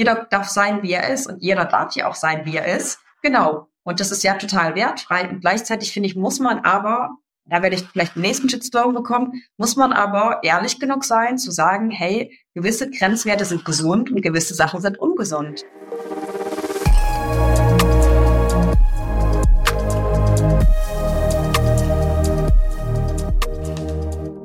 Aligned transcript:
jeder 0.00 0.26
darf 0.30 0.48
sein, 0.48 0.82
wie 0.82 0.92
er 0.92 1.12
ist 1.12 1.26
und 1.26 1.42
jeder 1.42 1.66
darf 1.66 1.94
ja 1.94 2.08
auch 2.08 2.14
sein, 2.14 2.46
wie 2.46 2.56
er 2.56 2.74
ist. 2.74 3.00
Genau. 3.20 3.68
Und 3.82 4.00
das 4.00 4.10
ist 4.10 4.22
ja 4.22 4.32
total 4.32 4.74
wertfrei. 4.74 5.28
Und 5.28 5.42
gleichzeitig 5.42 5.92
finde 5.92 6.08
ich, 6.08 6.16
muss 6.16 6.40
man 6.40 6.60
aber, 6.60 7.10
da 7.44 7.60
werde 7.60 7.76
ich 7.76 7.82
vielleicht 7.82 8.14
den 8.14 8.22
nächsten 8.22 8.48
Shitstorm 8.48 8.94
bekommen, 8.94 9.42
muss 9.58 9.76
man 9.76 9.92
aber 9.92 10.40
ehrlich 10.42 10.80
genug 10.80 11.04
sein, 11.04 11.36
zu 11.36 11.50
sagen, 11.50 11.90
hey, 11.90 12.34
gewisse 12.54 12.90
Grenzwerte 12.90 13.44
sind 13.44 13.66
gesund 13.66 14.10
und 14.10 14.22
gewisse 14.22 14.54
Sachen 14.54 14.80
sind 14.80 14.98
ungesund. 14.98 15.66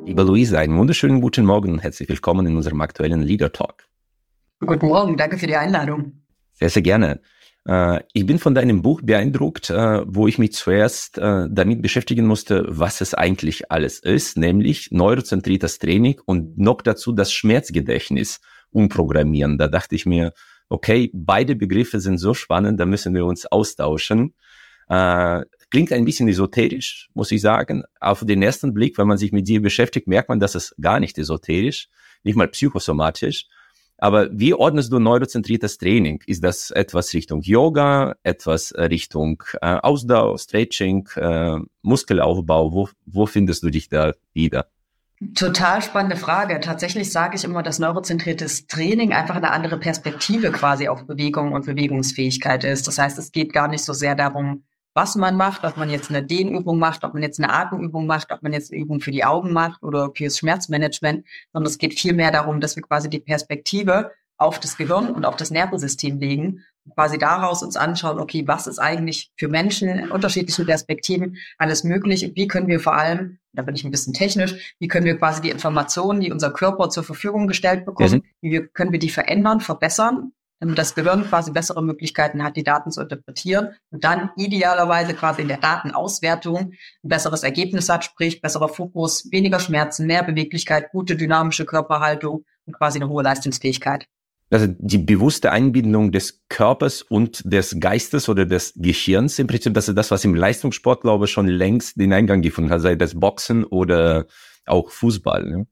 Liebe 0.04 0.22
Luise, 0.22 0.58
einen 0.58 0.76
wunderschönen 0.76 1.22
guten 1.22 1.46
Morgen 1.46 1.72
und 1.72 1.78
herzlich 1.78 2.10
willkommen 2.10 2.46
in 2.46 2.56
unserem 2.56 2.82
aktuellen 2.82 3.22
Leader 3.22 3.52
Talk. 3.52 3.86
Guten 4.60 4.86
Morgen, 4.86 5.16
danke 5.18 5.36
für 5.36 5.46
die 5.46 5.56
Einladung. 5.56 6.22
Sehr, 6.52 6.70
sehr 6.70 6.82
gerne. 6.82 7.20
Äh, 7.68 8.00
ich 8.14 8.24
bin 8.24 8.38
von 8.38 8.54
deinem 8.54 8.80
Buch 8.80 9.02
beeindruckt, 9.02 9.68
äh, 9.68 10.02
wo 10.06 10.26
ich 10.26 10.38
mich 10.38 10.52
zuerst 10.52 11.18
äh, 11.18 11.46
damit 11.50 11.82
beschäftigen 11.82 12.26
musste, 12.26 12.64
was 12.66 13.02
es 13.02 13.12
eigentlich 13.12 13.70
alles 13.70 13.98
ist, 13.98 14.38
nämlich 14.38 14.88
neurozentriertes 14.92 15.78
Training 15.78 16.20
und 16.24 16.56
noch 16.56 16.80
dazu 16.80 17.12
das 17.12 17.32
Schmerzgedächtnis 17.32 18.40
umprogrammieren. 18.70 19.58
Da 19.58 19.68
dachte 19.68 19.94
ich 19.94 20.06
mir, 20.06 20.32
okay, 20.70 21.10
beide 21.12 21.54
Begriffe 21.54 22.00
sind 22.00 22.16
so 22.16 22.32
spannend, 22.32 22.80
da 22.80 22.86
müssen 22.86 23.14
wir 23.14 23.26
uns 23.26 23.44
austauschen. 23.46 24.34
Klingt 24.88 25.92
ein 25.92 26.04
bisschen 26.04 26.28
esoterisch, 26.28 27.08
muss 27.12 27.32
ich 27.32 27.40
sagen. 27.40 27.82
Auf 28.00 28.24
den 28.24 28.40
ersten 28.42 28.72
Blick, 28.72 28.98
wenn 28.98 29.08
man 29.08 29.18
sich 29.18 29.32
mit 29.32 29.48
dir 29.48 29.60
beschäftigt, 29.60 30.06
merkt 30.06 30.28
man, 30.28 30.38
dass 30.38 30.54
es 30.54 30.74
gar 30.80 31.00
nicht 31.00 31.18
esoterisch, 31.18 31.88
nicht 32.22 32.36
mal 32.36 32.46
psychosomatisch. 32.46 33.46
Aber 33.98 34.28
wie 34.30 34.52
ordnest 34.52 34.92
du 34.92 34.98
neurozentriertes 34.98 35.78
Training? 35.78 36.22
Ist 36.26 36.44
das 36.44 36.70
etwas 36.70 37.14
Richtung 37.14 37.40
Yoga, 37.42 38.16
etwas 38.22 38.74
Richtung 38.76 39.42
äh, 39.62 39.66
Ausdauer, 39.66 40.38
Stretching, 40.38 41.08
äh, 41.16 41.58
Muskelaufbau? 41.82 42.72
Wo, 42.72 42.88
wo 43.06 43.26
findest 43.26 43.62
du 43.62 43.70
dich 43.70 43.88
da 43.88 44.12
wieder? 44.34 44.66
Total 45.34 45.80
spannende 45.80 46.16
Frage. 46.16 46.60
Tatsächlich 46.60 47.10
sage 47.10 47.36
ich 47.36 47.44
immer, 47.44 47.62
dass 47.62 47.78
neurozentriertes 47.78 48.66
Training 48.66 49.14
einfach 49.14 49.36
eine 49.36 49.50
andere 49.50 49.78
Perspektive 49.78 50.52
quasi 50.52 50.88
auf 50.88 51.06
Bewegung 51.06 51.52
und 51.52 51.64
Bewegungsfähigkeit 51.64 52.64
ist. 52.64 52.86
Das 52.86 52.98
heißt, 52.98 53.18
es 53.18 53.32
geht 53.32 53.54
gar 53.54 53.68
nicht 53.68 53.82
so 53.82 53.94
sehr 53.94 54.14
darum, 54.14 54.64
was 54.96 55.14
man 55.14 55.36
macht, 55.36 55.62
ob 55.64 55.76
man 55.76 55.90
jetzt 55.90 56.08
eine 56.08 56.22
Dehnübung 56.22 56.78
macht, 56.78 57.04
ob 57.04 57.12
man 57.12 57.22
jetzt 57.22 57.38
eine 57.38 57.52
Atemübung 57.52 58.06
macht, 58.06 58.32
ob 58.32 58.42
man 58.42 58.54
jetzt 58.54 58.72
eine 58.72 58.80
Übung 58.80 59.00
für 59.00 59.10
die 59.10 59.24
Augen 59.24 59.52
macht 59.52 59.82
oder 59.82 60.10
fürs 60.16 60.38
Schmerzmanagement, 60.38 61.26
sondern 61.52 61.70
es 61.70 61.76
geht 61.76 62.00
vielmehr 62.00 62.30
darum, 62.30 62.60
dass 62.60 62.76
wir 62.76 62.82
quasi 62.82 63.10
die 63.10 63.20
Perspektive 63.20 64.12
auf 64.38 64.58
das 64.58 64.78
Gehirn 64.78 65.10
und 65.10 65.26
auf 65.26 65.36
das 65.36 65.50
Nervensystem 65.50 66.18
legen 66.18 66.64
und 66.86 66.94
quasi 66.94 67.18
daraus 67.18 67.62
uns 67.62 67.76
anschauen, 67.76 68.18
okay, 68.18 68.44
was 68.46 68.66
ist 68.66 68.78
eigentlich 68.78 69.30
für 69.36 69.48
Menschen 69.48 69.88
in 69.90 70.10
unterschiedlichen 70.10 70.64
Perspektiven 70.64 71.36
alles 71.58 71.84
möglich 71.84 72.24
und 72.24 72.34
wie 72.34 72.48
können 72.48 72.68
wir 72.68 72.80
vor 72.80 72.94
allem, 72.94 73.38
da 73.52 73.62
bin 73.62 73.74
ich 73.74 73.84
ein 73.84 73.90
bisschen 73.90 74.14
technisch, 74.14 74.74
wie 74.78 74.88
können 74.88 75.04
wir 75.04 75.18
quasi 75.18 75.42
die 75.42 75.50
Informationen, 75.50 76.20
die 76.20 76.32
unser 76.32 76.50
Körper 76.50 76.88
zur 76.88 77.04
Verfügung 77.04 77.48
gestellt 77.48 77.84
bekommen, 77.84 78.22
mhm. 78.40 78.48
wie 78.48 78.60
können 78.72 78.92
wir 78.92 78.98
die 78.98 79.10
verändern, 79.10 79.60
verbessern 79.60 80.32
damit 80.60 80.78
das 80.78 80.94
Gehirn 80.94 81.24
quasi 81.24 81.50
bessere 81.50 81.82
Möglichkeiten 81.82 82.42
hat, 82.42 82.56
die 82.56 82.64
Daten 82.64 82.90
zu 82.90 83.02
interpretieren 83.02 83.70
und 83.90 84.04
dann 84.04 84.30
idealerweise 84.36 85.14
quasi 85.14 85.42
in 85.42 85.48
der 85.48 85.58
Datenauswertung 85.58 86.56
ein 86.56 87.08
besseres 87.08 87.42
Ergebnis 87.42 87.88
hat, 87.88 88.04
sprich 88.04 88.40
besserer 88.40 88.68
Fokus, 88.68 89.28
weniger 89.30 89.60
Schmerzen, 89.60 90.06
mehr 90.06 90.22
Beweglichkeit, 90.22 90.90
gute 90.90 91.16
dynamische 91.16 91.66
Körperhaltung 91.66 92.44
und 92.64 92.76
quasi 92.76 92.98
eine 92.98 93.08
hohe 93.08 93.22
Leistungsfähigkeit. 93.22 94.06
Also 94.48 94.68
die 94.78 94.98
bewusste 94.98 95.50
Einbindung 95.50 96.12
des 96.12 96.44
Körpers 96.48 97.02
und 97.02 97.42
des 97.44 97.80
Geistes 97.80 98.28
oder 98.28 98.46
des 98.46 98.74
Gehirns 98.76 99.40
im 99.40 99.48
Prinzip, 99.48 99.74
das 99.74 99.88
ist 99.88 99.98
das, 99.98 100.12
was 100.12 100.24
im 100.24 100.36
Leistungssport, 100.36 101.00
glaube 101.00 101.24
ich, 101.24 101.32
schon 101.32 101.48
längst 101.48 101.98
den 101.98 102.12
Eingang 102.12 102.42
gefunden 102.42 102.70
hat, 102.70 102.80
sei 102.80 102.94
das 102.94 103.18
Boxen 103.18 103.64
oder 103.64 104.26
auch 104.66 104.90
Fußball. 104.90 105.44
Ne? 105.44 105.66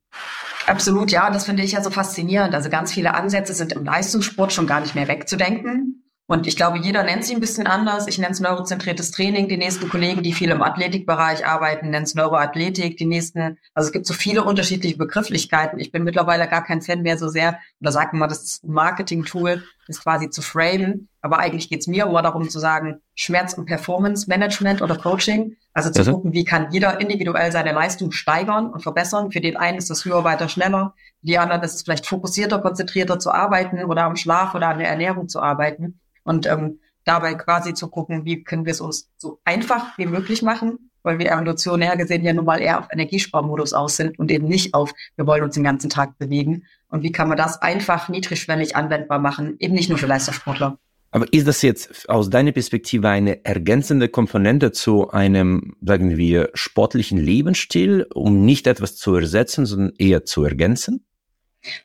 Absolut, 0.66 1.10
ja, 1.10 1.30
das 1.30 1.44
finde 1.44 1.62
ich 1.62 1.72
ja 1.72 1.82
so 1.82 1.90
faszinierend. 1.90 2.54
Also 2.54 2.70
ganz 2.70 2.92
viele 2.92 3.14
Ansätze 3.14 3.52
sind 3.52 3.72
im 3.72 3.84
Leistungssport 3.84 4.52
schon 4.52 4.66
gar 4.66 4.80
nicht 4.80 4.94
mehr 4.94 5.08
wegzudenken. 5.08 5.93
Und 6.26 6.46
ich 6.46 6.56
glaube, 6.56 6.78
jeder 6.78 7.02
nennt 7.02 7.22
sie 7.22 7.34
ein 7.34 7.40
bisschen 7.40 7.66
anders. 7.66 8.06
Ich 8.06 8.18
nenne 8.18 8.32
es 8.32 8.40
neurozentriertes 8.40 9.10
Training. 9.10 9.46
Die 9.46 9.58
nächsten 9.58 9.90
Kollegen, 9.90 10.22
die 10.22 10.32
viel 10.32 10.50
im 10.50 10.62
Athletikbereich 10.62 11.46
arbeiten, 11.46 11.90
nennen 11.90 12.04
es 12.04 12.14
Neuroathletik. 12.14 12.96
Die 12.96 13.04
nächsten, 13.04 13.58
also 13.74 13.88
es 13.88 13.92
gibt 13.92 14.06
so 14.06 14.14
viele 14.14 14.42
unterschiedliche 14.42 14.96
Begrifflichkeiten. 14.96 15.78
Ich 15.78 15.92
bin 15.92 16.02
mittlerweile 16.02 16.48
gar 16.48 16.64
kein 16.64 16.80
Fan 16.80 17.02
mehr 17.02 17.18
so 17.18 17.28
sehr, 17.28 17.58
oder 17.82 17.92
sagt 17.92 18.14
man, 18.14 18.30
das 18.30 18.42
ist 18.42 18.64
ein 18.64 18.72
Marketing-Tool, 18.72 19.64
das 19.86 20.00
quasi 20.00 20.30
zu 20.30 20.40
framen. 20.40 21.10
Aber 21.20 21.40
eigentlich 21.40 21.68
geht 21.68 21.80
es 21.80 21.88
mir 21.88 22.06
immer 22.06 22.22
darum 22.22 22.48
zu 22.48 22.58
sagen, 22.58 23.02
Schmerz- 23.14 23.52
und 23.52 23.66
Performance-Management 23.66 24.80
oder 24.80 24.96
Coaching. 24.96 25.56
Also 25.74 25.90
zu 25.90 25.98
also? 25.98 26.12
gucken, 26.12 26.32
wie 26.32 26.44
kann 26.44 26.68
jeder 26.72 27.02
individuell 27.02 27.52
seine 27.52 27.72
Leistung 27.72 28.12
steigern 28.12 28.72
und 28.72 28.80
verbessern. 28.80 29.30
Für 29.30 29.42
den 29.42 29.58
einen 29.58 29.76
ist 29.76 29.90
das 29.90 30.06
höher, 30.06 30.24
weiter, 30.24 30.48
schneller. 30.48 30.94
Für 31.20 31.26
die 31.26 31.38
anderen 31.38 31.62
ist 31.62 31.74
es 31.74 31.82
vielleicht 31.82 32.06
fokussierter, 32.06 32.60
konzentrierter 32.60 33.18
zu 33.18 33.30
arbeiten 33.30 33.84
oder 33.84 34.04
am 34.04 34.16
Schlaf 34.16 34.54
oder 34.54 34.68
an 34.68 34.78
der 34.78 34.88
Ernährung 34.88 35.28
zu 35.28 35.42
arbeiten 35.42 36.00
und 36.24 36.46
ähm, 36.46 36.80
dabei 37.04 37.34
quasi 37.34 37.74
zu 37.74 37.88
gucken, 37.88 38.24
wie 38.24 38.42
können 38.42 38.64
wir 38.64 38.72
es 38.72 38.80
uns 38.80 39.10
so 39.16 39.40
einfach 39.44 39.96
wie 39.98 40.06
möglich 40.06 40.42
machen, 40.42 40.90
weil 41.02 41.18
wir 41.18 41.30
evolutionär 41.30 41.96
gesehen 41.96 42.24
ja 42.24 42.32
nun 42.32 42.46
mal 42.46 42.60
eher 42.60 42.80
auf 42.80 42.88
Energiesparmodus 42.90 43.74
aus 43.74 43.96
sind 43.96 44.18
und 44.18 44.30
eben 44.30 44.48
nicht 44.48 44.74
auf, 44.74 44.92
wir 45.16 45.26
wollen 45.26 45.44
uns 45.44 45.54
den 45.54 45.64
ganzen 45.64 45.90
Tag 45.90 46.18
bewegen. 46.18 46.64
Und 46.88 47.02
wie 47.02 47.12
kann 47.12 47.28
man 47.28 47.36
das 47.36 47.60
einfach 47.60 48.08
niedrigschwellig 48.08 48.74
anwendbar 48.74 49.18
machen, 49.18 49.56
eben 49.58 49.74
nicht 49.74 49.88
nur 49.88 49.98
für 49.98 50.06
Leistungssportler. 50.06 50.78
Aber 51.10 51.32
ist 51.32 51.46
das 51.46 51.62
jetzt 51.62 52.08
aus 52.08 52.28
deiner 52.28 52.50
Perspektive 52.50 53.08
eine 53.08 53.44
ergänzende 53.44 54.08
Komponente 54.08 54.72
zu 54.72 55.10
einem, 55.10 55.76
sagen 55.80 56.16
wir, 56.16 56.50
sportlichen 56.54 57.18
Lebensstil, 57.18 58.08
um 58.12 58.44
nicht 58.44 58.66
etwas 58.66 58.96
zu 58.96 59.14
ersetzen, 59.14 59.64
sondern 59.64 59.92
eher 59.96 60.24
zu 60.24 60.42
ergänzen? 60.42 61.04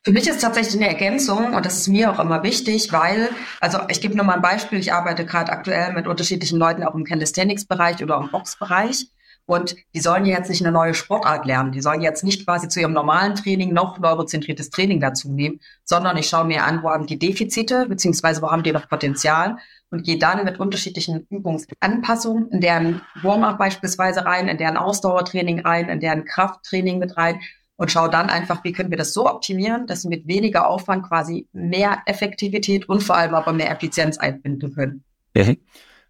Für 0.03 0.11
mich 0.11 0.27
ist 0.27 0.41
tatsächlich 0.41 0.75
eine 0.75 0.89
Ergänzung 0.89 1.53
und 1.53 1.65
das 1.65 1.77
ist 1.77 1.87
mir 1.87 2.11
auch 2.11 2.19
immer 2.19 2.43
wichtig, 2.43 2.91
weil, 2.91 3.29
also 3.61 3.79
ich 3.87 4.01
gebe 4.01 4.15
nur 4.15 4.25
mal 4.25 4.35
ein 4.35 4.41
Beispiel, 4.41 4.79
ich 4.79 4.91
arbeite 4.91 5.25
gerade 5.25 5.51
aktuell 5.51 5.93
mit 5.93 6.07
unterschiedlichen 6.07 6.59
Leuten 6.59 6.83
auch 6.83 6.95
im 6.95 7.05
Calisthenics-Bereich 7.05 8.03
oder 8.03 8.17
im 8.17 8.29
Box-Bereich. 8.29 9.07
Und 9.45 9.75
die 9.95 9.99
sollen 9.99 10.27
jetzt 10.27 10.49
nicht 10.49 10.61
eine 10.61 10.71
neue 10.71 10.93
Sportart 10.93 11.47
lernen, 11.47 11.71
die 11.71 11.81
sollen 11.81 12.01
jetzt 12.01 12.23
nicht 12.23 12.45
quasi 12.45 12.67
zu 12.67 12.81
ihrem 12.81 12.93
normalen 12.93 13.33
Training 13.33 13.73
noch 13.73 13.97
neurozentriertes 13.97 14.69
Training 14.69 14.99
dazu 14.99 15.31
nehmen, 15.31 15.59
sondern 15.83 16.17
ich 16.17 16.29
schaue 16.29 16.45
mir 16.45 16.65
an, 16.65 16.83
wo 16.83 16.89
haben 16.91 17.07
die 17.07 17.17
Defizite, 17.17 17.87
beziehungsweise 17.89 18.43
wo 18.43 18.51
haben 18.51 18.61
die 18.61 18.71
noch 18.71 18.87
Potenzial. 18.87 19.57
Und 19.91 20.03
gehe 20.03 20.19
dann 20.19 20.45
mit 20.45 20.59
unterschiedlichen 20.59 21.25
Übungsanpassungen 21.31 22.51
in 22.51 22.61
deren 22.61 23.01
Warm-up 23.23 23.57
beispielsweise 23.57 24.23
rein, 24.23 24.47
in 24.47 24.59
deren 24.59 24.77
Ausdauertraining 24.77 25.61
rein, 25.61 25.89
in 25.89 25.99
deren 25.99 26.25
Krafttraining 26.25 26.99
mit 26.99 27.17
rein 27.17 27.39
und 27.79 27.89
schau 27.89 28.09
dann 28.09 28.29
einfach, 28.29 28.63
wie 28.65 28.73
können 28.73 28.91
wir 28.91 28.97
das 28.97 29.13
so 29.13 29.25
optimieren, 29.25 29.87
dass 29.87 30.03
wir 30.03 30.09
mit 30.09 30.27
weniger 30.27 30.67
Aufwand 30.67 31.07
quasi 31.07 31.47
mehr 31.53 32.01
Effektivität 32.05 32.89
und 32.89 33.01
vor 33.01 33.15
allem 33.15 33.33
aber 33.33 33.53
mehr 33.53 33.71
Effizienz 33.71 34.17
einbinden 34.17 34.75
können. 34.75 35.03
Ja. 35.33 35.53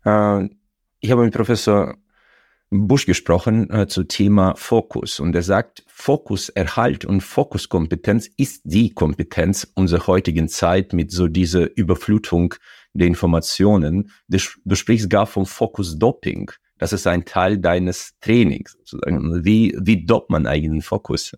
Äh, 0.03 0.50
ich 1.00 1.12
habe 1.12 1.24
mit 1.24 1.34
Professor 1.34 1.96
Busch 2.72 3.06
gesprochen 3.06 3.69
äh, 3.69 3.88
zu 3.88 4.03
Thema 4.03 4.56
Fokus 4.56 5.19
und 5.19 5.35
er 5.35 5.44
sagt, 5.44 5.84
Fokuserhalt 5.88 7.06
und 7.06 7.22
Fokuskompetenz 7.22 8.28
ist 8.36 8.62
die 8.63 8.90
Kompetenz 8.90 9.72
unserer 9.75 10.07
heutigen 10.07 10.50
Zeit 10.50 10.91
mit 10.94 11.12
so 11.12 11.28
dieser 11.28 11.78
Überflutung 11.78 12.56
der 12.94 13.06
Informationen. 13.06 14.12
Du, 14.28 14.40
du 14.66 14.75
sprichst 14.75 15.09
gar 15.12 15.28
vom 15.28 15.46
Fokusdoping. 15.46 16.50
Das 16.80 16.94
ist 16.94 17.06
ein 17.06 17.25
Teil 17.25 17.59
deines 17.59 18.16
Trainings. 18.22 18.75
Sozusagen. 18.86 19.46
Wie, 19.46 19.78
wie 19.80 20.03
dopt 20.03 20.31
man 20.31 20.47
eigenen 20.47 20.81
Fokus? 20.81 21.34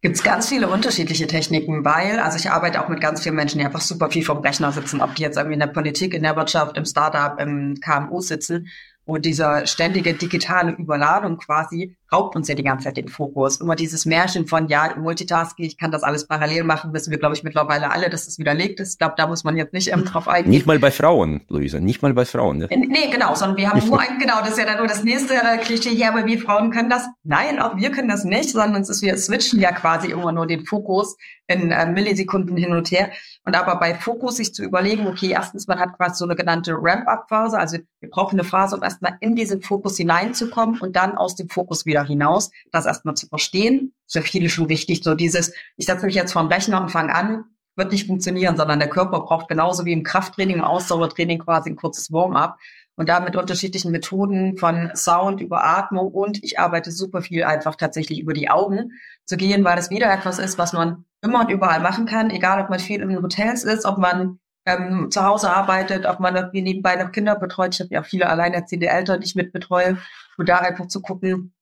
Gibt 0.00 0.16
es 0.16 0.22
ganz 0.22 0.48
viele 0.48 0.68
unterschiedliche 0.68 1.26
Techniken, 1.26 1.84
weil, 1.84 2.18
also 2.18 2.36
ich 2.36 2.50
arbeite 2.50 2.82
auch 2.82 2.88
mit 2.88 3.00
ganz 3.00 3.22
vielen 3.22 3.34
Menschen, 3.34 3.58
die 3.58 3.64
einfach 3.64 3.80
super 3.80 4.10
viel 4.10 4.24
vom 4.24 4.38
Rechner 4.38 4.72
sitzen, 4.72 5.00
ob 5.00 5.14
die 5.14 5.22
jetzt 5.22 5.36
irgendwie 5.36 5.54
in 5.54 5.60
der 5.60 5.66
Politik, 5.68 6.14
in 6.14 6.22
der 6.22 6.36
Wirtschaft, 6.36 6.76
im 6.76 6.84
Startup, 6.84 7.38
im 7.40 7.80
KMU 7.80 8.20
sitzen. 8.20 8.68
Und 9.04 9.24
diese 9.24 9.66
ständige 9.66 10.14
digitale 10.14 10.72
Überladung 10.72 11.36
quasi 11.38 11.96
raubt 12.12 12.36
uns 12.36 12.48
ja 12.48 12.54
die 12.54 12.62
ganze 12.62 12.84
Zeit 12.84 12.96
den 12.96 13.08
Fokus. 13.08 13.60
Immer 13.60 13.76
dieses 13.76 14.06
Märchen 14.06 14.46
von, 14.46 14.68
ja, 14.68 14.94
Multitasking, 14.96 15.64
ich 15.64 15.78
kann 15.78 15.90
das 15.90 16.02
alles 16.02 16.26
parallel 16.26 16.64
machen, 16.64 16.92
wissen 16.92 17.10
wir, 17.10 17.18
glaube 17.18 17.34
ich, 17.34 17.42
mittlerweile 17.42 17.90
alle, 17.90 18.10
dass 18.10 18.26
es 18.26 18.38
widerlegt 18.38 18.80
ist. 18.80 18.92
Ich 18.92 18.98
glaube, 18.98 19.14
da 19.16 19.26
muss 19.26 19.44
man 19.44 19.56
jetzt 19.56 19.72
nicht 19.72 19.92
ähm, 19.92 20.04
drauf 20.04 20.28
eingehen. 20.28 20.50
Nicht 20.50 20.66
mal 20.66 20.78
bei 20.78 20.90
Frauen, 20.90 21.42
Luisa, 21.48 21.80
nicht 21.80 22.02
mal 22.02 22.12
bei 22.14 22.24
Frauen. 22.24 22.58
Ne? 22.58 22.68
Nee, 22.70 23.10
genau, 23.10 23.34
sondern 23.34 23.56
wir 23.56 23.70
haben 23.70 23.78
nicht 23.78 23.88
nur 23.88 24.00
ein, 24.00 24.18
genau, 24.18 24.40
das 24.40 24.50
ist 24.50 24.58
ja 24.58 24.66
dann 24.66 24.78
nur 24.78 24.86
das 24.86 25.04
nächste 25.04 25.34
äh, 25.34 25.58
Klischee, 25.58 25.94
ja, 25.94 26.10
aber 26.10 26.26
wir 26.26 26.38
Frauen 26.38 26.70
können 26.70 26.90
das. 26.90 27.06
Nein, 27.22 27.58
auch 27.58 27.76
wir 27.76 27.90
können 27.90 28.08
das 28.08 28.24
nicht, 28.24 28.50
sondern 28.50 28.82
es 28.82 28.88
ist, 28.88 29.02
wir 29.02 29.16
switchen 29.16 29.60
ja 29.60 29.72
quasi 29.72 30.10
immer 30.10 30.32
nur 30.32 30.46
den 30.46 30.66
Fokus 30.66 31.16
in 31.46 31.70
äh, 31.70 31.86
Millisekunden 31.86 32.56
hin 32.56 32.72
und 32.72 32.90
her. 32.90 33.10
Und 33.44 33.56
aber 33.56 33.78
bei 33.78 33.94
Fokus 33.94 34.36
sich 34.36 34.54
zu 34.54 34.62
überlegen, 34.62 35.06
okay, 35.06 35.30
erstens, 35.32 35.66
man 35.66 35.80
hat 35.80 35.96
quasi 35.96 36.16
so 36.16 36.24
eine 36.24 36.36
genannte 36.36 36.74
Ramp-up-Phase, 36.76 37.58
also 37.58 37.78
wir 38.00 38.10
brauchen 38.10 38.38
eine 38.38 38.48
Phase, 38.48 38.76
um 38.76 38.82
erstmal 38.82 39.16
in 39.20 39.34
diesen 39.34 39.62
Fokus 39.62 39.96
hineinzukommen 39.96 40.80
und 40.80 40.96
dann 40.96 41.16
aus 41.16 41.34
dem 41.34 41.48
Fokus 41.48 41.84
wieder 41.86 42.01
hinaus, 42.04 42.50
das 42.70 42.86
erstmal 42.86 43.14
zu 43.14 43.26
verstehen. 43.26 43.94
Ist 44.06 44.16
für 44.16 44.22
viele 44.22 44.48
schon 44.48 44.68
wichtig, 44.68 45.02
so 45.02 45.14
dieses, 45.14 45.52
ich 45.76 45.86
setze 45.86 46.06
mich 46.06 46.14
jetzt 46.14 46.32
vor 46.32 46.42
dem 46.42 46.48
Rechner 46.48 46.80
und 46.80 46.90
fange 46.90 47.14
an, 47.14 47.44
wird 47.76 47.92
nicht 47.92 48.06
funktionieren, 48.06 48.56
sondern 48.56 48.78
der 48.78 48.88
Körper 48.88 49.20
braucht 49.20 49.48
genauso 49.48 49.84
wie 49.84 49.92
im 49.92 50.02
Krafttraining, 50.02 50.56
im 50.56 50.64
Ausdauertraining 50.64 51.38
quasi 51.38 51.70
ein 51.70 51.76
kurzes 51.76 52.12
Warm-up 52.12 52.58
und 52.96 53.08
da 53.08 53.20
mit 53.20 53.36
unterschiedlichen 53.36 53.90
Methoden 53.90 54.58
von 54.58 54.90
Sound 54.94 55.40
über 55.40 55.64
Atmung 55.64 56.08
und 56.08 56.42
ich 56.44 56.58
arbeite 56.58 56.90
super 56.90 57.22
viel 57.22 57.44
einfach 57.44 57.76
tatsächlich 57.76 58.20
über 58.20 58.34
die 58.34 58.50
Augen 58.50 58.92
zu 59.24 59.36
gehen, 59.36 59.64
weil 59.64 59.76
das 59.76 59.90
wieder 59.90 60.12
etwas 60.12 60.38
ist, 60.38 60.58
was 60.58 60.72
man 60.74 61.04
immer 61.22 61.40
und 61.40 61.50
überall 61.50 61.80
machen 61.80 62.04
kann, 62.04 62.30
egal 62.30 62.62
ob 62.62 62.68
man 62.68 62.78
viel 62.78 63.00
in 63.00 63.22
Hotels 63.22 63.64
ist, 63.64 63.86
ob 63.86 63.96
man 63.96 64.38
ähm, 64.66 65.10
zu 65.10 65.24
Hause 65.24 65.50
arbeitet, 65.50 66.06
ob 66.06 66.20
man 66.20 66.36
irgendwie 66.36 66.62
nebenbei 66.62 66.96
noch 66.96 67.12
Kinder 67.12 67.36
betreut. 67.36 67.74
Ich 67.74 67.80
habe 67.80 67.90
ja 67.92 68.02
viele 68.02 68.28
alleinerziehende 68.28 68.88
Eltern, 68.88 69.20
die 69.20 69.26
ich 69.26 69.34
mitbetreue. 69.34 69.98
Und 70.38 70.48
da 70.48 70.58
einfach 70.58 70.86
zu 70.86 71.02
gucken, 71.02 71.52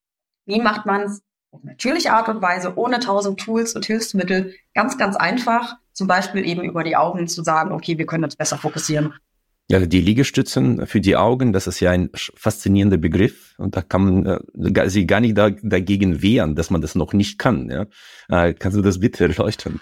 wie 0.50 0.60
macht 0.60 0.84
man 0.84 1.02
es 1.02 1.22
auf 1.52 1.64
natürliche 1.64 2.12
Art 2.12 2.28
und 2.28 2.42
Weise, 2.42 2.76
ohne 2.76 3.00
tausend 3.00 3.40
Tools 3.40 3.74
und 3.74 3.86
Hilfsmittel, 3.86 4.54
ganz, 4.74 4.98
ganz 4.98 5.16
einfach, 5.16 5.76
zum 5.92 6.06
Beispiel 6.06 6.46
eben 6.46 6.62
über 6.62 6.84
die 6.84 6.96
Augen 6.96 7.26
zu 7.26 7.42
sagen, 7.42 7.72
okay, 7.72 7.98
wir 7.98 8.06
können 8.06 8.24
uns 8.24 8.36
besser 8.36 8.58
fokussieren. 8.58 9.14
Ja, 9.70 9.78
die 9.78 10.00
Liegestützen 10.00 10.86
für 10.86 11.00
die 11.00 11.16
Augen, 11.16 11.52
das 11.52 11.68
ist 11.68 11.78
ja 11.78 11.92
ein 11.92 12.10
faszinierender 12.14 12.96
Begriff 12.96 13.54
und 13.56 13.76
da 13.76 13.82
kann 13.82 14.04
man 14.04 14.40
äh, 14.74 14.88
sich 14.88 15.06
gar 15.06 15.20
nicht 15.20 15.38
da, 15.38 15.50
dagegen 15.50 16.22
wehren, 16.22 16.56
dass 16.56 16.70
man 16.70 16.80
das 16.80 16.96
noch 16.96 17.12
nicht 17.12 17.38
kann. 17.38 17.70
Ja? 17.70 17.86
Äh, 18.28 18.54
kannst 18.54 18.76
du 18.76 18.82
das 18.82 18.98
bitte 18.98 19.28
erleuchten? 19.28 19.80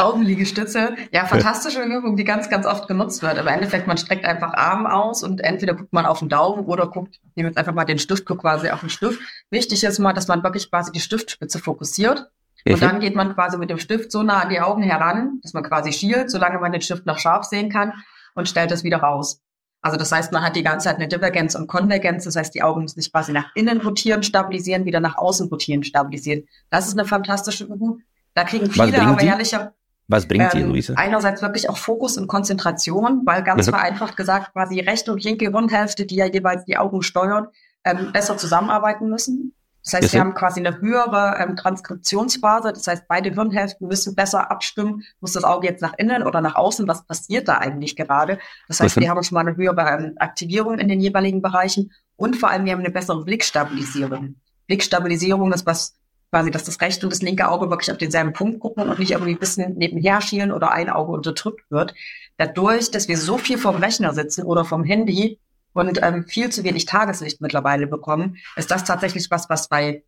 Augenliegestütze, 0.00 0.94
ja, 1.12 1.24
fantastische 1.26 1.82
Übung, 1.82 2.16
die 2.16 2.24
ganz, 2.24 2.50
ganz 2.50 2.66
oft 2.66 2.88
genutzt 2.88 3.22
wird. 3.22 3.38
Aber 3.38 3.48
im 3.48 3.54
Endeffekt, 3.54 3.86
man 3.86 3.96
streckt 3.96 4.24
einfach 4.24 4.54
Arm 4.54 4.86
aus 4.86 5.22
und 5.22 5.40
entweder 5.40 5.74
guckt 5.74 5.92
man 5.92 6.06
auf 6.06 6.18
den 6.20 6.28
Daumen 6.28 6.64
oder 6.66 6.86
guckt, 6.88 7.20
ich 7.22 7.36
nehme 7.36 7.48
jetzt 7.48 7.58
einfach 7.58 7.74
mal 7.74 7.84
den 7.84 7.98
Stift, 7.98 8.26
guckt 8.26 8.42
quasi 8.42 8.70
auf 8.70 8.80
den 8.80 8.90
Stift. 8.90 9.20
Wichtig 9.50 9.84
ist 9.84 9.98
mal, 9.98 10.12
dass 10.12 10.28
man 10.28 10.42
wirklich 10.42 10.70
quasi 10.70 10.92
die 10.92 11.00
Stiftspitze 11.00 11.58
fokussiert. 11.58 12.30
Und 12.66 12.76
mhm. 12.76 12.80
dann 12.80 13.00
geht 13.00 13.14
man 13.14 13.34
quasi 13.34 13.56
mit 13.56 13.70
dem 13.70 13.78
Stift 13.78 14.12
so 14.12 14.22
nah 14.22 14.42
an 14.42 14.50
die 14.50 14.60
Augen 14.60 14.82
heran, 14.82 15.40
dass 15.42 15.54
man 15.54 15.62
quasi 15.62 15.92
schielt, 15.92 16.30
solange 16.30 16.58
man 16.58 16.72
den 16.72 16.82
Stift 16.82 17.06
noch 17.06 17.18
scharf 17.18 17.44
sehen 17.44 17.70
kann 17.70 17.92
und 18.34 18.48
stellt 18.48 18.70
das 18.70 18.84
wieder 18.84 18.98
raus. 18.98 19.40
Also 19.82 19.96
das 19.96 20.12
heißt, 20.12 20.32
man 20.32 20.42
hat 20.42 20.56
die 20.56 20.62
ganze 20.62 20.84
Zeit 20.84 20.96
eine 20.96 21.08
Divergenz 21.08 21.54
und 21.54 21.66
Konvergenz. 21.66 22.24
Das 22.24 22.36
heißt, 22.36 22.54
die 22.54 22.62
Augen 22.62 22.82
müssen 22.82 23.00
sich 23.00 23.10
quasi 23.10 23.32
nach 23.32 23.50
innen 23.54 23.80
rotieren, 23.80 24.22
stabilisieren, 24.22 24.84
wieder 24.84 25.00
nach 25.00 25.16
außen 25.16 25.48
rotieren, 25.48 25.84
stabilisieren. 25.84 26.46
Das 26.68 26.86
ist 26.86 26.98
eine 26.98 27.08
fantastische 27.08 27.64
Übung. 27.64 28.02
Da 28.34 28.44
kriegen 28.44 28.70
viele 28.70 29.00
aber 29.00 29.22
ehrlicher. 29.22 29.74
Was 30.10 30.26
bringt 30.26 30.52
die, 30.52 30.60
ähm, 30.60 30.70
Luise? 30.70 30.94
Einerseits 30.96 31.40
wirklich 31.40 31.70
auch 31.70 31.76
Fokus 31.76 32.18
und 32.18 32.26
Konzentration, 32.26 33.22
weil 33.24 33.44
ganz 33.44 33.66
mhm. 33.66 33.70
vereinfacht 33.70 34.16
gesagt 34.16 34.52
quasi 34.52 34.74
die 34.74 34.80
rechte 34.80 35.12
und 35.12 35.22
linke 35.22 35.50
Hirnhälfte, 35.50 36.04
die 36.04 36.16
ja 36.16 36.26
jeweils 36.26 36.64
die 36.64 36.76
Augen 36.76 37.02
steuern, 37.02 37.46
ähm, 37.84 38.10
besser 38.12 38.36
zusammenarbeiten 38.36 39.08
müssen. 39.08 39.54
Das 39.84 39.94
heißt, 39.94 40.12
wir 40.12 40.20
haben 40.20 40.34
quasi 40.34 40.60
eine 40.60 40.80
höhere 40.80 41.36
ähm, 41.38 41.56
Transkriptionsphase. 41.56 42.72
Das 42.72 42.86
heißt, 42.86 43.04
beide 43.08 43.30
Hirnhälften 43.30 43.86
müssen 43.86 44.14
besser 44.14 44.50
abstimmen. 44.50 45.04
Muss 45.20 45.32
das 45.32 45.44
Auge 45.44 45.68
jetzt 45.68 45.80
nach 45.80 45.94
innen 45.96 46.24
oder 46.24 46.40
nach 46.40 46.56
außen? 46.56 46.86
Was 46.88 47.06
passiert 47.06 47.48
da 47.48 47.58
eigentlich 47.58 47.96
gerade? 47.96 48.38
Das 48.68 48.80
heißt, 48.80 48.98
wir 48.98 49.08
haben 49.08 49.22
schon 49.22 49.36
mal 49.36 49.46
eine 49.46 49.56
höhere 49.56 49.96
ähm, 49.96 50.14
Aktivierung 50.16 50.78
in 50.78 50.88
den 50.88 51.00
jeweiligen 51.00 51.40
Bereichen 51.40 51.92
und 52.16 52.36
vor 52.36 52.50
allem 52.50 52.64
wir 52.64 52.72
haben 52.72 52.80
eine 52.80 52.90
bessere 52.90 53.24
Blickstabilisierung. 53.24 54.34
Blickstabilisierung 54.66 55.52
ist 55.52 55.66
was 55.66 55.94
quasi, 56.30 56.50
dass 56.50 56.64
das 56.64 56.80
rechte 56.80 57.06
und 57.06 57.12
das 57.12 57.22
linke 57.22 57.48
Auge 57.48 57.70
wirklich 57.70 57.90
auf 57.90 57.98
denselben 57.98 58.32
Punkt 58.32 58.60
gucken 58.60 58.88
und 58.88 58.98
nicht 58.98 59.10
irgendwie 59.10 59.32
ein 59.32 59.38
bisschen 59.38 59.74
nebenher 59.74 60.20
schielen 60.20 60.52
oder 60.52 60.72
ein 60.72 60.88
Auge 60.88 61.12
unterdrückt 61.12 61.70
wird. 61.70 61.94
Dadurch, 62.36 62.90
dass 62.90 63.08
wir 63.08 63.18
so 63.18 63.36
viel 63.38 63.58
vom 63.58 63.76
Rechner 63.76 64.14
sitzen 64.14 64.44
oder 64.44 64.64
vom 64.64 64.84
Handy, 64.84 65.38
und 65.72 66.00
ähm, 66.02 66.24
viel 66.26 66.50
zu 66.50 66.64
wenig 66.64 66.86
Tageslicht 66.86 67.40
mittlerweile 67.40 67.86
bekommen, 67.86 68.38
ist 68.56 68.70
das 68.70 68.84
tatsächlich 68.84 69.30
was, 69.30 69.48
was 69.48 69.68
bei, 69.68 70.04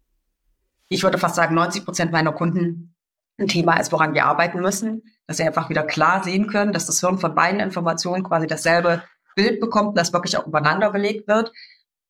ich 0.89 1.03
würde 1.03 1.19
fast 1.19 1.37
sagen, 1.37 1.55
90 1.55 1.85
Prozent 1.85 2.13
meiner 2.13 2.33
Kunden 2.33 2.95
ein 3.39 3.49
Thema 3.49 3.77
ist, 3.79 3.93
woran 3.93 4.15
wir 4.15 4.27
arbeiten 4.27 4.61
müssen, 4.61 5.03
dass 5.27 5.37
sie 5.37 5.45
einfach 5.45 5.71
wieder 5.71 5.85
klar 5.85 6.23
sehen 6.23 6.49
können, 6.49 6.73
dass 6.73 6.87
das 6.87 7.01
Hirn 7.01 7.19
von 7.19 7.35
beiden 7.35 7.61
Informationen 7.61 8.25
quasi 8.25 8.47
dasselbe 8.47 9.03
Bild 9.35 9.61
bekommt, 9.61 9.97
das 9.97 10.13
wirklich 10.13 10.37
auch 10.37 10.47
übereinander 10.47 10.91
belegt 10.91 11.27
wird. 11.29 11.53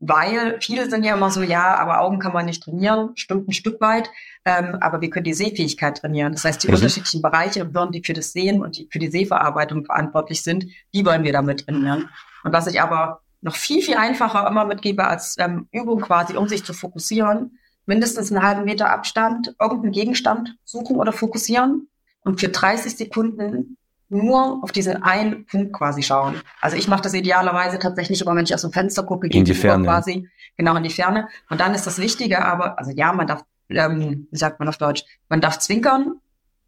Weil 0.04 0.58
viele 0.60 0.90
sind 0.90 1.04
ja 1.04 1.14
immer 1.14 1.30
so, 1.30 1.42
ja, 1.42 1.76
aber 1.76 2.00
Augen 2.00 2.18
kann 2.18 2.32
man 2.32 2.46
nicht 2.46 2.64
trainieren, 2.64 3.10
stimmt 3.14 3.48
ein 3.48 3.52
Stück 3.52 3.80
weit, 3.80 4.10
ähm, 4.44 4.76
aber 4.80 5.00
wir 5.00 5.10
können 5.10 5.22
die 5.22 5.32
Sehfähigkeit 5.32 5.98
trainieren. 5.98 6.32
Das 6.32 6.44
heißt, 6.44 6.60
die 6.64 6.66
mhm. 6.66 6.74
unterschiedlichen 6.74 7.22
Bereiche 7.22 7.60
im 7.60 7.70
Hirn, 7.70 7.92
die 7.92 8.02
für 8.04 8.12
das 8.12 8.32
Sehen 8.32 8.62
und 8.62 8.76
die 8.76 8.88
für 8.90 8.98
die 8.98 9.12
Sehverarbeitung 9.12 9.84
verantwortlich 9.84 10.42
sind, 10.42 10.66
die 10.92 11.06
wollen 11.06 11.22
wir 11.22 11.32
damit 11.32 11.66
trainieren. 11.66 12.08
Und 12.42 12.52
was 12.52 12.66
ich 12.66 12.80
aber 12.80 13.20
noch 13.42 13.54
viel, 13.54 13.80
viel 13.80 13.94
einfacher 13.94 14.48
immer 14.48 14.64
mitgebe 14.64 15.06
als 15.06 15.36
ähm, 15.38 15.68
Übung 15.70 16.00
quasi, 16.00 16.36
um 16.36 16.48
sich 16.48 16.64
zu 16.64 16.72
fokussieren. 16.72 17.58
Mindestens 17.86 18.32
einen 18.32 18.42
halben 18.42 18.64
Meter 18.64 18.90
Abstand, 18.90 19.54
irgendeinen 19.60 19.92
Gegenstand 19.92 20.56
suchen 20.64 20.96
oder 20.96 21.12
fokussieren 21.12 21.88
und 22.22 22.40
für 22.40 22.48
30 22.48 22.96
Sekunden 22.96 23.76
nur 24.12 24.62
auf 24.62 24.72
diesen 24.72 25.02
einen 25.02 25.46
Punkt 25.46 25.72
quasi 25.72 26.02
schauen. 26.02 26.40
Also 26.60 26.76
ich 26.76 26.88
mache 26.88 27.02
das 27.02 27.14
idealerweise 27.14 27.78
tatsächlich 27.78 28.20
immer, 28.22 28.34
wenn 28.36 28.44
ich 28.44 28.54
aus 28.54 28.62
dem 28.62 28.72
Fenster 28.72 29.02
gucke, 29.02 29.26
in 29.26 29.44
die 29.44 29.54
Ferne 29.54 29.84
quasi, 29.84 30.28
genau 30.56 30.76
in 30.76 30.82
die 30.82 30.90
Ferne. 30.90 31.28
Und 31.50 31.60
dann 31.60 31.74
ist 31.74 31.86
das 31.86 31.98
Wichtige, 31.98 32.44
aber, 32.44 32.78
also 32.78 32.92
ja, 32.94 33.12
man 33.12 33.26
darf, 33.26 33.44
ähm, 33.68 34.28
wie 34.30 34.36
sagt 34.36 34.58
man 34.58 34.68
auf 34.68 34.76
Deutsch, 34.76 35.04
man 35.28 35.40
darf 35.40 35.58
zwinkern, 35.58 36.20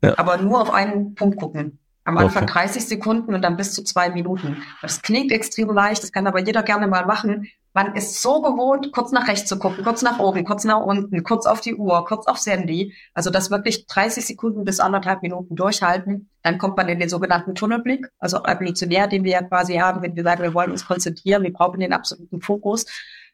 ja. 0.02 0.18
aber 0.18 0.38
nur 0.38 0.60
auf 0.60 0.72
einen 0.72 1.14
Punkt 1.14 1.38
gucken. 1.38 1.78
Am 2.06 2.18
Anfang 2.18 2.42
okay. 2.42 2.52
30 2.52 2.86
Sekunden 2.86 3.34
und 3.34 3.40
dann 3.40 3.56
bis 3.56 3.72
zu 3.72 3.82
zwei 3.82 4.10
Minuten. 4.10 4.62
Das 4.82 5.00
klingt 5.00 5.32
extrem 5.32 5.70
leicht, 5.70 6.02
das 6.02 6.12
kann 6.12 6.26
aber 6.26 6.40
jeder 6.40 6.62
gerne 6.62 6.86
mal 6.86 7.06
machen. 7.06 7.48
Man 7.76 7.96
ist 7.96 8.22
so 8.22 8.40
gewohnt, 8.40 8.92
kurz 8.92 9.10
nach 9.10 9.26
rechts 9.26 9.48
zu 9.48 9.58
gucken, 9.58 9.82
kurz 9.82 10.02
nach 10.02 10.20
oben, 10.20 10.44
kurz 10.44 10.62
nach 10.62 10.80
unten, 10.80 11.24
kurz 11.24 11.44
auf 11.44 11.60
die 11.60 11.74
Uhr, 11.74 12.04
kurz 12.04 12.28
aufs 12.28 12.46
Handy. 12.46 12.94
Also 13.14 13.30
das 13.30 13.50
wirklich 13.50 13.86
30 13.88 14.24
Sekunden 14.24 14.64
bis 14.64 14.78
anderthalb 14.78 15.22
Minuten 15.22 15.56
durchhalten. 15.56 16.30
Dann 16.42 16.58
kommt 16.58 16.76
man 16.76 16.88
in 16.88 17.00
den 17.00 17.08
sogenannten 17.08 17.56
Tunnelblick, 17.56 18.06
also 18.20 18.38
auch 18.38 18.46
evolutionär, 18.46 19.08
den 19.08 19.24
wir 19.24 19.32
ja 19.32 19.42
quasi 19.42 19.74
haben, 19.74 20.02
wenn 20.02 20.14
wir 20.14 20.22
sagen, 20.22 20.42
wir 20.42 20.54
wollen 20.54 20.70
uns 20.70 20.86
konzentrieren, 20.86 21.42
wir 21.42 21.52
brauchen 21.52 21.80
den 21.80 21.92
absoluten 21.92 22.40
Fokus. 22.40 22.86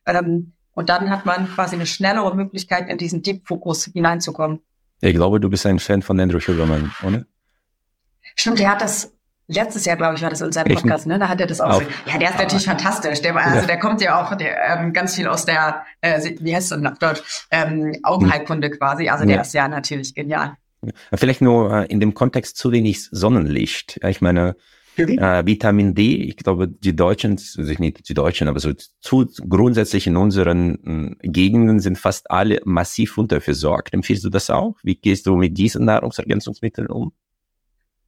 Ähm, 0.07 0.55
und 0.73 0.89
dann 0.89 1.11
hat 1.11 1.27
man 1.27 1.47
quasi 1.47 1.77
eine 1.77 1.85
schnellere 1.85 2.35
Möglichkeit, 2.35 2.89
in 2.89 2.97
diesen 2.97 3.21
Deep 3.21 3.47
Fokus 3.47 3.85
hineinzukommen. 3.85 4.61
Ich 5.03 5.15
glaube, 5.15 5.39
du 5.39 5.51
bist 5.51 5.67
ein 5.67 5.79
Fan 5.79 6.01
von 6.01 6.19
Andrew 6.19 6.41
Sugarman, 6.41 6.91
oder? 7.07 7.27
Stimmt, 8.37 8.59
der 8.59 8.71
hat 8.71 8.81
das 8.81 9.13
letztes 9.51 9.85
Jahr, 9.85 9.97
glaube 9.97 10.17
ich, 10.17 10.23
war 10.23 10.31
das 10.31 10.39
seinem 10.39 10.75
Podcast, 10.75 11.07
ne? 11.07 11.19
Da 11.19 11.29
hat 11.29 11.41
er 11.41 11.47
das 11.47 11.61
auch. 11.61 11.81
So. 11.81 11.83
Ja, 12.07 12.19
der 12.19 12.31
ist 12.31 12.39
natürlich 12.39 12.65
fantastisch. 12.65 13.21
Der, 13.23 13.37
also 13.37 13.67
der 13.67 13.79
kommt 13.79 14.01
ja 14.01 14.23
auch 14.23 14.35
der, 14.37 14.57
ähm, 14.79 14.93
ganz 14.93 15.15
viel 15.15 15.27
aus 15.27 15.45
der, 15.45 15.85
äh, 16.01 16.21
wie 16.41 16.55
heißt 16.55 16.73
es 16.73 16.79
denn 16.79 16.87
auf 16.87 16.99
Deutsch, 16.99 17.21
ähm, 17.51 17.93
Augenheilkunde 18.03 18.71
quasi. 18.71 19.09
Also 19.09 19.25
der 19.25 19.37
ja. 19.37 19.43
ist 19.43 19.53
ja 19.55 19.69
natürlich 19.69 20.15
genial. 20.15 20.57
Vielleicht 21.13 21.43
nur 21.43 21.73
äh, 21.73 21.87
in 21.87 22.01
dem 22.01 22.15
Kontext 22.15 22.57
zu 22.57 22.73
wenig 22.73 23.09
Sonnenlicht. 23.11 24.01
Ich 24.05 24.21
meine, 24.21 24.57
äh, 24.97 25.47
Vitamin 25.47 25.95
D, 25.95 26.17
ich 26.17 26.37
glaube, 26.37 26.69
die 26.69 26.95
Deutschen, 26.95 27.33
also 27.33 27.73
nicht 27.79 28.09
die 28.09 28.15
Deutschen, 28.15 28.49
aber 28.49 28.61
so 28.61 28.73
zu, 29.01 29.27
grundsätzlich 29.49 30.07
in 30.07 30.17
unseren 30.17 31.17
äh, 31.23 31.29
Gegenden 31.29 31.81
sind 31.81 31.99
fast 31.99 32.31
alle 32.31 32.61
massiv 32.65 33.19
unterversorgt. 33.19 33.93
Empfiehlst 33.93 34.25
du 34.25 34.31
das 34.31 34.51
auch? 34.51 34.77
Wie 34.83 34.97
gehst 34.97 35.27
du 35.27 35.37
mit 35.37 35.59
diesen 35.59 35.85
Nahrungsergänzungsmitteln 35.85 36.89
um? 36.89 37.13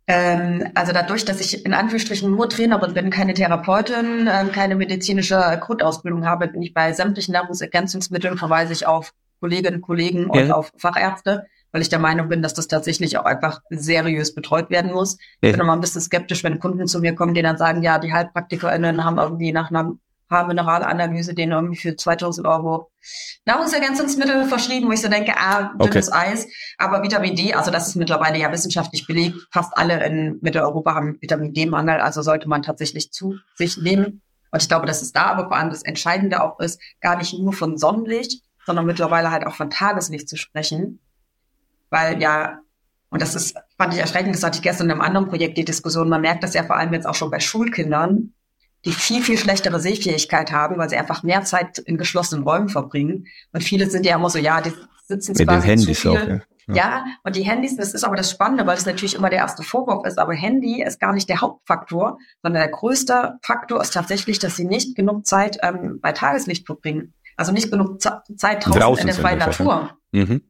Ähm, 0.06 0.68
also 0.74 0.92
dadurch, 0.92 1.24
dass 1.24 1.40
ich 1.40 1.64
in 1.64 1.74
Anführungsstrichen 1.74 2.30
nur 2.30 2.48
Trainerin 2.48 2.94
bin, 2.94 3.10
keine 3.10 3.34
Therapeutin, 3.34 4.26
äh, 4.26 4.46
keine 4.52 4.74
medizinische 4.74 5.36
Grundausbildung 5.60 6.26
habe, 6.26 6.48
bin 6.48 6.62
ich 6.62 6.74
bei 6.74 6.92
sämtlichen 6.92 7.32
Nahrungsergänzungsmitteln, 7.34 8.36
verweise 8.36 8.72
ich 8.72 8.86
auf 8.86 9.14
Kolleginnen, 9.40 9.80
Kollegen 9.80 10.26
und 10.26 10.48
ja. 10.48 10.54
auf 10.54 10.72
Fachärzte, 10.76 11.46
weil 11.70 11.82
ich 11.82 11.88
der 11.88 11.98
Meinung 11.98 12.28
bin, 12.28 12.42
dass 12.42 12.54
das 12.54 12.68
tatsächlich 12.68 13.16
auch 13.16 13.24
einfach 13.24 13.60
seriös 13.70 14.34
betreut 14.34 14.70
werden 14.70 14.92
muss. 14.92 15.18
Ja. 15.40 15.48
Ich 15.48 15.52
bin 15.52 15.60
immer 15.60 15.72
ein 15.72 15.80
bisschen 15.80 16.00
skeptisch, 16.00 16.42
wenn 16.44 16.58
Kunden 16.58 16.86
zu 16.86 17.00
mir 17.00 17.14
kommen, 17.14 17.34
die 17.34 17.42
dann 17.42 17.58
sagen, 17.58 17.82
ja, 17.82 17.98
die 17.98 18.12
HeilpraktikerInnen 18.12 19.04
haben 19.04 19.18
irgendwie 19.18 19.52
nach 19.52 19.70
einer 19.70 19.92
Haarmineralanalyse 20.32 21.34
denen 21.34 21.52
irgendwie 21.52 21.76
für 21.76 21.94
2000 21.94 22.46
Euro 22.46 22.90
Nahrungsergänzungsmittel 23.44 24.46
verschrieben, 24.46 24.88
wo 24.88 24.92
ich 24.92 25.00
so 25.00 25.08
denke, 25.08 25.34
ah, 25.36 25.72
dünnes 25.80 26.08
okay. 26.08 26.32
Eis. 26.32 26.46
Aber 26.78 27.02
Vitamin 27.02 27.36
D, 27.36 27.54
also 27.54 27.70
das 27.70 27.88
ist 27.88 27.94
mittlerweile 27.94 28.38
ja 28.38 28.50
wissenschaftlich 28.50 29.06
belegt. 29.06 29.36
Fast 29.52 29.76
alle 29.76 30.04
in 30.04 30.38
Mitteleuropa 30.40 30.94
haben 30.94 31.18
Vitamin 31.20 31.52
D-Mangel, 31.52 32.00
also 32.00 32.22
sollte 32.22 32.48
man 32.48 32.62
tatsächlich 32.62 33.12
zu 33.12 33.36
sich 33.54 33.76
nehmen. 33.76 34.22
Und 34.50 34.62
ich 34.62 34.68
glaube, 34.68 34.86
dass 34.86 35.02
es 35.02 35.12
da 35.12 35.26
aber 35.26 35.48
vor 35.48 35.56
allem 35.56 35.70
das 35.70 35.82
Entscheidende 35.82 36.42
auch 36.42 36.58
ist, 36.60 36.80
gar 37.00 37.16
nicht 37.16 37.38
nur 37.38 37.52
von 37.52 37.78
Sonnenlicht, 37.78 38.42
sondern 38.66 38.86
mittlerweile 38.86 39.30
halt 39.30 39.46
auch 39.46 39.54
von 39.54 39.70
Tageslicht 39.70 40.28
zu 40.28 40.36
sprechen. 40.36 41.00
Weil 41.90 42.20
ja, 42.20 42.58
und 43.10 43.20
das 43.20 43.34
ist, 43.34 43.56
fand 43.76 43.92
ich 43.92 44.00
erschreckend, 44.00 44.34
das 44.34 44.42
hatte 44.42 44.56
ich 44.56 44.62
gestern 44.62 44.86
in 44.86 44.92
einem 44.92 45.02
anderen 45.02 45.28
Projekt 45.28 45.58
die 45.58 45.66
Diskussion, 45.66 46.08
man 46.08 46.22
merkt 46.22 46.42
das 46.42 46.54
ja 46.54 46.64
vor 46.64 46.76
allem 46.76 46.94
jetzt 46.94 47.06
auch 47.06 47.14
schon 47.14 47.30
bei 47.30 47.40
Schulkindern, 47.40 48.32
die 48.84 48.92
viel, 48.92 49.22
viel 49.22 49.38
schlechtere 49.38 49.80
Sehfähigkeit 49.80 50.52
haben, 50.52 50.78
weil 50.78 50.90
sie 50.90 50.96
einfach 50.96 51.22
mehr 51.22 51.44
Zeit 51.44 51.78
in 51.78 51.98
geschlossenen 51.98 52.44
Räumen 52.44 52.68
verbringen. 52.68 53.26
Und 53.52 53.62
viele 53.62 53.88
sind 53.88 54.06
ja 54.06 54.16
immer 54.16 54.30
so, 54.30 54.38
ja, 54.38 54.60
die 54.60 54.72
sitzen 55.06 55.34
Mit 55.36 55.48
quasi 55.48 55.60
den 55.60 55.68
Handys 55.68 55.86
zu 55.86 55.94
viel. 55.94 56.10
Auch, 56.10 56.28
ja. 56.28 56.40
Ja. 56.68 56.74
ja, 56.74 57.04
und 57.24 57.34
die 57.34 57.42
Handys, 57.42 57.76
das 57.76 57.92
ist 57.92 58.04
aber 58.04 58.14
das 58.14 58.30
Spannende, 58.30 58.64
weil 58.66 58.76
das 58.76 58.86
natürlich 58.86 59.16
immer 59.16 59.30
der 59.30 59.40
erste 59.40 59.64
Vorwurf 59.64 60.06
ist, 60.06 60.18
aber 60.18 60.32
Handy 60.32 60.80
ist 60.80 61.00
gar 61.00 61.12
nicht 61.12 61.28
der 61.28 61.40
Hauptfaktor, 61.40 62.18
sondern 62.40 62.62
der 62.62 62.70
größte 62.70 63.38
Faktor 63.42 63.80
ist 63.80 63.92
tatsächlich, 63.92 64.38
dass 64.38 64.56
sie 64.56 64.64
nicht 64.64 64.94
genug 64.94 65.26
Zeit 65.26 65.58
ähm, 65.62 65.98
bei 66.00 66.12
Tageslicht 66.12 66.64
verbringen. 66.66 67.14
Also 67.36 67.50
nicht 67.50 67.70
genug 67.70 68.00
Zeit 68.00 68.64
draußen, 68.64 68.80
draußen 68.80 69.00
in 69.00 69.06
der 69.08 69.16
freien 69.16 69.38
Natur. 69.40 69.90
Mhm. 70.12 70.42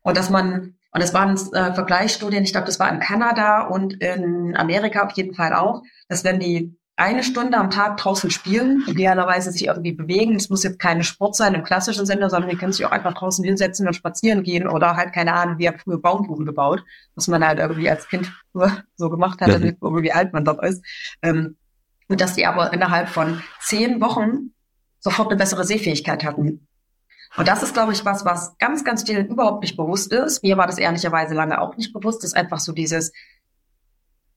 Und 0.00 0.16
dass 0.16 0.30
man 0.30 0.76
Und 0.92 1.02
es 1.02 1.12
waren 1.12 1.36
äh, 1.52 1.74
Vergleichsstudien, 1.74 2.44
ich 2.44 2.52
glaube, 2.52 2.66
das 2.66 2.80
war 2.80 2.90
in 2.90 3.00
Kanada 3.00 3.66
und 3.66 4.00
in 4.00 4.56
Amerika 4.56 5.04
auf 5.04 5.12
jeden 5.12 5.34
Fall 5.34 5.52
auch, 5.52 5.82
dass 6.08 6.24
wenn 6.24 6.40
die 6.40 6.78
eine 6.96 7.22
Stunde 7.22 7.58
am 7.58 7.68
Tag 7.68 7.98
draußen 7.98 8.30
spielen, 8.30 8.82
idealerweise 8.86 9.52
sich 9.52 9.66
irgendwie 9.66 9.92
bewegen. 9.92 10.34
Es 10.34 10.48
muss 10.48 10.62
jetzt 10.62 10.78
keine 10.78 11.04
Sport 11.04 11.36
sein 11.36 11.54
im 11.54 11.62
klassischen 11.62 12.06
Sinne, 12.06 12.30
sondern 12.30 12.50
die 12.50 12.56
können 12.56 12.72
sich 12.72 12.86
auch 12.86 12.90
einfach 12.90 13.12
draußen 13.12 13.44
hinsetzen 13.44 13.86
und 13.86 13.92
spazieren 13.92 14.42
gehen 14.42 14.66
oder 14.66 14.96
halt 14.96 15.12
keine 15.12 15.34
Ahnung, 15.34 15.58
wie 15.58 15.66
er 15.66 15.78
früher 15.78 16.00
Baumkuchen 16.00 16.46
gebaut, 16.46 16.82
was 17.14 17.28
man 17.28 17.46
halt 17.46 17.58
irgendwie 17.58 17.90
als 17.90 18.08
Kind 18.08 18.32
so 18.96 19.10
gemacht 19.10 19.42
hat, 19.42 19.60
mhm. 19.60 19.76
wie 20.02 20.12
alt 20.12 20.32
man 20.32 20.46
dort 20.46 20.64
ist. 20.64 20.82
Ähm, 21.20 21.56
und 22.08 22.20
dass 22.20 22.34
die 22.34 22.46
aber 22.46 22.72
innerhalb 22.72 23.08
von 23.08 23.42
zehn 23.60 24.00
Wochen 24.00 24.52
sofort 24.98 25.28
eine 25.28 25.36
bessere 25.36 25.64
Sehfähigkeit 25.64 26.24
hatten. 26.24 26.66
Und 27.36 27.48
das 27.48 27.62
ist, 27.62 27.74
glaube 27.74 27.92
ich, 27.92 28.04
was, 28.06 28.24
was 28.24 28.56
ganz, 28.56 28.84
ganz 28.84 29.02
vielen 29.02 29.26
überhaupt 29.26 29.62
nicht 29.62 29.76
bewusst 29.76 30.12
ist. 30.12 30.42
Mir 30.42 30.56
war 30.56 30.66
das 30.66 30.78
ehrlicherweise 30.78 31.34
lange 31.34 31.60
auch 31.60 31.76
nicht 31.76 31.92
bewusst. 31.92 32.22
Das 32.22 32.30
ist 32.30 32.36
einfach 32.36 32.60
so 32.60 32.72
dieses, 32.72 33.12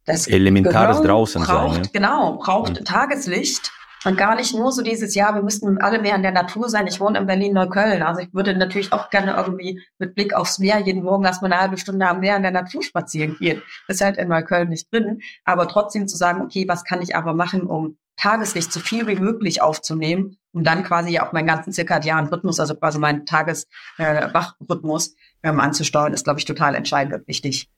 das 0.05 0.27
Elementares 0.27 0.97
Gehirn 0.97 1.07
draußen 1.07 1.43
braucht, 1.43 1.75
sein. 1.75 1.83
Ja? 1.83 1.89
Genau, 1.93 2.37
braucht 2.37 2.79
mhm. 2.79 2.85
Tageslicht 2.85 3.71
und 4.05 4.17
gar 4.17 4.35
nicht 4.35 4.55
nur 4.55 4.71
so 4.71 4.81
dieses, 4.81 5.13
ja, 5.13 5.35
wir 5.35 5.41
müssten 5.41 5.77
alle 5.79 5.99
mehr 5.99 6.15
in 6.15 6.21
der 6.21 6.31
Natur 6.31 6.69
sein. 6.69 6.87
Ich 6.87 6.99
wohne 7.01 7.19
in 7.19 7.25
Berlin-Neukölln. 7.25 8.01
Also 8.01 8.21
ich 8.21 8.33
würde 8.33 8.55
natürlich 8.55 8.93
auch 8.93 9.09
gerne 9.09 9.33
irgendwie 9.35 9.81
mit 9.97 10.15
Blick 10.15 10.33
aufs 10.33 10.57
Meer 10.57 10.79
jeden 10.79 11.03
Morgen 11.03 11.25
erstmal 11.25 11.51
eine 11.51 11.61
halbe 11.61 11.77
Stunde 11.77 12.07
am 12.07 12.21
Meer 12.21 12.37
in 12.37 12.43
der 12.43 12.51
Natur 12.51 12.81
spazieren 12.81 13.35
gehen. 13.37 13.61
Das 13.87 13.97
ist 13.97 14.01
halt 14.01 14.17
in 14.17 14.29
Neukölln 14.29 14.69
nicht 14.69 14.91
drin. 14.91 15.19
Aber 15.43 15.67
trotzdem 15.67 16.07
zu 16.07 16.15
sagen, 16.15 16.41
okay, 16.41 16.65
was 16.67 16.85
kann 16.85 17.01
ich 17.01 17.15
aber 17.15 17.33
machen, 17.33 17.63
um 17.63 17.97
Tageslicht 18.15 18.71
so 18.71 18.79
viel 18.79 19.07
wie 19.07 19.15
möglich 19.15 19.61
aufzunehmen, 19.61 20.37
um 20.53 20.63
dann 20.63 20.83
quasi 20.83 21.19
auch 21.19 21.31
meinen 21.31 21.47
ganzen 21.47 21.71
zirkadianen 21.73 22.29
Rhythmus, 22.29 22.59
also 22.59 22.75
quasi 22.75 22.99
meinen 22.99 23.25
Tageswachrhythmus 23.25 25.15
äh, 25.41 25.49
ähm, 25.49 25.59
anzusteuern, 25.59 26.13
ist, 26.13 26.23
glaube 26.23 26.39
ich, 26.39 26.45
total 26.45 26.75
entscheidend 26.75 27.15
und 27.15 27.27
wichtig. 27.27 27.69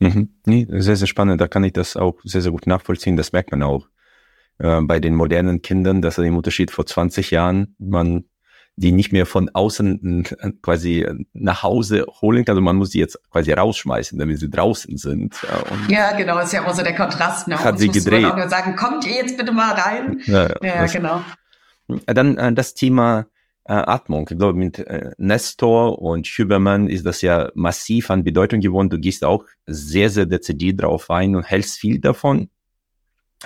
Mhm. 0.00 0.28
Nee, 0.46 0.66
sehr, 0.70 0.96
sehr 0.96 1.06
spannend. 1.06 1.40
Da 1.40 1.48
kann 1.48 1.64
ich 1.64 1.72
das 1.72 1.96
auch 1.96 2.14
sehr, 2.24 2.42
sehr 2.42 2.52
gut 2.52 2.66
nachvollziehen. 2.66 3.16
Das 3.16 3.32
merkt 3.32 3.50
man 3.50 3.62
auch 3.62 3.88
äh, 4.58 4.80
bei 4.82 5.00
den 5.00 5.14
modernen 5.14 5.62
Kindern, 5.62 6.02
dass 6.02 6.18
er 6.18 6.24
im 6.24 6.36
Unterschied 6.36 6.70
vor 6.70 6.86
20 6.86 7.30
Jahren 7.30 7.74
man 7.78 8.24
die 8.78 8.92
nicht 8.92 9.12
mehr 9.12 9.26
von 9.26 9.50
außen 9.52 10.24
äh, 10.24 10.52
quasi 10.62 11.04
nach 11.32 11.64
Hause 11.64 12.06
holen 12.20 12.44
kann. 12.44 12.52
Also 12.52 12.62
man 12.62 12.76
muss 12.76 12.90
die 12.90 13.00
jetzt 13.00 13.18
quasi 13.30 13.52
rausschmeißen, 13.52 14.18
damit 14.18 14.38
sie 14.38 14.48
draußen 14.48 14.96
sind. 14.96 15.34
Und 15.70 15.90
ja, 15.90 16.12
genau, 16.12 16.36
das 16.36 16.46
ist 16.46 16.52
ja 16.52 16.62
immer 16.62 16.74
so 16.74 16.82
der 16.82 16.94
Kontrast. 16.94 17.48
Ne? 17.48 17.58
Hat 17.58 17.78
sie 17.78 17.88
gedreht. 17.88 18.22
Man 18.22 18.32
auch 18.32 18.36
nur 18.36 18.48
sagen, 18.48 18.76
kommt 18.76 19.04
ihr 19.04 19.14
jetzt 19.14 19.36
bitte 19.36 19.50
mal 19.50 19.72
rein. 19.72 20.20
Ja, 20.26 20.48
ja 20.62 20.86
genau. 20.86 21.22
Dann 22.06 22.36
äh, 22.36 22.52
das 22.52 22.74
Thema 22.74 23.26
äh, 23.68 23.74
Atmung. 23.74 24.26
Ich 24.30 24.38
glaube, 24.38 24.58
mit 24.58 24.78
äh, 24.78 25.12
Nestor 25.18 26.00
und 26.00 26.26
Huberman 26.26 26.88
ist 26.88 27.04
das 27.04 27.20
ja 27.20 27.50
massiv 27.54 28.10
an 28.10 28.24
Bedeutung 28.24 28.60
gewonnen. 28.60 28.88
Du 28.88 28.98
gehst 28.98 29.24
auch 29.24 29.44
sehr, 29.66 30.08
sehr 30.08 30.26
dezidiert 30.26 30.82
drauf 30.82 31.10
ein 31.10 31.36
und 31.36 31.44
hältst 31.44 31.78
viel 31.78 32.00
davon. 32.00 32.48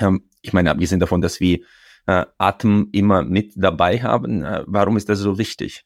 Ähm, 0.01 0.29
ich 0.41 0.53
meine, 0.53 0.71
abgesehen 0.71 1.01
davon, 1.01 1.21
dass 1.21 1.41
wir 1.41 1.59
äh, 2.07 2.25
Atem 2.39 2.89
immer 2.93 3.25
mit 3.25 3.53
dabei 3.57 4.01
haben, 4.01 4.45
äh, 4.45 4.63
warum 4.67 4.97
ist 4.97 5.09
das 5.09 5.19
so 5.19 5.39
wichtig? 5.39 5.85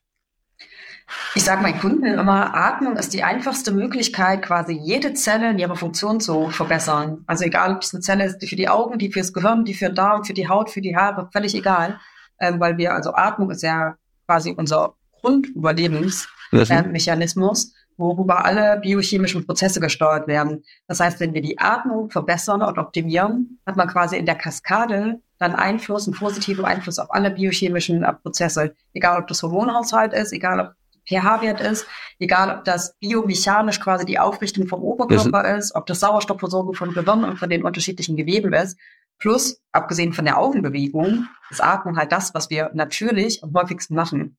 Ich 1.35 1.45
sage 1.45 1.63
meinen 1.63 1.79
Kunden 1.79 2.05
immer, 2.05 2.55
Atmung 2.55 2.97
ist 2.97 3.15
die 3.15 3.23
einfachste 3.23 3.71
Möglichkeit, 3.73 4.43
quasi 4.43 4.73
jede 4.73 5.15
Zelle 5.15 5.51
in 5.51 5.59
ihrer 5.59 5.77
Funktion 5.77 6.21
zu 6.21 6.51
verbessern. 6.51 7.23
Also 7.27 7.45
egal, 7.45 7.77
ob 7.77 7.83
es 7.83 7.95
eine 7.95 8.03
Zelle 8.03 8.25
ist 8.25 8.39
die 8.39 8.49
für 8.49 8.57
die 8.57 8.69
Augen, 8.69 8.99
die 8.99 9.13
fürs 9.13 9.33
Gehirn, 9.33 9.65
die 9.65 9.75
für 9.75 9.87
den 9.87 9.95
Darm, 9.95 10.25
für 10.25 10.35
die 10.35 10.49
Haut, 10.49 10.71
für 10.71 10.81
die 10.81 10.97
Haare, 10.97 11.31
völlig 11.33 11.55
egal. 11.55 12.01
Ähm, 12.39 12.61
weil 12.61 12.77
wir, 12.77 12.93
also 12.93 13.15
Atmung 13.15 13.51
ist 13.51 13.63
ja 13.63 13.97
quasi 14.27 14.55
unser 14.57 14.95
Grundüberlebensmechanismus, 15.21 17.65
äh, 17.65 17.69
worüber 17.97 18.45
alle 18.45 18.79
biochemischen 18.81 19.47
Prozesse 19.47 19.81
gesteuert 19.81 20.29
werden. 20.29 20.63
Das 20.87 21.01
heißt, 21.01 21.21
wenn 21.21 21.33
wir 21.33 21.43
die 21.43 21.59
Atmung 21.59 22.11
verbessern 22.11 22.63
und 22.63 22.79
optimieren, 22.79 23.59
hat 23.67 23.77
man 23.77 23.89
quasi 23.89 24.17
in 24.17 24.27
der 24.27 24.35
Kaskade 24.35 25.21
dann 25.39 25.55
Einfluss, 25.55 26.07
einen 26.07 26.17
positiven 26.17 26.65
Einfluss 26.65 26.99
auf 26.99 27.13
alle 27.13 27.31
biochemischen 27.31 28.03
äh, 28.03 28.13
Prozesse. 28.13 28.75
Egal, 28.93 29.21
ob 29.21 29.29
das 29.29 29.43
Hormonhaushalt 29.43 30.13
ist, 30.13 30.33
egal, 30.33 30.61
ob 30.61 30.75
pH-Wert 31.09 31.61
ist, 31.61 31.87
egal 32.19 32.59
ob 32.59 32.65
das 32.65 32.97
biomechanisch 32.99 33.81
quasi 33.81 34.05
die 34.05 34.19
Aufrichtung 34.19 34.67
vom 34.67 34.83
Oberkörper 34.83 35.57
ist, 35.57 35.75
ob 35.75 35.87
das 35.87 36.01
Sauerstoffversorgung 36.01 36.75
von 36.75 36.93
Gehirn 36.93 37.25
und 37.25 37.39
von 37.39 37.49
den 37.49 37.65
unterschiedlichen 37.65 38.17
Geweben 38.17 38.53
ist. 38.53 38.79
Plus, 39.19 39.61
abgesehen 39.73 40.13
von 40.13 40.25
der 40.25 40.39
Augenbewegung, 40.39 41.27
ist 41.51 41.63
Atmung 41.63 41.97
halt 41.97 42.13
das, 42.13 42.35
was 42.35 42.51
wir 42.51 42.71
natürlich 42.75 43.43
am 43.43 43.55
häufigsten 43.55 43.95
machen. 43.95 44.37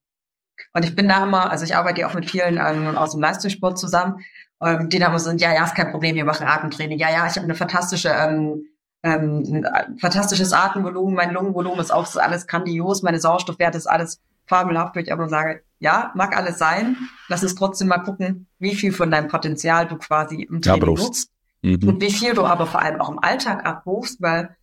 Und 0.73 0.85
ich 0.85 0.95
bin 0.95 1.07
da 1.07 1.23
immer, 1.23 1.51
also 1.51 1.65
ich 1.65 1.75
arbeite 1.75 2.01
ja 2.01 2.07
auch 2.07 2.13
mit 2.13 2.29
vielen 2.29 2.57
ähm, 2.57 2.97
aus 2.97 3.11
dem 3.11 3.21
Leistungssport 3.21 3.77
zusammen, 3.77 4.25
ähm, 4.61 4.89
die 4.89 4.99
da 4.99 5.07
immer 5.07 5.19
sind, 5.19 5.41
ja, 5.41 5.53
ja, 5.53 5.63
ist 5.63 5.75
kein 5.75 5.91
Problem, 5.91 6.15
wir 6.15 6.25
machen 6.25 6.47
Atemtraining. 6.47 6.97
Ja, 6.97 7.09
ja, 7.09 7.27
ich 7.27 7.35
habe 7.35 7.43
eine 7.43 7.55
fantastische, 7.55 8.09
ähm, 8.09 8.65
ähm, 9.03 9.65
ein 9.71 9.97
fantastisches 9.99 10.53
Atemvolumen, 10.53 11.15
mein 11.15 11.33
Lungenvolumen 11.33 11.79
ist 11.79 11.91
auch 11.91 12.03
ist 12.03 12.17
alles 12.17 12.47
grandios, 12.47 13.03
meine 13.03 13.19
Sauerstoffwerte 13.19 13.77
ist 13.77 13.87
alles 13.87 14.19
fabelhaft, 14.47 14.95
würde 14.95 15.07
ich 15.07 15.13
aber 15.13 15.29
sage, 15.29 15.61
ja, 15.79 16.11
mag 16.15 16.35
alles 16.35 16.57
sein. 16.57 16.97
Lass 17.27 17.43
uns 17.43 17.55
trotzdem 17.55 17.87
mal 17.87 17.99
gucken, 17.99 18.47
wie 18.59 18.75
viel 18.75 18.91
von 18.91 19.11
deinem 19.11 19.27
Potenzial 19.27 19.87
du 19.87 19.97
quasi 19.97 20.43
im 20.43 20.61
Training 20.61 20.95
ja, 20.95 21.03
nutzt. 21.03 21.31
Mhm. 21.61 21.87
Und 21.87 22.01
wie 22.01 22.11
viel 22.11 22.33
du 22.33 22.45
aber 22.45 22.65
vor 22.65 22.81
allem 22.81 22.99
auch 23.01 23.09
im 23.09 23.19
Alltag 23.19 23.65
abrufst, 23.65 24.21
weil 24.21 24.55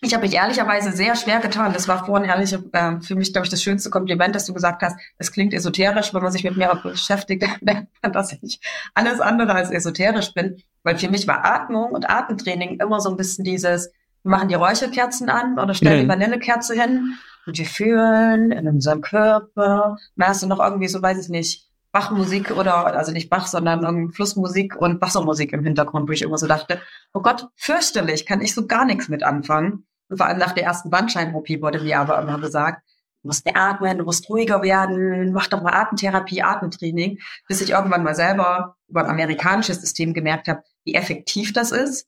ich 0.00 0.14
habe 0.14 0.24
mich 0.24 0.34
ehrlicherweise 0.34 0.92
sehr 0.92 1.16
schwer 1.16 1.40
getan. 1.40 1.72
Das 1.72 1.88
war 1.88 2.04
vorhin 2.04 2.28
ehrlich 2.28 2.52
äh, 2.52 3.00
für 3.00 3.16
mich, 3.16 3.32
glaube 3.32 3.46
ich, 3.46 3.50
das 3.50 3.62
schönste 3.62 3.90
Kompliment, 3.90 4.34
dass 4.34 4.46
du 4.46 4.54
gesagt 4.54 4.82
hast, 4.82 4.96
es 5.18 5.32
klingt 5.32 5.52
esoterisch, 5.54 6.14
wenn 6.14 6.22
man 6.22 6.32
sich 6.32 6.44
mit 6.44 6.56
mir 6.56 6.80
beschäftigt, 6.82 7.44
merkt 7.60 7.88
man, 8.02 8.12
dass 8.12 8.32
ich 8.32 8.60
alles 8.94 9.20
andere 9.20 9.54
als 9.54 9.70
esoterisch 9.70 10.32
bin. 10.34 10.62
Weil 10.84 10.98
für 10.98 11.10
mich 11.10 11.26
war 11.26 11.44
Atmung 11.44 11.90
und 11.92 12.08
Atemtraining 12.08 12.78
immer 12.80 13.00
so 13.00 13.10
ein 13.10 13.16
bisschen 13.16 13.44
dieses, 13.44 13.90
wir 14.22 14.30
machen 14.30 14.48
die 14.48 14.54
Räucherkerzen 14.54 15.28
an 15.28 15.58
oder 15.58 15.74
stellen 15.74 15.98
mhm. 15.98 16.02
die 16.02 16.08
Vanillekerze 16.08 16.74
hin 16.74 17.14
und 17.46 17.58
wir 17.58 17.66
fühlen 17.66 18.52
in 18.52 18.68
unserem 18.68 19.00
Körper. 19.00 19.96
Hast 20.20 20.42
du 20.42 20.46
noch 20.46 20.60
irgendwie 20.60 20.88
so, 20.88 21.02
weiß 21.02 21.18
ich 21.18 21.28
nicht, 21.28 21.68
Bachmusik 21.90 22.50
oder, 22.50 22.86
also 22.86 23.12
nicht 23.12 23.30
Bach, 23.30 23.46
sondern 23.46 23.82
irgendwie 23.82 24.14
Flussmusik 24.14 24.76
und 24.76 25.00
Wassermusik 25.00 25.52
im 25.52 25.64
Hintergrund, 25.64 26.08
wo 26.08 26.12
ich 26.12 26.22
immer 26.22 26.38
so 26.38 26.46
dachte, 26.46 26.80
oh 27.14 27.22
Gott, 27.22 27.48
fürchterlich, 27.56 28.26
kann 28.26 28.42
ich 28.42 28.54
so 28.54 28.66
gar 28.66 28.84
nichts 28.84 29.08
mit 29.08 29.22
anfangen. 29.22 29.87
Vor 30.14 30.26
allem 30.26 30.38
nach 30.38 30.52
der 30.52 30.64
ersten 30.64 30.90
Bandschein-OP 30.90 31.48
wurde 31.60 31.80
mir 31.80 32.00
aber 32.00 32.20
immer 32.20 32.40
gesagt, 32.40 32.82
du 33.22 33.28
musst 33.28 33.44
mehr 33.44 33.56
atmen, 33.56 33.98
du 33.98 34.04
musst 34.04 34.28
ruhiger 34.28 34.62
werden, 34.62 35.32
mach 35.32 35.48
doch 35.48 35.62
mal 35.62 35.74
Atemtherapie, 35.74 36.42
Atemtraining, 36.42 37.18
bis 37.46 37.60
ich 37.60 37.70
irgendwann 37.70 38.02
mal 38.02 38.14
selber 38.14 38.76
über 38.88 39.04
ein 39.04 39.10
amerikanisches 39.10 39.80
System 39.80 40.14
gemerkt 40.14 40.48
habe, 40.48 40.62
wie 40.84 40.94
effektiv 40.94 41.52
das 41.52 41.72
ist 41.72 42.06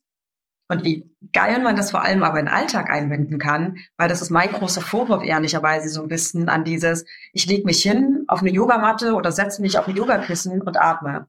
und 0.71 0.85
wie 0.85 1.11
geil 1.33 1.61
man 1.61 1.75
das 1.75 1.91
vor 1.91 2.01
allem 2.01 2.23
aber 2.23 2.39
in 2.39 2.45
den 2.45 2.53
Alltag 2.53 2.89
einbinden 2.89 3.37
kann, 3.37 3.77
weil 3.97 4.07
das 4.07 4.21
ist 4.21 4.29
mein 4.29 4.51
großer 4.51 4.81
Vorwurf 4.81 5.23
ehrlicherweise 5.23 5.89
so 5.89 6.01
ein 6.01 6.07
bisschen 6.07 6.49
an 6.49 6.63
dieses, 6.63 7.05
ich 7.33 7.45
lege 7.45 7.65
mich 7.65 7.83
hin 7.83 8.23
auf 8.27 8.39
eine 8.39 8.51
Yogamatte 8.51 9.13
oder 9.13 9.31
setze 9.31 9.61
mich 9.61 9.77
auf 9.77 9.87
ein 9.87 9.95
Yogakissen 9.97 10.61
und 10.61 10.81
atme. 10.81 11.27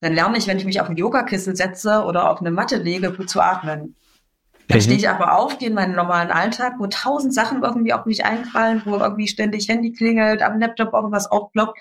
Dann 0.00 0.14
lerne 0.14 0.36
ich, 0.36 0.48
wenn 0.48 0.58
ich 0.58 0.64
mich 0.64 0.80
auf 0.80 0.88
ein 0.88 0.96
Yogakissen 0.96 1.54
setze 1.54 2.02
oder 2.02 2.28
auf 2.28 2.40
eine 2.40 2.50
Matte 2.50 2.76
lege, 2.76 3.12
gut 3.12 3.30
zu 3.30 3.40
atmen. 3.40 3.94
Dann 4.72 4.78
mhm. 4.78 4.84
stehe 4.84 4.98
ich 4.98 5.08
aber 5.08 5.36
auf, 5.36 5.58
gehe 5.58 5.68
in 5.68 5.74
meinen 5.74 5.94
normalen 5.94 6.30
Alltag, 6.30 6.74
wo 6.78 6.86
tausend 6.86 7.34
Sachen 7.34 7.62
irgendwie 7.62 7.92
auf 7.92 8.06
mich 8.06 8.24
einfallen, 8.24 8.80
wo 8.86 8.96
irgendwie 8.96 9.28
ständig 9.28 9.68
Handy 9.68 9.92
klingelt, 9.92 10.42
am 10.42 10.58
Laptop 10.58 10.94
irgendwas 10.94 11.30
aufploppt. 11.30 11.78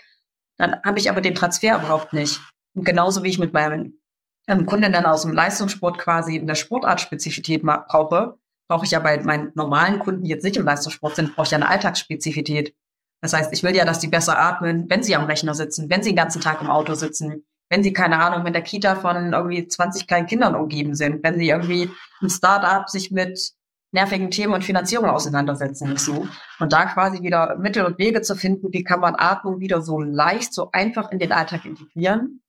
Dann 0.57 0.75
habe 0.83 0.99
ich 0.99 1.09
aber 1.09 1.21
den 1.21 1.33
Transfer 1.33 1.77
überhaupt 1.77 2.11
nicht. 2.11 2.41
Und 2.75 2.83
genauso 2.83 3.23
wie 3.23 3.29
ich 3.29 3.39
mit 3.39 3.53
meinen 3.53 4.01
ähm, 4.47 4.65
Kunden 4.65 4.91
dann 4.91 5.05
aus 5.05 5.21
dem 5.21 5.31
Leistungssport 5.31 5.97
quasi 5.97 6.35
in 6.35 6.47
der 6.47 6.55
Sportartspezifität 6.55 7.63
brauche, 7.63 8.37
brauche 8.67 8.85
ich 8.85 8.91
ja 8.91 8.99
bei 8.99 9.21
meinen 9.23 9.51
normalen 9.55 9.99
Kunden, 9.99 10.23
die 10.23 10.29
jetzt 10.29 10.43
nicht 10.43 10.57
im 10.57 10.65
Leistungssport 10.65 11.15
sind, 11.15 11.35
brauche 11.35 11.45
ich 11.45 11.51
ja 11.51 11.57
eine 11.57 11.69
Alltagsspezifität. 11.69 12.75
Das 13.21 13.33
heißt, 13.33 13.53
ich 13.53 13.63
will 13.63 13.75
ja, 13.75 13.85
dass 13.85 13.99
die 13.99 14.07
besser 14.07 14.37
atmen, 14.37 14.89
wenn 14.89 15.03
sie 15.03 15.15
am 15.15 15.25
Rechner 15.25 15.53
sitzen, 15.53 15.89
wenn 15.89 16.03
sie 16.03 16.09
den 16.09 16.15
ganzen 16.17 16.41
Tag 16.41 16.61
im 16.61 16.69
Auto 16.69 16.95
sitzen, 16.95 17.45
wenn 17.71 17.83
sie, 17.83 17.93
keine 17.93 18.19
Ahnung, 18.19 18.45
in 18.45 18.51
der 18.51 18.61
Kita 18.61 18.95
von 18.95 19.31
irgendwie 19.31 19.65
20 19.65 20.05
kleinen 20.05 20.27
Kindern 20.27 20.55
umgeben 20.55 20.93
sind, 20.93 21.23
wenn 21.23 21.39
sie 21.39 21.47
irgendwie 21.47 21.89
im 22.19 22.29
Startup 22.29 22.87
sich 22.89 23.11
mit 23.11 23.53
nervigen 23.93 24.29
Themen 24.29 24.53
und 24.53 24.65
Finanzierung 24.65 25.09
auseinandersetzen 25.09 25.87
müssen. 25.87 26.29
Und 26.59 26.73
da 26.73 26.85
quasi 26.85 27.23
wieder 27.23 27.55
Mittel 27.57 27.85
und 27.85 27.97
Wege 27.97 28.21
zu 28.21 28.35
finden, 28.35 28.73
wie 28.73 28.83
kann 28.83 28.99
man 28.99 29.15
Atmung 29.15 29.61
wieder 29.61 29.81
so 29.81 30.01
leicht, 30.01 30.53
so 30.53 30.69
einfach 30.73 31.11
in 31.11 31.19
den 31.19 31.31
Alltag 31.31 31.63
integrieren, 31.63 32.41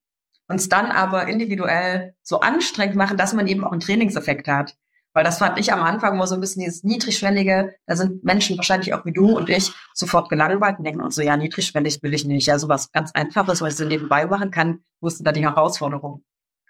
uns 0.48 0.68
dann 0.68 0.90
aber 0.90 1.28
individuell 1.28 2.14
so 2.22 2.40
anstrengend 2.40 2.96
machen, 2.96 3.16
dass 3.16 3.32
man 3.32 3.46
eben 3.46 3.62
auch 3.62 3.70
einen 3.70 3.80
Trainingseffekt 3.80 4.48
hat. 4.48 4.74
Weil 5.14 5.25
das 5.25 5.38
fand 5.38 5.59
ich 5.59 5.73
am 5.73 5.83
Anfang 5.83 6.14
immer 6.14 6.26
so 6.26 6.35
ein 6.35 6.40
bisschen 6.40 6.62
dieses 6.62 6.85
Niedrigschwellige. 6.85 7.75
Da 7.87 7.97
sind 7.97 8.25
Menschen 8.25 8.57
wahrscheinlich 8.57 8.95
auch 8.95 9.04
wie 9.04 9.12
du 9.12 9.37
und 9.37 9.50
ich 9.50 9.73
sofort 9.92 10.31
gelangweilt 10.31 10.78
und 10.78 10.85
denken 10.85 11.02
uns 11.02 11.14
so, 11.14 11.23
ja, 11.23 11.37
niedrigschwellig 11.37 12.02
will 12.02 12.14
ich 12.14 12.25
nicht. 12.25 12.47
Ja, 12.47 12.59
sowas 12.59 12.90
ganz 12.92 13.12
Einfaches, 13.12 13.61
was 13.61 13.75
ich 13.75 13.78
so 13.78 13.85
nebenbei 13.85 14.26
machen 14.26 14.50
kann, 14.50 14.81
wo 15.00 15.09
ist 15.09 15.19
denn 15.19 15.25
da 15.25 15.33
die 15.33 15.42
Herausforderung? 15.42 16.25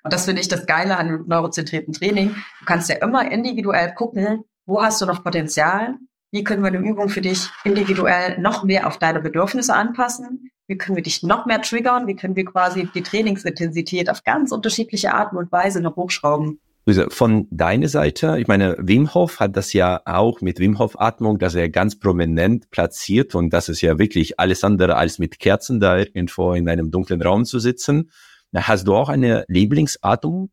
Und 0.05 0.13
das 0.13 0.25
finde 0.25 0.41
ich 0.41 0.49
das 0.49 0.67
Geile 0.67 0.97
an 0.97 1.25
neurozentrierten 1.29 1.93
Training. 1.93 2.35
Du 2.61 2.65
kannst 2.65 2.89
ja 2.89 2.97
immer 2.97 3.31
individuell 3.31 3.95
gucken, 3.95 4.45
wo 4.67 4.83
hast 4.83 5.01
du 5.01 5.07
noch 5.07 5.23
Potenzial? 5.23 5.97
Wie 6.33 6.43
können 6.43 6.63
wir 6.63 6.69
eine 6.69 6.79
Übung 6.79 7.09
für 7.09 7.21
dich 7.21 7.49
individuell 7.63 8.41
noch 8.41 8.65
mehr 8.65 8.89
auf 8.89 8.99
deine 8.99 9.21
Bedürfnisse 9.21 9.75
anpassen? 9.75 10.51
wie 10.73 10.79
können 10.79 10.97
wir 10.97 11.03
dich 11.03 11.23
noch 11.23 11.45
mehr 11.47 11.61
triggern, 11.61 12.07
wie 12.07 12.17
können 12.17 12.37
wir 12.37 12.45
quasi 12.45 12.89
die 12.95 13.03
Trainingsintensität 13.03 14.09
auf 14.09 14.25
ganz 14.25 14.53
unterschiedliche 14.53 15.13
Arten 15.13 15.37
und 15.37 15.53
Weise 15.53 15.81
noch 15.81 15.97
hochschrauben. 15.97 16.61
Von 17.11 17.47
deiner 17.51 17.89
Seite, 17.89 18.39
ich 18.41 18.49
meine, 18.49 18.77
Wim 18.79 19.15
Hof 19.15 19.39
hat 19.39 19.57
das 19.57 19.73
ja 19.73 20.01
auch 20.05 20.41
mit 20.41 20.59
Wim 20.59 20.81
Hof 20.81 20.99
Atmung, 21.01 21.39
dass 21.39 21.55
er 21.55 21.69
ganz 21.69 21.99
prominent 21.99 22.71
platziert 22.71 23.37
und 23.37 23.51
das 23.51 23.69
ist 23.69 23.83
ja 23.83 23.99
wirklich 23.99 24.41
alles 24.41 24.65
andere 24.65 24.97
als 24.97 25.21
mit 25.21 25.39
Kerzen 25.39 25.79
da 25.79 25.99
irgendwo 25.99 26.55
in 26.55 26.69
einem 26.69 26.91
dunklen 26.91 27.23
Raum 27.23 27.45
zu 27.45 27.61
sitzen. 27.61 28.11
Hast 28.53 28.89
du 28.89 28.97
auch 28.97 29.09
eine 29.09 29.45
Lieblingsatmung 29.47 30.51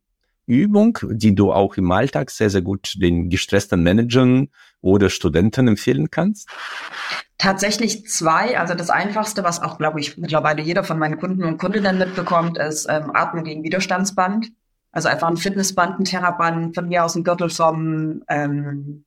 Übung, 0.50 0.98
die 1.12 1.36
du 1.36 1.54
auch 1.54 1.78
im 1.78 1.92
Alltag 1.92 2.32
sehr, 2.32 2.50
sehr 2.50 2.64
gut 2.64 2.96
den 3.00 3.30
gestressten 3.30 3.84
Managern 3.84 4.50
oder 4.82 5.10
Studenten 5.12 5.68
empfehlen 5.68 6.10
kannst? 6.10 6.50
Tatsächlich 7.38 8.08
zwei. 8.08 8.60
Also 8.60 8.74
das 8.74 8.90
Einfachste, 8.90 9.44
was 9.44 9.62
auch, 9.62 9.78
glaube 9.78 10.00
ich, 10.00 10.18
mittlerweile 10.18 10.64
jeder 10.64 10.84
von 10.84 10.98
meinen 10.98 11.20
Kunden 11.20 11.44
und 11.44 11.60
Kundinnen 11.60 12.00
mitbekommt, 12.00 12.58
ist 12.58 12.88
ähm, 12.90 13.12
Atmen 13.14 13.44
gegen 13.44 13.64
Widerstandsband. 13.64 14.48
Also 14.92 15.08
einfach 15.08 15.28
ein 15.28 15.38
Fitnessband, 15.38 16.00
ein 16.00 16.06
Terraband, 16.06 16.76
von 16.76 16.88
mir 16.88 17.04
aus 17.06 17.16
ein 17.16 17.24
Gürtel 17.24 17.50
vom, 17.50 18.24
ähm, 18.28 19.06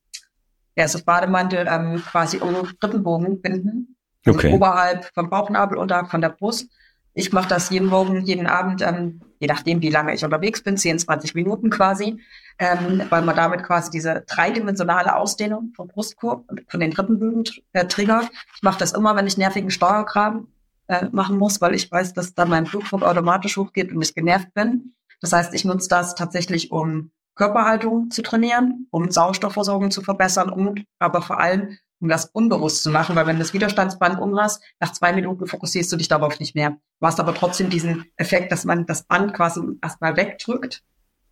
ja, 0.75 0.85
ist 0.85 0.95
das 0.95 1.03
Bademantel, 1.03 1.67
ähm, 1.69 2.01
quasi 2.09 2.37
um 2.37 2.53
den 2.53 2.65
Rippenbogen 2.65 3.41
binden. 3.41 3.95
Also 4.25 4.39
okay. 4.39 4.53
Oberhalb 4.53 5.05
vom 5.13 5.29
Bauchnabel, 5.29 5.77
unterhalb 5.77 6.09
von 6.09 6.21
der 6.21 6.29
Brust. 6.29 6.69
Ich 7.13 7.31
mache 7.31 7.47
das 7.47 7.69
jeden 7.69 7.89
Morgen, 7.89 8.21
jeden 8.21 8.47
Abend, 8.47 8.81
ähm, 8.81 9.21
je 9.39 9.47
nachdem, 9.47 9.81
wie 9.81 9.89
lange 9.89 10.15
ich 10.15 10.23
unterwegs 10.23 10.63
bin, 10.63 10.77
10, 10.77 10.99
20 10.99 11.35
Minuten 11.35 11.69
quasi, 11.69 12.19
ähm, 12.57 13.03
weil 13.09 13.21
man 13.21 13.35
damit 13.35 13.63
quasi 13.63 13.91
diese 13.91 14.23
dreidimensionale 14.25 15.15
Ausdehnung 15.15 15.73
vom 15.75 15.89
Brustkorb 15.89 16.45
von 16.67 16.79
den 16.79 16.93
Rippenbögen 16.93 17.43
äh, 17.73 17.85
triggert. 17.85 18.31
Ich 18.55 18.63
mache 18.63 18.79
das 18.79 18.93
immer, 18.93 19.15
wenn 19.15 19.27
ich 19.27 19.37
nervigen 19.37 19.69
Steuerkram 19.69 20.47
äh, 20.87 21.07
machen 21.11 21.37
muss, 21.37 21.61
weil 21.61 21.75
ich 21.75 21.91
weiß, 21.91 22.13
dass 22.13 22.33
dann 22.33 22.49
mein 22.49 22.63
Blutdruck 22.63 23.03
automatisch 23.03 23.57
hochgeht 23.57 23.91
und 23.91 24.01
ich 24.01 24.15
genervt 24.15 24.53
bin. 24.53 24.93
Das 25.23 25.31
heißt, 25.31 25.53
ich 25.53 25.63
nutze 25.63 25.87
das 25.87 26.15
tatsächlich, 26.15 26.69
um 26.73 27.11
Körperhaltung 27.35 28.11
zu 28.11 28.21
trainieren, 28.21 28.87
um 28.91 29.09
Sauerstoffversorgung 29.09 29.89
zu 29.89 30.01
verbessern 30.01 30.49
und 30.49 30.83
aber 30.99 31.21
vor 31.21 31.39
allem 31.39 31.77
um 32.01 32.09
das 32.09 32.25
unbewusst 32.25 32.83
zu 32.83 32.89
machen, 32.89 33.15
weil 33.15 33.25
wenn 33.25 33.37
du 33.37 33.41
das 33.41 33.53
Widerstandsband 33.53 34.19
umhast, 34.19 34.61
nach 34.81 34.91
zwei 34.91 35.13
Minuten 35.13 35.47
fokussierst 35.47 35.89
du 35.93 35.95
dich 35.95 36.09
darauf 36.09 36.41
nicht 36.41 36.53
mehr. 36.55 36.71
Du 36.99 37.07
hast 37.07 37.21
aber 37.21 37.33
trotzdem 37.33 37.69
diesen 37.69 38.03
Effekt, 38.17 38.51
dass 38.51 38.65
man 38.65 38.85
das 38.85 39.03
Band 39.03 39.33
quasi 39.33 39.61
erstmal 39.81 40.17
wegdrückt, 40.17 40.83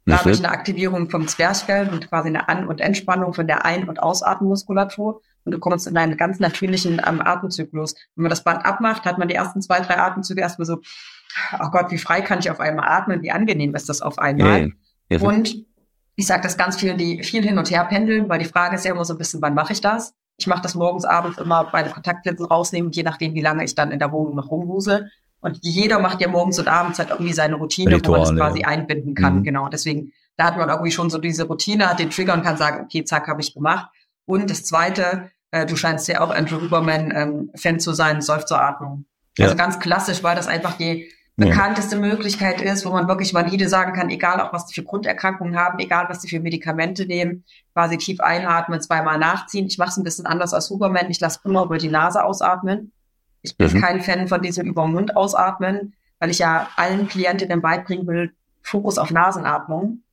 dadurch 0.06 0.40
eine 0.40 0.52
Aktivierung 0.52 1.10
vom 1.10 1.28
Zwerchfell 1.28 1.90
und 1.90 2.08
quasi 2.08 2.30
eine 2.30 2.48
An- 2.48 2.70
und 2.70 2.80
Entspannung 2.80 3.34
von 3.34 3.46
der 3.46 3.66
Ein- 3.66 3.90
und 3.90 4.02
Ausatmenmuskulatur 4.02 5.22
und 5.44 5.52
du 5.52 5.60
kommst 5.60 5.86
in 5.86 5.98
einen 5.98 6.16
ganz 6.16 6.40
natürlichen 6.40 7.02
ähm, 7.06 7.22
Atemzyklus. 7.22 7.96
Wenn 8.16 8.24
man 8.24 8.30
das 8.30 8.46
Band 8.46 8.66
abmacht, 8.66 9.04
hat 9.04 9.18
man 9.18 9.28
die 9.28 9.36
ersten 9.36 9.62
zwei, 9.62 9.82
drei 9.82 9.98
Atemzüge 9.98 10.40
erstmal 10.40 10.66
so, 10.66 10.80
oh 11.60 11.70
Gott, 11.72 11.92
wie 11.92 11.98
frei 11.98 12.22
kann 12.22 12.40
ich 12.40 12.50
auf 12.50 12.60
einmal 12.60 12.88
atmen, 12.88 13.22
wie 13.22 13.32
angenehm 13.32 13.76
ist 13.76 13.90
das 13.90 14.02
auf 14.02 14.20
einmal. 14.20 14.72
Ja, 15.10 15.18
ja. 15.18 15.22
Und 15.22 15.56
ich 16.16 16.28
sage 16.28 16.44
das 16.44 16.58
ganz 16.58 16.78
vielen, 16.78 16.98
die 16.98 17.24
viel 17.24 17.44
hin 17.44 17.58
und 17.58 17.70
her 17.72 17.86
pendeln, 17.86 18.30
weil 18.30 18.40
die 18.40 18.46
Frage 18.46 18.76
ist 18.76 18.86
ja 18.86 18.92
immer 18.92 19.06
so 19.06 19.14
ein 19.14 19.18
bisschen, 19.18 19.42
wann 19.42 19.54
mache 19.54 19.74
ich 19.74 19.82
das? 19.82 20.14
Ich 20.38 20.48
mache 20.48 20.62
das 20.62 20.76
morgens, 20.76 21.06
abends 21.06 21.38
immer 21.38 21.66
bei 21.72 21.84
den 21.84 21.92
Kontaktlinsen 21.92 22.46
rausnehmen, 22.46 22.92
je 22.92 23.04
nachdem, 23.04 23.34
wie 23.34 23.42
lange 23.42 23.64
ich 23.64 23.76
dann 23.76 23.92
in 23.92 24.00
der 24.00 24.12
Wohnung 24.12 24.36
noch 24.36 24.50
rumhuse. 24.50 25.10
Und 25.40 25.60
jeder 25.62 26.00
macht 26.00 26.22
ja 26.22 26.28
morgens 26.28 26.60
und 26.60 26.68
abends 26.68 27.00
halt 27.00 27.10
irgendwie 27.10 27.34
seine 27.34 27.56
Routine, 27.56 27.96
Ritual, 27.96 28.20
wo 28.20 28.26
man 28.26 28.36
das 28.36 28.48
quasi 28.48 28.62
ja. 28.62 28.68
einbinden 28.68 29.16
kann. 29.16 29.40
Mhm. 29.40 29.44
Genau. 29.44 29.70
Deswegen, 29.70 30.14
da 30.38 30.46
hat 30.46 30.58
man 30.58 30.70
irgendwie 30.70 30.92
schon 30.92 31.10
so 31.10 31.18
diese 31.18 31.48
Routine, 31.48 31.90
hat 31.90 32.00
den 32.00 32.12
Trigger 32.12 32.34
und 32.34 32.44
kann 32.44 32.58
sagen, 32.58 32.86
okay, 32.86 33.04
zack, 33.04 33.28
habe 33.28 33.42
ich 33.42 33.54
gemacht. 33.54 33.90
Und 34.26 34.50
das 34.50 34.64
zweite, 34.64 35.32
äh, 35.50 35.66
du 35.66 35.76
scheinst 35.76 36.08
ja 36.08 36.22
auch 36.22 36.30
Andrew 36.30 36.62
Huberman 36.62 37.12
ähm, 37.16 37.52
Fan 37.56 37.80
zu 37.80 37.94
sein, 37.94 38.22
Seufzeratmung. 38.22 39.06
Ja. 39.38 39.46
Also 39.46 39.58
ganz 39.58 39.80
klassisch, 39.80 40.24
weil 40.24 40.36
das 40.36 40.48
einfach 40.48 40.78
die 40.78 41.12
bekannteste 41.42 41.96
ja. 41.96 42.02
Möglichkeit 42.02 42.62
ist, 42.62 42.86
wo 42.86 42.92
man 42.92 43.08
wirklich 43.08 43.34
valide 43.34 43.68
sagen 43.68 43.94
kann, 43.94 44.10
egal 44.10 44.40
auch 44.40 44.54
was 44.54 44.66
die 44.66 44.74
für 44.74 44.84
Grunderkrankungen 44.84 45.58
haben, 45.58 45.80
egal 45.80 46.08
was 46.10 46.20
die 46.20 46.30
für 46.30 46.40
Medikamente 46.40 47.06
nehmen, 47.06 47.44
quasi 47.74 47.98
tief 47.98 48.20
einatmen, 48.20 48.82
zweimal 48.82 49.18
nachziehen. 49.18 49.68
Ich 49.68 49.78
mache 49.78 49.90
es 49.90 49.98
ein 49.98 50.04
bisschen 50.04 50.26
anders 50.26 50.54
als 50.54 50.70
Huberman. 50.70 51.10
Ich 51.10 51.20
lasse 51.20 51.40
immer 51.44 51.64
über 51.64 51.78
die 51.78 51.90
Nase 51.90 52.24
ausatmen. 52.24 52.92
Ich 53.42 53.58
bin 53.58 53.74
mhm. 53.74 53.82
kein 53.82 54.02
Fan 54.02 54.28
von 54.28 54.42
diesem 54.42 54.68
über 54.68 54.84
den 54.84 54.94
Mund 54.94 55.16
ausatmen, 55.16 55.94
weil 56.20 56.30
ich 56.30 56.40
ja 56.40 56.70
allen 56.76 57.08
Klientinnen 57.08 57.62
beibringen 57.62 58.08
will, 58.08 58.34
Fokus 58.62 58.98
auf 58.98 59.12
Nasenatmung 59.12 60.04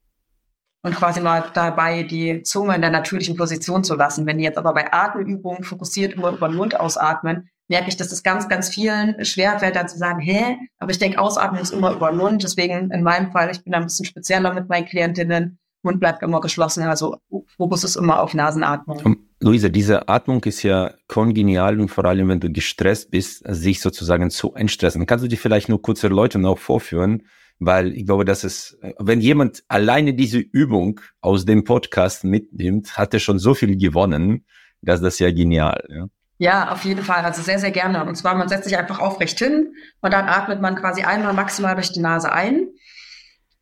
und 0.83 0.95
quasi 0.97 1.21
mal 1.21 1.45
dabei 1.53 2.03
die 2.03 2.43
Zunge 2.43 2.75
in 2.75 2.81
der 2.81 2.91
natürlichen 2.91 3.37
Position 3.37 3.85
zu 3.85 3.95
lassen. 3.95 4.27
Wenn 4.27 4.39
die 4.39 4.45
jetzt 4.45 4.59
aber 4.59 4.73
bei 4.73 4.93
Atemübungen 4.93 5.65
fokussiert 5.65 6.15
immer 6.15 6.31
über 6.31 6.49
den 6.49 6.57
Mund 6.57 6.79
ausatmen, 6.79 7.51
merke 7.69 7.89
ich, 7.89 7.97
dass 7.97 8.13
es 8.13 8.23
ganz, 8.23 8.49
ganz 8.49 8.69
vielen 8.69 9.25
schwerfällt, 9.25 9.77
dann 9.77 9.89
zu 9.89 9.99
sagen, 9.99 10.21
hä? 10.21 10.57
Aber 10.79 10.91
ich 10.91 10.99
denke, 10.99 11.19
Ausatmen 11.19 11.61
ist 11.61 11.73
immer 11.73 11.93
über 11.93 12.11
den 12.11 12.19
Mund. 12.19 12.43
Deswegen 12.43 12.91
in 12.91 13.03
meinem 13.03 13.31
Fall, 13.31 13.51
ich 13.51 13.63
bin 13.63 13.73
da 13.73 13.79
ein 13.79 13.85
bisschen 13.85 14.07
spezieller 14.07 14.53
mit 14.53 14.69
meinen 14.69 14.87
Klientinnen. 14.87 15.59
Mund 15.83 16.01
bleibt 16.01 16.23
immer 16.23 16.41
geschlossen. 16.41 16.83
Also 16.85 17.19
Fokus 17.57 17.85
ist 17.85 17.97
immer 17.97 18.21
auf 18.21 18.35
Nasenatmung. 18.35 19.01
Um, 19.05 19.29
Luisa, 19.41 19.69
diese 19.69 20.09
Atmung 20.09 20.43
ist 20.45 20.63
ja 20.63 20.95
kongenial 21.07 21.81
und 21.81 21.89
vor 21.89 22.05
allem, 22.05 22.29
wenn 22.29 22.41
du 22.41 22.51
gestresst 22.51 23.11
bist, 23.11 23.45
sich 23.47 23.81
sozusagen 23.81 24.31
zu 24.31 24.55
entstressen. 24.55 25.07
Kannst 25.07 25.25
du 25.25 25.29
dir 25.29 25.39
vielleicht 25.39 25.69
nur 25.69 25.81
kurz 25.81 26.03
erläutern, 26.03 26.45
auch 26.47 26.59
vorführen? 26.59 27.23
Weil 27.61 27.93
ich 27.93 28.07
glaube, 28.07 28.25
dass 28.25 28.45
es, 28.45 28.79
wenn 28.99 29.21
jemand 29.21 29.65
alleine 29.69 30.15
diese 30.15 30.39
Übung 30.39 31.01
aus 31.21 31.45
dem 31.45 31.65
Podcast 31.65 32.25
mitnimmt, 32.25 32.97
hat 32.97 33.15
er 33.15 33.21
schon 33.21 33.39
so 33.39 33.55
viel 33.55 33.77
gewonnen, 33.77 34.45
dass 34.81 35.01
das 35.01 35.19
ja 35.19 35.31
genial. 35.33 35.85
Ja. 35.89 36.07
Ja, 36.39 36.71
auf 36.71 36.85
jeden 36.85 37.05
Fall. 37.05 37.25
Also 37.25 37.43
sehr, 37.43 37.59
sehr 37.59 37.73
gerne. 37.73 38.05
Und 38.05 38.15
zwar, 38.15 38.37
man 38.37 38.49
setzt 38.49 38.65
sich 38.65 38.79
einfach 38.79 39.01
aufrecht 39.01 39.39
hin 39.39 39.75
und 40.01 40.13
dann 40.13 40.29
atmet 40.29 40.61
man 40.61 40.77
quasi 40.77 41.03
einmal 41.03 41.35
maximal 41.35 41.75
durch 41.75 41.93
die 41.93 42.01
Nase 42.01 42.33
ein, 42.33 42.69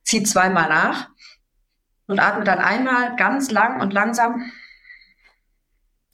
zieht 0.05 0.29
zweimal 0.29 0.69
nach 0.69 1.09
und 2.07 2.21
atmet 2.21 2.47
dann 2.47 2.59
einmal 2.59 3.17
ganz 3.17 3.51
lang 3.51 3.81
und 3.81 3.95
langsam. 3.95 4.53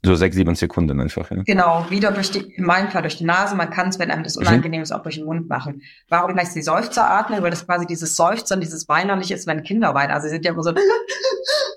So 0.05 0.15
sechs, 0.15 0.35
sieben 0.37 0.55
Sekunden 0.55 1.01
einfach, 1.01 1.31
ja. 1.31 1.43
Genau, 1.45 1.87
wieder 1.91 2.13
durch 2.13 2.31
die, 2.31 2.41
in 2.41 2.65
meinem 2.65 2.91
Fall 2.91 3.03
durch 3.03 3.19
die 3.19 3.25
Nase. 3.25 3.55
Man 3.57 3.71
kann 3.71 3.89
es, 3.89 3.99
wenn 3.99 4.11
einem 4.11 4.25
das 4.25 4.37
mhm. 4.37 4.43
unangenehm 4.43 4.83
ist, 4.83 4.93
auch 4.93 5.03
durch 5.03 5.17
den 5.17 5.27
Mund 5.27 5.49
machen. 5.49 5.83
Warum 6.09 6.37
heißt 6.37 6.55
die 6.55 6.63
Seufzer 6.63 7.09
atmen? 7.09 7.43
Weil 7.43 7.51
das 7.51 7.67
quasi 7.67 7.87
dieses 7.87 8.15
Seufzern, 8.17 8.61
dieses 8.61 8.89
Weinerliche 8.89 9.35
ist, 9.35 9.49
wenn 9.49 9.65
Kinder 9.65 9.95
weinen. 9.95 10.13
Also 10.13 10.27
sie 10.27 10.35
sind 10.35 10.45
ja 10.45 10.53
immer 10.53 10.63
so 10.63 10.73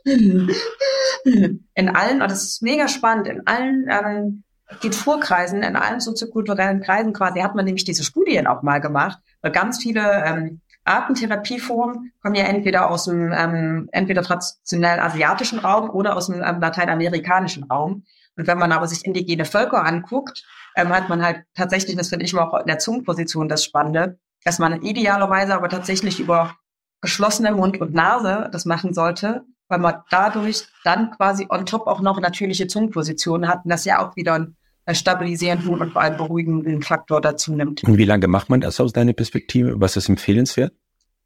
in 0.05 1.89
allen, 1.89 2.21
und 2.21 2.31
das 2.31 2.43
ist 2.43 2.61
mega 2.61 2.87
spannend, 2.87 3.27
in 3.27 3.45
allen 3.45 3.85
ähm, 3.89 4.43
Kulturkreisen, 4.81 5.63
in 5.63 5.75
allen 5.75 5.99
soziokulturellen 5.99 6.81
Kreisen 6.81 7.13
quasi 7.13 7.39
hat 7.39 7.55
man 7.55 7.65
nämlich 7.65 7.83
diese 7.83 8.03
Studien 8.03 8.47
auch 8.47 8.63
mal 8.63 8.79
gemacht, 8.79 9.19
weil 9.41 9.51
ganz 9.51 9.81
viele 9.81 10.23
ähm, 10.25 10.61
Artentherapieformen 10.85 12.13
kommen 12.21 12.35
ja 12.35 12.45
entweder 12.45 12.89
aus 12.89 13.05
dem 13.05 13.31
ähm, 13.31 13.89
entweder 13.91 14.23
traditionell 14.23 14.99
asiatischen 14.99 15.59
Raum 15.59 15.89
oder 15.89 16.15
aus 16.15 16.27
dem 16.27 16.41
ähm, 16.43 16.59
lateinamerikanischen 16.61 17.63
Raum. 17.65 18.03
Und 18.37 18.47
wenn 18.47 18.57
man 18.57 18.71
aber 18.71 18.87
sich 18.87 19.05
indigene 19.05 19.45
Völker 19.45 19.83
anguckt, 19.83 20.43
ähm, 20.75 20.89
hat 20.89 21.09
man 21.09 21.23
halt 21.23 21.43
tatsächlich, 21.55 21.95
das 21.95 22.09
finde 22.09 22.25
ich 22.25 22.33
immer 22.33 22.51
auch 22.51 22.59
in 22.59 22.67
der 22.67 22.79
Zungenposition 22.79 23.47
das 23.47 23.63
Spannende, 23.63 24.19
dass 24.43 24.59
man 24.59 24.81
idealerweise 24.81 25.55
aber 25.55 25.69
tatsächlich 25.69 26.19
über 26.19 26.55
geschlossene 27.01 27.51
Mund 27.51 27.79
und 27.81 27.93
Nase 27.93 28.49
das 28.51 28.65
machen 28.65 28.93
sollte, 28.93 29.43
weil 29.67 29.79
man 29.79 29.95
dadurch 30.09 30.65
dann 30.83 31.11
quasi 31.11 31.47
on 31.49 31.65
top 31.65 31.87
auch 31.87 32.01
noch 32.01 32.19
natürliche 32.19 32.67
Zungenpositionen 32.67 33.49
hat 33.49 33.65
und 33.65 33.71
das 33.71 33.85
ja 33.85 34.05
auch 34.05 34.15
wieder 34.15 34.33
einen 34.33 34.55
stabilisierenden 34.91 35.79
und 35.79 35.93
vor 35.93 36.01
allem 36.01 36.17
beruhigenden 36.17 36.81
Faktor 36.81 37.21
dazu 37.21 37.53
nimmt. 37.53 37.83
Und 37.83 37.97
wie 37.97 38.05
lange 38.05 38.27
macht 38.27 38.49
man 38.49 38.61
das 38.61 38.79
aus 38.79 38.93
deiner 38.93 39.13
Perspektive? 39.13 39.73
Was 39.79 39.97
ist 39.97 40.09
empfehlenswert? 40.09 40.73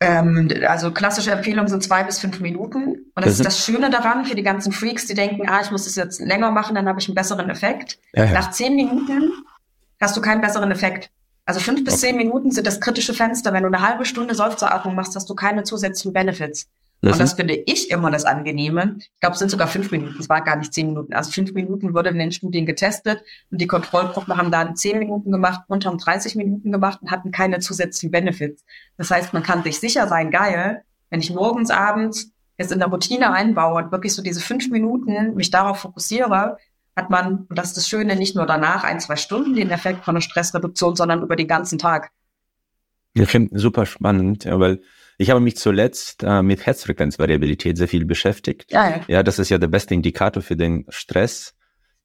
Ähm, 0.02 0.50
also 0.66 0.92
klassische 0.92 1.32
Empfehlungen 1.32 1.68
sind 1.68 1.84
zwei 1.84 2.04
bis 2.04 2.20
fünf 2.20 2.40
Minuten. 2.40 3.12
Und 3.16 3.26
das, 3.26 3.26
das 3.26 3.40
ist 3.40 3.46
das 3.46 3.66
Schöne 3.66 3.90
daran 3.90 4.24
für 4.24 4.36
die 4.36 4.44
ganzen 4.44 4.72
Freaks, 4.72 5.08
die 5.08 5.14
denken, 5.14 5.50
ah, 5.50 5.60
ich 5.62 5.72
muss 5.72 5.84
das 5.84 5.96
jetzt 5.96 6.22
länger 6.22 6.52
machen, 6.52 6.76
dann 6.76 6.88
habe 6.88 7.02
ich 7.02 7.10
einen 7.10 7.16
besseren 7.16 7.50
Effekt. 7.50 8.00
Ja, 8.14 8.26
ja. 8.26 8.32
Nach 8.32 8.52
zehn 8.52 8.76
Minuten 8.76 9.32
hast 10.00 10.16
du 10.16 10.22
keinen 10.22 10.40
besseren 10.40 10.72
Effekt. 10.72 11.10
Also 11.46 11.60
fünf 11.60 11.84
bis 11.84 11.96
okay. 11.96 12.02
zehn 12.02 12.16
Minuten 12.16 12.52
sind 12.52 12.66
das 12.66 12.80
kritische 12.80 13.14
Fenster. 13.14 13.52
Wenn 13.52 13.64
du 13.64 13.68
eine 13.68 13.82
halbe 13.82 14.06
Stunde 14.06 14.36
Seufzeratmung 14.36 14.96
machst, 14.96 15.16
hast 15.16 15.30
du 15.30 15.36
keine 15.36 15.64
zusätzlichen 15.64 16.14
Benefits. 16.14 16.70
Das 17.02 17.14
und 17.14 17.20
das 17.20 17.34
finde 17.34 17.54
ich 17.56 17.92
immer 17.92 18.12
das 18.12 18.26
Angenehme. 18.26 18.98
Ich 19.00 19.20
glaube, 19.22 19.34
es 19.34 19.40
sind 19.40 19.50
sogar 19.50 19.68
fünf 19.68 19.90
Minuten. 19.92 20.18
Es 20.20 20.28
war 20.28 20.42
gar 20.42 20.58
nicht 20.58 20.74
zehn 20.74 20.88
Minuten. 20.88 21.14
Also 21.14 21.32
fünf 21.32 21.54
Minuten 21.54 21.94
wurde 21.94 22.10
in 22.10 22.20
den 22.20 22.34
Studien 22.34 22.66
getestet 22.66 23.22
und 23.52 23.62
die 23.62 23.68
Kontrollgruppen 23.68 24.36
haben 24.36 24.52
dann 24.52 24.76
zehn 24.76 25.00
Minuten 25.00 25.32
gemacht 25.32 25.62
und 25.68 25.86
haben 25.86 25.98
30 25.98 26.36
Minuten 26.36 26.72
gemacht 26.72 27.02
und 27.02 27.10
hatten 27.10 27.32
keine 27.32 27.60
zusätzlichen 27.60 28.12
Benefits. 28.12 28.66
Das 28.98 29.12
heißt, 29.12 29.34
man 29.34 29.44
kann 29.44 29.64
sich 29.64 29.80
sicher 29.80 30.08
sein, 30.08 30.30
geil, 30.30 30.84
wenn 31.10 31.22
ich 31.22 31.34
morgens, 31.34 31.72
abends 31.72 32.32
jetzt 32.58 32.74
in 32.74 32.80
der 32.80 32.90
Routine 32.90 33.32
einbaue 33.32 33.82
und 33.82 33.92
wirklich 33.94 34.14
so 34.14 34.22
diese 34.22 34.42
fünf 34.42 34.70
Minuten 34.70 35.36
mich 35.36 35.50
darauf 35.50 35.80
fokussiere, 35.80 36.58
hat 36.98 37.10
man, 37.10 37.46
und 37.50 37.58
das 37.58 37.68
ist 37.68 37.78
das 37.78 37.88
Schöne, 37.88 38.18
nicht 38.18 38.36
nur 38.36 38.46
danach 38.46 38.84
ein, 38.84 39.00
zwei 39.00 39.16
Stunden 39.16 39.56
den 39.56 39.70
Effekt 39.70 40.04
von 40.04 40.16
der 40.16 40.22
Stressreduktion, 40.22 40.98
sondern 40.98 41.24
über 41.24 41.38
den 41.38 41.48
ganzen 41.48 41.80
Tag. 41.80 42.12
Ich 43.14 43.30
finde 43.30 43.58
super 43.58 43.86
spannend, 43.86 44.44
ja, 44.44 44.60
weil 44.60 44.82
ich 45.20 45.30
habe 45.30 45.42
mich 45.42 45.58
zuletzt 45.58 46.24
äh, 46.24 46.42
mit 46.42 46.66
Herzfrequenzvariabilität 46.66 47.78
sehr 47.78 47.90
viel 47.90 48.06
beschäftigt. 48.06 48.72
Ja, 48.72 48.90
ja. 48.90 49.02
ja, 49.10 49.24
das 49.24 49.38
ist 49.38 49.50
ja 49.50 49.58
der 49.58 49.68
beste 49.68 49.94
Indikator 49.94 50.42
für 50.42 50.56
den 50.56 50.86
Stress. 50.88 51.56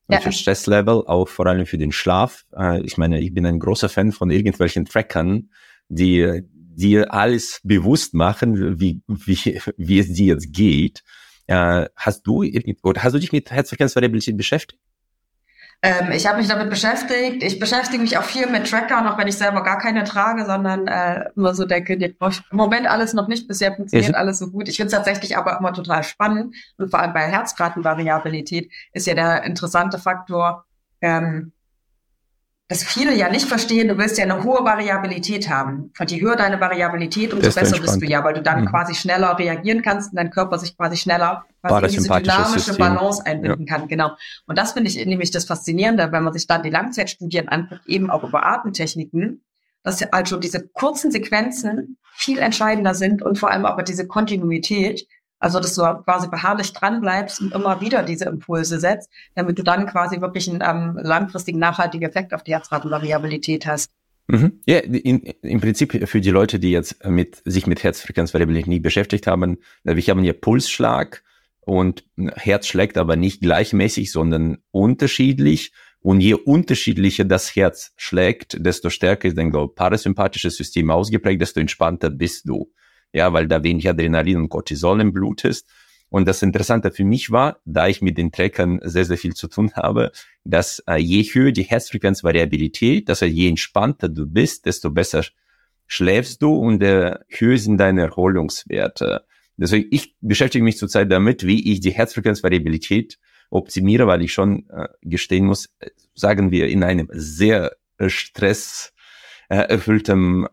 ja. 0.09 0.20
für 0.20 0.33
Stresslevel, 0.33 1.05
auch 1.07 1.29
vor 1.29 1.46
allem 1.46 1.64
für 1.64 1.79
den 1.79 1.92
Schlaf. 1.92 2.44
Äh, 2.59 2.83
ich 2.83 2.98
meine, 2.98 3.20
ich 3.20 3.33
bin 3.33 3.46
ein 3.46 3.61
großer 3.61 3.88
Fan 3.88 4.11
von 4.11 4.31
irgendwelchen 4.31 4.85
Trackern, 4.85 5.50
die 5.88 6.42
dir 6.50 7.14
alles 7.14 7.61
bewusst 7.62 8.14
machen, 8.14 8.81
wie, 8.81 9.00
wie, 9.07 9.61
wie 9.77 9.98
es 10.00 10.12
dir 10.12 10.35
jetzt 10.35 10.53
geht. 10.53 11.05
Äh, 11.46 11.87
hast 11.94 12.27
du 12.27 12.44
oder 12.83 13.05
hast 13.05 13.12
du 13.12 13.20
dich 13.20 13.31
mit 13.31 13.48
Herzfrequenzvariabilität 13.48 14.37
beschäftigt? 14.37 14.81
Ähm, 15.85 16.12
ich 16.12 16.27
habe 16.27 16.38
mich 16.38 16.49
damit 16.49 16.70
beschäftigt. 16.70 17.42
Ich 17.42 17.59
beschäftige 17.61 18.03
mich 18.03 18.16
auch 18.16 18.23
viel 18.23 18.47
mit 18.47 18.70
Trackern, 18.70 19.07
auch 19.07 19.18
wenn 19.18 19.29
ich 19.29 19.37
selber 19.37 19.62
gar 19.62 19.77
keine 19.79 20.05
trage, 20.05 20.47
sondern 20.47 20.87
äh, 20.87 21.29
immer 21.37 21.55
so 21.55 21.66
denke, 21.66 21.92
im 21.92 22.16
Moment 22.53 22.87
alles 22.87 23.12
noch 23.12 23.29
nicht, 23.29 23.47
bisher 23.47 23.75
funktioniert 23.75 24.09
ist 24.09 24.14
alles 24.14 24.38
so 24.38 24.51
gut. 24.51 24.66
Ich 24.70 24.77
finde 24.77 24.87
es 24.87 24.94
tatsächlich 24.94 25.37
aber 25.37 25.59
immer 25.59 25.75
total 25.75 26.03
spannend 26.03 26.57
und 26.79 26.90
vor 26.90 27.01
allem 27.01 27.12
bei 27.12 27.29
Herzratenvariabilität 27.29 28.73
ist 28.94 29.07
ja 29.07 29.12
der 29.14 29.42
interessante 29.42 29.99
Faktor, 29.99 30.64
ähm, 31.03 31.53
dass 32.68 32.83
viele 32.83 33.14
ja 33.14 33.29
nicht 33.29 33.46
verstehen, 33.46 33.88
du 33.88 33.98
willst 33.98 34.16
ja 34.16 34.24
eine 34.24 34.42
hohe 34.42 34.64
Variabilität 34.64 35.50
haben. 35.50 35.92
Und 35.98 36.11
je 36.11 36.20
höher 36.20 36.35
deine 36.35 36.61
Variabilität, 36.61 37.35
umso 37.35 37.48
besser 37.48 37.61
entspannt. 37.61 37.83
bist 37.83 38.03
du 38.03 38.07
ja, 38.07 38.24
weil 38.24 38.33
du 38.33 38.42
dann 38.42 38.62
mhm. 38.62 38.66
quasi 38.68 38.94
schneller 38.94 39.38
reagieren 39.38 39.83
kannst 39.83 40.12
und 40.12 40.16
dein 40.16 40.31
Körper 40.31 40.59
sich 40.59 40.74
quasi 40.74 40.96
schneller 40.96 41.44
quasi 41.61 41.96
in 41.96 42.03
diese 42.03 42.09
dynamische 42.09 42.61
System. 42.61 42.79
Balance 42.79 43.27
einbinden 43.27 43.66
ja. 43.66 43.77
kann. 43.77 43.88
Genau. 43.88 44.12
Und 44.46 44.57
das 44.57 44.72
finde 44.72 44.88
ich 44.88 45.05
nämlich 45.05 45.31
das 45.31 45.44
Faszinierende, 45.44 46.11
wenn 46.11 46.24
man 46.24 46.33
sich 46.33 46.46
dann 46.46 46.62
die 46.62 46.70
Langzeitstudien 46.70 47.48
anguckt, 47.48 47.87
eben 47.87 48.11
auch 48.11 48.24
über 48.24 48.46
Atemtechniken, 48.46 49.42
dass 49.83 50.03
also 50.12 50.38
diese 50.38 50.66
kurzen 50.66 51.11
Sequenzen 51.11 51.98
viel 52.14 52.38
entscheidender 52.38 52.94
sind 52.94 53.20
und 53.20 53.38
vor 53.38 53.50
allem 53.50 53.66
aber 53.66 53.83
diese 53.83 54.07
Kontinuität, 54.07 55.07
also, 55.38 55.61
dass 55.61 55.75
du 55.75 55.83
quasi 55.83 56.29
beharrlich 56.29 56.73
dran 56.73 57.01
bleibst 57.01 57.40
und 57.40 57.53
immer 57.53 57.81
wieder 57.81 58.03
diese 58.03 58.25
Impulse 58.27 58.81
setzt, 58.81 59.11
damit 59.35 59.59
du 59.59 59.62
dann 59.62 59.87
quasi 59.87 60.20
wirklich 60.20 60.49
einen 60.49 60.62
ähm, 60.62 60.99
langfristigen, 61.03 61.59
nachhaltigen 61.59 62.09
Effekt 62.09 62.33
auf 62.33 62.42
die 62.42 62.53
Herzratenvariabilität 62.53 63.66
hast. 63.66 63.90
Mhm. 64.27 64.61
Ja, 64.66 64.79
in, 64.79 65.20
im 65.20 65.61
Prinzip 65.61 66.09
für 66.09 66.20
die 66.20 66.31
Leute, 66.31 66.59
die 66.59 66.70
jetzt 66.70 67.05
mit, 67.05 67.42
sich 67.44 67.66
mit 67.66 67.83
Herzfrequenzvariabilität 67.83 68.68
nie 68.68 68.81
beschäftigt 68.81 69.27
haben, 69.27 69.59
wir 69.83 70.03
haben 70.03 70.25
ja 70.25 70.33
Pulsschlag 70.33 71.23
und 71.61 72.05
Herz 72.16 72.66
schlägt 72.66 72.97
aber 72.97 73.16
nicht 73.16 73.42
gleichmäßig, 73.42 74.12
sondern 74.12 74.59
unterschiedlich. 74.70 75.73
Und 76.01 76.20
je 76.20 76.35
unterschiedlicher 76.35 77.25
das 77.25 77.57
Herz 77.57 77.92
schlägt, 77.97 78.59
desto 78.64 78.90
stärker 78.90 79.29
ist 79.29 79.38
dein 79.38 79.53
parasympathisches 79.53 80.57
System 80.57 80.90
ausgeprägt, 80.90 81.40
desto 81.40 81.61
entspannter 81.61 82.11
bist 82.11 82.47
du 82.49 82.70
ja, 83.14 83.33
weil 83.33 83.48
da 83.48 83.62
wenig 83.62 83.88
Adrenalin 83.88 84.37
und 84.37 84.48
Cortisol 84.50 85.00
im 85.00 85.12
Blut 85.12 85.44
ist. 85.44 85.66
Und 86.11 86.29
das 86.29 86.42
Interessante 86.42 86.90
für 86.90 87.05
mich 87.05 87.31
war, 87.31 87.59
da 87.64 87.88
ich 87.88 88.03
mit 88.03 88.18
den 88.18 88.31
Trackern 88.31 88.81
sehr, 88.83 89.05
sehr 89.05 89.16
viel 89.16 89.35
zu 89.35 89.48
tun 89.48 89.72
habe, 89.74 90.12
dass 90.44 90.83
äh, 90.87 90.96
je 90.96 91.22
höher 91.22 91.53
die 91.53 91.62
Herzfrequenzvariabilität, 91.62 93.09
dass 93.09 93.20
je 93.20 93.48
entspannter 93.48 94.09
du 94.09 94.27
bist, 94.27 94.66
desto 94.66 94.90
besser 94.90 95.24
schläfst 95.87 96.42
du 96.42 96.55
und 96.55 96.83
äh, 96.83 97.18
höher 97.29 97.59
sind 97.59 97.79
deine 97.79 98.03
Erholungswerte. 98.03 99.24
Deswegen, 99.57 99.88
ich 99.90 100.14
beschäftige 100.20 100.64
mich 100.64 100.77
zurzeit 100.77 101.11
damit, 101.11 101.46
wie 101.46 101.72
ich 101.72 101.81
die 101.81 101.92
Herzfrequenzvariabilität 101.92 103.18
optimiere, 103.50 104.07
weil 104.07 104.22
ich 104.22 104.33
schon 104.33 104.68
äh, 104.70 104.88
gestehen 105.03 105.46
muss, 105.46 105.66
äh, 105.79 105.90
sagen 106.14 106.50
wir, 106.50 106.68
in 106.68 106.83
einem 106.83 107.09
sehr 107.12 107.77
äh, 107.98 108.09
stresserfülltem 108.09 110.48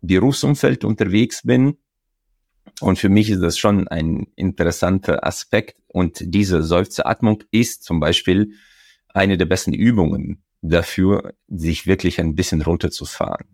Berufsumfeld 0.00 0.84
unterwegs 0.84 1.42
bin 1.42 1.78
und 2.84 2.98
für 2.98 3.08
mich 3.08 3.30
ist 3.30 3.40
das 3.40 3.56
schon 3.56 3.88
ein 3.88 4.26
interessanter 4.36 5.26
Aspekt. 5.26 5.76
Und 5.88 6.18
diese 6.22 6.62
Seufzeratmung 6.62 7.42
ist 7.50 7.82
zum 7.82 7.98
Beispiel 7.98 8.52
eine 9.08 9.38
der 9.38 9.46
besten 9.46 9.72
Übungen 9.72 10.44
dafür, 10.60 11.32
sich 11.48 11.86
wirklich 11.86 12.20
ein 12.20 12.34
bisschen 12.34 12.60
runterzufahren. 12.60 13.46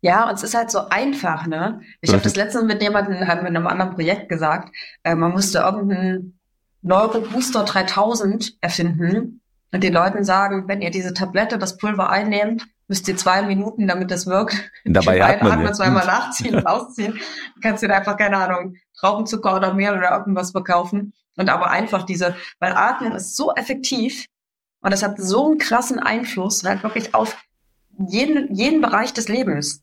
Ja, 0.00 0.28
und 0.28 0.34
es 0.34 0.44
ist 0.44 0.54
halt 0.54 0.70
so 0.70 0.88
einfach, 0.90 1.48
ne? 1.48 1.80
Ich 2.00 2.12
habe 2.12 2.22
das 2.22 2.36
letzte 2.36 2.62
mit 2.64 2.80
jemandem 2.82 3.14
in 3.14 3.22
einem 3.24 3.66
anderen 3.66 3.94
Projekt 3.94 4.28
gesagt, 4.28 4.72
äh, 5.02 5.16
man 5.16 5.32
musste 5.32 5.58
irgendeinen 5.58 6.38
Neurobooster 6.82 7.64
3000 7.64 8.58
erfinden 8.60 9.40
und 9.72 9.82
den 9.82 9.92
Leuten 9.92 10.22
sagen, 10.22 10.68
wenn 10.68 10.82
ihr 10.82 10.90
diese 10.92 11.14
Tablette, 11.14 11.58
das 11.58 11.78
Pulver 11.78 12.10
einnehmt, 12.10 12.64
müsst 12.92 13.08
ihr 13.08 13.16
zwei 13.16 13.40
Minuten, 13.40 13.88
damit 13.88 14.10
das 14.10 14.26
wirkt. 14.26 14.70
Dabei 14.84 15.24
atmen, 15.24 15.50
atmen 15.50 15.72
zweimal 15.72 16.04
nachziehen 16.06 16.56
und 16.56 16.66
ausziehen. 16.66 17.14
Du 17.54 17.60
kannst 17.62 17.82
dir 17.82 17.88
da 17.88 17.96
einfach, 17.96 18.18
keine 18.18 18.36
Ahnung, 18.36 18.74
Traubenzucker 18.98 19.56
oder 19.56 19.72
mehr 19.72 19.96
oder 19.96 20.10
irgendwas 20.10 20.50
verkaufen. 20.50 21.14
Und 21.38 21.48
aber 21.48 21.70
einfach 21.70 22.02
diese, 22.02 22.36
weil 22.58 22.74
Atmen 22.74 23.12
ist 23.12 23.34
so 23.34 23.54
effektiv 23.54 24.26
und 24.82 24.92
es 24.92 25.02
hat 25.02 25.18
so 25.18 25.46
einen 25.46 25.58
krassen 25.58 26.00
Einfluss 26.00 26.62
halt 26.64 26.82
wirklich 26.82 27.14
auf 27.14 27.34
jeden, 28.10 28.54
jeden 28.54 28.82
Bereich 28.82 29.14
des 29.14 29.28
Lebens. 29.28 29.80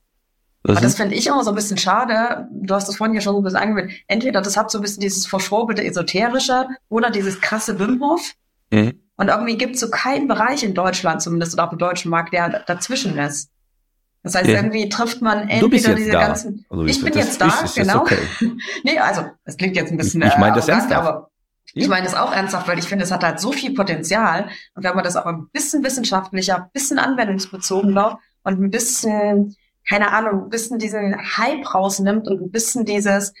Das 0.62 0.76
und 0.76 0.84
das 0.84 0.94
finde 0.94 1.16
ich 1.16 1.26
immer 1.26 1.42
so 1.42 1.50
ein 1.50 1.56
bisschen 1.56 1.78
schade. 1.78 2.46
Du 2.52 2.72
hast 2.72 2.86
das 2.86 2.94
vorhin 2.94 3.16
ja 3.16 3.20
schon 3.20 3.32
so 3.32 3.40
ein 3.40 3.44
bisschen 3.44 3.58
angewöhnt. 3.58 3.90
Entweder 4.06 4.40
das 4.40 4.56
hat 4.56 4.70
so 4.70 4.78
ein 4.78 4.82
bisschen 4.82 5.00
dieses 5.00 5.26
verschwobelte 5.26 5.82
Esoterische 5.82 6.68
oder 6.88 7.10
dieses 7.10 7.40
krasse 7.40 7.76
Wim 7.80 8.00
Mhm. 8.70 8.99
Und 9.20 9.28
irgendwie 9.28 9.58
gibt 9.58 9.74
es 9.74 9.80
so 9.82 9.90
keinen 9.90 10.28
Bereich 10.28 10.64
in 10.64 10.72
Deutschland, 10.72 11.20
zumindest 11.20 11.52
oder 11.52 11.64
auf 11.64 11.68
dem 11.68 11.78
deutschen 11.78 12.10
Markt, 12.10 12.32
der 12.32 12.60
dazwischen 12.60 13.18
ist. 13.18 13.50
Das 14.22 14.34
heißt, 14.34 14.48
ja. 14.48 14.56
irgendwie 14.56 14.88
trifft 14.88 15.20
man 15.20 15.46
entweder 15.50 15.94
diese 15.94 16.12
da. 16.12 16.28
ganzen. 16.28 16.64
Also 16.70 16.86
ich 16.86 17.04
bin 17.04 17.12
jetzt 17.12 17.38
da, 17.38 17.60
ist, 17.62 17.74
genau. 17.74 18.00
Okay. 18.00 18.16
nee, 18.82 18.98
also 18.98 19.26
es 19.44 19.58
klingt 19.58 19.76
jetzt 19.76 19.90
ein 19.90 19.98
bisschen. 19.98 20.22
Ich 20.22 20.38
meine 20.38 20.54
das 20.54 20.68
äh, 20.68 20.72
ernsthaft. 20.72 21.06
Aber 21.06 21.30
ich 21.74 21.86
meine 21.86 22.04
das 22.04 22.14
auch 22.14 22.32
ernsthaft, 22.32 22.66
weil 22.66 22.78
ich 22.78 22.86
finde, 22.86 23.04
es 23.04 23.12
hat 23.12 23.22
halt 23.22 23.40
so 23.40 23.52
viel 23.52 23.74
Potenzial. 23.74 24.48
Und 24.74 24.84
wenn 24.84 24.94
man 24.94 25.04
das 25.04 25.16
auch 25.16 25.26
ein 25.26 25.48
bisschen 25.52 25.84
wissenschaftlicher, 25.84 26.56
ein 26.56 26.70
bisschen 26.72 26.98
anwendungsbezogener 26.98 28.20
und 28.44 28.58
ein 28.58 28.70
bisschen, 28.70 29.54
keine 29.86 30.12
Ahnung, 30.12 30.44
ein 30.44 30.48
bisschen 30.48 30.78
diesen 30.78 31.14
Hype 31.36 31.74
rausnimmt 31.74 32.26
und 32.26 32.40
ein 32.40 32.50
bisschen 32.50 32.86
dieses, 32.86 33.34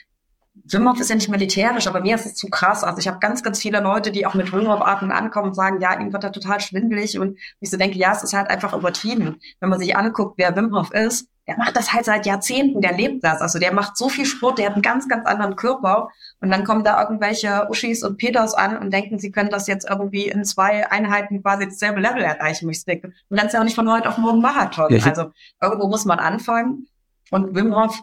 Wim 0.64 0.88
Hof 0.88 1.00
ist 1.00 1.10
ja 1.10 1.16
nicht 1.16 1.28
militärisch, 1.28 1.86
aber 1.86 2.00
mir 2.00 2.14
ist 2.14 2.26
es 2.26 2.34
zu 2.34 2.48
krass. 2.48 2.84
Also 2.84 2.98
ich 2.98 3.08
habe 3.08 3.18
ganz, 3.18 3.42
ganz 3.42 3.60
viele 3.60 3.80
Leute, 3.80 4.10
die 4.12 4.26
auch 4.26 4.34
mit 4.34 4.52
Wim 4.52 4.68
Hof 4.68 4.80
Atmen 4.82 5.12
ankommen 5.12 5.48
und 5.48 5.54
sagen, 5.54 5.80
ja, 5.80 5.98
ihm 5.98 6.12
wird 6.12 6.24
da 6.24 6.30
total 6.30 6.60
schwindelig 6.60 7.18
und 7.18 7.38
ich 7.60 7.70
so 7.70 7.76
denke, 7.76 7.98
ja, 7.98 8.12
es 8.12 8.22
ist 8.22 8.34
halt 8.34 8.50
einfach 8.50 8.72
übertrieben. 8.72 9.40
Wenn 9.60 9.70
man 9.70 9.78
sich 9.78 9.96
anguckt, 9.96 10.34
wer 10.36 10.54
Wim 10.56 10.74
Hof 10.74 10.92
ist, 10.92 11.28
der 11.50 11.58
macht 11.58 11.76
das 11.76 11.92
halt 11.92 12.04
seit 12.04 12.26
Jahrzehnten, 12.26 12.80
der 12.80 12.92
lebt 12.92 13.24
das. 13.24 13.40
Also 13.40 13.58
der 13.58 13.72
macht 13.72 13.96
so 13.96 14.08
viel 14.08 14.24
Sport, 14.24 14.58
der 14.58 14.66
hat 14.66 14.74
einen 14.74 14.82
ganz, 14.82 15.08
ganz 15.08 15.26
anderen 15.26 15.56
Körper. 15.56 16.10
Und 16.40 16.50
dann 16.50 16.62
kommen 16.62 16.84
da 16.84 17.02
irgendwelche 17.02 17.66
Uschis 17.68 18.04
und 18.04 18.18
Peters 18.18 18.54
an 18.54 18.78
und 18.78 18.92
denken, 18.92 19.18
sie 19.18 19.32
können 19.32 19.50
das 19.50 19.66
jetzt 19.66 19.88
irgendwie 19.88 20.28
in 20.28 20.44
zwei 20.44 20.88
Einheiten 20.90 21.42
quasi 21.42 21.64
dasselbe 21.64 22.00
Level 22.00 22.22
erreichen. 22.22 22.70
Ich 22.70 22.84
denke, 22.84 23.12
du 23.28 23.36
kannst 23.36 23.54
ja 23.54 23.60
auch 23.60 23.64
nicht 23.64 23.74
von 23.74 23.90
heute 23.90 24.08
auf 24.08 24.18
morgen 24.18 24.40
Marathon. 24.40 24.94
Also 25.02 25.32
irgendwo 25.60 25.88
muss 25.88 26.04
man 26.04 26.20
anfangen. 26.20 26.86
Und 27.32 27.54
Wim 27.56 27.74
Hof 27.74 28.00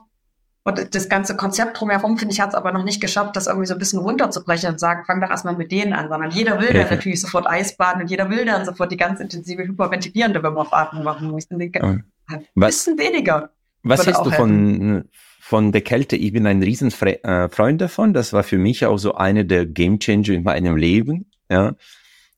und 0.67 0.93
das 0.95 1.08
ganze 1.08 1.38
Konzept 1.38 1.80
drumherum, 1.80 2.17
finde 2.17 2.34
ich, 2.34 2.41
hat 2.41 2.49
es 2.49 2.56
aber 2.56 2.73
noch 2.73 2.84
nicht 2.84 2.99
geschafft, 2.99 3.38
das 3.38 3.47
irgendwie 3.47 3.67
so 3.67 3.73
ein 3.73 3.80
bisschen 3.80 3.99
runterzubrechen 3.99 4.71
und 4.71 4.80
sagen, 4.82 5.06
fang 5.06 5.21
doch 5.21 5.30
erstmal 5.30 5.56
mit 5.56 5.71
denen 5.71 5.93
an, 5.93 6.10
sondern 6.10 6.30
jeder 6.30 6.60
will 6.60 6.75
ja. 6.75 6.84
dann 6.84 6.89
natürlich 6.89 7.21
sofort 7.21 7.47
Eisbaden 7.47 8.01
und 8.01 8.10
jeder 8.10 8.30
will 8.30 8.43
dann 8.43 8.65
sofort 8.65 8.91
die 8.91 8.97
ganz 8.97 9.21
intensive 9.21 9.63
hyperventilierende 9.63 10.43
Atmung 10.71 11.06
machen. 11.06 11.30
Ich 11.38 11.49
ein 11.49 12.53
bisschen 12.53 12.97
weniger. 12.97 13.51
Was 13.84 14.06
hältst 14.06 14.25
du 14.25 14.32
von, 14.32 15.06
von 15.39 15.71
der 15.71 15.82
Kälte? 15.82 16.17
Ich 16.17 16.34
bin 16.34 16.45
ein 16.45 16.62
riesen 16.62 16.91
äh, 16.91 17.47
Freund 17.47 17.80
davon. 17.80 18.13
Das 18.13 18.34
war 18.34 18.43
für 18.43 18.58
mich 18.58 18.86
auch 18.86 18.97
so 18.97 19.15
eine 19.15 19.45
der 19.45 19.65
Game 19.65 19.99
Changer 19.99 20.34
in 20.34 20.43
meinem 20.43 20.75
Leben. 20.75 21.32
Ja. 21.49 21.75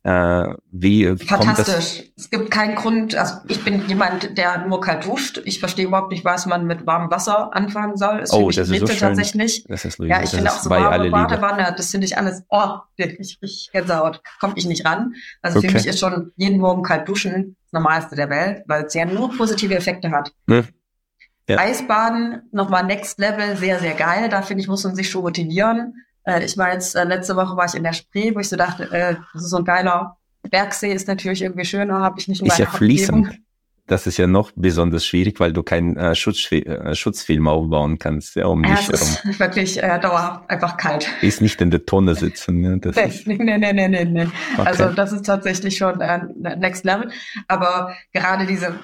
Äh, 0.03 0.53
wie, 0.71 1.19
wie 1.19 1.25
Fantastisch. 1.25 2.11
Es 2.15 2.29
gibt 2.29 2.51
keinen 2.51 2.75
Grund, 2.75 3.15
also 3.15 3.35
ich 3.49 3.63
bin 3.65 3.85
jemand, 3.89 4.37
der 4.37 4.65
nur 4.65 4.79
kalt 4.79 5.05
duscht. 5.05 5.41
Ich 5.43 5.59
verstehe 5.59 5.85
überhaupt 5.85 6.11
nicht, 6.11 6.23
was 6.23 6.45
man 6.45 6.65
mit 6.65 6.87
warmem 6.87 7.11
Wasser 7.11 7.53
anfangen 7.53 7.97
soll. 7.97 8.19
Ist 8.19 8.33
oh, 8.33 8.49
das 8.49 8.69
ist 8.69 8.79
so 8.79 8.87
schön. 8.87 8.97
tatsächlich. 8.97 9.65
Das 9.67 9.83
ist 9.83 9.99
ja, 9.99 10.23
ich 10.23 10.29
finde 10.29 10.51
auch 10.51 10.59
so 10.59 10.69
warme 10.69 11.09
Badewanne, 11.11 11.73
das 11.75 11.91
finde 11.91 12.05
ich 12.05 12.17
alles, 12.17 12.43
oh, 12.49 12.77
wirklich, 12.95 13.39
richtig 13.41 13.69
Gänsehaut. 13.73 14.21
Komme 14.39 14.53
ich 14.55 14.65
nicht 14.65 14.85
ran. 14.85 15.15
Also 15.41 15.59
okay. 15.59 15.67
für 15.67 15.73
mich 15.73 15.87
ist 15.87 15.99
schon 15.99 16.31
jeden 16.37 16.59
Morgen 16.59 16.81
kalt 16.81 17.07
duschen 17.07 17.57
das 17.65 17.73
Normalste 17.73 18.15
der 18.15 18.29
Welt, 18.29 18.63
weil 18.67 18.85
es 18.85 18.93
ja 18.93 19.05
nur 19.05 19.35
positive 19.35 19.75
Effekte 19.75 20.11
hat. 20.11 20.31
Hm. 20.49 20.65
Ja. 21.49 21.57
Eisbaden, 21.57 22.43
nochmal 22.51 22.85
Next 22.85 23.19
Level, 23.19 23.57
sehr, 23.57 23.79
sehr 23.79 23.95
geil. 23.95 24.29
Da 24.29 24.43
finde 24.43 24.61
ich, 24.61 24.69
muss 24.69 24.83
man 24.83 24.95
sich 24.95 25.09
schon 25.09 25.23
motivieren. 25.23 25.95
Äh, 26.23 26.45
ich 26.45 26.57
war 26.57 26.73
jetzt, 26.73 26.95
äh, 26.95 27.03
letzte 27.03 27.35
Woche 27.35 27.55
war 27.55 27.65
ich 27.65 27.75
in 27.75 27.83
der 27.83 27.93
Spree, 27.93 28.33
wo 28.33 28.39
ich 28.39 28.49
so 28.49 28.55
dachte, 28.55 28.83
äh, 28.91 29.15
das 29.33 29.43
ist 29.43 29.49
so 29.49 29.57
ein 29.57 29.65
geiler 29.65 30.17
Bergsee, 30.49 30.93
ist 30.93 31.07
natürlich 31.07 31.41
irgendwie 31.41 31.65
schöner, 31.65 31.99
habe 31.99 32.19
ich 32.19 32.27
nicht 32.27 32.41
nur 32.41 32.51
Ist 32.51 32.59
ja 32.59 32.65
fließend. 32.65 33.39
Das 33.87 34.05
ist 34.05 34.17
ja 34.17 34.27
noch 34.27 34.51
besonders 34.55 35.03
schwierig, 35.03 35.39
weil 35.39 35.51
du 35.51 35.63
keinen 35.63 35.97
äh, 35.97 36.13
Schutz, 36.13 36.51
äh, 36.51 36.93
Schutzfilm 36.93 37.47
aufbauen 37.47 37.97
kannst, 37.97 38.35
ja, 38.35 38.45
um 38.45 38.63
ja, 38.63 38.75
dich 38.75 38.87
herum. 38.87 38.93
ist 39.01 39.25
wirklich 39.39 39.81
äh, 39.81 39.99
dauerhaft 39.99 40.47
einfach 40.47 40.77
kalt. 40.77 41.09
Ist 41.21 41.41
nicht 41.41 41.59
in 41.59 41.71
der 41.71 41.83
Tonne 41.87 42.13
sitzen. 42.13 42.61
Ne? 42.61 42.77
Das 42.79 42.95
nee, 42.95 43.05
ist 43.05 43.25
nee, 43.25 43.35
nee, 43.37 43.57
nee, 43.57 43.87
nee, 43.87 44.05
nee. 44.05 44.27
Okay. 44.57 44.67
Also 44.67 44.89
das 44.91 45.11
ist 45.11 45.25
tatsächlich 45.25 45.75
schon 45.75 45.99
äh, 46.01 46.19
Next 46.57 46.85
Level. 46.85 47.09
Aber 47.47 47.95
gerade 48.13 48.45
diese 48.45 48.79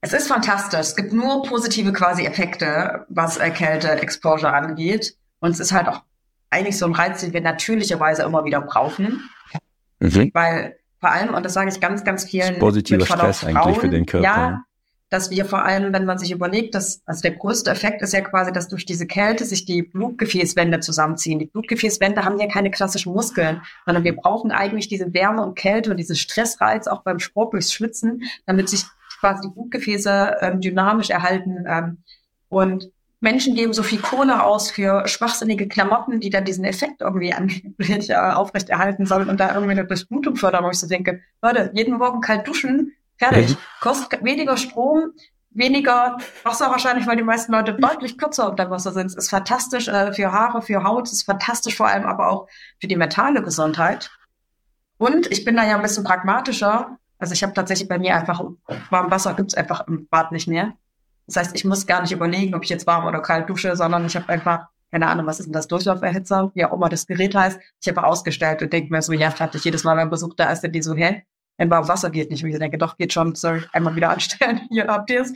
es 0.00 0.12
ist 0.12 0.28
fantastisch. 0.28 0.80
Es 0.80 0.96
gibt 0.96 1.12
nur 1.12 1.42
positive 1.42 1.92
quasi 1.92 2.24
Effekte, 2.24 3.04
was 3.08 3.36
äh, 3.36 3.50
Kälte-Exposure 3.50 4.52
angeht. 4.52 5.14
Und 5.40 5.50
es 5.50 5.60
ist 5.60 5.72
halt 5.72 5.88
auch 5.88 6.02
eigentlich 6.50 6.78
so 6.78 6.86
ein 6.86 6.92
Reiz, 6.92 7.20
den 7.20 7.32
wir 7.32 7.40
natürlicherweise 7.40 8.22
immer 8.22 8.44
wieder 8.44 8.60
brauchen. 8.60 9.28
Mhm. 10.00 10.30
Weil 10.34 10.76
vor 11.00 11.10
allem, 11.10 11.34
und 11.34 11.44
das 11.44 11.54
sage 11.54 11.70
ich 11.70 11.80
ganz, 11.80 12.04
ganz 12.04 12.24
vielen. 12.24 12.58
Positiver 12.58 13.06
Stress 13.06 13.40
Frauen, 13.40 13.56
eigentlich 13.56 13.78
für 13.78 13.88
den 13.88 14.06
Körper. 14.06 14.24
Ja, 14.24 14.64
dass 15.10 15.30
wir 15.30 15.44
vor 15.44 15.64
allem, 15.64 15.92
wenn 15.92 16.04
man 16.04 16.18
sich 16.18 16.30
überlegt, 16.30 16.74
dass, 16.76 17.02
also 17.04 17.20
der 17.22 17.32
größte 17.32 17.70
Effekt 17.70 18.00
ist 18.00 18.12
ja 18.12 18.20
quasi, 18.20 18.52
dass 18.52 18.68
durch 18.68 18.86
diese 18.86 19.08
Kälte 19.08 19.44
sich 19.44 19.64
die 19.64 19.82
Blutgefäßwände 19.82 20.78
zusammenziehen. 20.80 21.40
Die 21.40 21.46
Blutgefäßwände 21.46 22.24
haben 22.24 22.38
ja 22.38 22.46
keine 22.46 22.70
klassischen 22.70 23.12
Muskeln, 23.12 23.60
sondern 23.86 24.04
wir 24.04 24.14
brauchen 24.14 24.52
eigentlich 24.52 24.88
diese 24.88 25.12
Wärme 25.12 25.42
und 25.42 25.56
Kälte 25.56 25.90
und 25.90 25.96
diesen 25.96 26.14
Stressreiz 26.14 26.86
auch 26.86 27.02
beim 27.02 27.18
Sport 27.18 27.54
durchs 27.54 27.72
Schwitzen, 27.72 28.22
damit 28.46 28.68
sich 28.68 28.84
quasi 29.18 29.48
die 29.48 29.52
Blutgefäße 29.52 30.36
ähm, 30.40 30.60
dynamisch 30.60 31.10
erhalten. 31.10 31.64
Ähm, 31.66 31.98
und 32.48 32.90
Menschen 33.20 33.54
geben 33.54 33.74
so 33.74 33.82
viel 33.82 34.00
Kohle 34.00 34.42
aus 34.42 34.70
für 34.70 35.06
schwachsinnige 35.06 35.68
Klamotten, 35.68 36.20
die 36.20 36.30
dann 36.30 36.44
diesen 36.44 36.64
Effekt 36.64 37.02
irgendwie 37.02 37.32
angeblich 37.32 38.10
äh, 38.10 38.14
aufrechterhalten 38.14 39.06
sollen 39.06 39.28
und 39.28 39.38
da 39.38 39.54
irgendwie 39.54 39.72
eine 39.72 39.84
Durchblutung 39.84 40.36
fördern, 40.36 40.64
wo 40.64 40.70
ich 40.70 40.80
so 40.80 40.88
denke, 40.88 41.20
Leute, 41.42 41.70
jeden 41.74 41.98
Morgen 41.98 42.20
kalt 42.22 42.46
duschen, 42.48 42.92
fertig. 43.18 43.50
Mhm. 43.50 43.56
Kostet 43.80 44.24
weniger 44.24 44.56
Strom, 44.56 45.12
weniger 45.50 46.16
Wasser 46.44 46.70
wahrscheinlich, 46.70 47.06
weil 47.06 47.16
die 47.16 47.22
meisten 47.22 47.52
Leute 47.52 47.74
deutlich 47.74 48.16
kürzer 48.16 48.48
unter 48.48 48.70
Wasser 48.70 48.92
sind. 48.92 49.06
Es 49.06 49.16
ist 49.16 49.30
fantastisch 49.30 49.88
äh, 49.88 50.12
für 50.14 50.32
Haare, 50.32 50.62
für 50.62 50.82
Haut, 50.82 51.06
es 51.06 51.12
ist 51.12 51.22
fantastisch 51.24 51.76
vor 51.76 51.88
allem 51.88 52.06
aber 52.06 52.30
auch 52.30 52.48
für 52.80 52.88
die 52.88 52.96
mentale 52.96 53.42
Gesundheit. 53.42 54.10
Und 54.96 55.30
ich 55.30 55.44
bin 55.44 55.56
da 55.56 55.66
ja 55.66 55.76
ein 55.76 55.82
bisschen 55.82 56.04
pragmatischer. 56.04 56.98
Also 57.18 57.34
ich 57.34 57.42
habe 57.42 57.52
tatsächlich 57.52 57.88
bei 57.88 57.98
mir 57.98 58.16
einfach 58.16 58.42
warm 58.88 59.10
Wasser 59.10 59.34
gibt's 59.34 59.54
einfach 59.54 59.86
im 59.88 60.08
Bad 60.08 60.32
nicht 60.32 60.48
mehr. 60.48 60.72
Das 61.30 61.36
heißt, 61.36 61.56
ich 61.56 61.64
muss 61.64 61.86
gar 61.86 62.02
nicht 62.02 62.10
überlegen, 62.10 62.56
ob 62.56 62.64
ich 62.64 62.70
jetzt 62.70 62.88
warm 62.88 63.06
oder 63.06 63.20
kalt 63.20 63.48
dusche, 63.48 63.76
sondern 63.76 64.04
ich 64.04 64.16
habe 64.16 64.28
einfach, 64.28 64.66
keine 64.90 65.06
Ahnung, 65.06 65.26
was 65.26 65.38
ist 65.38 65.46
denn 65.46 65.52
das 65.52 65.68
Durchlauferhitzer, 65.68 66.50
wie 66.54 66.64
auch 66.64 66.72
immer 66.72 66.88
das 66.88 67.06
Gerät 67.06 67.36
heißt. 67.36 67.60
Ich 67.80 67.88
habe 67.88 68.02
ausgestellt 68.02 68.62
und 68.62 68.72
denke 68.72 68.92
mir 68.92 69.00
so, 69.00 69.12
ja, 69.12 69.30
fertig, 69.30 69.64
jedes 69.64 69.84
Mal 69.84 69.94
beim 69.94 70.10
Besuch 70.10 70.34
da 70.34 70.50
ist, 70.50 70.62
die 70.62 70.82
so, 70.82 70.96
hä? 70.96 71.22
Ein 71.56 71.70
warmes 71.70 71.88
Wasser 71.88 72.10
geht 72.10 72.32
nicht. 72.32 72.42
Und 72.42 72.50
ich 72.50 72.58
denke, 72.58 72.78
doch, 72.78 72.96
geht 72.96 73.12
schon, 73.12 73.36
soll 73.36 73.64
einmal 73.72 73.94
wieder 73.94 74.10
anstellen, 74.14 74.62
hier 74.70 74.88
habt 74.88 75.08
ihr 75.10 75.20
es. 75.20 75.32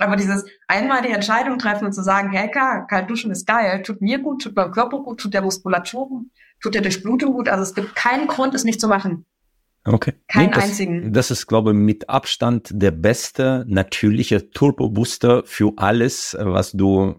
Aber 0.00 0.16
dieses 0.16 0.44
einmal 0.66 1.02
die 1.02 1.12
Entscheidung 1.12 1.58
treffen 1.58 1.86
und 1.86 1.92
zu 1.92 2.02
sagen, 2.02 2.32
hey, 2.32 2.50
klar, 2.50 2.86
kalt 2.88 3.08
duschen 3.08 3.30
ist 3.30 3.46
geil, 3.46 3.82
tut 3.82 4.00
mir 4.02 4.18
gut, 4.18 4.42
tut 4.42 4.56
meinem 4.56 4.72
Körper 4.72 4.98
gut, 4.98 5.20
tut 5.20 5.32
der 5.32 5.42
Muskulatur 5.42 6.08
gut, 6.08 6.26
tut 6.60 6.74
der 6.74 6.82
Durchblutung 6.82 7.32
gut. 7.34 7.48
Also 7.48 7.62
es 7.62 7.74
gibt 7.74 7.94
keinen 7.94 8.26
Grund, 8.26 8.52
es 8.54 8.64
nicht 8.64 8.80
zu 8.80 8.88
machen. 8.88 9.24
Okay. 9.86 10.14
Keinen 10.26 10.46
nee, 10.46 10.54
das, 10.54 10.64
einzigen. 10.64 11.12
Das 11.12 11.30
ist, 11.30 11.46
glaube 11.46 11.70
ich, 11.70 11.76
mit 11.76 12.08
Abstand 12.08 12.70
der 12.72 12.90
beste 12.90 13.64
natürliche 13.68 14.50
Turbo-Booster 14.50 15.44
für 15.44 15.72
alles, 15.76 16.36
was 16.38 16.72
du 16.72 17.14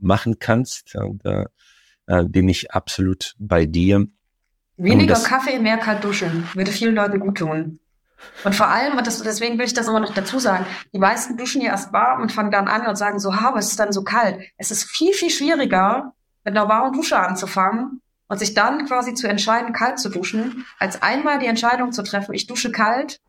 machen 0.00 0.38
kannst. 0.38 0.96
Und 0.96 1.24
äh, 1.24 1.44
bin 2.24 2.48
ich 2.48 2.72
absolut 2.72 3.34
bei 3.38 3.66
dir. 3.66 4.06
Weniger 4.76 5.14
das, 5.14 5.24
Kaffee, 5.24 5.58
mehr 5.58 5.78
kalt 5.78 6.04
duschen. 6.04 6.48
Würde 6.54 6.70
vielen 6.70 6.94
Leuten 6.94 7.20
gut 7.20 7.38
tun. 7.38 7.80
Und 8.44 8.54
vor 8.54 8.68
allem, 8.68 8.96
und 8.96 9.06
das, 9.06 9.22
deswegen 9.22 9.58
will 9.58 9.66
ich 9.66 9.74
das 9.74 9.86
immer 9.86 10.00
noch 10.00 10.12
dazu 10.12 10.38
sagen, 10.38 10.66
die 10.92 10.98
meisten 10.98 11.36
duschen 11.36 11.60
ja 11.60 11.70
erst 11.70 11.92
warm 11.92 12.22
und 12.22 12.32
fangen 12.32 12.50
dann 12.50 12.66
an 12.66 12.86
und 12.86 12.96
sagen 12.96 13.20
so, 13.20 13.34
ha, 13.36 13.52
was 13.54 13.68
ist 13.68 13.78
dann 13.78 13.92
so 13.92 14.02
kalt? 14.02 14.40
Es 14.56 14.70
ist 14.70 14.84
viel, 14.84 15.12
viel 15.12 15.30
schwieriger, 15.30 16.14
mit 16.44 16.56
einer 16.56 16.68
warmen 16.68 16.92
Dusche 16.92 17.18
anzufangen, 17.18 18.00
und 18.28 18.38
sich 18.38 18.54
dann 18.54 18.86
quasi 18.86 19.14
zu 19.14 19.28
entscheiden, 19.28 19.72
kalt 19.72 19.98
zu 19.98 20.10
duschen, 20.10 20.66
als 20.78 21.02
einmal 21.02 21.38
die 21.38 21.46
Entscheidung 21.46 21.92
zu 21.92 22.02
treffen, 22.02 22.34
ich 22.34 22.46
dusche 22.46 22.70
kalt 22.70 23.20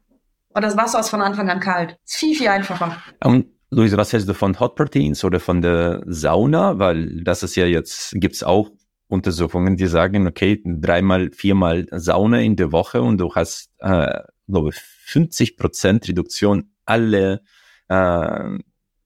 und 0.49 0.61
das 0.63 0.77
Wasser 0.77 0.99
ist 0.99 1.09
von 1.09 1.21
Anfang 1.21 1.49
an 1.49 1.59
kalt. 1.59 1.97
Ist 2.05 2.17
viel, 2.17 2.35
viel 2.35 2.49
einfacher. 2.49 3.01
Um, 3.23 3.45
Luisa, 3.71 3.97
was 3.97 4.11
hältst 4.11 4.27
du 4.27 4.33
von 4.33 4.59
Hot 4.59 4.75
Proteins 4.75 5.23
oder 5.23 5.39
von 5.39 5.61
der 5.61 6.03
Sauna? 6.05 6.79
Weil 6.79 7.23
das 7.23 7.43
ist 7.43 7.55
ja 7.55 7.65
jetzt, 7.65 8.13
gibt's 8.15 8.43
auch 8.43 8.71
Untersuchungen, 9.07 9.77
die 9.77 9.87
sagen, 9.87 10.27
okay, 10.27 10.61
dreimal, 10.65 11.31
viermal 11.31 11.87
Sauna 11.91 12.41
in 12.41 12.55
der 12.55 12.71
Woche 12.71 13.01
und 13.01 13.19
du 13.19 13.33
hast, 13.33 13.69
äh, 13.79 14.21
glaube 14.47 14.71
50 14.73 15.57
Prozent 15.57 16.07
Reduktion 16.07 16.71
alle 16.85 17.41
äh, 17.89 18.57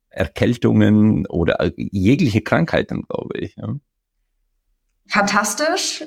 Erkältungen 0.09 1.25
oder 1.27 1.71
jegliche 1.75 2.41
Krankheiten, 2.41 3.03
glaube 3.03 3.37
ich. 3.39 3.55
Ja 3.57 3.75
fantastisch. 5.07 6.03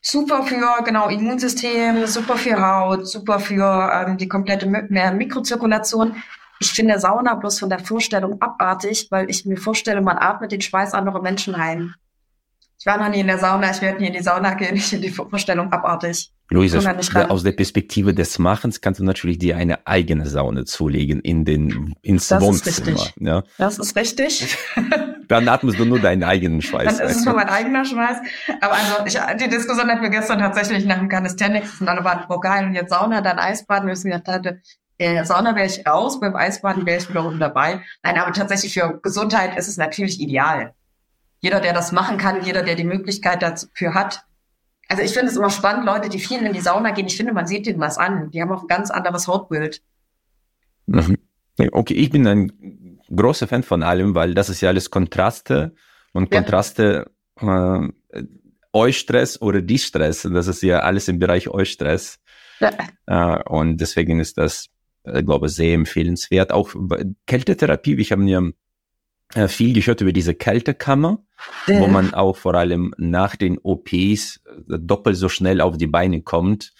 Super 0.00 0.44
für 0.44 0.84
genau 0.84 1.08
Immunsystem, 1.08 2.06
super 2.06 2.36
für 2.36 2.60
Haut, 2.60 3.08
super 3.08 3.40
für 3.40 3.90
ähm, 3.92 4.16
die 4.16 4.28
komplette 4.28 4.66
mehr 4.66 5.12
Mikrozirkulation. 5.12 6.16
Ich 6.60 6.70
finde 6.70 7.00
Sauna 7.00 7.34
bloß 7.34 7.58
von 7.58 7.68
der 7.68 7.80
Vorstellung 7.80 8.40
abartig, 8.40 9.08
weil 9.10 9.28
ich 9.28 9.44
mir 9.44 9.56
vorstelle, 9.56 10.00
man 10.00 10.18
atmet 10.18 10.52
den 10.52 10.60
Schweiß 10.60 10.94
anderer 10.94 11.20
Menschen 11.20 11.56
ein. 11.56 11.94
Ich 12.78 12.86
war 12.86 12.98
noch 12.98 13.08
nie 13.08 13.20
in 13.20 13.26
der 13.26 13.38
Sauna, 13.38 13.70
ich 13.70 13.80
werde 13.80 14.00
nie 14.00 14.08
in 14.08 14.12
die 14.12 14.22
Sauna 14.22 14.54
gehen, 14.54 14.76
ich 14.76 14.86
finde 14.86 15.08
die 15.08 15.12
Vorstellung 15.12 15.72
abartig. 15.72 16.32
Luisa, 16.50 16.78
aus 17.28 17.42
der 17.42 17.52
Perspektive 17.52 18.12
des 18.12 18.38
Machens 18.38 18.80
kannst 18.80 19.00
du 19.00 19.04
natürlich 19.04 19.38
dir 19.38 19.56
eine 19.56 19.86
eigene 19.86 20.26
Sauna 20.26 20.64
zulegen 20.64 21.20
in 21.20 21.44
den, 21.44 21.94
ins 22.02 22.28
das 22.28 22.42
Wohnzimmer. 22.42 22.68
Ist 22.68 22.86
richtig. 22.86 23.14
Ja. 23.20 23.42
Das 23.58 23.78
ist 23.78 23.96
richtig. 23.96 24.56
Dann 25.28 25.48
atmest 25.48 25.78
du 25.78 25.84
nur 25.84 26.00
deinen 26.00 26.22
eigenen 26.22 26.62
Schweiß. 26.62 26.98
Dann 26.98 27.08
ist 27.08 27.16
es 27.16 27.24
nur 27.24 27.34
mein 27.34 27.48
eigener 27.48 27.84
Schweiß. 27.84 28.18
Aber 28.60 28.74
also, 28.74 29.06
ich, 29.06 29.18
die 29.42 29.48
Diskussion 29.48 29.90
hatten 29.90 30.02
wir 30.02 30.10
gestern 30.10 30.38
tatsächlich 30.38 30.84
nach 30.84 30.98
dem 30.98 31.08
Calisthenics 31.08 31.80
und 31.80 31.88
alle 31.88 32.04
waren, 32.04 32.24
oh 32.28 32.38
geil, 32.38 32.66
und 32.66 32.74
jetzt 32.74 32.90
Sauna, 32.90 33.20
dann 33.20 33.38
Eisbaden. 33.38 33.86
Wir 33.86 33.92
wissen 33.92 34.10
gesagt, 34.10 34.28
hatte, 34.28 34.60
äh, 34.98 35.24
Sauna 35.24 35.54
wäre 35.56 35.66
ich 35.66 35.86
raus, 35.86 36.20
beim 36.20 36.36
Eisbaden 36.36 36.86
wäre 36.86 36.98
ich 36.98 37.08
wiederum 37.08 37.38
dabei. 37.38 37.80
Nein, 38.02 38.18
aber 38.18 38.32
tatsächlich 38.32 38.74
für 38.74 39.00
Gesundheit 39.02 39.56
ist 39.56 39.68
es 39.68 39.76
natürlich 39.76 40.20
ideal. 40.20 40.74
Jeder, 41.40 41.60
der 41.60 41.72
das 41.72 41.92
machen 41.92 42.18
kann, 42.18 42.44
jeder, 42.44 42.62
der 42.62 42.74
die 42.74 42.84
Möglichkeit 42.84 43.42
dafür 43.42 43.94
hat, 43.94 44.24
also 44.88 45.02
ich 45.02 45.12
finde 45.12 45.28
es 45.28 45.36
immer 45.36 45.48
spannend, 45.48 45.86
Leute, 45.86 46.10
die 46.10 46.18
viel 46.18 46.42
in 46.42 46.52
die 46.52 46.60
Sauna 46.60 46.90
gehen. 46.90 47.06
Ich 47.06 47.16
finde, 47.16 47.32
man 47.32 47.46
sieht 47.46 47.66
denen 47.66 47.80
was 47.80 47.96
an. 47.96 48.30
Die 48.30 48.42
haben 48.42 48.52
auch 48.52 48.62
ein 48.62 48.68
ganz 48.68 48.90
anderes 48.90 49.26
Hautbild. 49.26 49.82
Mhm. 50.86 51.16
Okay, 51.70 51.94
ich 51.94 52.10
bin 52.10 52.26
ein 52.26 52.52
großer 53.14 53.48
Fan 53.48 53.62
von 53.62 53.82
allem, 53.82 54.14
weil 54.14 54.34
das 54.34 54.48
ist 54.48 54.60
ja 54.60 54.70
alles 54.70 54.90
Kontraste 54.90 55.74
und 56.12 56.30
Kontraste 56.30 57.10
ja. 57.40 57.84
äh, 57.84 58.22
Eustress 58.72 59.40
oder 59.40 59.60
Distress. 59.60 60.22
Das 60.22 60.46
ist 60.46 60.62
ja 60.62 60.80
alles 60.80 61.08
im 61.08 61.18
Bereich 61.18 61.48
Eustress. 61.48 62.20
Ja. 62.60 62.72
Äh, 63.06 63.42
und 63.48 63.78
deswegen 63.78 64.20
ist 64.20 64.38
das, 64.38 64.68
äh, 65.04 65.22
glaube 65.22 65.46
ich, 65.46 65.52
sehr 65.52 65.74
empfehlenswert. 65.74 66.52
Auch 66.52 66.74
Kältetherapie, 67.26 67.94
ich 67.96 68.12
habe 68.12 68.24
ja 68.24 68.42
äh, 69.34 69.48
viel 69.48 69.72
gehört 69.72 70.00
über 70.00 70.12
diese 70.12 70.34
Kältekammer, 70.34 71.24
äh. 71.66 71.78
wo 71.78 71.86
man 71.86 72.14
auch 72.14 72.36
vor 72.36 72.54
allem 72.54 72.94
nach 72.98 73.36
den 73.36 73.58
OPs 73.58 74.40
äh, 74.46 74.78
doppelt 74.78 75.16
so 75.16 75.28
schnell 75.28 75.60
auf 75.60 75.76
die 75.76 75.86
Beine 75.86 76.22
kommt, 76.22 76.72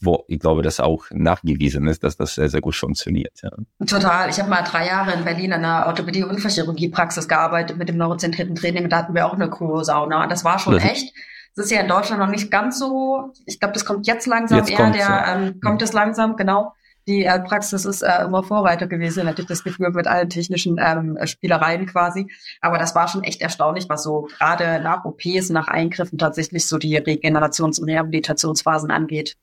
wo 0.00 0.24
ich 0.28 0.38
glaube, 0.38 0.62
das 0.62 0.80
auch 0.80 1.06
nachgewiesen 1.10 1.86
ist, 1.86 2.04
dass 2.04 2.16
das 2.16 2.34
sehr, 2.34 2.48
sehr 2.48 2.60
gut 2.60 2.74
funktioniert. 2.74 3.32
Ja. 3.42 3.50
Total. 3.86 4.30
Ich 4.30 4.38
habe 4.38 4.48
mal 4.48 4.62
drei 4.62 4.86
Jahre 4.86 5.12
in 5.12 5.24
Berlin 5.24 5.46
in 5.46 5.64
einer 5.64 5.86
Orthopädie-Unfallchirurgie-Praxis 5.86 7.28
gearbeitet 7.28 7.76
mit 7.76 7.88
dem 7.88 7.96
neurozentrierten 7.96 8.54
Training 8.54 8.84
und 8.84 8.90
da 8.90 8.98
hatten 8.98 9.14
wir 9.14 9.26
auch 9.26 9.34
eine 9.34 9.50
Kryosauna. 9.50 10.26
Das 10.26 10.44
war 10.44 10.58
schon 10.58 10.74
das 10.74 10.84
echt. 10.84 11.14
Das 11.56 11.66
ist 11.66 11.72
ja 11.72 11.80
in 11.80 11.88
Deutschland 11.88 12.20
noch 12.20 12.30
nicht 12.30 12.50
ganz 12.50 12.78
so. 12.78 13.32
Ich 13.46 13.58
glaube, 13.58 13.74
das 13.74 13.84
kommt 13.84 14.06
jetzt 14.06 14.26
langsam 14.26 14.58
jetzt 14.58 14.70
eher. 14.70 14.90
Der 14.90 15.00
ja. 15.00 15.36
ähm, 15.36 15.60
kommt 15.60 15.82
es 15.82 15.92
langsam, 15.92 16.36
genau 16.36 16.72
die 17.08 17.24
äh, 17.24 17.40
Praxis 17.40 17.86
ist 17.86 18.02
äh, 18.02 18.24
immer 18.24 18.42
Vorreiter 18.42 18.86
gewesen, 18.86 19.26
hatte 19.26 19.42
ich 19.42 19.48
das 19.48 19.64
Gefühl, 19.64 19.90
mit 19.90 20.06
allen 20.06 20.28
technischen 20.28 20.76
ähm, 20.78 21.18
Spielereien 21.24 21.86
quasi. 21.86 22.30
Aber 22.60 22.78
das 22.78 22.94
war 22.94 23.08
schon 23.08 23.24
echt 23.24 23.40
erstaunlich, 23.40 23.88
was 23.88 24.02
so 24.02 24.28
gerade 24.38 24.80
nach 24.82 25.06
OPs, 25.06 25.48
nach 25.48 25.68
Eingriffen 25.68 26.18
tatsächlich 26.18 26.66
so 26.66 26.76
die 26.76 27.00
Regenerations- 27.00 27.80
und 27.80 27.88
Rehabilitationsphasen 27.88 28.90
angeht. 28.90 29.36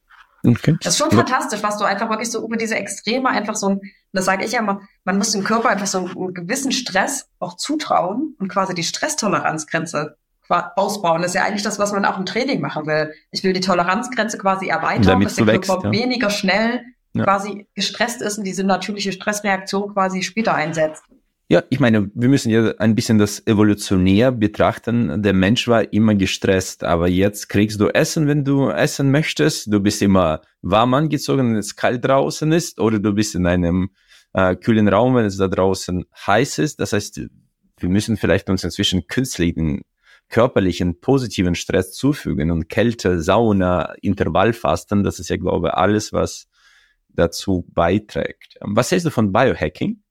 Okay. 0.45 0.77
Das 0.81 0.93
ist 0.93 0.99
schon 0.99 1.12
fantastisch, 1.12 1.63
was 1.63 1.77
du 1.77 1.86
einfach 1.86 2.10
wirklich 2.10 2.31
so 2.31 2.43
über 2.45 2.58
diese 2.58 2.75
Extreme 2.75 3.29
einfach 3.29 3.55
so 3.55 3.69
ein, 3.69 3.81
das 4.13 4.25
sage 4.25 4.45
ich 4.45 4.51
ja 4.51 4.60
immer, 4.60 4.81
man 5.03 5.17
muss 5.17 5.31
dem 5.31 5.43
Körper 5.43 5.69
einfach 5.69 5.88
so 5.88 5.99
einen 5.99 6.34
gewissen 6.34 6.71
Stress 6.71 7.27
auch 7.39 7.58
zutrauen 7.58 8.36
und 8.39 8.49
quasi 8.49 8.73
die 8.73 8.84
Stresstoleranzgrenze 8.84 10.17
ausbauen. 10.47 11.21
Das 11.21 11.31
ist 11.31 11.36
ja 11.36 11.43
eigentlich 11.43 11.63
das, 11.63 11.79
was 11.79 11.91
man 11.91 12.05
auch 12.05 12.17
im 12.17 12.25
Training 12.25 12.62
machen 12.62 12.86
will. 12.86 13.13
Ich 13.31 13.43
will 13.43 13.53
die 13.53 13.62
Toleranzgrenze 13.62 14.38
quasi 14.38 14.67
erweitern, 14.67 15.03
Damit 15.03 15.27
dass 15.27 15.36
der 15.36 15.45
Körper 15.45 15.84
wächst, 15.84 15.84
ja. 15.84 15.91
weniger 15.91 16.29
schnell 16.29 16.81
ja. 17.13 17.23
quasi 17.23 17.67
gestresst 17.73 18.21
ist 18.21 18.38
und 18.38 18.43
diese 18.43 18.63
natürliche 18.63 19.12
Stressreaktion 19.12 19.93
quasi 19.93 20.21
später 20.21 20.53
einsetzt. 20.53 21.03
Ja, 21.47 21.62
ich 21.69 21.79
meine, 21.79 22.10
wir 22.15 22.29
müssen 22.29 22.49
ja 22.49 22.73
ein 22.79 22.95
bisschen 22.95 23.19
das 23.19 23.45
evolutionär 23.45 24.31
betrachten. 24.31 25.21
Der 25.21 25.34
Mensch 25.34 25.67
war 25.67 25.93
immer 25.93 26.15
gestresst, 26.15 26.84
aber 26.84 27.08
jetzt 27.08 27.49
kriegst 27.49 27.79
du 27.79 27.89
Essen, 27.89 28.27
wenn 28.27 28.43
du 28.43 28.69
essen 28.69 29.12
möchtest. 29.12 29.71
Du 29.71 29.79
bist 29.79 30.01
immer 30.01 30.41
warm 30.63 30.95
angezogen, 30.95 31.51
wenn 31.51 31.58
es 31.58 31.75
kalt 31.75 32.03
draußen 32.03 32.51
ist, 32.51 32.79
oder 32.79 32.97
du 32.97 33.13
bist 33.13 33.36
in 33.36 33.45
einem 33.45 33.91
äh, 34.34 34.55
kühlen 34.55 34.88
Raum, 34.88 35.13
wenn 35.13 35.25
es 35.25 35.38
da 35.38 35.47
draußen 35.47 36.05
heiß 36.25 36.58
ist. 36.58 36.79
Das 36.79 36.93
heißt, 36.93 37.21
wir 37.77 37.89
müssen 37.89 38.17
vielleicht 38.17 38.49
uns 38.49 38.63
inzwischen 38.63 39.05
künstlichen, 39.05 39.81
körperlichen, 40.29 40.99
positiven 40.99 41.53
Stress 41.53 41.93
zufügen 41.93 42.49
und 42.49 42.69
Kälte, 42.69 43.21
Sauna, 43.21 43.93
Intervallfasten, 44.01 45.03
das 45.03 45.19
ist 45.19 45.29
ja, 45.29 45.38
glaube 45.38 45.67
ich, 45.67 45.73
alles, 45.75 46.12
was 46.12 46.47
dazu 47.10 47.65
beiträgt. 47.73 48.58
Was 48.62 48.89
hältst 48.89 49.05
du 49.05 49.12
von 49.12 49.31
Biohacking? 49.31 50.01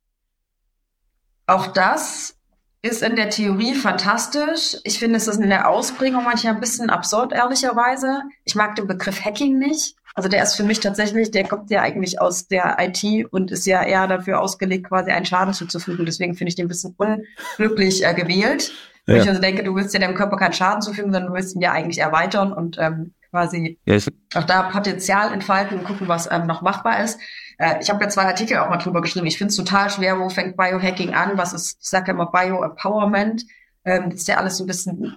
Auch 1.47 1.69
das 1.69 2.37
ist 2.83 3.03
in 3.03 3.17
der 3.17 3.31
Theorie 3.31 3.75
fantastisch. 3.75 4.77
Ich 4.85 4.99
finde, 4.99 5.17
es 5.17 5.27
ist 5.27 5.41
in 5.41 5.49
der 5.49 5.69
Ausprägung 5.69 6.25
manchmal 6.25 6.55
ein 6.55 6.61
bisschen 6.61 6.91
absurd, 6.91 7.33
ehrlicherweise. 7.33 8.23
Ich 8.45 8.55
mag 8.55 8.77
den 8.77 8.87
Begriff 8.87 9.25
Hacking 9.25 9.59
nicht. 9.59 9.97
Also 10.15 10.29
der 10.29 10.43
ist 10.43 10.55
für 10.55 10.63
mich 10.63 10.81
tatsächlich, 10.81 11.31
der 11.31 11.45
kommt 11.45 11.71
ja 11.71 11.83
eigentlich 11.83 12.21
aus 12.21 12.47
der 12.47 12.77
IT 12.79 13.33
und 13.33 13.51
ist 13.51 13.67
ja 13.67 13.83
eher 13.83 14.07
dafür 14.07 14.41
ausgelegt, 14.41 14.89
quasi 14.89 15.11
einen 15.11 15.27
Schaden 15.27 15.55
zuzufügen. 15.55 16.07
Deswegen 16.07 16.35
finde 16.35 16.51
ich 16.51 16.55
den 16.55 16.67
ein 16.67 16.69
bisschen 16.69 16.95
unglücklich 16.97 18.05
äh, 18.05 18.15
gewählt. 18.15 18.73
Ja. 19.07 19.17
ich 19.17 19.29
also 19.29 19.41
denke, 19.41 19.65
du 19.65 19.75
willst 19.75 19.93
ja 19.93 20.01
dem 20.01 20.15
Körper 20.15 20.37
keinen 20.37 20.53
Schaden 20.53 20.83
zufügen, 20.83 21.13
sondern 21.13 21.33
du 21.33 21.37
willst 21.37 21.57
ihn 21.57 21.61
ja 21.61 21.73
eigentlich 21.73 21.99
erweitern 21.99 22.53
und 22.53 22.79
ähm, 22.79 23.13
quasi 23.31 23.79
ja, 23.85 23.97
auch 24.35 24.45
da 24.45 24.63
Potenzial 24.63 25.33
entfalten 25.33 25.79
und 25.79 25.85
gucken, 25.85 26.07
was 26.07 26.31
ähm, 26.31 26.47
noch 26.47 26.63
machbar 26.63 27.03
ist. 27.03 27.19
Äh, 27.59 27.81
ich 27.81 27.91
habe 27.91 28.03
ja 28.03 28.09
zwei 28.09 28.25
Artikel 28.25 28.59
auch 28.59 28.69
mal 28.69 28.79
drüber 28.79 29.03
geschrieben. 29.03 29.27
Ich 29.27 29.39
finde 29.39 29.51
es 29.51 29.57
total 29.57 29.91
schwer, 29.91 30.19
wo 30.19 30.29
fängt 30.29 30.57
Biohacking 30.57 31.15
an, 31.15 31.37
was 31.37 31.53
ist, 31.53 31.79
ich 31.81 31.89
sage 31.89 32.09
ja 32.09 32.15
immer 32.15 32.31
Bioempowerment. 32.31 33.45
Ähm, 33.85 34.11
das 34.11 34.21
ist 34.21 34.29
ja 34.29 34.37
alles 34.37 34.57
so 34.57 34.65
ein 34.65 34.67
bisschen 34.67 35.17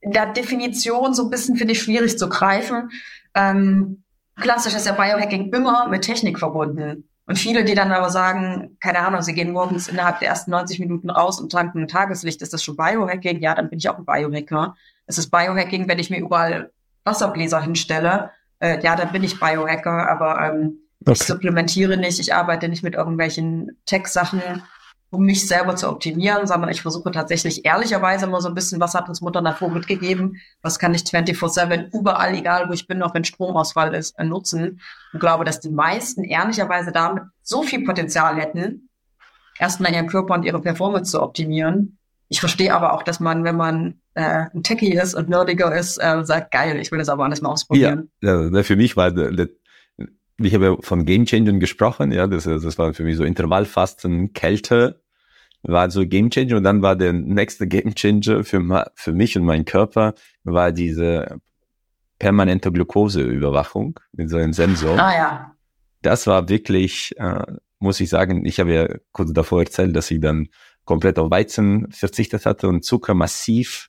in 0.00 0.12
der 0.12 0.26
Definition 0.32 1.14
so 1.14 1.24
ein 1.24 1.30
bisschen, 1.30 1.56
finde 1.56 1.72
ich, 1.72 1.82
schwierig 1.82 2.18
zu 2.18 2.28
greifen. 2.28 2.90
Ähm, 3.34 4.04
klassisch 4.36 4.74
ist 4.74 4.86
ja 4.86 4.92
Biohacking 4.92 5.52
immer 5.52 5.88
mit 5.88 6.02
Technik 6.02 6.38
verbunden. 6.38 7.08
Und 7.26 7.38
viele, 7.38 7.64
die 7.64 7.74
dann 7.74 7.90
aber 7.90 8.10
sagen, 8.10 8.76
keine 8.80 8.98
Ahnung, 8.98 9.22
sie 9.22 9.32
gehen 9.32 9.52
morgens 9.52 9.88
innerhalb 9.88 10.18
der 10.18 10.28
ersten 10.28 10.50
90 10.50 10.78
Minuten 10.78 11.08
raus 11.08 11.40
und 11.40 11.50
tanken 11.50 11.80
ein 11.80 11.88
Tageslicht, 11.88 12.42
ist 12.42 12.52
das 12.52 12.62
schon 12.62 12.76
Biohacking? 12.76 13.40
Ja, 13.40 13.54
dann 13.54 13.70
bin 13.70 13.78
ich 13.78 13.88
auch 13.88 13.96
ein 13.96 14.04
Biohacker. 14.04 14.76
Es 15.06 15.16
ist 15.16 15.30
Biohacking, 15.30 15.88
wenn 15.88 15.98
ich 15.98 16.10
mir 16.10 16.20
überall 16.20 16.70
Wasserbläser 17.04 17.62
hinstelle. 17.62 18.30
Äh, 18.58 18.82
ja, 18.82 18.96
dann 18.96 19.10
bin 19.10 19.24
ich 19.24 19.40
Biohacker, 19.40 20.10
aber 20.10 20.38
ähm, 20.42 20.80
okay. 21.06 21.12
ich 21.12 21.26
supplementiere 21.26 21.96
nicht, 21.96 22.18
ich 22.18 22.34
arbeite 22.34 22.68
nicht 22.68 22.82
mit 22.82 22.94
irgendwelchen 22.94 23.78
Tech-Sachen 23.86 24.42
um 25.14 25.24
mich 25.24 25.46
selber 25.46 25.76
zu 25.76 25.88
optimieren, 25.88 26.46
sondern 26.46 26.70
ich 26.70 26.82
versuche 26.82 27.10
tatsächlich 27.10 27.64
ehrlicherweise 27.64 28.26
immer 28.26 28.40
so 28.40 28.48
ein 28.48 28.54
bisschen, 28.54 28.80
was 28.80 28.94
hat 28.94 29.08
uns 29.08 29.20
Mutter 29.20 29.40
Natur 29.40 29.70
mitgegeben, 29.70 30.40
was 30.60 30.78
kann 30.78 30.94
ich 30.94 31.02
24-7 31.02 31.96
überall, 31.96 32.34
egal 32.34 32.68
wo 32.68 32.72
ich 32.72 32.86
bin, 32.86 33.02
auch 33.02 33.14
wenn 33.14 33.24
Stromausfall 33.24 33.94
ist, 33.94 34.18
nutzen. 34.18 34.80
Und 35.12 35.20
glaube, 35.20 35.44
dass 35.44 35.60
die 35.60 35.70
meisten 35.70 36.24
ehrlicherweise 36.24 36.92
damit 36.92 37.24
so 37.42 37.62
viel 37.62 37.84
Potenzial 37.84 38.36
hätten, 38.36 38.88
erstmal 39.58 39.92
ihren 39.92 40.08
Körper 40.08 40.34
und 40.34 40.44
ihre 40.44 40.60
Performance 40.60 41.12
zu 41.12 41.22
optimieren. 41.22 41.98
Ich 42.28 42.40
verstehe 42.40 42.74
aber 42.74 42.94
auch, 42.94 43.02
dass 43.02 43.20
man, 43.20 43.44
wenn 43.44 43.56
man 43.56 44.00
äh, 44.14 44.46
ein 44.52 44.62
Techie 44.62 44.94
ist 44.94 45.14
und 45.14 45.28
nerdiger 45.28 45.74
ist, 45.74 45.98
äh, 45.98 46.24
sagt, 46.24 46.50
geil, 46.50 46.78
ich 46.80 46.90
will 46.90 46.98
das 46.98 47.08
aber 47.08 47.24
alles 47.24 47.40
mal 47.40 47.50
ausprobieren. 47.50 48.10
Ja, 48.20 48.48
ja 48.48 48.62
für 48.62 48.76
mich 48.76 48.96
war 48.96 49.10
der 49.12 49.48
ich 50.38 50.54
habe 50.54 50.78
von 50.80 51.04
Game 51.04 51.26
Changern 51.26 51.60
gesprochen, 51.60 52.12
ja, 52.12 52.26
das, 52.26 52.44
das 52.44 52.78
war 52.78 52.92
für 52.94 53.04
mich 53.04 53.16
so 53.16 53.24
Intervallfasten, 53.24 54.32
Kälte, 54.32 55.00
war 55.62 55.90
so 55.90 56.06
Game 56.06 56.30
Changer 56.30 56.56
und 56.56 56.64
dann 56.64 56.82
war 56.82 56.96
der 56.96 57.12
nächste 57.12 57.66
Game 57.66 57.94
Changer 57.94 58.44
für, 58.44 58.92
für 58.94 59.12
mich 59.12 59.36
und 59.36 59.44
meinen 59.44 59.64
Körper 59.64 60.14
war 60.42 60.72
diese 60.72 61.40
permanente 62.18 62.70
Glukoseüberwachung 62.70 63.98
mit 64.12 64.30
so 64.30 64.36
einem 64.36 64.52
Sensor. 64.52 64.98
Ah 64.98 65.14
ja. 65.14 65.56
Das 66.02 66.26
war 66.26 66.48
wirklich, 66.48 67.14
äh, 67.16 67.42
muss 67.78 68.00
ich 68.00 68.10
sagen, 68.10 68.44
ich 68.44 68.60
habe 68.60 68.74
ja 68.74 68.88
kurz 69.12 69.32
davor 69.32 69.60
erzählt, 69.60 69.96
dass 69.96 70.10
ich 70.10 70.20
dann 70.20 70.48
komplett 70.84 71.18
auf 71.18 71.30
Weizen 71.30 71.90
verzichtet 71.90 72.44
hatte 72.44 72.68
und 72.68 72.84
Zucker 72.84 73.14
massiv 73.14 73.88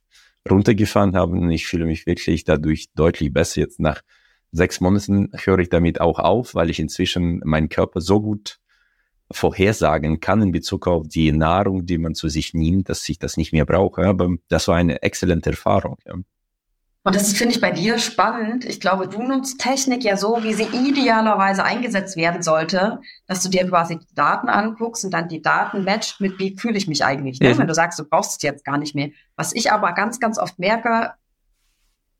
runtergefahren 0.49 1.15
habe 1.15 1.33
und 1.33 1.51
ich 1.51 1.67
fühle 1.67 1.85
mich 1.85 2.05
wirklich 2.05 2.45
dadurch 2.45 2.93
deutlich 2.93 3.33
besser. 3.33 3.61
Jetzt 3.61 3.79
nach 3.79 4.01
sechs 4.55 4.79
Monaten 4.81 5.31
höre 5.33 5.59
ich 5.59 5.69
damit 5.69 6.01
auch 6.01 6.19
auf, 6.19 6.55
weil 6.55 6.69
ich 6.69 6.79
inzwischen 6.79 7.41
meinen 7.43 7.69
Körper 7.69 8.01
so 8.01 8.21
gut 8.21 8.59
vorhersagen 9.31 10.19
kann 10.19 10.41
in 10.41 10.51
Bezug 10.51 10.87
auf 10.87 11.07
die 11.07 11.31
Nahrung, 11.31 11.85
die 11.85 11.97
man 11.97 12.15
zu 12.15 12.29
sich 12.29 12.53
nimmt, 12.53 12.89
dass 12.89 13.07
ich 13.09 13.19
das 13.19 13.37
nicht 13.37 13.53
mehr 13.53 13.65
brauche. 13.65 14.05
Aber 14.05 14.29
das 14.49 14.67
war 14.67 14.75
eine 14.75 15.01
exzellente 15.01 15.49
Erfahrung. 15.51 15.97
Ja. 16.05 16.13
Und 17.03 17.15
das 17.15 17.33
finde 17.33 17.53
ich 17.53 17.61
bei 17.61 17.69
dir 17.69 17.99
spannend. 17.99 18.65
Ich 18.65 18.79
glaube, 18.79 19.07
du 19.07 19.21
nutzt 19.21 19.59
Technik 19.59 20.03
ja 20.03 20.17
so, 20.17 20.39
wie 20.41 20.55
sie 20.55 20.63
idealerweise 20.63 21.63
eingesetzt 21.63 22.17
werden 22.17 22.41
sollte, 22.41 22.99
dass 23.27 23.43
du 23.43 23.49
dir 23.49 23.67
quasi 23.67 23.99
die 23.99 24.15
Daten 24.15 24.49
anguckst 24.49 25.05
und 25.05 25.11
dann 25.11 25.27
die 25.27 25.41
Daten 25.41 25.83
matcht 25.83 26.19
mit, 26.19 26.39
wie 26.39 26.57
fühle 26.57 26.77
ich 26.77 26.87
mich 26.87 27.05
eigentlich. 27.05 27.39
Ne? 27.39 27.49
Ja. 27.51 27.57
Wenn 27.59 27.67
du 27.67 27.75
sagst, 27.75 27.99
du 27.99 28.05
brauchst 28.05 28.37
es 28.37 28.41
jetzt 28.41 28.65
gar 28.65 28.79
nicht 28.79 28.95
mehr. 28.95 29.09
Was 29.35 29.53
ich 29.53 29.71
aber 29.71 29.93
ganz, 29.93 30.19
ganz 30.19 30.39
oft 30.39 30.57
merke, 30.57 31.13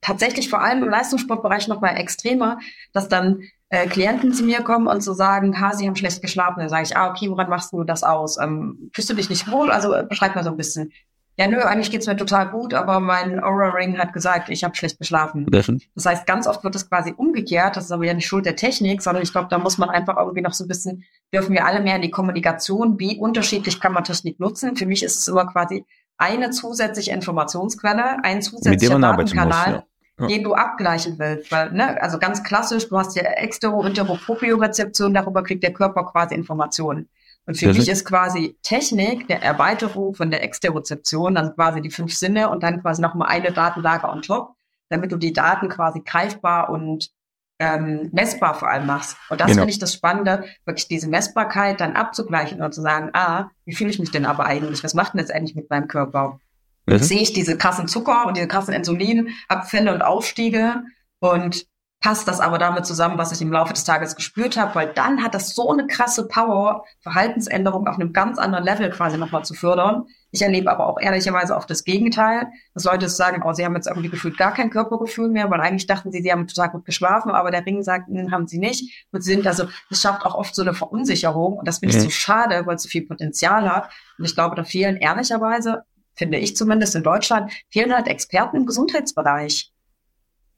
tatsächlich 0.06 0.50
vor 0.50 0.62
allem 0.62 0.84
im 0.84 0.89
Leistungssportbereich 0.89 1.68
noch 1.68 1.82
mal 1.82 1.98
extremer, 1.98 2.60
dass 2.94 3.10
dann 3.10 3.41
äh, 3.70 3.88
Klienten 3.88 4.34
zu 4.34 4.44
mir 4.44 4.62
kommen 4.62 4.88
und 4.88 5.02
so 5.02 5.13
sagen, 5.13 5.60
ha, 5.60 5.74
sie 5.74 5.88
haben 5.88 5.96
schlecht 5.96 6.22
geschlafen. 6.22 6.60
Dann 6.60 6.70
sage 6.70 6.84
ich, 6.84 6.96
ah, 6.96 7.10
okay, 7.10 7.30
woran 7.30 7.50
machst 7.50 7.74
du 7.74 7.84
das 7.84 8.04
aus? 8.04 8.38
Ähm, 8.38 8.91
fühlst 8.94 9.10
du 9.10 9.15
dich 9.15 9.30
nicht 9.30 9.52
wohl? 9.52 9.72
Also 9.72 9.94
äh, 9.94 10.06
beschreib 10.08 10.36
mal 10.36 10.44
so 10.44 10.52
ein 10.52 10.58
bisschen. 10.58 10.91
Ja, 11.38 11.48
nö, 11.48 11.60
eigentlich 11.60 11.91
geht's 11.91 12.08
mir 12.08 12.15
total 12.15 12.50
gut, 12.50 12.74
aber 12.74 13.02
mein 13.02 13.44
Aura 13.44 13.72
Ring 13.72 13.98
hat 13.98 14.13
gesagt, 14.13 14.48
ich 14.48 14.63
habe 14.63 14.74
schlecht 14.74 15.00
geschlafen. 15.00 15.46
Das 15.94 16.06
heißt, 16.06 16.26
ganz 16.26 16.48
oft 16.48 16.63
wird 16.63 16.76
das 16.76 16.88
quasi 16.88 17.13
umgekehrt. 17.18 17.76
Das 17.76 17.86
ist 17.86 17.91
aber 17.91 18.06
ja 18.06 18.13
nicht 18.13 18.28
Schuld 18.28 18.46
der 18.46 18.56
Technik, 18.56 19.02
sondern 19.02 19.22
ich 19.22 19.34
glaube, 19.34 19.50
da 19.50 19.58
muss 19.58 19.78
man 19.78 19.89
einfach 19.89 20.15
irgendwie 20.15 20.41
noch 20.41 20.54
so 20.54 20.63
ein 20.63 20.70
bisschen, 20.70 21.04
dürfen 21.34 21.54
wir 21.54 21.65
alle 21.65 21.82
mehr 21.82 21.98
in 21.98 22.04
die 22.04 22.10
Kommunikation, 22.10 23.00
wie 23.00 23.20
unterschiedlich 23.20 23.82
kann 23.82 23.91
man 23.91 24.06
Technik 24.06 24.39
nutzen. 24.39 24.78
Für 24.78 24.86
mich 24.86 25.04
ist 25.04 25.20
es 25.20 25.28
immer 25.28 25.46
quasi 25.46 25.84
eine 26.18 26.52
zusätzliche 26.52 27.12
Informationsquelle, 27.12 28.24
ein 28.24 28.41
zusätzlicher 28.41 28.98
Datenkanal. 28.98 29.72
Muss, 29.72 29.82
ja 29.82 29.84
ja. 30.19 30.28
den 30.28 30.43
du 30.43 30.54
abgleichen 30.54 31.17
willst. 31.19 31.51
Weil, 31.51 31.71
ne, 31.71 32.01
also 32.01 32.17
ganz 32.19 32.43
klassisch, 32.43 32.88
du 32.89 32.97
hast 32.97 33.15
ja 33.15 33.23
Extero- 33.23 33.80
und 33.80 33.88
Interopropriorezeption, 33.88 35.13
darüber 35.13 35.43
kriegt 35.43 35.63
der 35.63 35.73
Körper 35.73 36.06
quasi 36.06 36.36
Informationen. 36.36 37.10
Und 37.47 37.58
für 37.58 37.67
das 37.67 37.78
mich 37.78 37.89
ist 37.89 38.06
quasi 38.06 38.58
Technik 38.63 39.28
der 39.28 39.43
Erweiterung 39.43 40.15
von 40.15 40.32
der 40.32 40.43
Exterozeption, 40.43 41.36
dann 41.36 41.54
quasi 41.54 41.82
die 41.82 41.91
fünf 41.91 42.13
Sinne 42.15 42.49
und 42.49 42.63
dann 42.63 42.82
quasi 42.82 43.01
nochmal 43.01 43.28
eine 43.30 43.51
Datenlage 43.51 44.08
on 44.08 44.23
top, 44.23 44.56
damit 44.89 45.12
du 45.12 45.17
die 45.17 45.34
Daten 45.34 45.69
quasi 45.69 46.01
greifbar 46.04 46.69
und 46.69 47.12
ähm, 47.60 48.10
messbar 48.12 48.56
vor 48.56 48.69
allem 48.69 48.88
machst. 48.88 49.15
Und 49.30 49.39
das 49.39 49.47
genau. 49.47 49.62
finde 49.62 49.71
ich 49.71 49.80
das 49.80 49.93
Spannende, 49.93 50.45
wirklich 50.65 50.88
diese 50.88 51.08
Messbarkeit 51.08 51.80
dann 51.80 51.95
abzugleichen 51.95 52.62
und 52.62 52.73
zu 52.73 52.82
sagen, 52.82 53.12
ah, 53.13 53.49
wie 53.63 53.75
fühle 53.75 53.91
ich 53.91 53.99
mich 53.99 54.12
denn 54.12 54.25
aber 54.25 54.45
eigentlich? 54.45 54.84
Was 54.84 54.93
macht 54.93 55.13
denn 55.13 55.21
das 55.21 55.30
eigentlich 55.30 55.56
mit 55.56 55.69
meinem 55.69 55.88
Körper? 55.88 56.39
Mhm. 56.86 57.00
sehe 57.00 57.21
ich 57.21 57.34
diese 57.34 57.58
krassen 57.58 57.88
Zucker 57.88 58.28
und 58.28 58.38
diese 58.38 58.48
krassen 58.48 58.74
Insulinabfälle 58.74 59.93
und 59.93 60.02
Aufstiege 60.02 60.84
und 61.19 61.65
passt 62.06 62.28
das 62.28 62.39
aber 62.39 62.60
damit 62.60 62.86
zusammen, 62.86 63.17
was 63.17 63.32
ich 63.32 63.41
im 63.41 63.52
Laufe 63.52 63.74
des 63.74 63.84
Tages 63.84 64.15
gespürt 64.15 64.58
habe, 64.58 64.76
weil 64.76 64.93
dann 64.93 65.24
hat 65.24 65.34
das 65.34 65.56
so 65.56 65.71
eine 65.71 65.88
krasse 65.88 66.28
Power, 66.28 66.86
Verhaltensänderung 67.00 67.88
auf 67.88 67.95
einem 67.95 68.13
ganz 68.13 68.38
anderen 68.38 68.63
Level 68.63 68.91
quasi 68.91 69.17
nochmal 69.17 69.43
zu 69.43 69.56
fördern. 69.56 70.04
Ich 70.30 70.43
erlebe 70.43 70.69
aber 70.69 70.86
auch 70.86 71.00
ehrlicherweise 71.02 71.56
oft 71.56 71.67
das 71.67 71.84
Gegenteil, 71.84 72.45
dass 72.76 72.84
Leute 72.84 73.10
sagen, 73.10 73.41
oh, 73.43 73.54
sie 73.54 73.65
haben 73.65 73.74
jetzt 73.74 73.88
irgendwie 73.88 74.10
gefühlt 74.10 74.38
gar 74.38 74.54
kein 74.54 74.69
Körpergefühl 74.69 75.30
mehr, 75.30 75.50
weil 75.50 75.62
eigentlich 75.62 75.88
dachten 75.88 76.12
sie, 76.12 76.21
sie 76.21 76.32
haben 76.32 76.45
total 76.45 76.69
gut 76.69 76.86
geschlafen, 76.86 77.32
aber 77.32 77.50
der 77.50 77.65
Ring 77.65 77.82
sagt, 77.82 78.08
hm, 78.08 78.30
haben 78.32 78.48
sie 78.48 78.60
nicht. 78.60 79.08
Und 79.12 79.21
sie 79.21 79.34
sind 79.34 79.48
also, 79.48 79.65
das 79.89 80.00
schafft 80.00 80.28
auch 80.28 80.36
oft 80.36 80.54
so 80.54 80.62
eine 80.62 80.76
Verunsicherung 80.76 81.54
und 81.54 81.67
das 81.67 81.80
finde 81.80 81.95
ich 81.95 82.02
mhm. 82.02 82.06
so 82.06 82.12
schade, 82.12 82.67
weil 82.67 82.76
es 82.76 82.84
so 82.84 82.89
viel 82.89 83.08
Potenzial 83.08 83.67
hat. 83.67 83.89
Und 84.19 84.26
ich 84.26 84.36
glaube, 84.36 84.56
da 84.56 84.63
fehlen 84.63 84.98
ehrlicherweise 84.98 85.86
finde 86.15 86.38
ich 86.38 86.56
zumindest 86.56 86.95
in 86.95 87.04
Deutschland, 87.04 87.51
fehlen 87.69 87.93
halt 87.93 88.08
Experten 88.08 88.58
im 88.58 88.65
Gesundheitsbereich. 88.65 89.71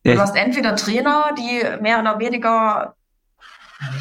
Ja. 0.04 0.14
Du 0.14 0.22
hast 0.22 0.36
entweder 0.36 0.76
Trainer, 0.76 1.36
die 1.38 1.62
mehr 1.82 2.00
oder 2.00 2.20
weniger, 2.20 2.96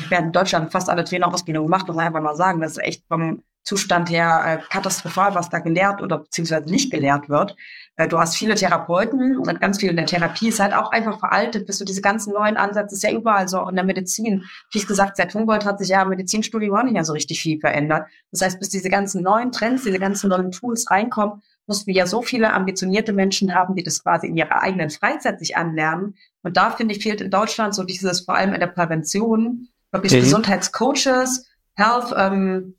ich 0.01 0.11
werde 0.11 0.27
in 0.27 0.33
Deutschland 0.33 0.71
fast 0.71 0.89
alle 0.89 1.05
Trainerausbildungen 1.05 1.67
gemacht, 1.67 1.87
muss 1.87 1.97
man 1.97 2.07
einfach 2.07 2.23
mal 2.23 2.37
sagen, 2.37 2.61
das 2.61 2.73
ist 2.73 2.83
echt 2.83 3.05
vom 3.09 3.43
Zustand 3.67 4.09
her 4.11 4.43
äh, 4.47 4.73
katastrophal, 4.73 5.35
was 5.35 5.51
da 5.51 5.59
gelehrt 5.59 6.01
oder 6.01 6.19
beziehungsweise 6.19 6.71
nicht 6.71 6.93
gelehrt 6.93 7.29
wird. 7.29 7.57
Äh, 7.97 8.07
du 8.07 8.19
hast 8.19 8.37
viele 8.37 8.55
Therapeuten 8.55 9.37
und 9.37 9.61
ganz 9.61 9.81
viel 9.81 9.91
in 9.91 9.97
der 9.97 10.07
Therapie 10.07 10.49
ist 10.49 10.61
halt 10.61 10.73
auch 10.73 10.93
einfach 10.93 11.19
veraltet, 11.19 11.67
bis 11.67 11.79
du 11.79 11.85
diese 11.85 12.01
ganzen 12.01 12.33
neuen 12.33 12.57
Ansätze, 12.57 12.95
ist 12.95 13.03
ja 13.03 13.11
überall 13.11 13.49
so 13.49 13.69
in 13.69 13.75
der 13.75 13.85
Medizin. 13.85 14.45
Wie 14.71 14.79
ich 14.79 14.87
gesagt, 14.87 15.17
seit 15.17 15.35
Humboldt 15.35 15.65
hat 15.65 15.81
sich 15.81 15.89
ja 15.89 16.03
im 16.03 16.11
Medizinstudium 16.11 16.77
auch 16.77 16.85
nicht 16.85 16.93
mehr 16.93 17.05
so 17.05 17.13
richtig 17.13 17.43
viel 17.43 17.59
verändert. 17.59 18.07
Das 18.31 18.41
heißt, 18.43 18.61
bis 18.61 18.69
diese 18.69 18.89
ganzen 18.89 19.25
neuen 19.25 19.51
Trends, 19.51 19.83
diese 19.83 19.99
ganzen 19.99 20.31
neuen 20.31 20.53
Tools 20.53 20.89
reinkommen, 20.89 21.43
mussten 21.67 21.89
wir 21.89 21.95
ja 21.95 22.07
so 22.07 22.23
viele 22.23 22.53
ambitionierte 22.53 23.13
Menschen 23.13 23.53
haben, 23.53 23.75
die 23.75 23.83
das 23.83 24.05
quasi 24.05 24.29
in 24.29 24.37
ihrer 24.37 24.63
eigenen 24.63 24.91
Freizeit 24.91 25.41
sich 25.41 25.57
anlernen. 25.57 26.15
Und 26.45 26.57
da 26.57 26.71
finde 26.71 26.95
ich, 26.95 27.03
fehlt 27.03 27.21
in 27.21 27.33
Deutschland 27.33 27.75
so 27.75 27.83
dieses, 27.83 28.21
vor 28.21 28.37
allem 28.37 28.55
in 28.55 28.61
der 28.61 28.69
Prävention, 28.69 29.67
wirklich 29.91 30.13
mhm. 30.13 30.21
Gesundheitscoaches, 30.21 31.49
Health, 31.75 32.15
ähm, 32.17 32.77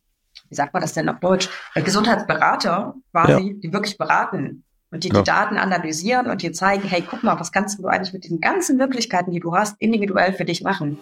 wie 0.49 0.55
sagt 0.55 0.73
man 0.73 0.81
das 0.81 0.93
denn 0.93 1.09
auf 1.09 1.19
Deutsch, 1.19 1.49
Gesundheitsberater 1.75 2.95
quasi, 3.11 3.31
ja. 3.31 3.53
die 3.61 3.73
wirklich 3.73 3.97
beraten 3.97 4.63
und 4.91 5.03
die 5.03 5.09
ja. 5.09 5.15
die 5.19 5.23
Daten 5.23 5.57
analysieren 5.57 6.29
und 6.29 6.41
dir 6.41 6.53
zeigen, 6.53 6.87
hey, 6.87 7.03
guck 7.07 7.23
mal, 7.23 7.39
was 7.39 7.51
kannst 7.51 7.79
du 7.79 7.87
eigentlich 7.87 8.13
mit 8.13 8.23
diesen 8.23 8.39
ganzen 8.39 8.77
Möglichkeiten, 8.77 9.31
die 9.31 9.39
du 9.39 9.55
hast, 9.55 9.75
individuell 9.79 10.33
für 10.33 10.45
dich 10.45 10.63
machen. 10.63 10.97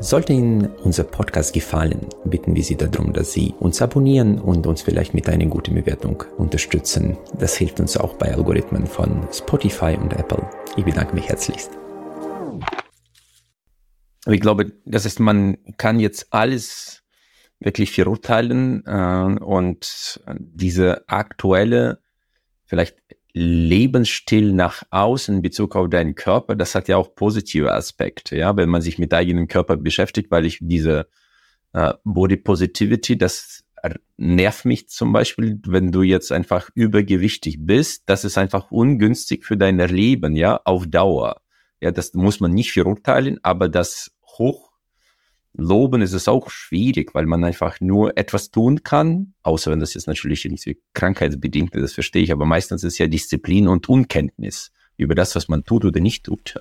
Sollte 0.00 0.32
Ihnen 0.32 0.66
unser 0.82 1.04
Podcast 1.04 1.54
gefallen, 1.54 2.06
bitten 2.24 2.54
wir 2.54 2.62
Sie 2.62 2.76
darum, 2.76 3.12
dass 3.12 3.32
Sie 3.32 3.54
uns 3.58 3.80
abonnieren 3.80 4.38
und 4.38 4.66
uns 4.66 4.82
vielleicht 4.82 5.14
mit 5.14 5.28
einer 5.28 5.46
guten 5.46 5.74
Bewertung 5.74 6.24
unterstützen. 6.36 7.16
Das 7.38 7.56
hilft 7.56 7.80
uns 7.80 7.96
auch 7.96 8.14
bei 8.16 8.34
Algorithmen 8.34 8.86
von 8.86 9.26
Spotify 9.32 9.96
und 9.98 10.12
Apple. 10.12 10.46
Ich 10.76 10.84
bedanke 10.84 11.14
mich 11.14 11.28
herzlichst. 11.28 11.70
ich 14.26 14.40
glaube, 14.40 14.72
das 14.84 15.06
ist, 15.06 15.20
man 15.20 15.56
kann 15.78 16.00
jetzt 16.00 16.26
alles 16.32 17.03
wirklich 17.64 17.92
verurteilen 17.92 18.84
äh, 18.86 19.42
und 19.42 20.20
diese 20.28 21.08
aktuelle, 21.08 22.00
vielleicht 22.64 22.96
Lebensstil 23.32 24.52
nach 24.52 24.84
außen 24.90 25.36
in 25.36 25.42
Bezug 25.42 25.74
auf 25.74 25.90
deinen 25.90 26.14
Körper, 26.14 26.54
das 26.54 26.74
hat 26.74 26.86
ja 26.88 26.96
auch 26.96 27.14
positive 27.14 27.72
Aspekte, 27.72 28.36
ja, 28.36 28.56
wenn 28.56 28.68
man 28.68 28.80
sich 28.80 28.98
mit 28.98 29.12
eigenem 29.12 29.48
Körper 29.48 29.76
beschäftigt, 29.76 30.30
weil 30.30 30.46
ich 30.46 30.58
diese 30.60 31.08
äh, 31.72 31.94
Body 32.04 32.36
Positivity, 32.36 33.18
das 33.18 33.64
nervt 34.16 34.64
mich 34.64 34.88
zum 34.88 35.12
Beispiel, 35.12 35.60
wenn 35.66 35.92
du 35.92 36.02
jetzt 36.02 36.32
einfach 36.32 36.70
übergewichtig 36.74 37.58
bist, 37.60 38.04
das 38.06 38.24
ist 38.24 38.38
einfach 38.38 38.70
ungünstig 38.70 39.44
für 39.44 39.56
dein 39.56 39.78
Leben, 39.78 40.36
ja, 40.36 40.60
auf 40.64 40.86
Dauer. 40.86 41.42
Ja, 41.80 41.90
das 41.90 42.14
muss 42.14 42.40
man 42.40 42.52
nicht 42.52 42.72
verurteilen, 42.72 43.40
aber 43.42 43.68
das 43.68 44.12
hoch 44.38 44.63
loben 45.54 46.02
ist 46.02 46.12
es 46.12 46.28
auch 46.28 46.50
schwierig, 46.50 47.14
weil 47.14 47.26
man 47.26 47.44
einfach 47.44 47.80
nur 47.80 48.16
etwas 48.18 48.50
tun 48.50 48.82
kann, 48.82 49.34
außer 49.42 49.70
wenn 49.70 49.80
das 49.80 49.94
jetzt 49.94 50.06
natürlich 50.06 50.44
nicht 50.44 50.68
krankheitsbedingt 50.94 51.74
ist, 51.74 51.82
das 51.82 51.92
verstehe 51.92 52.22
ich, 52.22 52.32
aber 52.32 52.44
meistens 52.44 52.84
ist 52.84 52.98
ja 52.98 53.06
Disziplin 53.06 53.68
und 53.68 53.88
Unkenntnis 53.88 54.72
über 54.96 55.14
das, 55.14 55.34
was 55.34 55.48
man 55.48 55.64
tut 55.64 55.84
oder 55.84 56.00
nicht 56.00 56.24
tut. 56.24 56.56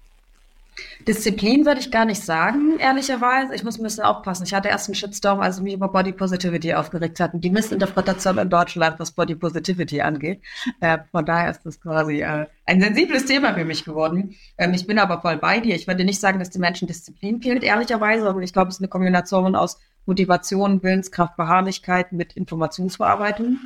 Disziplin 1.08 1.66
würde 1.66 1.80
ich 1.80 1.92
gar 1.92 2.06
nicht 2.06 2.22
sagen, 2.22 2.80
ehrlicherweise. 2.80 3.54
Ich 3.56 3.64
muss 3.64 3.78
ein 3.78 3.84
bisschen 3.84 4.04
aufpassen. 4.04 4.44
Ich 4.46 4.54
hatte 4.54 4.70
erst 4.70 4.88
einen 4.88 4.96
Shitstorm, 4.96 5.42
als 5.42 5.58
ich 5.58 5.64
mich 5.64 5.74
über 5.74 5.90
Body 5.90 6.14
Positivity 6.14 6.74
aufgeregt 6.74 7.20
hatten. 7.20 7.42
Die 7.42 7.50
Missinterpretation 7.50 8.38
in 8.38 8.50
Deutschland, 8.50 9.00
was 9.00 9.12
Body 9.12 9.36
Positivity 9.36 10.02
angeht. 10.02 10.42
Äh, 10.80 11.00
von 11.12 11.26
daher 11.26 11.52
ist 11.52 11.66
das 11.66 11.80
quasi 11.80 12.22
äh, 12.22 12.46
ein 12.66 12.82
sensibles 12.82 13.26
Thema 13.26 13.54
für 13.54 13.66
mich 13.66 13.84
geworden. 13.84 14.36
Ähm, 14.58 14.74
ich 14.74 14.88
bin 14.88 15.00
aber 15.00 15.22
voll 15.22 15.38
bei 15.38 15.60
dir. 15.60 15.76
Ich 15.76 15.88
würde 15.88 16.06
nicht 16.06 16.20
sagen, 16.20 16.40
dass 16.40 16.50
die 16.50 16.60
Menschen 16.60 16.88
Disziplin 16.88 17.42
fehlt, 17.42 17.64
ehrlicherweise. 17.64 18.28
Aber 18.28 18.42
ich 18.42 18.54
glaube, 18.54 18.70
es 18.70 18.76
ist 18.76 18.82
eine 18.82 18.88
Kombination 18.88 19.56
aus 19.56 19.80
Motivation, 20.06 20.84
Willenskraft, 20.84 21.38
Beharrlichkeit 21.38 22.12
mit 22.12 22.34
Informationsverarbeitung. 22.34 23.60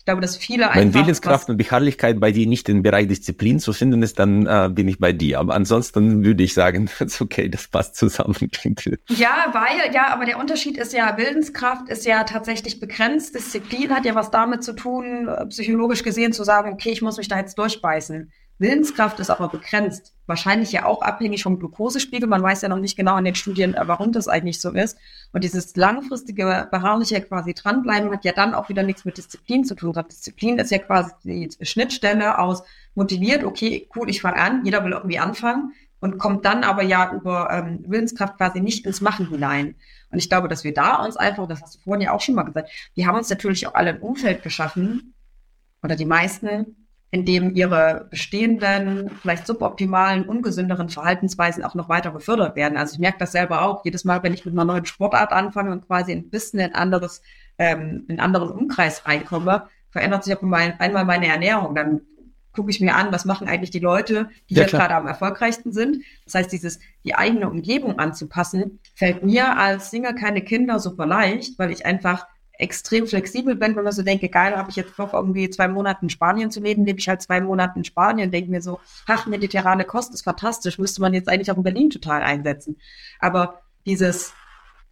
Ich 0.00 0.06
glaube, 0.06 0.22
dass 0.22 0.38
viele 0.38 0.70
einfach. 0.70 0.80
Wenn 0.80 0.94
Willenskraft 0.94 1.50
und 1.50 1.58
Beharrlichkeit 1.58 2.20
bei 2.20 2.32
dir 2.32 2.46
nicht 2.46 2.70
im 2.70 2.82
Bereich 2.82 3.06
Disziplin 3.06 3.60
zu 3.60 3.74
finden 3.74 4.02
ist, 4.02 4.18
dann 4.18 4.46
äh, 4.46 4.70
bin 4.72 4.88
ich 4.88 4.98
bei 4.98 5.12
dir. 5.12 5.38
Aber 5.38 5.54
ansonsten 5.54 6.24
würde 6.24 6.42
ich 6.42 6.54
sagen, 6.54 6.88
ist 7.00 7.20
okay, 7.20 7.50
das 7.50 7.68
passt 7.68 7.96
zusammen. 7.96 8.34
ja, 9.08 9.52
weil, 9.52 9.94
ja, 9.94 10.08
aber 10.08 10.24
der 10.24 10.38
Unterschied 10.38 10.78
ist 10.78 10.94
ja, 10.94 11.18
Willenskraft 11.18 11.90
ist 11.90 12.06
ja 12.06 12.24
tatsächlich 12.24 12.80
begrenzt. 12.80 13.34
Disziplin 13.34 13.94
hat 13.94 14.06
ja 14.06 14.14
was 14.14 14.30
damit 14.30 14.64
zu 14.64 14.72
tun, 14.72 15.28
psychologisch 15.50 16.02
gesehen 16.02 16.32
zu 16.32 16.44
sagen, 16.44 16.72
okay, 16.72 16.92
ich 16.92 17.02
muss 17.02 17.18
mich 17.18 17.28
da 17.28 17.38
jetzt 17.38 17.58
durchbeißen. 17.58 18.32
Willenskraft 18.60 19.18
ist 19.20 19.30
aber 19.30 19.48
begrenzt. 19.48 20.14
Wahrscheinlich 20.26 20.70
ja 20.70 20.84
auch 20.84 21.02
abhängig 21.02 21.42
vom 21.42 21.58
Glukosespiegel. 21.58 22.28
Man 22.28 22.42
weiß 22.42 22.62
ja 22.62 22.68
noch 22.68 22.78
nicht 22.78 22.96
genau 22.96 23.16
in 23.16 23.24
den 23.24 23.34
Studien, 23.34 23.74
äh, 23.74 23.88
warum 23.88 24.12
das 24.12 24.28
eigentlich 24.28 24.60
so 24.60 24.70
ist. 24.70 24.98
Und 25.32 25.42
dieses 25.42 25.74
langfristige, 25.76 26.68
beharrliche 26.70 27.20
quasi 27.22 27.54
dranbleiben 27.54 28.12
hat 28.12 28.24
ja 28.24 28.32
dann 28.32 28.54
auch 28.54 28.68
wieder 28.68 28.82
nichts 28.82 29.04
mit 29.04 29.16
Disziplin 29.16 29.64
zu 29.64 29.74
tun. 29.74 29.94
Disziplin 30.08 30.58
ist 30.58 30.70
ja 30.70 30.78
quasi 30.78 31.12
die 31.24 31.48
Schnittstelle 31.62 32.38
aus 32.38 32.62
motiviert, 32.94 33.44
okay, 33.44 33.88
cool, 33.96 34.10
ich 34.10 34.20
fange 34.20 34.36
an, 34.36 34.64
jeder 34.64 34.84
will 34.84 34.92
irgendwie 34.92 35.18
anfangen 35.18 35.72
und 36.00 36.18
kommt 36.18 36.44
dann 36.44 36.64
aber 36.64 36.82
ja 36.82 37.12
über 37.12 37.50
ähm, 37.50 37.84
Willenskraft 37.86 38.36
quasi 38.36 38.60
nicht 38.60 38.84
ins 38.86 39.00
Machen 39.00 39.28
hinein. 39.28 39.74
Und 40.10 40.18
ich 40.18 40.28
glaube, 40.28 40.48
dass 40.48 40.64
wir 40.64 40.74
da 40.74 40.96
uns 41.04 41.16
einfach, 41.16 41.46
das 41.48 41.62
hast 41.62 41.76
du 41.76 41.78
vorhin 41.80 42.02
ja 42.02 42.12
auch 42.12 42.20
schon 42.20 42.34
mal 42.34 42.42
gesagt, 42.42 42.70
wir 42.94 43.06
haben 43.06 43.16
uns 43.16 43.30
natürlich 43.30 43.66
auch 43.66 43.74
alle 43.74 43.90
ein 43.90 44.00
Umfeld 44.00 44.42
geschaffen, 44.42 45.14
oder 45.82 45.96
die 45.96 46.06
meisten, 46.06 46.76
in 47.12 47.24
dem 47.24 47.54
ihre 47.56 48.06
bestehenden, 48.10 49.10
vielleicht 49.20 49.46
suboptimalen, 49.46 50.24
ungesünderen 50.24 50.88
Verhaltensweisen 50.88 51.64
auch 51.64 51.74
noch 51.74 51.88
weiter 51.88 52.12
befördert 52.12 52.54
werden. 52.54 52.78
Also 52.78 52.94
ich 52.94 53.00
merke 53.00 53.18
das 53.18 53.32
selber 53.32 53.62
auch. 53.62 53.84
Jedes 53.84 54.04
Mal, 54.04 54.22
wenn 54.22 54.32
ich 54.32 54.44
mit 54.44 54.54
einer 54.54 54.64
neuen 54.64 54.86
Sportart 54.86 55.32
anfange 55.32 55.72
und 55.72 55.86
quasi 55.86 56.12
ein 56.12 56.30
bisschen 56.30 56.60
in 56.60 56.74
anderes, 56.74 57.22
ähm, 57.58 58.04
in 58.06 58.10
einen 58.10 58.20
anderen 58.20 58.50
Umkreis 58.50 59.06
reinkomme, 59.06 59.66
verändert 59.90 60.22
sich 60.22 60.36
auch 60.36 60.42
mein, 60.42 60.78
einmal 60.78 61.04
meine 61.04 61.26
Ernährung. 61.26 61.74
Dann 61.74 62.02
gucke 62.52 62.70
ich 62.70 62.80
mir 62.80 62.94
an, 62.94 63.12
was 63.12 63.24
machen 63.24 63.48
eigentlich 63.48 63.70
die 63.70 63.80
Leute, 63.80 64.28
die 64.48 64.54
ja, 64.54 64.66
gerade 64.66 64.94
am 64.94 65.08
erfolgreichsten 65.08 65.72
sind. 65.72 66.04
Das 66.24 66.34
heißt, 66.34 66.52
dieses, 66.52 66.78
die 67.04 67.16
eigene 67.16 67.48
Umgebung 67.48 67.98
anzupassen, 67.98 68.78
fällt 68.94 69.24
mir 69.24 69.56
als 69.58 69.90
Single 69.90 70.14
keine 70.14 70.42
Kinder 70.42 70.78
super 70.78 71.06
leicht, 71.06 71.58
weil 71.58 71.72
ich 71.72 71.86
einfach 71.86 72.26
extrem 72.60 73.06
flexibel 73.06 73.54
bin, 73.56 73.76
wenn 73.76 73.84
man 73.84 73.92
so 73.92 74.02
denke, 74.02 74.28
geil, 74.28 74.56
habe 74.56 74.70
ich 74.70 74.76
jetzt 74.76 74.96
Bock, 74.96 75.12
irgendwie 75.12 75.50
zwei 75.50 75.68
Monate 75.68 76.00
in 76.02 76.10
Spanien 76.10 76.50
zu 76.50 76.60
leben, 76.60 76.84
lebe 76.84 76.98
ich 76.98 77.08
halt 77.08 77.22
zwei 77.22 77.40
Monate 77.40 77.78
in 77.78 77.84
Spanien, 77.84 78.30
denke 78.30 78.50
mir 78.50 78.62
so, 78.62 78.80
ach, 79.06 79.26
mediterrane 79.26 79.84
Kost 79.84 80.14
ist 80.14 80.22
fantastisch, 80.22 80.78
müsste 80.78 81.00
man 81.00 81.14
jetzt 81.14 81.28
eigentlich 81.28 81.50
auch 81.50 81.56
in 81.56 81.62
Berlin 81.62 81.90
total 81.90 82.22
einsetzen. 82.22 82.76
Aber 83.18 83.62
dieses, 83.86 84.32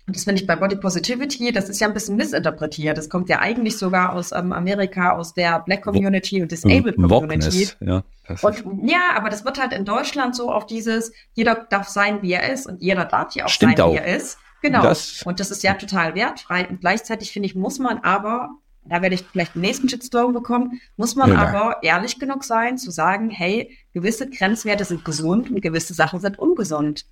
das 0.06 0.24
finde 0.24 0.40
ich 0.40 0.46
bei 0.46 0.56
Body 0.56 0.76
Positivity, 0.76 1.52
das 1.52 1.68
ist 1.68 1.80
ja 1.80 1.86
ein 1.86 1.94
bisschen 1.94 2.16
missinterpretiert. 2.16 2.96
Das 2.96 3.10
kommt 3.10 3.28
ja 3.28 3.40
eigentlich 3.40 3.76
sogar 3.76 4.14
aus 4.14 4.32
ähm, 4.32 4.52
Amerika, 4.52 5.12
aus 5.12 5.34
der 5.34 5.60
Black 5.60 5.82
Community 5.82 6.40
und 6.40 6.50
Disabled 6.50 6.96
Community. 6.96 7.68
Ja, 7.80 8.02
und, 8.42 8.88
ja, 8.88 9.12
aber 9.16 9.28
das 9.28 9.44
wird 9.44 9.60
halt 9.60 9.72
in 9.72 9.84
Deutschland 9.84 10.34
so 10.34 10.50
auf 10.50 10.66
dieses, 10.66 11.12
jeder 11.34 11.66
darf 11.68 11.88
sein, 11.88 12.22
wie 12.22 12.32
er 12.32 12.50
ist 12.50 12.66
und 12.66 12.80
jeder 12.80 13.04
darf 13.04 13.34
ja 13.34 13.44
auch 13.44 13.48
Stimmt 13.48 13.76
sein, 13.76 13.86
auch. 13.86 13.92
wie 13.92 13.98
er 13.98 14.16
ist. 14.16 14.38
Genau. 14.62 14.82
Das, 14.82 15.22
und 15.22 15.40
das 15.40 15.50
ist 15.50 15.62
ja 15.62 15.74
total 15.74 16.14
wertfrei. 16.14 16.66
Und 16.68 16.80
gleichzeitig 16.80 17.32
finde 17.32 17.46
ich, 17.46 17.54
muss 17.54 17.78
man 17.78 17.98
aber, 17.98 18.50
da 18.84 19.02
werde 19.02 19.14
ich 19.14 19.24
vielleicht 19.24 19.54
den 19.54 19.62
nächsten 19.62 19.88
Shitstorm 19.88 20.32
bekommen, 20.32 20.80
muss 20.96 21.14
man 21.14 21.32
ja. 21.32 21.38
aber 21.38 21.82
ehrlich 21.82 22.18
genug 22.18 22.44
sein, 22.44 22.78
zu 22.78 22.90
sagen, 22.90 23.30
hey, 23.30 23.76
gewisse 23.92 24.28
Grenzwerte 24.28 24.84
sind 24.84 25.04
gesund 25.04 25.50
und 25.50 25.60
gewisse 25.60 25.94
Sachen 25.94 26.20
sind 26.20 26.38
ungesund. 26.38 27.06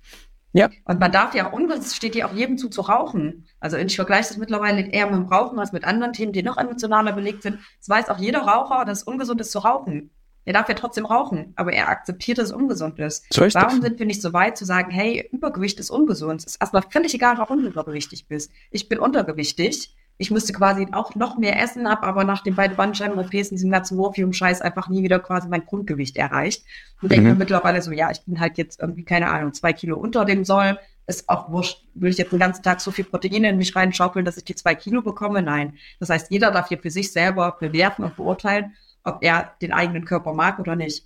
Ja. 0.53 0.69
Und 0.85 0.99
man 0.99 1.11
darf 1.11 1.35
ja, 1.35 1.47
ungesund 1.47 1.85
steht 1.85 2.15
ja 2.15 2.27
auch 2.27 2.33
jedem 2.33 2.57
zu, 2.57 2.69
zu 2.69 2.81
rauchen. 2.81 3.45
Also 3.59 3.77
ich 3.77 3.95
vergleiche 3.95 4.29
das 4.29 4.37
mittlerweile 4.37 4.81
eher 4.81 5.05
mit 5.05 5.15
dem 5.15 5.27
Rauchen 5.27 5.59
als 5.59 5.71
mit 5.71 5.83
anderen 5.83 6.13
Themen, 6.13 6.33
die 6.33 6.41
noch 6.41 6.57
emotionaler 6.57 7.13
belegt 7.13 7.43
sind. 7.43 7.59
Es 7.79 7.87
weiß 7.87 8.09
auch 8.09 8.17
jeder 8.17 8.41
Raucher, 8.41 8.85
dass 8.85 8.99
es 8.99 9.03
ungesund 9.03 9.41
ist 9.41 9.51
zu 9.51 9.59
rauchen. 9.59 10.09
Er 10.47 10.53
darf 10.53 10.69
ja 10.69 10.75
trotzdem 10.75 11.05
rauchen, 11.05 11.51
aber 11.57 11.73
er 11.73 11.89
akzeptiert, 11.89 12.37
dass 12.37 12.45
es 12.45 12.51
ungesund 12.53 12.97
ist. 12.99 13.25
So 13.33 13.43
ist 13.43 13.53
Warum 13.53 13.81
das. 13.81 13.89
sind 13.89 13.99
wir 13.99 14.05
nicht 14.05 14.21
so 14.21 14.31
weit 14.31 14.57
zu 14.57 14.63
sagen, 14.63 14.91
hey, 14.91 15.27
Übergewicht 15.33 15.77
ist 15.77 15.89
ungesund? 15.89 16.39
Es 16.39 16.53
ist 16.53 16.61
erstmal 16.61 16.83
völlig 16.89 17.13
egal, 17.13 17.37
warum 17.37 17.63
du 17.63 17.67
übergewichtig 17.67 18.29
bist. 18.29 18.49
Ich 18.71 18.87
bin 18.87 18.97
untergewichtig. 18.97 19.93
Ich 20.17 20.31
müsste 20.31 20.53
quasi 20.53 20.87
auch 20.93 21.15
noch 21.15 21.37
mehr 21.37 21.61
essen, 21.61 21.89
habe 21.89 22.03
aber 22.03 22.23
nach 22.23 22.43
den 22.43 22.55
beiden 22.55 22.77
Bandscheiben-OPs 22.77 23.49
in 23.49 23.57
diesem 23.57 23.71
ganzen 23.71 23.97
Morphium-Scheiß 23.97 24.61
einfach 24.61 24.87
nie 24.87 25.03
wieder 25.03 25.19
quasi 25.19 25.49
mein 25.49 25.65
Grundgewicht 25.65 26.15
erreicht. 26.15 26.63
Und 27.01 27.09
mhm. 27.09 27.09
denke 27.09 27.29
mir 27.31 27.35
mittlerweile 27.35 27.81
so, 27.81 27.91
ja, 27.91 28.09
ich 28.09 28.21
bin 28.21 28.39
halt 28.39 28.57
jetzt 28.57 28.79
irgendwie, 28.79 29.03
keine 29.03 29.27
Ahnung, 29.27 29.53
zwei 29.53 29.73
Kilo 29.73 29.97
unter 29.97 30.23
dem 30.23 30.45
Soll. 30.45 30.79
Ist 31.07 31.27
auch 31.27 31.51
wurscht. 31.51 31.83
Will 31.93 32.09
ich 32.09 32.17
jetzt 32.17 32.31
den 32.31 32.39
ganzen 32.39 32.63
Tag 32.63 32.79
so 32.79 32.91
viel 32.91 33.03
Proteine 33.03 33.49
in 33.49 33.57
mich 33.57 33.75
reinschaufeln, 33.75 34.23
dass 34.23 34.37
ich 34.37 34.45
die 34.45 34.55
zwei 34.55 34.75
Kilo 34.75 35.01
bekomme? 35.01 35.41
Nein. 35.41 35.73
Das 35.99 36.09
heißt, 36.09 36.31
jeder 36.31 36.51
darf 36.51 36.69
hier 36.69 36.79
für 36.79 36.89
sich 36.89 37.11
selber 37.11 37.57
bewerten 37.59 38.05
und 38.05 38.15
beurteilen 38.15 38.73
ob 39.07 39.23
er 39.23 39.53
den 39.61 39.73
eigenen 39.73 40.05
Körper 40.05 40.33
mag 40.33 40.59
oder 40.59 40.75
nicht. 40.75 41.05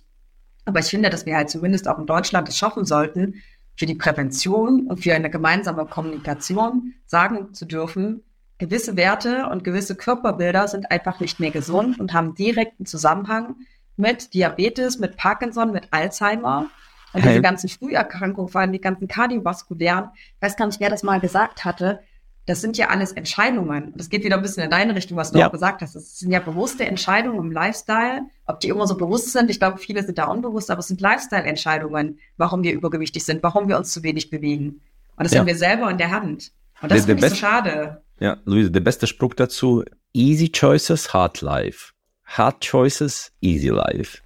Aber 0.64 0.80
ich 0.80 0.86
finde, 0.86 1.10
dass 1.10 1.26
wir 1.26 1.36
halt 1.36 1.50
zumindest 1.50 1.88
auch 1.88 1.98
in 1.98 2.06
Deutschland 2.06 2.48
es 2.48 2.56
schaffen 2.56 2.84
sollten, 2.84 3.42
für 3.76 3.86
die 3.86 3.94
Prävention 3.94 4.86
und 4.86 5.02
für 5.02 5.14
eine 5.14 5.30
gemeinsame 5.30 5.86
Kommunikation 5.86 6.94
sagen 7.06 7.54
zu 7.54 7.64
dürfen, 7.64 8.22
gewisse 8.58 8.96
Werte 8.96 9.46
und 9.50 9.64
gewisse 9.64 9.96
Körperbilder 9.96 10.68
sind 10.68 10.90
einfach 10.90 11.20
nicht 11.20 11.40
mehr 11.40 11.50
gesund 11.50 11.98
und 11.98 12.12
haben 12.12 12.34
direkten 12.34 12.86
Zusammenhang 12.86 13.56
mit 13.96 14.34
Diabetes, 14.34 14.98
mit 14.98 15.16
Parkinson, 15.16 15.72
mit 15.72 15.88
Alzheimer. 15.90 16.68
Und 17.12 17.24
diese 17.24 17.42
ganzen 17.42 17.68
Früherkrankungen, 17.68 18.50
vor 18.50 18.60
allem 18.60 18.72
die 18.72 18.80
ganzen 18.80 19.08
kardiovaskulären, 19.08 20.10
ich 20.14 20.42
weiß 20.42 20.56
gar 20.56 20.66
nicht, 20.66 20.80
wer 20.80 20.90
das 20.90 21.02
mal 21.02 21.20
gesagt 21.20 21.64
hatte, 21.64 22.00
das 22.46 22.60
sind 22.60 22.76
ja 22.76 22.88
alles 22.88 23.12
Entscheidungen. 23.12 23.92
Das 23.96 24.08
geht 24.08 24.24
wieder 24.24 24.36
ein 24.36 24.42
bisschen 24.42 24.64
in 24.64 24.70
deine 24.70 24.94
Richtung, 24.96 25.16
was 25.16 25.30
du 25.30 25.38
ja. 25.38 25.46
auch 25.46 25.52
gesagt 25.52 25.80
hast. 25.80 25.94
Das 25.94 26.18
sind 26.18 26.32
ja 26.32 26.40
bewusste 26.40 26.84
Entscheidungen 26.84 27.38
im 27.38 27.52
Lifestyle. 27.52 28.22
Ob 28.46 28.58
die 28.60 28.68
immer 28.68 28.86
so 28.86 28.96
bewusst 28.96 29.32
sind, 29.32 29.48
ich 29.48 29.60
glaube, 29.60 29.78
viele 29.78 30.02
sind 30.02 30.18
da 30.18 30.24
unbewusst, 30.24 30.70
aber 30.70 30.80
es 30.80 30.88
sind 30.88 31.00
Lifestyle-Entscheidungen, 31.00 32.18
warum 32.36 32.64
wir 32.64 32.72
übergewichtig 32.72 33.24
sind, 33.24 33.42
warum 33.42 33.68
wir 33.68 33.78
uns 33.78 33.92
zu 33.92 34.02
wenig 34.02 34.30
bewegen. 34.30 34.80
Und 35.16 35.24
das 35.24 35.32
ja. 35.32 35.40
haben 35.40 35.46
wir 35.46 35.56
selber 35.56 35.88
in 35.90 35.98
der 35.98 36.10
Hand. 36.10 36.50
Und 36.80 36.90
das 36.90 37.06
ist 37.06 37.20
so 37.20 37.34
schade. 37.36 38.02
Ja, 38.18 38.38
Luise, 38.44 38.72
der 38.72 38.80
beste 38.80 39.06
Spruch 39.06 39.34
dazu, 39.34 39.84
easy 40.12 40.50
choices, 40.50 41.14
hard 41.14 41.40
life. 41.42 41.92
Hard 42.24 42.60
choices, 42.60 43.30
easy 43.40 43.68
life. 43.68 44.18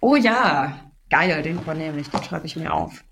Oh 0.00 0.16
ja, 0.16 0.90
geil, 1.10 1.42
den 1.42 1.58
übernehme 1.58 2.00
ich, 2.00 2.08
den 2.08 2.22
schreibe 2.22 2.46
ich 2.46 2.56
mir 2.56 2.72
auf. 2.72 3.04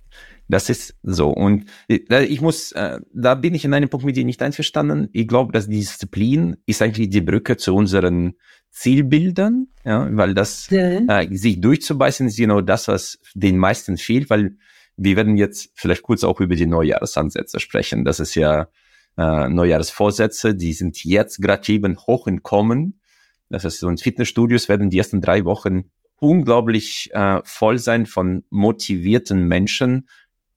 Das 0.48 0.70
ist 0.70 0.94
so. 1.02 1.30
Und 1.30 1.64
äh, 1.88 2.24
ich 2.24 2.40
muss, 2.40 2.72
äh, 2.72 3.00
da 3.12 3.34
bin 3.34 3.54
ich 3.54 3.64
in 3.64 3.74
einem 3.74 3.88
Punkt 3.88 4.06
mit 4.06 4.16
dir 4.16 4.24
nicht 4.24 4.42
einverstanden. 4.42 5.08
Ich 5.12 5.26
glaube, 5.26 5.52
dass 5.52 5.68
die 5.68 5.80
Disziplin 5.80 6.56
ist 6.66 6.82
eigentlich 6.82 7.10
die 7.10 7.20
Brücke 7.20 7.56
zu 7.56 7.74
unseren 7.74 8.34
Zielbildern, 8.70 9.68
ja, 9.84 10.08
weil 10.16 10.34
das 10.34 10.70
mhm. 10.70 11.08
äh, 11.08 11.34
sich 11.36 11.60
durchzubeißen 11.60 12.26
ist 12.28 12.36
genau 12.36 12.60
das, 12.60 12.88
was 12.88 13.18
den 13.34 13.58
meisten 13.58 13.96
fehlt, 13.96 14.30
weil 14.30 14.56
wir 14.96 15.16
werden 15.16 15.36
jetzt 15.36 15.70
vielleicht 15.74 16.02
kurz 16.02 16.24
auch 16.24 16.40
über 16.40 16.54
die 16.54 16.66
Neujahresansätze 16.66 17.58
sprechen. 17.58 18.04
Das 18.04 18.20
ist 18.20 18.34
ja 18.34 18.68
äh, 19.16 19.48
Neujahresvorsätze, 19.48 20.54
die 20.54 20.72
sind 20.72 21.04
jetzt 21.04 21.40
gerade 21.40 21.72
eben 21.72 21.98
hoch 22.06 22.26
in 22.26 22.42
Kommen. 22.42 23.00
Das 23.48 23.64
heißt, 23.64 23.78
so 23.78 23.88
in 23.88 23.98
Fitnessstudios 23.98 24.68
werden 24.68 24.90
die 24.90 24.98
ersten 24.98 25.20
drei 25.20 25.44
Wochen 25.44 25.90
unglaublich 26.18 27.10
äh, 27.12 27.40
voll 27.44 27.78
sein 27.78 28.06
von 28.06 28.44
motivierten 28.50 29.46
Menschen, 29.46 30.08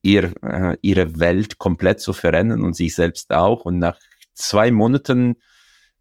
ihr, 0.02 0.34
äh, 0.44 0.78
ihre 0.82 1.20
Welt 1.20 1.58
komplett 1.58 2.00
zu 2.00 2.14
verändern 2.14 2.64
und 2.64 2.76
sich 2.76 2.96
selbst 2.96 3.32
auch. 3.32 3.66
Und 3.66 3.80
nach 3.80 3.98
zwei 4.34 4.72
Monaten 4.72 5.36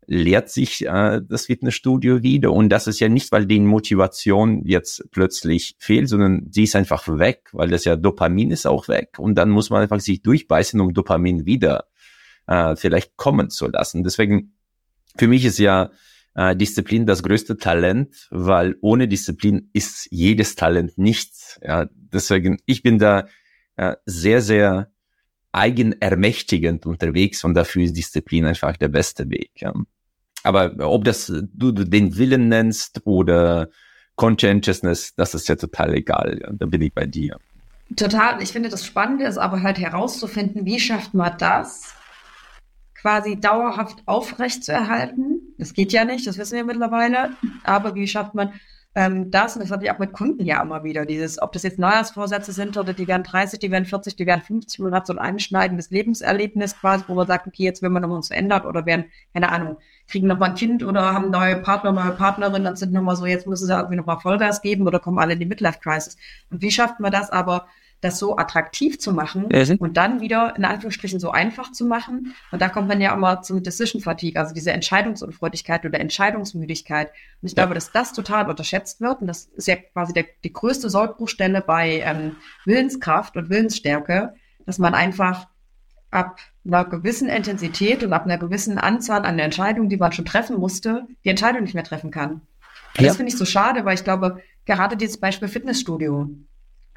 lehrt 0.06 0.48
sich 0.48 0.86
äh, 0.86 1.20
das 1.22 1.46
Fitnessstudio 1.46 2.22
wieder. 2.22 2.52
Und 2.52 2.70
das 2.70 2.86
ist 2.86 2.98
ja 2.98 3.08
nicht, 3.08 3.30
weil 3.30 3.46
die 3.46 3.60
Motivation 3.60 4.64
jetzt 4.64 5.04
plötzlich 5.10 5.76
fehlt, 5.78 6.08
sondern 6.08 6.48
sie 6.50 6.64
ist 6.64 6.74
einfach 6.76 7.06
weg, 7.06 7.50
weil 7.52 7.68
das 7.68 7.84
ja 7.84 7.94
Dopamin 7.94 8.50
ist 8.50 8.66
auch 8.66 8.88
weg. 8.88 9.18
Und 9.18 9.34
dann 9.34 9.50
muss 9.50 9.68
man 9.68 9.82
einfach 9.82 10.00
sich 10.00 10.22
durchbeißen, 10.22 10.80
um 10.80 10.94
Dopamin 10.94 11.44
wieder 11.44 11.88
äh, 12.46 12.74
vielleicht 12.74 13.16
kommen 13.16 13.50
zu 13.50 13.68
lassen. 13.68 14.02
Deswegen, 14.02 14.54
für 15.18 15.28
mich 15.28 15.44
ist 15.44 15.58
ja 15.58 15.90
äh, 16.34 16.56
Disziplin 16.56 17.04
das 17.04 17.22
größte 17.22 17.58
Talent, 17.58 18.28
weil 18.30 18.76
ohne 18.80 19.08
Disziplin 19.08 19.68
ist 19.74 20.08
jedes 20.10 20.54
Talent 20.54 20.96
nichts. 20.96 21.60
Ja, 21.62 21.86
deswegen, 21.92 22.58
ich 22.64 22.82
bin 22.82 22.98
da 22.98 23.26
äh, 23.78 23.96
sehr, 24.06 24.42
sehr 24.42 24.90
eigenermächtigend 25.52 26.84
unterwegs 26.84 27.44
und 27.44 27.54
dafür 27.54 27.84
ist 27.84 27.96
Disziplin 27.96 28.44
einfach 28.44 28.76
der 28.76 28.88
beste 28.88 29.30
Weg. 29.30 29.52
Ja. 29.56 29.72
Aber 30.42 30.74
ob 30.80 31.04
das 31.04 31.26
du, 31.26 31.72
du 31.72 31.84
den 31.84 32.16
Willen 32.16 32.48
nennst 32.48 33.00
oder 33.06 33.68
Conscientiousness, 34.16 35.14
das 35.14 35.34
ist 35.34 35.48
ja 35.48 35.56
total 35.56 35.94
egal. 35.94 36.40
Ja. 36.42 36.50
Da 36.52 36.66
bin 36.66 36.82
ich 36.82 36.92
bei 36.92 37.06
dir. 37.06 37.38
Total. 37.96 38.42
Ich 38.42 38.52
finde 38.52 38.68
das 38.68 38.84
Spannende 38.84 39.24
ist 39.24 39.38
aber 39.38 39.62
halt 39.62 39.78
herauszufinden, 39.78 40.66
wie 40.66 40.80
schafft 40.80 41.14
man 41.14 41.38
das, 41.38 41.94
quasi 42.94 43.40
dauerhaft 43.40 44.02
aufrecht 44.06 44.64
zu 44.64 44.72
erhalten. 44.72 45.54
Das 45.56 45.72
geht 45.72 45.92
ja 45.92 46.04
nicht, 46.04 46.26
das 46.26 46.36
wissen 46.36 46.56
wir 46.56 46.64
mittlerweile. 46.64 47.30
Aber 47.62 47.94
wie 47.94 48.08
schafft 48.08 48.34
man 48.34 48.52
ähm, 48.98 49.30
das, 49.30 49.54
und 49.54 49.62
das 49.62 49.70
hatte 49.70 49.84
ich 49.84 49.92
auch 49.92 50.00
mit 50.00 50.12
Kunden 50.12 50.44
ja 50.44 50.60
immer 50.60 50.82
wieder, 50.82 51.06
dieses, 51.06 51.40
ob 51.40 51.52
das 51.52 51.62
jetzt 51.62 51.78
Neujahrsvorsätze 51.78 52.50
sind 52.50 52.76
oder 52.76 52.92
die 52.92 53.06
werden 53.06 53.22
30, 53.22 53.60
die 53.60 53.70
werden 53.70 53.84
40, 53.84 54.16
die 54.16 54.26
werden 54.26 54.42
50, 54.42 54.80
man 54.80 54.92
hat 54.92 55.06
so 55.06 55.12
ein 55.12 55.20
einschneidendes 55.20 55.90
Lebenserlebnis 55.90 56.76
quasi, 56.76 57.04
wo 57.06 57.14
man 57.14 57.28
sagt, 57.28 57.46
okay, 57.46 57.62
jetzt 57.62 57.80
will 57.80 57.90
man 57.90 58.02
noch 58.02 58.10
uns 58.10 58.26
verändert 58.26 58.66
oder 58.66 58.86
werden, 58.86 59.04
keine 59.32 59.52
Ahnung, 59.52 59.76
kriegen 60.08 60.26
noch 60.26 60.40
mal 60.40 60.46
ein 60.46 60.56
Kind 60.56 60.82
oder 60.82 61.14
haben 61.14 61.30
neue 61.30 61.58
Partner, 61.58 61.92
neue 61.92 62.10
Partnerin, 62.10 62.64
dann 62.64 62.74
sind 62.74 62.92
noch 62.92 63.02
mal 63.02 63.14
so, 63.14 63.24
jetzt 63.24 63.46
müssen 63.46 63.66
sie 63.68 63.72
irgendwie 63.72 63.94
noch 63.94 64.06
mal 64.06 64.18
Vollgas 64.18 64.62
geben 64.62 64.84
oder 64.84 64.98
kommen 64.98 65.20
alle 65.20 65.34
in 65.34 65.38
die 65.38 65.46
Midlife-Crisis. 65.46 66.16
Und 66.50 66.60
wie 66.60 66.72
schafft 66.72 66.98
man 66.98 67.12
das 67.12 67.30
aber, 67.30 67.68
das 68.00 68.18
so 68.18 68.36
attraktiv 68.36 68.98
zu 69.00 69.12
machen 69.12 69.46
und 69.78 69.96
dann 69.96 70.20
wieder 70.20 70.54
in 70.56 70.64
Anführungsstrichen 70.64 71.18
so 71.18 71.30
einfach 71.30 71.72
zu 71.72 71.84
machen. 71.84 72.34
Und 72.52 72.62
da 72.62 72.68
kommt 72.68 72.86
man 72.86 73.00
ja 73.00 73.12
immer 73.12 73.42
zum 73.42 73.62
Decision 73.62 74.00
Fatigue, 74.00 74.40
also 74.40 74.54
diese 74.54 74.72
Entscheidungsunfreudigkeit 74.72 75.84
oder 75.84 75.98
Entscheidungsmüdigkeit. 75.98 77.08
Und 77.42 77.48
ich 77.48 77.52
ja. 77.52 77.64
glaube, 77.64 77.74
dass 77.74 77.90
das 77.90 78.12
total 78.12 78.48
unterschätzt 78.48 79.00
wird. 79.00 79.20
Und 79.20 79.26
das 79.26 79.46
ist 79.46 79.66
ja 79.66 79.76
quasi 79.76 80.12
der, 80.12 80.26
die 80.44 80.52
größte 80.52 80.90
Sollbruchstelle 80.90 81.60
bei 81.60 82.00
ähm, 82.04 82.36
Willenskraft 82.64 83.36
und 83.36 83.50
Willensstärke, 83.50 84.34
dass 84.64 84.78
man 84.78 84.94
einfach 84.94 85.48
ab 86.10 86.38
einer 86.64 86.84
gewissen 86.84 87.28
Intensität 87.28 88.02
und 88.04 88.12
ab 88.12 88.24
einer 88.24 88.38
gewissen 88.38 88.78
Anzahl 88.78 89.24
an 89.24 89.38
Entscheidungen, 89.38 89.88
die 89.88 89.96
man 89.96 90.12
schon 90.12 90.24
treffen 90.24 90.58
musste, 90.58 91.06
die 91.24 91.30
Entscheidung 91.30 91.62
nicht 91.62 91.74
mehr 91.74 91.84
treffen 91.84 92.10
kann. 92.10 92.42
Ja. 92.96 93.06
Das 93.06 93.16
finde 93.16 93.32
ich 93.32 93.38
so 93.38 93.44
schade, 93.44 93.84
weil 93.84 93.94
ich 93.94 94.04
glaube, 94.04 94.40
gerade 94.64 94.96
dieses 94.96 95.18
Beispiel 95.18 95.48
Fitnessstudio, 95.48 96.30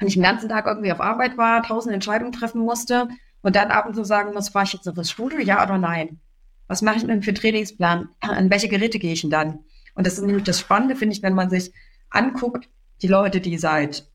wenn 0.02 0.08
ich 0.08 0.14
den 0.14 0.24
ganzen 0.24 0.48
Tag 0.48 0.66
irgendwie 0.66 0.90
auf 0.90 1.00
Arbeit 1.00 1.38
war, 1.38 1.62
tausend 1.62 1.94
Entscheidungen 1.94 2.32
treffen 2.32 2.60
musste 2.60 3.06
und 3.40 3.54
dann 3.54 3.70
abends 3.70 3.96
so 3.96 4.02
sagen 4.02 4.34
muss, 4.34 4.48
fahre 4.48 4.64
ich 4.64 4.72
jetzt 4.72 4.84
ins 4.84 5.10
Studio, 5.12 5.38
ja 5.38 5.62
oder 5.62 5.78
nein? 5.78 6.18
Was 6.66 6.82
mache 6.82 6.96
ich 6.96 7.06
denn 7.06 7.22
für 7.22 7.30
einen 7.30 7.36
Trainingsplan? 7.36 8.08
An 8.18 8.50
welche 8.50 8.68
Geräte 8.68 8.98
gehe 8.98 9.12
ich 9.12 9.20
denn 9.20 9.30
dann? 9.30 9.60
Und 9.94 10.04
das 10.04 10.14
ist 10.14 10.24
nämlich 10.24 10.42
das 10.42 10.58
Spannende, 10.58 10.96
finde 10.96 11.14
ich, 11.14 11.22
wenn 11.22 11.34
man 11.34 11.50
sich 11.50 11.72
anguckt, 12.10 12.68
die 13.00 13.06
Leute, 13.06 13.40
die 13.40 13.56
seit, 13.58 14.08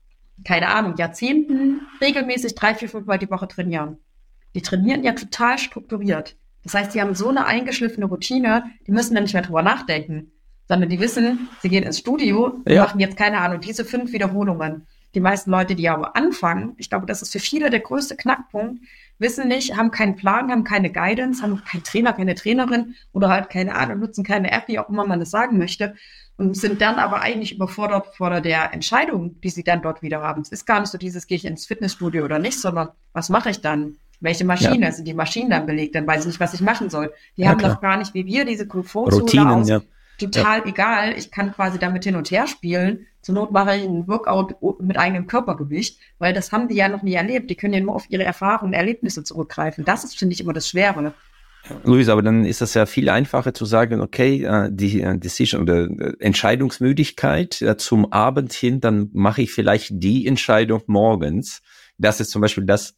keine 0.44 0.68
Ahnung, 0.68 0.96
Jahrzehnten 0.98 1.80
regelmäßig 2.02 2.54
drei, 2.54 2.74
vier, 2.74 2.90
fünf 2.90 3.06
Mal 3.06 3.18
die 3.18 3.30
Woche 3.30 3.48
trainieren. 3.48 3.96
Die 4.54 4.60
trainieren 4.60 5.04
ja 5.04 5.12
total 5.12 5.56
strukturiert. 5.56 6.36
Das 6.64 6.74
heißt, 6.74 6.94
die 6.94 7.00
haben 7.00 7.14
so 7.14 7.30
eine 7.30 7.46
eingeschliffene 7.46 8.04
Routine, 8.04 8.64
die 8.86 8.92
müssen 8.92 9.14
dann 9.14 9.24
nicht 9.24 9.32
mehr 9.32 9.42
drüber 9.42 9.62
nachdenken, 9.62 10.32
sondern 10.66 10.90
die 10.90 11.00
wissen, 11.00 11.48
sie 11.62 11.70
gehen 11.70 11.84
ins 11.84 12.00
Studio, 12.00 12.60
ja. 12.66 12.84
machen 12.84 13.00
jetzt, 13.00 13.16
keine 13.16 13.38
Ahnung, 13.40 13.62
diese 13.62 13.86
fünf 13.86 14.12
Wiederholungen 14.12 14.86
die 15.14 15.20
meisten 15.20 15.50
Leute, 15.50 15.74
die 15.74 15.88
aber 15.88 16.16
anfangen, 16.16 16.74
ich 16.76 16.90
glaube, 16.90 17.06
das 17.06 17.22
ist 17.22 17.32
für 17.32 17.38
viele 17.38 17.70
der 17.70 17.80
größte 17.80 18.16
Knackpunkt, 18.16 18.82
wissen 19.18 19.48
nicht, 19.48 19.76
haben 19.76 19.90
keinen 19.90 20.16
Plan, 20.16 20.50
haben 20.50 20.64
keine 20.64 20.92
Guidance, 20.92 21.42
haben 21.42 21.62
keinen 21.64 21.82
Trainer, 21.82 22.12
keine 22.12 22.34
Trainerin 22.34 22.94
oder 23.12 23.28
halt 23.28 23.50
keine 23.50 23.74
Ahnung, 23.74 24.00
nutzen 24.00 24.24
keine 24.24 24.50
App, 24.52 24.68
wie 24.68 24.78
auch 24.78 24.88
immer 24.88 25.06
man 25.06 25.20
das 25.20 25.30
sagen 25.30 25.58
möchte 25.58 25.94
und 26.36 26.56
sind 26.56 26.80
dann 26.80 26.96
aber 26.96 27.20
eigentlich 27.20 27.54
überfordert 27.54 28.14
vor 28.14 28.40
der 28.40 28.72
Entscheidung, 28.72 29.40
die 29.40 29.50
sie 29.50 29.64
dann 29.64 29.82
dort 29.82 30.02
wieder 30.02 30.20
haben. 30.20 30.42
Es 30.42 30.52
ist 30.52 30.66
gar 30.66 30.80
nicht 30.80 30.90
so 30.90 30.98
dieses, 30.98 31.26
gehe 31.26 31.36
ich 31.36 31.44
ins 31.44 31.66
Fitnessstudio 31.66 32.24
oder 32.24 32.38
nicht, 32.38 32.60
sondern 32.60 32.90
was 33.12 33.28
mache 33.28 33.50
ich 33.50 33.60
dann? 33.60 33.96
Welche 34.20 34.44
Maschine? 34.44 34.86
Ja. 34.86 34.92
Sind 34.92 35.06
die 35.06 35.14
Maschinen 35.14 35.50
dann 35.50 35.66
belegt? 35.66 35.94
Dann 35.94 36.06
weiß 36.06 36.20
ich 36.22 36.26
nicht, 36.26 36.40
was 36.40 36.54
ich 36.54 36.60
machen 36.60 36.90
soll. 36.90 37.12
Die 37.36 37.42
ja, 37.42 37.48
haben 37.48 37.58
klar. 37.58 37.74
doch 37.74 37.80
gar 37.80 37.96
nicht 37.96 38.14
wie 38.14 38.26
wir 38.26 38.44
diese 38.44 38.66
Komfortzone 38.66 39.22
Routinen, 39.22 39.48
aus. 39.48 39.68
Ja 39.68 39.80
total 40.18 40.60
ja. 40.60 40.66
egal. 40.66 41.14
Ich 41.16 41.30
kann 41.30 41.52
quasi 41.52 41.78
damit 41.78 42.04
hin 42.04 42.16
und 42.16 42.30
her 42.30 42.46
spielen. 42.46 43.06
Zur 43.22 43.34
Not 43.34 43.52
mache 43.52 43.76
ich 43.76 43.84
einen 43.84 44.06
Workout 44.08 44.56
mit 44.80 44.98
eigenem 44.98 45.26
Körpergewicht, 45.26 45.98
weil 46.18 46.32
das 46.32 46.52
haben 46.52 46.68
die 46.68 46.76
ja 46.76 46.88
noch 46.88 47.02
nie 47.02 47.14
erlebt. 47.14 47.50
Die 47.50 47.56
können 47.56 47.74
ja 47.74 47.80
nur 47.80 47.94
auf 47.94 48.10
ihre 48.10 48.24
Erfahrungen, 48.24 48.72
Erlebnisse 48.72 49.24
zurückgreifen. 49.24 49.84
Das 49.84 50.04
ist, 50.04 50.18
finde 50.18 50.34
ich, 50.34 50.40
immer 50.40 50.52
das 50.52 50.68
Schwere. 50.68 51.14
Luis, 51.84 52.08
aber 52.08 52.22
dann 52.22 52.44
ist 52.44 52.60
das 52.60 52.74
ja 52.74 52.86
viel 52.86 53.08
einfacher 53.08 53.52
zu 53.52 53.64
sagen, 53.64 54.00
okay, 54.00 54.44
äh, 54.44 54.68
die 54.72 55.02
äh, 55.02 55.18
Decision 55.18 55.62
oder 55.62 55.84
äh, 55.84 56.14
Entscheidungsmüdigkeit 56.20 57.64
zum 57.78 58.12
Abend 58.12 58.52
hin, 58.52 58.80
dann 58.80 59.10
mache 59.12 59.42
ich 59.42 59.52
vielleicht 59.52 59.90
die 59.92 60.26
Entscheidung 60.26 60.82
morgens. 60.86 61.60
Das 61.98 62.20
ist 62.20 62.30
zum 62.30 62.42
Beispiel 62.42 62.64
das, 62.64 62.94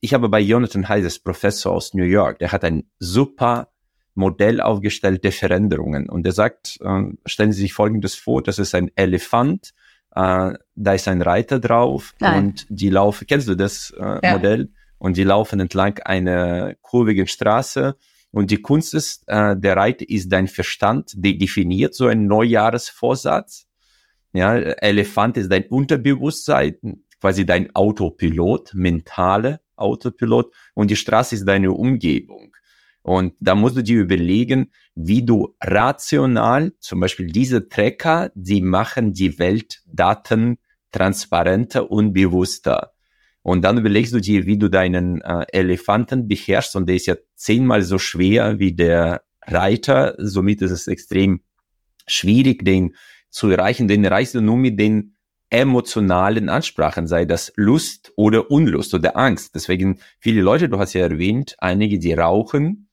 ich 0.00 0.14
habe 0.14 0.28
bei 0.28 0.38
Jonathan 0.38 0.88
Heises, 0.88 1.18
Professor 1.18 1.72
aus 1.72 1.92
New 1.92 2.04
York, 2.04 2.38
der 2.38 2.52
hat 2.52 2.62
ein 2.64 2.84
super 3.00 3.69
Modell 4.14 4.60
aufgestellt 4.60 5.24
der 5.24 5.32
Veränderungen. 5.32 6.08
Und 6.08 6.26
er 6.26 6.32
sagt, 6.32 6.78
äh, 6.82 7.02
stellen 7.26 7.52
Sie 7.52 7.62
sich 7.62 7.72
Folgendes 7.72 8.14
vor, 8.14 8.42
das 8.42 8.58
ist 8.58 8.74
ein 8.74 8.90
Elefant, 8.96 9.72
äh, 10.14 10.52
da 10.74 10.92
ist 10.94 11.08
ein 11.08 11.22
Reiter 11.22 11.60
drauf 11.60 12.14
Nein. 12.18 12.38
und 12.38 12.66
die 12.68 12.90
laufen, 12.90 13.26
kennst 13.26 13.48
du 13.48 13.54
das 13.54 13.94
äh, 13.98 14.20
ja. 14.22 14.32
Modell? 14.32 14.70
Und 14.98 15.16
die 15.16 15.24
laufen 15.24 15.60
entlang 15.60 15.98
einer 16.00 16.74
kurvigen 16.82 17.26
Straße. 17.26 17.96
Und 18.32 18.50
die 18.50 18.60
Kunst 18.60 18.92
ist, 18.92 19.24
äh, 19.28 19.56
der 19.56 19.76
Reiter 19.76 20.08
ist 20.08 20.30
dein 20.30 20.46
Verstand, 20.46 21.12
der 21.16 21.32
definiert 21.32 21.94
so 21.94 22.06
einen 22.06 22.26
Neujahresvorsatz. 22.26 23.66
Ja, 24.32 24.54
Elefant 24.56 25.36
ist 25.36 25.50
dein 25.50 25.64
Unterbewusstsein, 25.64 26.76
quasi 27.20 27.46
dein 27.46 27.74
Autopilot, 27.74 28.74
mentale 28.74 29.60
Autopilot. 29.74 30.52
Und 30.74 30.90
die 30.90 30.96
Straße 30.96 31.34
ist 31.34 31.46
deine 31.46 31.72
Umgebung. 31.72 32.54
Und 33.02 33.34
da 33.40 33.54
musst 33.54 33.76
du 33.76 33.82
dir 33.82 34.00
überlegen, 34.00 34.70
wie 34.94 35.24
du 35.24 35.54
rational, 35.60 36.72
zum 36.80 37.00
Beispiel 37.00 37.26
diese 37.28 37.68
Tracker, 37.68 38.30
die 38.34 38.60
machen 38.60 39.12
die 39.12 39.38
Weltdaten 39.38 40.58
transparenter 40.92 41.90
und 41.90 42.12
bewusster. 42.12 42.92
Und 43.42 43.62
dann 43.62 43.78
überlegst 43.78 44.12
du 44.12 44.20
dir, 44.20 44.44
wie 44.44 44.58
du 44.58 44.68
deinen 44.68 45.22
äh, 45.22 45.46
Elefanten 45.52 46.28
beherrschst. 46.28 46.76
Und 46.76 46.88
der 46.88 46.96
ist 46.96 47.06
ja 47.06 47.16
zehnmal 47.36 47.82
so 47.82 47.98
schwer 47.98 48.58
wie 48.58 48.72
der 48.72 49.22
Reiter. 49.42 50.14
Somit 50.18 50.60
ist 50.60 50.72
es 50.72 50.86
extrem 50.86 51.40
schwierig, 52.06 52.64
den 52.64 52.94
zu 53.30 53.48
erreichen. 53.48 53.88
Den 53.88 54.04
erreichst 54.04 54.34
du 54.34 54.42
nur 54.42 54.56
mit 54.56 54.78
den 54.78 55.16
emotionalen 55.48 56.48
Ansprachen, 56.48 57.06
sei 57.06 57.24
das 57.24 57.52
Lust 57.56 58.12
oder 58.16 58.50
Unlust 58.50 58.94
oder 58.94 59.16
Angst. 59.16 59.54
Deswegen 59.54 59.98
viele 60.20 60.42
Leute, 60.42 60.68
du 60.68 60.78
hast 60.78 60.92
ja 60.92 61.02
erwähnt, 61.02 61.56
einige, 61.58 61.98
die 61.98 62.12
rauchen, 62.12 62.88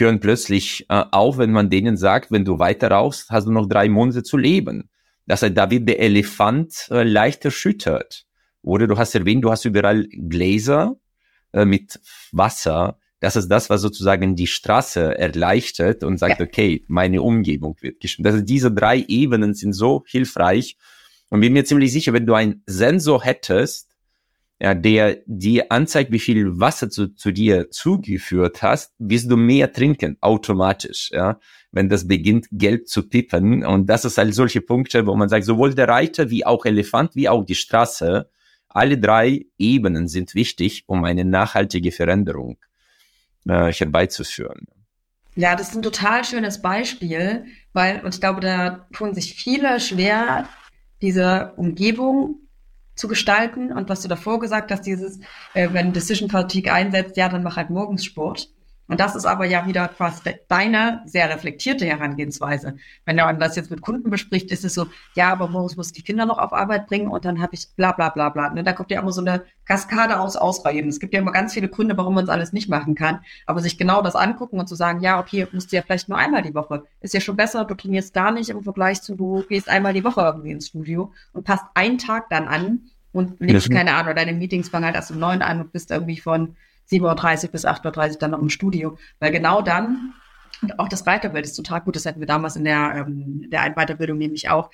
hören 0.00 0.20
plötzlich 0.20 0.86
äh, 0.88 1.04
auf, 1.10 1.38
wenn 1.38 1.52
man 1.52 1.70
denen 1.70 1.96
sagt, 1.96 2.30
wenn 2.30 2.44
du 2.44 2.58
weiter 2.58 2.90
rauchst, 2.90 3.30
hast 3.30 3.46
du 3.46 3.52
noch 3.52 3.68
drei 3.68 3.88
Monate 3.88 4.22
zu 4.22 4.36
leben. 4.36 4.90
Das 5.26 5.42
heißt, 5.42 5.56
da 5.56 5.70
wird 5.70 5.88
der 5.88 6.00
Elefant 6.00 6.88
äh, 6.90 7.02
leicht 7.02 7.44
erschüttert. 7.44 8.26
Oder 8.62 8.86
du 8.86 8.98
hast 8.98 9.14
erwähnt, 9.14 9.44
du 9.44 9.50
hast 9.50 9.64
überall 9.64 10.06
Gläser 10.08 10.96
äh, 11.52 11.64
mit 11.64 12.00
Wasser. 12.32 12.98
Das 13.20 13.36
ist 13.36 13.48
das, 13.48 13.70
was 13.70 13.80
sozusagen 13.80 14.36
die 14.36 14.46
Straße 14.46 15.16
erleichtert 15.16 16.02
und 16.02 16.18
sagt, 16.18 16.40
ja. 16.40 16.46
okay, 16.46 16.84
meine 16.88 17.22
Umgebung 17.22 17.76
wird 17.80 18.00
gestimmt. 18.00 18.26
Also 18.26 18.40
diese 18.40 18.72
drei 18.72 19.04
Ebenen 19.08 19.54
sind 19.54 19.72
so 19.72 20.04
hilfreich. 20.06 20.76
Und 21.30 21.40
bin 21.40 21.52
mir 21.52 21.64
ziemlich 21.64 21.92
sicher, 21.92 22.12
wenn 22.12 22.26
du 22.26 22.34
einen 22.34 22.62
Sensor 22.66 23.22
hättest, 23.22 23.93
ja, 24.60 24.74
der 24.74 25.18
dir 25.26 25.70
anzeigt, 25.70 26.12
wie 26.12 26.18
viel 26.18 26.58
Wasser 26.60 26.88
zu, 26.88 27.08
zu 27.14 27.32
dir 27.32 27.70
zugeführt 27.70 28.62
hast, 28.62 28.94
wirst 28.98 29.30
du 29.30 29.36
mehr 29.36 29.72
trinken, 29.72 30.16
automatisch, 30.20 31.10
ja, 31.12 31.38
wenn 31.72 31.88
das 31.88 32.06
beginnt, 32.06 32.46
gelb 32.52 32.88
zu 32.88 33.08
pippen. 33.08 33.64
Und 33.64 33.86
das 33.86 34.04
ist 34.04 34.16
halt 34.16 34.34
solche 34.34 34.60
Punkte, 34.60 35.06
wo 35.06 35.14
man 35.16 35.28
sagt, 35.28 35.44
sowohl 35.44 35.74
der 35.74 35.88
Reiter 35.88 36.30
wie 36.30 36.46
auch 36.46 36.64
Elefant, 36.64 37.16
wie 37.16 37.28
auch 37.28 37.44
die 37.44 37.56
Straße, 37.56 38.30
alle 38.68 38.98
drei 38.98 39.46
Ebenen 39.58 40.08
sind 40.08 40.34
wichtig, 40.34 40.84
um 40.86 41.04
eine 41.04 41.24
nachhaltige 41.24 41.92
Veränderung 41.92 42.58
äh, 43.48 43.72
herbeizuführen. 43.72 44.66
Ja, 45.36 45.56
das 45.56 45.70
ist 45.70 45.76
ein 45.76 45.82
total 45.82 46.24
schönes 46.24 46.62
Beispiel, 46.62 47.46
weil, 47.72 48.04
und 48.04 48.14
ich 48.14 48.20
glaube, 48.20 48.40
da 48.40 48.86
tun 48.92 49.14
sich 49.14 49.34
viele 49.34 49.80
schwer, 49.80 50.48
diese 51.02 51.52
Umgebung 51.56 52.43
zu 52.94 53.08
gestalten. 53.08 53.72
Und 53.72 53.88
was 53.88 54.02
du 54.02 54.08
davor 54.08 54.38
gesagt 54.40 54.70
hast, 54.70 54.82
dieses, 54.82 55.20
äh, 55.54 55.68
wenn 55.72 55.92
Decision 55.92 56.30
Fatigue 56.30 56.72
einsetzt, 56.72 57.16
ja, 57.16 57.28
dann 57.28 57.42
mach 57.42 57.56
halt 57.56 57.70
morgens 57.70 58.04
Sport. 58.04 58.50
Und 58.86 59.00
das 59.00 59.16
ist 59.16 59.24
aber 59.24 59.46
ja 59.46 59.66
wieder 59.66 59.88
quasi 59.88 60.34
deine 60.48 61.02
sehr 61.06 61.30
reflektierte 61.30 61.86
Herangehensweise. 61.86 62.76
Wenn 63.06 63.16
man 63.16 63.40
das 63.40 63.56
jetzt 63.56 63.70
mit 63.70 63.80
Kunden 63.80 64.10
bespricht, 64.10 64.50
ist 64.50 64.64
es 64.64 64.74
so, 64.74 64.86
ja, 65.14 65.32
aber 65.32 65.48
morgens 65.48 65.76
muss 65.76 65.86
ich 65.86 65.92
die 65.94 66.02
Kinder 66.02 66.26
noch 66.26 66.38
auf 66.38 66.52
Arbeit 66.52 66.86
bringen 66.86 67.08
und 67.08 67.24
dann 67.24 67.40
habe 67.40 67.54
ich 67.54 67.68
bla 67.76 67.92
bla 67.92 68.10
bla 68.10 68.28
bla. 68.28 68.50
Ne? 68.50 68.62
Da 68.62 68.74
kommt 68.74 68.90
ja 68.90 69.00
immer 69.00 69.12
so 69.12 69.22
eine 69.22 69.44
Kaskade 69.64 70.20
aus 70.20 70.36
Ausreihen. 70.36 70.88
Es 70.88 71.00
gibt 71.00 71.14
ja 71.14 71.20
immer 71.20 71.32
ganz 71.32 71.54
viele 71.54 71.68
Gründe, 71.68 71.96
warum 71.96 72.14
man 72.14 72.24
es 72.24 72.30
alles 72.30 72.52
nicht 72.52 72.68
machen 72.68 72.94
kann. 72.94 73.20
Aber 73.46 73.60
sich 73.60 73.78
genau 73.78 74.02
das 74.02 74.16
angucken 74.16 74.60
und 74.60 74.68
zu 74.68 74.74
sagen, 74.74 75.00
ja, 75.00 75.18
okay, 75.18 75.46
musst 75.52 75.72
du 75.72 75.76
ja 75.76 75.82
vielleicht 75.82 76.10
nur 76.10 76.18
einmal 76.18 76.42
die 76.42 76.54
Woche. 76.54 76.84
Ist 77.00 77.14
ja 77.14 77.20
schon 77.20 77.36
besser, 77.36 77.64
du 77.64 77.74
trainierst 77.74 78.12
gar 78.12 78.32
nicht 78.32 78.50
im 78.50 78.62
Vergleich 78.62 79.00
zu, 79.00 79.14
du 79.14 79.44
gehst 79.48 79.68
einmal 79.68 79.94
die 79.94 80.04
Woche 80.04 80.20
irgendwie 80.20 80.50
ins 80.50 80.68
Studio 80.68 81.12
und 81.32 81.44
passt 81.44 81.64
einen 81.74 81.96
Tag 81.96 82.28
dann 82.28 82.48
an 82.48 82.90
und 83.12 83.40
legst, 83.40 83.70
keine 83.70 83.94
Ahnung, 83.94 84.14
deine 84.14 84.32
Meetings 84.32 84.68
fangen 84.68 84.84
halt 84.84 84.96
erst 84.96 85.12
um 85.12 85.18
neun 85.18 85.40
an 85.40 85.60
und 85.60 85.72
bist 85.72 85.90
irgendwie 85.90 86.18
von 86.18 86.56
7.30 86.90 87.44
Uhr 87.44 87.50
bis 87.50 87.66
8.30 87.66 88.12
Uhr 88.12 88.18
dann 88.18 88.30
noch 88.32 88.40
im 88.40 88.50
Studio. 88.50 88.98
Weil 89.20 89.32
genau 89.32 89.62
dann, 89.62 90.14
und 90.62 90.78
auch 90.78 90.88
das 90.88 91.06
Weiterbild 91.06 91.44
ist 91.44 91.54
total 91.54 91.80
gut, 91.80 91.96
das 91.96 92.06
hatten 92.06 92.20
wir 92.20 92.26
damals 92.26 92.56
in 92.56 92.64
der, 92.64 93.06
ähm, 93.06 93.48
der 93.50 93.74
Weiterbildung 93.74 94.18
nämlich 94.18 94.48
auch, 94.50 94.70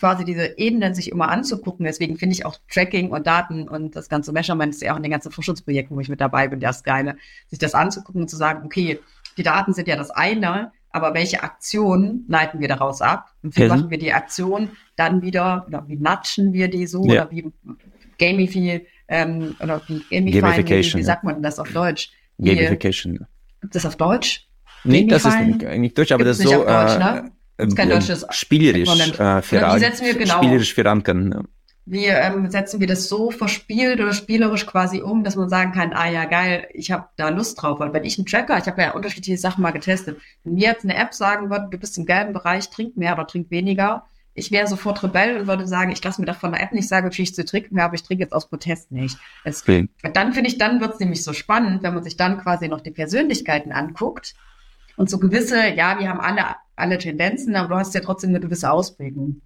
quasi 0.00 0.24
diese 0.24 0.58
Ebenen 0.58 0.94
sich 0.94 1.10
immer 1.10 1.28
anzugucken. 1.28 1.84
Deswegen 1.84 2.16
finde 2.16 2.34
ich 2.34 2.46
auch 2.46 2.56
Tracking 2.70 3.10
und 3.10 3.26
Daten 3.26 3.68
und 3.68 3.94
das 3.96 4.08
ganze 4.08 4.32
Measurement 4.32 4.74
ist 4.74 4.82
ja 4.82 4.92
auch 4.92 4.96
in 4.96 5.02
den 5.02 5.12
ganzen 5.12 5.32
Forschungsprojekten, 5.32 5.96
wo 5.96 6.00
ich 6.00 6.08
mit 6.08 6.20
dabei 6.20 6.48
bin, 6.48 6.60
das 6.60 6.82
Geile, 6.82 7.16
sich 7.48 7.58
das 7.58 7.74
anzugucken 7.74 8.22
und 8.22 8.28
zu 8.28 8.36
sagen, 8.36 8.64
okay, 8.64 9.00
die 9.36 9.42
Daten 9.42 9.74
sind 9.74 9.88
ja 9.88 9.96
das 9.96 10.10
eine, 10.10 10.72
aber 10.90 11.14
welche 11.14 11.42
Aktionen 11.42 12.24
leiten 12.28 12.60
wir 12.60 12.68
daraus 12.68 13.00
ab? 13.00 13.30
Und 13.42 13.56
wie 13.56 13.66
machen 13.66 13.90
wir 13.90 13.98
die 13.98 14.12
Aktion 14.12 14.70
dann 14.96 15.22
wieder, 15.22 15.64
oder 15.66 15.86
wie 15.88 15.96
natschen 15.96 16.52
wir 16.52 16.68
die 16.68 16.86
so, 16.86 17.04
ja. 17.04 17.22
oder 17.22 17.30
wie 17.30 17.50
gamify, 18.18 18.86
ähm, 19.08 19.56
oder 19.60 19.80
Gamification. 20.10 20.98
Wie, 20.98 21.02
wie 21.02 21.04
sagt 21.04 21.24
man 21.24 21.42
das 21.42 21.58
auf 21.58 21.72
Deutsch? 21.72 22.10
Gamification. 22.38 23.26
Ist 23.62 23.74
das 23.74 23.86
auf 23.86 23.96
Deutsch? 23.96 24.48
Nee, 24.84 25.06
das 25.06 25.24
ist 25.24 25.38
nicht, 25.38 25.96
Deutsch, 25.96 26.12
aber 26.12 26.24
Gibt's 26.24 26.38
das 26.38 26.46
ist 26.46 26.52
so, 26.52 26.64
Deutsch, 26.64 26.98
ne? 26.98 27.30
äh, 27.58 27.66
ist 27.66 27.76
kein 27.76 27.88
ähm, 27.88 27.94
deutsches 27.94 28.26
spielerisch, 28.30 28.88
äh, 28.88 29.42
ver 29.42 29.74
wie 29.74 29.78
setzen 29.78 30.06
wir, 30.06 30.14
genau, 30.14 30.36
spielerisch 30.38 30.74
verankern. 30.74 31.32
Ja. 31.32 31.42
Wie 31.84 32.06
ähm, 32.06 32.48
setzen 32.48 32.78
wir 32.78 32.86
das 32.86 33.08
so 33.08 33.30
verspielt 33.30 34.00
oder 34.00 34.12
spielerisch 34.12 34.66
quasi 34.66 35.02
um, 35.02 35.24
dass 35.24 35.34
man 35.34 35.48
sagen 35.48 35.72
kann, 35.72 35.92
ah 35.92 36.08
ja, 36.08 36.26
geil, 36.26 36.68
ich 36.72 36.92
habe 36.92 37.08
da 37.16 37.28
Lust 37.28 37.60
drauf. 37.60 37.80
Weil 37.80 37.92
wenn 37.92 38.04
ich 38.04 38.18
einen 38.18 38.26
Tracker, 38.26 38.56
ich 38.58 38.66
habe 38.66 38.82
ja 38.82 38.92
unterschiedliche 38.92 39.36
Sachen 39.36 39.62
mal 39.62 39.72
getestet, 39.72 40.18
wenn 40.44 40.54
mir 40.54 40.68
jetzt 40.68 40.84
eine 40.84 40.94
App 40.94 41.12
sagen 41.12 41.50
würde, 41.50 41.68
du 41.70 41.78
bist 41.78 41.98
im 41.98 42.06
gelben 42.06 42.32
Bereich, 42.32 42.70
trink 42.70 42.96
mehr 42.96 43.14
oder 43.14 43.26
trink 43.26 43.50
weniger, 43.50 44.04
ich 44.34 44.50
wäre 44.50 44.66
sofort 44.66 45.02
Rebell 45.02 45.40
und 45.40 45.46
würde 45.46 45.66
sagen, 45.66 45.90
ich 45.90 46.02
lasse 46.02 46.20
mir 46.20 46.26
doch 46.26 46.36
von 46.36 46.52
der 46.52 46.62
App 46.62 46.72
nicht 46.72 46.88
sagen, 46.88 47.10
wie 47.12 47.22
ich 47.22 47.34
zu 47.34 47.44
trinken 47.44 47.80
habe, 47.80 47.96
ich 47.96 48.02
trinke 48.02 48.22
jetzt 48.22 48.32
aus 48.32 48.48
Protest 48.48 48.90
nicht. 48.90 49.18
Es, 49.44 49.62
okay. 49.62 49.88
Dann 50.14 50.32
finde 50.32 50.48
ich, 50.48 50.58
dann 50.58 50.80
wird 50.80 50.94
es 50.94 51.00
nämlich 51.00 51.22
so 51.22 51.32
spannend, 51.32 51.82
wenn 51.82 51.94
man 51.94 52.02
sich 52.02 52.16
dann 52.16 52.38
quasi 52.38 52.68
noch 52.68 52.80
die 52.80 52.90
Persönlichkeiten 52.90 53.72
anguckt 53.72 54.34
und 54.96 55.10
so 55.10 55.18
gewisse, 55.18 55.68
ja, 55.68 55.98
wir 55.98 56.08
haben 56.08 56.20
alle, 56.20 56.56
alle 56.76 56.98
Tendenzen, 56.98 57.56
aber 57.56 57.68
du 57.68 57.74
hast 57.76 57.94
ja 57.94 58.00
trotzdem 58.00 58.30
eine 58.30 58.40
gewisse 58.40 58.70
Ausprägung. 58.70 59.42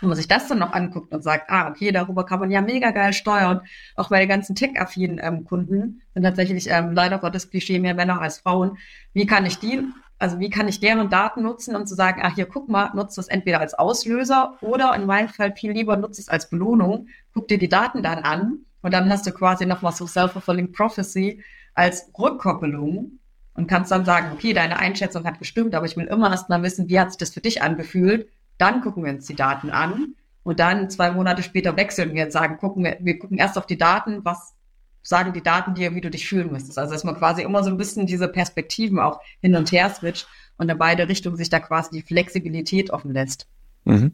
Wenn 0.00 0.08
man 0.08 0.16
sich 0.16 0.28
das 0.28 0.48
dann 0.48 0.60
noch 0.60 0.72
anguckt 0.72 1.12
und 1.12 1.22
sagt, 1.22 1.50
ah, 1.50 1.68
okay, 1.68 1.92
darüber 1.92 2.24
kann 2.24 2.40
man 2.40 2.50
ja 2.50 2.62
mega 2.62 2.90
geil 2.90 3.12
steuern, 3.12 3.60
auch 3.96 4.08
bei 4.08 4.20
den 4.20 4.28
ganzen 4.28 4.54
tech-affinen 4.54 5.20
ähm, 5.22 5.44
Kunden 5.44 6.00
sind 6.14 6.22
tatsächlich 6.22 6.68
ähm, 6.70 6.92
leider 6.92 7.18
Gottes 7.18 7.50
Klischee 7.50 7.78
mehr 7.78 7.94
Männer 7.94 8.20
als 8.20 8.38
Frauen. 8.38 8.78
Wie 9.12 9.26
kann 9.26 9.44
ich 9.44 9.58
die, 9.58 9.82
also 10.20 10.38
wie 10.38 10.50
kann 10.50 10.68
ich 10.68 10.80
deren 10.80 11.08
Daten 11.08 11.42
nutzen, 11.42 11.74
um 11.74 11.86
zu 11.86 11.94
sagen, 11.94 12.20
ach 12.22 12.34
hier, 12.34 12.44
guck 12.44 12.68
mal, 12.68 12.90
nutzt 12.94 13.16
das 13.16 13.28
entweder 13.28 13.60
als 13.60 13.72
Auslöser 13.72 14.58
oder 14.60 14.94
in 14.94 15.06
meinem 15.06 15.30
Fall 15.30 15.54
viel 15.56 15.72
lieber 15.72 15.96
nutzt 15.96 16.20
es 16.20 16.28
als 16.28 16.50
Belohnung, 16.50 17.08
guck 17.32 17.48
dir 17.48 17.58
die 17.58 17.70
Daten 17.70 18.02
dann 18.02 18.18
an 18.18 18.58
und 18.82 18.92
dann 18.92 19.10
hast 19.10 19.26
du 19.26 19.32
quasi 19.32 19.64
noch 19.64 19.82
was 19.82 19.96
so 19.96 20.06
Self-Fulfilling 20.06 20.72
Prophecy 20.72 21.42
als 21.74 22.12
Rückkoppelung 22.18 23.12
und 23.54 23.66
kannst 23.66 23.90
dann 23.90 24.04
sagen, 24.04 24.32
okay, 24.34 24.52
deine 24.52 24.78
Einschätzung 24.78 25.24
hat 25.24 25.38
gestimmt, 25.38 25.74
aber 25.74 25.86
ich 25.86 25.96
will 25.96 26.06
immer 26.06 26.30
erst 26.30 26.50
mal 26.50 26.62
wissen, 26.62 26.90
wie 26.90 27.00
hat 27.00 27.10
sich 27.10 27.18
das 27.18 27.30
für 27.30 27.40
dich 27.40 27.62
angefühlt? 27.62 28.28
Dann 28.58 28.82
gucken 28.82 29.04
wir 29.04 29.12
uns 29.12 29.26
die 29.26 29.36
Daten 29.36 29.70
an 29.70 30.16
und 30.42 30.60
dann 30.60 30.90
zwei 30.90 31.12
Monate 31.12 31.42
später 31.42 31.78
wechseln 31.78 32.12
wir 32.12 32.24
und 32.24 32.32
sagen, 32.32 32.58
gucken 32.58 32.84
wir, 32.84 32.98
wir 33.00 33.18
gucken 33.18 33.38
erst 33.38 33.56
auf 33.56 33.64
die 33.64 33.78
Daten, 33.78 34.22
was 34.22 34.54
sagen 35.02 35.32
die 35.32 35.42
Daten 35.42 35.74
dir, 35.74 35.94
wie 35.94 36.00
du 36.00 36.10
dich 36.10 36.28
fühlen 36.28 36.52
müsstest. 36.52 36.78
Also 36.78 36.92
dass 36.92 37.04
man 37.04 37.16
quasi 37.16 37.42
immer 37.42 37.62
so 37.64 37.70
ein 37.70 37.76
bisschen 37.76 38.06
diese 38.06 38.28
Perspektiven 38.28 38.98
auch 38.98 39.20
hin 39.40 39.56
und 39.56 39.72
her 39.72 39.90
switcht 39.90 40.26
und 40.56 40.68
in 40.68 40.78
beide 40.78 41.08
Richtungen 41.08 41.36
sich 41.36 41.48
da 41.48 41.60
quasi 41.60 41.90
die 41.90 42.02
Flexibilität 42.02 42.90
offen 42.90 43.12
lässt. 43.12 43.46
Mhm. 43.84 44.12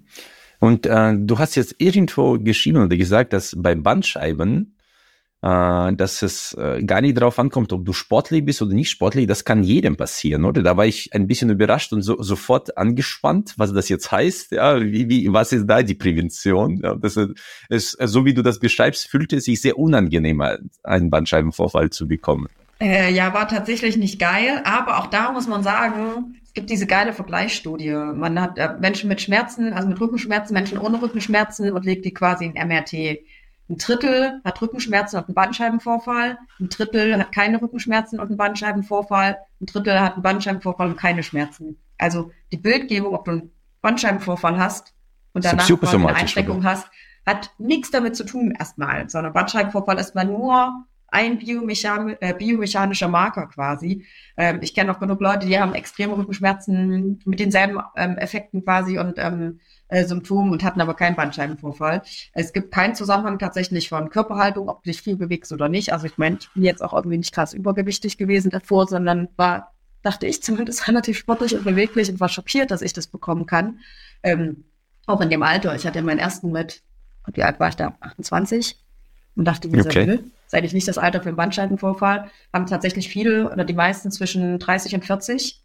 Und 0.59 0.87
äh, 0.87 1.15
du 1.17 1.39
hast 1.39 1.55
jetzt 1.55 1.75
irgendwo 1.79 2.39
geschrieben 2.39 2.79
oder 2.79 2.97
gesagt, 2.97 3.33
dass 3.33 3.55
bei 3.57 3.75
Bandscheiben 3.75 4.76
dass 5.43 6.23
es 6.23 6.55
äh, 6.55 6.83
gar 6.83 7.01
nicht 7.01 7.17
darauf 7.17 7.39
ankommt, 7.39 7.73
ob 7.73 7.85
du 7.85 7.93
sportlich 7.93 8.45
bist 8.45 8.63
oder 8.63 8.75
nicht 8.75 8.91
sportlich. 8.91 9.27
Das 9.27 9.45
kann 9.45 9.63
jedem 9.63 9.97
passieren, 9.97 10.45
oder? 10.45 10.63
Da 10.63 10.77
war 10.77 10.87
ich 10.87 11.13
ein 11.15 11.27
bisschen 11.27 11.51
überrascht 11.51 11.93
und 11.93 12.03
so, 12.03 12.21
sofort 12.23 12.77
angespannt, 12.77 13.55
was 13.57 13.73
das 13.73 13.89
jetzt 13.89 14.11
heißt. 14.11 14.53
Ja, 14.53 14.81
wie, 14.81 15.09
wie, 15.09 15.33
was 15.33 15.53
ist 15.53 15.67
da 15.67 15.83
die 15.83 15.95
Prävention? 15.95 16.81
Ja, 16.83 16.95
das 16.95 17.19
ist, 17.69 17.99
so 18.01 18.25
wie 18.25 18.35
du 18.35 18.43
das 18.43 18.59
beschreibst, 18.59 19.09
fühlte 19.09 19.37
es 19.37 19.45
sich 19.45 19.61
sehr 19.61 19.79
unangenehm, 19.79 20.43
einen 20.83 21.11
Bandscheibenvorfall 21.11 21.91
zu 21.91 22.09
bekommen. 22.09 22.49
Äh, 22.81 23.13
ja, 23.13 23.33
war 23.33 23.49
tatsächlich 23.49 23.97
nicht 23.97 24.19
geil, 24.19 24.61
aber 24.65 24.99
auch 24.99 25.07
da 25.07 25.33
muss 25.33 25.47
man 25.47 25.63
sagen, 25.63 26.37
es 26.45 26.53
gibt 26.53 26.69
diese 26.69 26.87
geile 26.87 27.15
Vergleichsstudie. 27.15 27.93
Man 27.93 28.41
hat 28.41 28.59
äh, 28.59 28.75
Menschen 28.79 29.09
mit 29.09 29.23
Schmerzen, 29.23 29.73
also 29.73 29.89
mit 29.89 30.01
Rückenschmerzen, 30.01 30.53
Menschen 30.53 30.79
ohne 30.79 31.01
Rückenschmerzen 31.01 31.73
und 31.73 31.85
legt 31.87 32.05
die 32.05 32.13
quasi 32.13 32.47
in 32.47 32.53
MRT. 32.53 33.21
Ein 33.69 33.79
Drittel 33.79 34.41
hat 34.45 34.63
Rückenschmerzen 34.63 35.19
und 35.19 35.27
einen 35.27 35.35
Bandscheibenvorfall. 35.35 36.39
Ein 36.61 36.69
Drittel 36.69 37.19
hat 37.19 37.33
keine 37.33 37.61
Rückenschmerzen 37.61 38.21
und 38.21 38.29
einen 38.29 38.37
Bandscheibenvorfall. 38.37 39.39
Ein 39.61 39.67
Drittel 39.67 40.01
hat 40.01 40.15
einen 40.15 40.23
Bandscheibenvorfall 40.23 40.91
und 40.91 40.97
keine 40.97 41.23
Schmerzen. 41.23 41.77
Also 41.99 42.31
die 42.53 42.59
Bildgebung, 42.59 43.15
ob 43.15 43.25
du 43.25 43.31
einen 43.33 43.53
Bandscheibenvorfall 43.83 44.59
hast 44.59 44.95
und 45.33 45.45
danach 45.45 45.69
eine 45.69 46.15
Einschränkung 46.15 46.65
hast, 46.65 46.89
hat 47.27 47.51
nichts 47.59 47.91
damit 47.91 48.15
zu 48.15 48.25
tun 48.25 48.53
erstmal, 48.57 49.11
sondern 49.11 49.33
Bandscheibenvorfall 49.33 49.99
ist 49.99 50.15
mal 50.15 50.25
nur 50.25 50.87
ein 51.09 51.39
biomechan 51.39 52.17
äh, 52.21 52.35
biomechanischer 52.35 53.09
Marker 53.09 53.47
quasi. 53.47 54.05
Ähm, 54.37 54.59
ich 54.63 54.75
kenne 54.75 54.93
auch 54.93 54.99
genug 54.99 55.21
Leute, 55.21 55.47
die 55.47 55.59
haben 55.59 55.75
extreme 55.75 56.17
Rückenschmerzen 56.17 57.21
mit 57.25 57.41
denselben 57.41 57.81
ähm, 57.97 58.17
Effekten 58.19 58.65
quasi 58.65 58.99
und 58.99 59.15
ähm, 59.19 59.61
äh, 59.89 60.05
Symptomen 60.05 60.53
und 60.53 60.65
hatten 60.65 60.81
aber 60.81 60.95
keinen 60.95 61.17
Bandscheibenvorfall. 61.17 62.03
Es 62.33 62.53
gibt 62.53 62.73
keinen 62.73 62.95
Zusammenhang 62.95 63.39
tatsächlich 63.39 63.89
von 63.89 64.11
Körperhaltung, 64.11 64.69
ob 64.69 64.83
du 64.83 64.91
dich 64.91 65.01
viel 65.01 65.17
bewegst 65.17 65.53
oder 65.53 65.69
nicht. 65.69 65.93
Also 65.93 66.07
ich 66.07 66.19
meine, 66.19 66.39
ich 66.41 66.51
bin 66.53 66.65
jetzt 66.65 66.83
auch 66.83 66.93
irgendwie 66.93 67.19
nicht 67.19 67.33
krass 67.33 67.55
übergewichtig 67.55 68.19
gewesen 68.19 68.51
davor, 68.51 68.87
sondern 68.87 69.29
war, 69.37 69.73
dachte 70.03 70.27
ich 70.27 70.43
zumindest 70.43 70.89
relativ 70.89 71.19
sportlich 71.19 71.55
und 71.55 71.65
beweglich 71.65 72.11
und 72.11 72.21
war 72.21 72.29
schockiert, 72.29 72.71
dass 72.71 72.83
ich 72.83 72.93
das 72.93 73.07
bekommen 73.07 73.47
kann. 73.47 73.81
Ähm, 74.23 74.65
auch 75.07 75.21
in 75.21 75.31
dem 75.31 75.45
Alter. 75.45 75.75
Ich 75.77 75.87
hatte 75.87 76.03
meinen 76.03 76.19
ersten 76.19 76.51
mit, 76.51 76.83
wie 77.33 77.45
alt 77.45 77.61
war 77.61 77.69
ich 77.69 77.77
da? 77.77 77.97
28 78.01 78.77
und 79.37 79.45
dachte 79.45 79.69
mir 79.69 79.85
okay. 79.85 80.17
so, 80.17 80.25
seit 80.49 80.65
ich 80.65 80.73
nicht 80.73 80.89
das 80.89 80.99
Alter 80.99 81.21
für 81.23 81.29
einen 81.29 81.37
Bandscheibenvorfall, 81.37 82.31
haben 82.53 82.67
tatsächlich 82.67 83.09
viele 83.09 83.53
oder 83.53 83.65
die 83.65 83.75
meisten 83.75 84.11
zwischen 84.11 84.59
30 84.59 84.95
und 84.95 85.05
40 85.05 85.63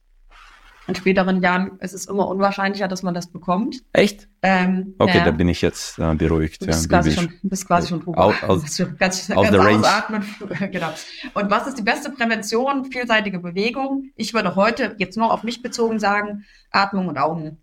in 0.88 0.96
späteren 0.96 1.42
Jahren 1.42 1.78
ist 1.80 1.94
es 1.94 2.06
immer 2.06 2.28
unwahrscheinlicher, 2.28 2.88
dass 2.88 3.04
man 3.04 3.14
das 3.14 3.28
bekommt. 3.28 3.78
Echt? 3.94 4.28
Ähm, 4.42 4.96
okay, 4.98 5.20
ja. 5.20 5.26
da 5.26 5.32
bin 5.32 5.48
ich 5.48 5.62
jetzt 5.62 6.00
äh, 6.00 6.16
beruhigt. 6.16 6.62
Du 6.62 6.66
bist, 6.66 6.92
ja, 6.92 6.98
quasi, 6.98 7.12
schon, 7.12 7.32
bist 7.44 7.68
quasi 7.68 7.90
schon 7.90 8.02
drüber. 8.02 8.18
Out, 8.18 8.44
out, 8.44 8.64
ganz, 8.64 8.78
ganz 8.98 9.28
the 9.28 9.34
range. 9.34 9.80
Ausatmen. 9.80 10.24
genau. 10.72 10.92
Und 11.34 11.52
was 11.52 11.68
ist 11.68 11.78
die 11.78 11.84
beste 11.84 12.10
Prävention? 12.10 12.86
Vielseitige 12.86 13.40
Bewegung. 13.40 14.12
Ich 14.16 14.34
würde 14.34 14.56
heute 14.56 14.96
jetzt 14.98 15.18
nur 15.18 15.32
auf 15.32 15.44
mich 15.44 15.62
bezogen 15.62 16.00
sagen, 16.00 16.46
Atmung 16.72 17.08
und 17.08 17.18
Augen 17.18 17.60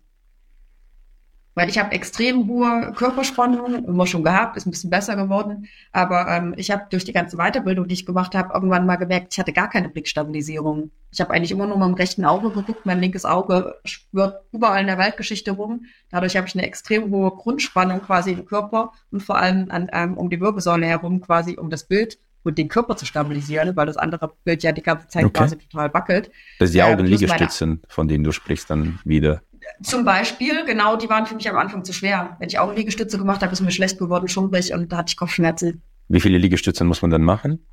weil 1.59 1.67
ich 1.67 1.77
habe 1.77 1.91
extrem 1.91 2.47
hohe 2.47 2.93
Körperspannung, 2.95 3.83
immer 3.83 4.07
schon 4.07 4.23
gehabt, 4.23 4.55
ist 4.55 4.65
ein 4.65 4.71
bisschen 4.71 4.89
besser 4.89 5.17
geworden. 5.17 5.67
Aber 5.91 6.25
ähm, 6.29 6.53
ich 6.55 6.71
habe 6.71 6.83
durch 6.89 7.03
die 7.03 7.11
ganze 7.11 7.35
Weiterbildung, 7.35 7.85
die 7.85 7.95
ich 7.95 8.05
gemacht 8.05 8.33
habe, 8.33 8.53
irgendwann 8.53 8.85
mal 8.85 8.95
gemerkt, 8.95 9.33
ich 9.33 9.39
hatte 9.39 9.51
gar 9.51 9.69
keine 9.69 9.89
Blickstabilisierung. 9.89 10.89
Ich 11.11 11.19
habe 11.19 11.33
eigentlich 11.33 11.51
immer 11.51 11.67
nur 11.67 11.77
mit 11.77 11.87
dem 11.89 11.95
rechten 11.95 12.23
Auge 12.23 12.51
geguckt. 12.51 12.85
Mein 12.85 13.01
linkes 13.01 13.25
Auge 13.25 13.75
schwirrt 13.83 14.41
überall 14.53 14.79
in 14.79 14.87
der 14.87 14.97
Weltgeschichte 14.97 15.51
rum. 15.51 15.85
Dadurch 16.11 16.37
habe 16.37 16.47
ich 16.47 16.55
eine 16.55 16.65
extrem 16.65 17.11
hohe 17.11 17.31
Grundspannung 17.31 18.03
quasi 18.03 18.31
im 18.31 18.45
Körper 18.45 18.93
und 19.11 19.21
vor 19.21 19.37
allem 19.37 19.69
an, 19.69 19.89
ähm, 19.91 20.15
um 20.15 20.29
die 20.29 20.39
Wirbelsäule 20.39 20.85
herum 20.85 21.19
quasi, 21.19 21.57
um 21.57 21.69
das 21.69 21.83
Bild 21.83 22.19
und 22.43 22.57
den 22.57 22.69
Körper 22.69 22.95
zu 22.95 23.05
stabilisieren, 23.05 23.75
weil 23.75 23.85
das 23.85 23.97
andere 23.97 24.31
Bild 24.45 24.63
ja 24.63 24.71
die 24.71 24.81
ganze 24.81 25.09
Zeit 25.09 25.25
okay. 25.25 25.39
quasi 25.39 25.57
total 25.57 25.93
wackelt. 25.93 26.31
Das 26.59 26.69
ist 26.69 26.73
die 26.75 26.83
Augenliegestützen, 26.83 27.81
von 27.89 28.07
denen 28.07 28.23
du 28.23 28.31
sprichst, 28.31 28.69
dann 28.69 28.99
wieder. 29.03 29.41
Zum 29.81 30.05
Beispiel, 30.05 30.65
genau, 30.65 30.95
die 30.95 31.09
waren 31.09 31.25
für 31.25 31.35
mich 31.35 31.49
am 31.49 31.57
Anfang 31.57 31.83
zu 31.83 31.93
schwer. 31.93 32.35
Wenn 32.39 32.49
ich 32.49 32.59
Augenliegestütze 32.59 33.17
gemacht 33.17 33.41
habe, 33.41 33.53
ist 33.53 33.61
mir 33.61 33.71
schlecht 33.71 33.97
geworden, 33.97 34.27
schummrig 34.27 34.73
und 34.73 34.91
da 34.91 34.97
hatte 34.97 35.11
ich 35.11 35.17
Kopfschmerzen. 35.17 35.81
Wie 36.07 36.19
viele 36.19 36.37
Liegestütze 36.37 36.83
muss 36.83 37.01
man 37.01 37.11
dann 37.11 37.23
machen? 37.23 37.65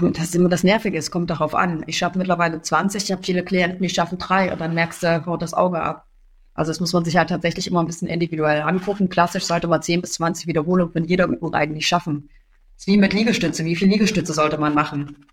Und 0.00 0.16
das 0.16 0.26
ist 0.26 0.36
immer 0.36 0.48
das 0.48 0.64
Nervige, 0.64 0.96
es 0.96 1.10
kommt 1.10 1.28
darauf 1.28 1.54
an. 1.54 1.84
Ich 1.86 1.98
schaffe 1.98 2.16
mittlerweile 2.16 2.62
20, 2.62 3.04
ich 3.04 3.12
habe 3.12 3.22
viele 3.22 3.44
Klienten, 3.44 3.82
die 3.82 3.90
schaffen 3.90 4.18
drei 4.18 4.50
und 4.50 4.60
dann 4.60 4.74
merkst 4.74 5.02
du, 5.02 5.26
haut 5.26 5.42
das 5.42 5.52
Auge 5.52 5.82
ab. 5.82 6.06
Also 6.54 6.70
das 6.70 6.80
muss 6.80 6.92
man 6.92 7.04
sich 7.04 7.16
halt 7.16 7.28
tatsächlich 7.28 7.66
immer 7.66 7.80
ein 7.80 7.86
bisschen 7.86 8.08
individuell 8.08 8.62
angucken. 8.62 9.08
Klassisch 9.08 9.44
sollte 9.44 9.68
man 9.68 9.82
10 9.82 10.02
bis 10.02 10.12
20 10.14 10.46
Wiederholungen 10.46 10.94
in 10.94 11.04
jeder 11.04 11.26
Übung 11.26 11.54
eigentlich 11.54 11.86
schaffen. 11.86 12.28
Das 12.74 12.82
ist 12.82 12.86
wie 12.86 12.98
mit 12.98 13.12
Liegestütze. 13.12 13.64
Wie 13.64 13.76
viele 13.76 13.92
Liegestütze 13.92 14.32
sollte 14.32 14.58
man 14.58 14.74
machen? 14.74 15.26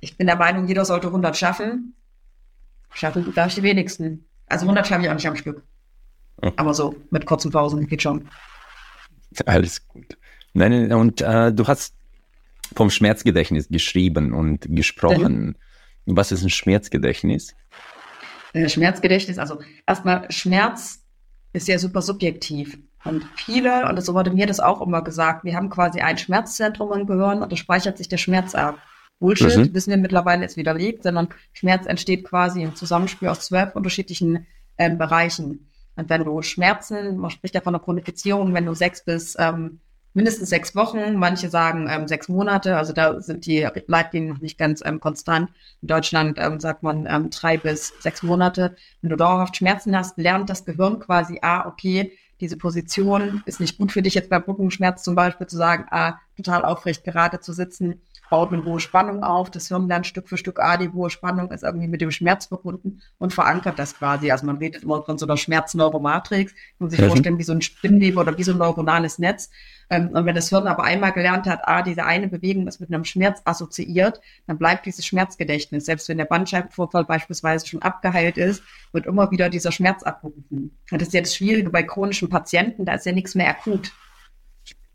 Ich 0.00 0.16
bin 0.16 0.26
der 0.26 0.36
Meinung, 0.36 0.66
jeder 0.66 0.84
sollte 0.84 1.08
100 1.08 1.36
schaffen. 1.36 1.94
Schaffen 2.92 3.32
darf 3.34 3.48
ich 3.48 3.54
die 3.56 3.62
wenigsten. 3.62 4.24
Also 4.50 4.64
100 4.64 4.86
schaffe 4.86 5.02
ich 5.02 5.08
auch 5.08 5.14
nicht 5.14 5.26
am 5.26 5.36
Stück. 5.36 5.62
Oh. 6.42 6.50
Aber 6.56 6.74
so, 6.74 6.94
mit 7.10 7.26
kurzen 7.26 7.50
Pausen 7.50 7.86
geht 7.86 8.02
schon. 8.02 8.28
Alles 9.46 9.86
gut. 9.86 10.16
Nein, 10.52 10.92
und 10.92 11.20
äh, 11.20 11.52
du 11.52 11.66
hast 11.66 11.94
vom 12.74 12.90
Schmerzgedächtnis 12.90 13.68
geschrieben 13.68 14.32
und 14.32 14.66
gesprochen. 14.68 15.56
Mhm. 16.06 16.16
Was 16.16 16.32
ist 16.32 16.42
ein 16.42 16.50
Schmerzgedächtnis? 16.50 17.54
Äh, 18.52 18.68
Schmerzgedächtnis, 18.68 19.38
also 19.38 19.60
erstmal 19.86 20.30
Schmerz 20.30 21.04
ist 21.52 21.68
ja 21.68 21.78
super 21.78 22.02
subjektiv. 22.02 22.78
Und 23.04 23.24
viele, 23.36 23.88
und 23.88 24.02
so 24.02 24.14
wurde 24.14 24.30
mir 24.30 24.46
das 24.46 24.60
auch 24.60 24.80
immer 24.82 25.02
gesagt, 25.02 25.44
wir 25.44 25.54
haben 25.54 25.70
quasi 25.70 26.00
ein 26.00 26.18
Schmerzzentrum 26.18 26.92
im 26.92 27.06
Gehirn 27.06 27.42
und 27.42 27.50
da 27.50 27.56
speichert 27.56 27.96
sich 27.96 28.08
der 28.08 28.18
Schmerz 28.18 28.54
ab. 28.54 28.78
Bullshit, 29.20 29.56
mhm. 29.56 29.74
wissen 29.74 29.90
wir 29.90 29.98
mittlerweile 29.98 30.44
ist 30.44 30.56
widerlegt, 30.56 31.04
sondern 31.04 31.28
Schmerz 31.52 31.86
entsteht 31.86 32.24
quasi 32.24 32.62
im 32.62 32.74
Zusammenspiel 32.74 33.28
aus 33.28 33.40
zwölf 33.40 33.76
unterschiedlichen 33.76 34.46
ähm, 34.78 34.98
Bereichen. 34.98 35.68
Und 35.94 36.08
wenn 36.08 36.24
du 36.24 36.42
Schmerzen, 36.42 37.18
man 37.18 37.30
spricht 37.30 37.54
ja 37.54 37.60
von 37.60 37.74
einer 37.74 37.84
Chronifizierung, 37.84 38.54
wenn 38.54 38.66
du 38.66 38.74
sechs 38.74 39.04
bis 39.04 39.36
ähm, 39.38 39.80
mindestens 40.14 40.48
sechs 40.48 40.74
Wochen, 40.74 41.16
manche 41.16 41.50
sagen 41.50 41.86
ähm, 41.90 42.08
sechs 42.08 42.28
Monate, 42.28 42.76
also 42.76 42.92
da 42.92 43.20
sind 43.20 43.46
die 43.46 43.68
Leitlinien 43.86 44.32
noch 44.32 44.40
nicht 44.40 44.58
ganz 44.58 44.82
ähm, 44.84 45.00
konstant. 45.00 45.50
In 45.82 45.88
Deutschland 45.88 46.38
ähm, 46.40 46.58
sagt 46.58 46.82
man 46.82 47.06
ähm, 47.06 47.30
drei 47.30 47.58
bis 47.58 47.92
sechs 48.00 48.22
Monate. 48.22 48.74
Wenn 49.02 49.10
du 49.10 49.16
dauerhaft 49.16 49.56
Schmerzen 49.56 49.96
hast, 49.96 50.16
lernt 50.18 50.50
das 50.50 50.64
Gehirn 50.64 50.98
quasi, 50.98 51.38
ah, 51.42 51.68
okay, 51.68 52.12
diese 52.40 52.56
Position 52.56 53.42
ist 53.44 53.60
nicht 53.60 53.76
gut 53.76 53.92
für 53.92 54.00
dich, 54.00 54.14
jetzt 54.14 54.30
bei 54.30 54.38
Rückenschmerz 54.38 55.02
zum 55.02 55.14
Beispiel 55.14 55.46
zu 55.46 55.58
sagen, 55.58 55.84
ah, 55.90 56.18
total 56.36 56.64
aufrecht 56.64 57.04
gerade 57.04 57.40
zu 57.40 57.52
sitzen, 57.52 58.00
baut 58.30 58.52
eine 58.52 58.64
hohe 58.64 58.80
Spannung 58.80 59.22
auf. 59.22 59.50
Das 59.50 59.68
Hirn 59.68 59.88
lernt 59.88 60.06
Stück 60.06 60.28
für 60.28 60.38
Stück, 60.38 60.60
ah, 60.60 60.76
die 60.76 60.88
hohe 60.88 61.10
Spannung 61.10 61.50
ist 61.50 61.64
irgendwie 61.64 61.88
mit 61.88 62.00
dem 62.00 62.10
Schmerz 62.10 62.46
verbunden 62.46 63.02
und 63.18 63.34
verankert 63.34 63.78
das 63.78 63.96
quasi. 63.96 64.30
Also 64.30 64.46
man 64.46 64.56
redet 64.56 64.84
immer 64.84 65.02
von 65.02 65.18
so 65.18 65.26
einer 65.26 65.36
Schmerzneuromatrix. 65.36 66.52
Man 66.78 66.86
muss 66.86 66.92
sich 66.92 67.00
mhm. 67.00 67.08
vorstellen, 67.08 67.38
wie 67.38 67.42
so 67.42 67.52
ein 67.52 67.60
Spinnwebe 67.60 68.18
oder 68.18 68.38
wie 68.38 68.44
so 68.44 68.52
ein 68.52 68.58
neuronales 68.58 69.18
Netz. 69.18 69.50
Ähm, 69.90 70.10
und 70.10 70.24
wenn 70.24 70.34
das 70.34 70.48
Hirn 70.48 70.68
aber 70.68 70.84
einmal 70.84 71.12
gelernt 71.12 71.46
hat, 71.46 71.60
ah, 71.64 71.82
diese 71.82 72.04
eine 72.04 72.28
Bewegung 72.28 72.68
ist 72.68 72.80
mit 72.80 72.92
einem 72.92 73.04
Schmerz 73.04 73.42
assoziiert, 73.44 74.20
dann 74.46 74.56
bleibt 74.56 74.86
dieses 74.86 75.04
Schmerzgedächtnis. 75.04 75.84
Selbst 75.84 76.08
wenn 76.08 76.18
der 76.18 76.24
Bandscheibenvorfall 76.24 77.04
beispielsweise 77.04 77.66
schon 77.66 77.82
abgeheilt 77.82 78.38
ist, 78.38 78.62
wird 78.92 79.06
immer 79.06 79.30
wieder 79.32 79.50
dieser 79.50 79.72
Schmerz 79.72 80.04
abgerufen. 80.04 80.78
Und 80.90 81.00
das 81.00 81.08
ist 81.08 81.14
ja 81.14 81.20
das 81.20 81.34
Schwierige 81.34 81.70
bei 81.70 81.82
chronischen 81.82 82.28
Patienten, 82.28 82.84
da 82.84 82.94
ist 82.94 83.06
ja 83.06 83.12
nichts 83.12 83.34
mehr 83.34 83.50
akut 83.50 83.92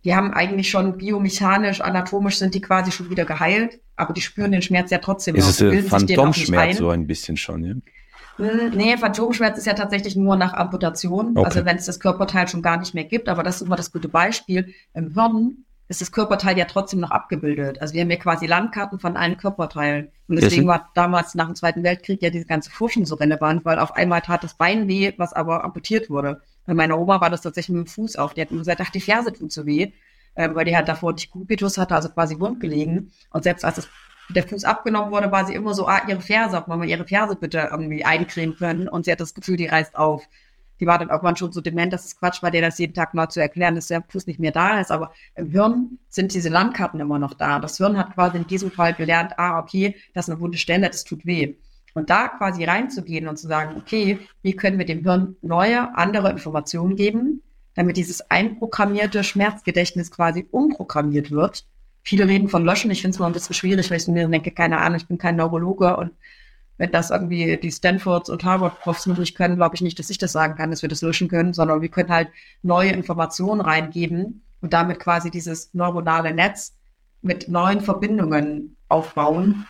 die 0.05 0.15
haben 0.15 0.31
eigentlich 0.33 0.69
schon 0.69 0.97
biomechanisch, 0.97 1.81
anatomisch 1.81 2.37
sind 2.37 2.53
die 2.53 2.61
quasi 2.61 2.91
schon 2.91 3.09
wieder 3.09 3.25
geheilt, 3.25 3.81
aber 3.95 4.13
die 4.13 4.21
spüren 4.21 4.51
den 4.51 4.61
Schmerz 4.61 4.91
ja 4.91 4.99
trotzdem 4.99 5.35
ist 5.35 5.59
es 5.59 5.89
Phantomschmerz 5.89 6.77
so 6.77 6.89
ein 6.89 7.07
bisschen 7.07 7.35
schon, 7.35 7.63
ja? 7.63 7.73
Hm, 8.37 8.71
nee, 8.75 8.95
Phantomschmerz 8.97 9.57
ist 9.57 9.65
ja 9.65 9.73
tatsächlich 9.73 10.15
nur 10.15 10.35
nach 10.35 10.53
Amputation, 10.53 11.37
okay. 11.37 11.45
also 11.45 11.65
wenn 11.65 11.77
es 11.77 11.85
das 11.85 11.99
Körperteil 11.99 12.47
schon 12.47 12.61
gar 12.61 12.77
nicht 12.77 12.93
mehr 12.93 13.05
gibt, 13.05 13.29
aber 13.29 13.43
das 13.43 13.57
ist 13.57 13.61
immer 13.63 13.77
das 13.77 13.91
gute 13.91 14.09
Beispiel. 14.09 14.73
Im 14.93 15.13
Hirn 15.13 15.65
ist 15.87 16.01
das 16.01 16.11
Körperteil 16.11 16.57
ja 16.57 16.65
trotzdem 16.65 16.99
noch 16.99 17.11
abgebildet. 17.11 17.79
Also 17.81 17.93
wir 17.93 18.01
haben 18.01 18.09
ja 18.09 18.17
quasi 18.17 18.45
Landkarten 18.45 18.99
von 18.99 19.15
allen 19.15 19.37
Körperteilen. 19.37 20.09
Und 20.27 20.41
deswegen 20.41 20.67
war 20.67 20.89
damals 20.95 21.35
nach 21.35 21.45
dem 21.45 21.55
Zweiten 21.55 21.83
Weltkrieg 21.83 22.21
ja 22.23 22.31
diese 22.31 22.45
ganze 22.45 22.71
Forschung 22.71 23.05
so 23.05 23.15
relevant, 23.15 23.63
weil 23.65 23.77
auf 23.77 23.95
einmal 23.95 24.21
tat 24.21 24.43
das 24.43 24.55
Bein 24.55 24.87
weh, 24.87 25.13
was 25.17 25.33
aber 25.33 25.63
amputiert 25.63 26.09
wurde. 26.09 26.41
Bei 26.65 26.73
meiner 26.73 26.97
Oma 26.99 27.21
war 27.21 27.29
das 27.29 27.41
tatsächlich 27.41 27.75
mit 27.75 27.87
dem 27.87 27.89
Fuß 27.89 28.15
auf. 28.15 28.33
Die 28.33 28.41
hat 28.41 28.51
nur 28.51 28.61
gesagt, 28.61 28.81
ach, 28.81 28.89
die 28.89 29.01
Ferse 29.01 29.31
tut 29.31 29.51
so 29.51 29.65
weh, 29.65 29.91
äh, 30.35 30.49
weil 30.53 30.65
die 30.65 30.75
halt 30.75 30.87
davor 30.87 31.13
nicht 31.13 31.31
Kubitus 31.31 31.77
hatte, 31.77 31.95
also 31.95 32.09
quasi 32.09 32.39
wund 32.39 32.59
gelegen. 32.59 33.11
Und 33.29 33.43
selbst 33.43 33.63
als 33.63 33.75
das, 33.75 33.89
der 34.29 34.43
Fuß 34.43 34.63
abgenommen 34.63 35.11
wurde, 35.11 35.31
war 35.31 35.45
sie 35.45 35.53
immer 35.53 35.73
so, 35.73 35.87
ah, 35.87 36.01
ihre 36.07 36.21
Ferse, 36.21 36.57
ob 36.57 36.67
man 36.67 36.79
mal 36.79 36.89
ihre 36.89 37.05
Ferse 37.05 37.35
bitte 37.35 37.69
irgendwie 37.71 38.03
eincremen 38.03 38.55
können. 38.55 38.87
Und 38.87 39.05
sie 39.05 39.11
hat 39.11 39.19
das 39.19 39.33
Gefühl, 39.33 39.57
die 39.57 39.67
reißt 39.67 39.95
auf. 39.95 40.27
Die 40.81 40.87
war 40.87 40.97
dann 40.97 41.09
irgendwann 41.09 41.37
schon 41.37 41.53
so 41.53 41.61
dement, 41.61 41.93
dass 41.93 42.05
es 42.05 42.19
Quatsch 42.19 42.43
war, 42.43 42.51
der 42.51 42.61
das 42.61 42.77
jeden 42.79 42.93
Tag 42.93 43.13
mal 43.13 43.29
zu 43.29 43.39
erklären, 43.39 43.75
dass 43.75 43.87
der 43.87 44.03
Fuß 44.09 44.27
nicht 44.27 44.39
mehr 44.39 44.51
da 44.51 44.81
ist. 44.81 44.91
Aber 44.91 45.13
im 45.35 45.51
Hirn 45.51 45.99
sind 46.09 46.33
diese 46.33 46.49
Landkarten 46.49 46.99
immer 46.99 47.19
noch 47.19 47.33
da. 47.33 47.59
Das 47.59 47.77
Hirn 47.77 47.97
hat 47.97 48.13
quasi 48.13 48.37
in 48.37 48.47
diesem 48.47 48.71
Fall 48.71 48.93
gelernt, 48.93 49.37
ah, 49.37 49.59
okay, 49.59 49.95
das 50.13 50.27
ist 50.27 50.31
eine 50.31 50.41
wunde 50.41 50.57
Stelle, 50.57 50.87
das 50.87 51.05
tut 51.05 51.25
weh. 51.25 51.55
Und 51.95 52.09
da 52.09 52.27
quasi 52.27 52.65
reinzugehen 52.65 53.27
und 53.27 53.37
zu 53.37 53.47
sagen, 53.47 53.77
okay, 53.77 54.19
wie 54.41 54.55
können 54.55 54.77
wir 54.77 54.85
dem 54.85 55.03
Hirn 55.03 55.37
neue, 55.41 55.95
andere 55.97 56.29
Informationen 56.29 56.97
geben, 56.97 57.41
damit 57.73 57.95
dieses 57.95 58.29
einprogrammierte 58.29 59.23
Schmerzgedächtnis 59.23 60.11
quasi 60.11 60.45
umprogrammiert 60.51 61.31
wird. 61.31 61.65
Viele 62.03 62.27
reden 62.27 62.49
von 62.49 62.65
Löschen. 62.65 62.91
Ich 62.91 63.01
finde 63.01 63.15
es 63.15 63.19
mal 63.19 63.27
ein 63.27 63.33
bisschen 63.33 63.55
schwierig, 63.55 63.89
weil 63.89 63.97
ich 63.97 64.07
mir 64.07 64.27
denke, 64.27 64.51
keine 64.51 64.79
Ahnung, 64.79 64.97
ich 64.97 65.07
bin 65.07 65.17
kein 65.17 65.37
Neurologe 65.37 65.95
und 65.95 66.11
wenn 66.77 66.91
das 66.91 67.09
irgendwie 67.09 67.57
die 67.57 67.71
Stanfords 67.71 68.29
und 68.29 68.43
Harvard-Profs 68.43 69.05
möglich 69.05 69.33
können, 69.33 69.55
glaube 69.55 69.75
ich 69.75 69.81
nicht, 69.81 69.97
dass 69.97 70.09
ich 70.09 70.17
das 70.17 70.33
sagen 70.33 70.55
kann, 70.55 70.71
dass 70.71 70.81
wir 70.81 70.89
das 70.89 71.01
löschen 71.01 71.29
können, 71.29 71.53
sondern 71.53 71.81
wir 71.81 71.87
können 71.87 72.09
halt 72.09 72.27
neue 72.61 72.91
Informationen 72.91 73.61
reingeben 73.61 74.43
und 74.59 74.73
damit 74.73 74.99
quasi 74.99 75.31
dieses 75.31 75.73
neuronale 75.73 76.33
Netz 76.33 76.75
mit 77.21 77.47
neuen 77.47 77.79
Verbindungen 77.79 78.75
aufbauen, 78.89 79.65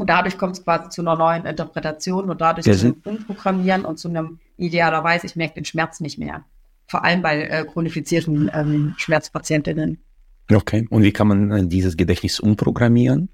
und 0.00 0.08
dadurch 0.08 0.38
kommt 0.38 0.56
es 0.56 0.64
quasi 0.64 0.88
zu 0.88 1.02
einer 1.02 1.16
neuen 1.16 1.44
Interpretation 1.44 2.30
und 2.30 2.40
dadurch 2.40 2.64
zu 2.64 2.86
einem 2.86 2.96
Umprogrammieren 3.04 3.84
und 3.84 3.98
zu 3.98 4.08
einem 4.08 4.38
idealerweise, 4.56 5.26
ich 5.26 5.36
merke 5.36 5.54
den 5.54 5.64
Schmerz 5.64 6.00
nicht 6.00 6.18
mehr. 6.18 6.44
Vor 6.86 7.04
allem 7.04 7.22
bei 7.22 7.42
äh, 7.42 7.64
chronifizierten 7.64 8.50
ähm, 8.52 8.94
Schmerzpatientinnen. 8.96 9.98
Okay. 10.52 10.86
Und 10.90 11.02
wie 11.02 11.12
kann 11.12 11.28
man 11.28 11.50
äh, 11.50 11.66
dieses 11.66 11.96
Gedächtnis 11.96 12.40
umprogrammieren? 12.40 13.28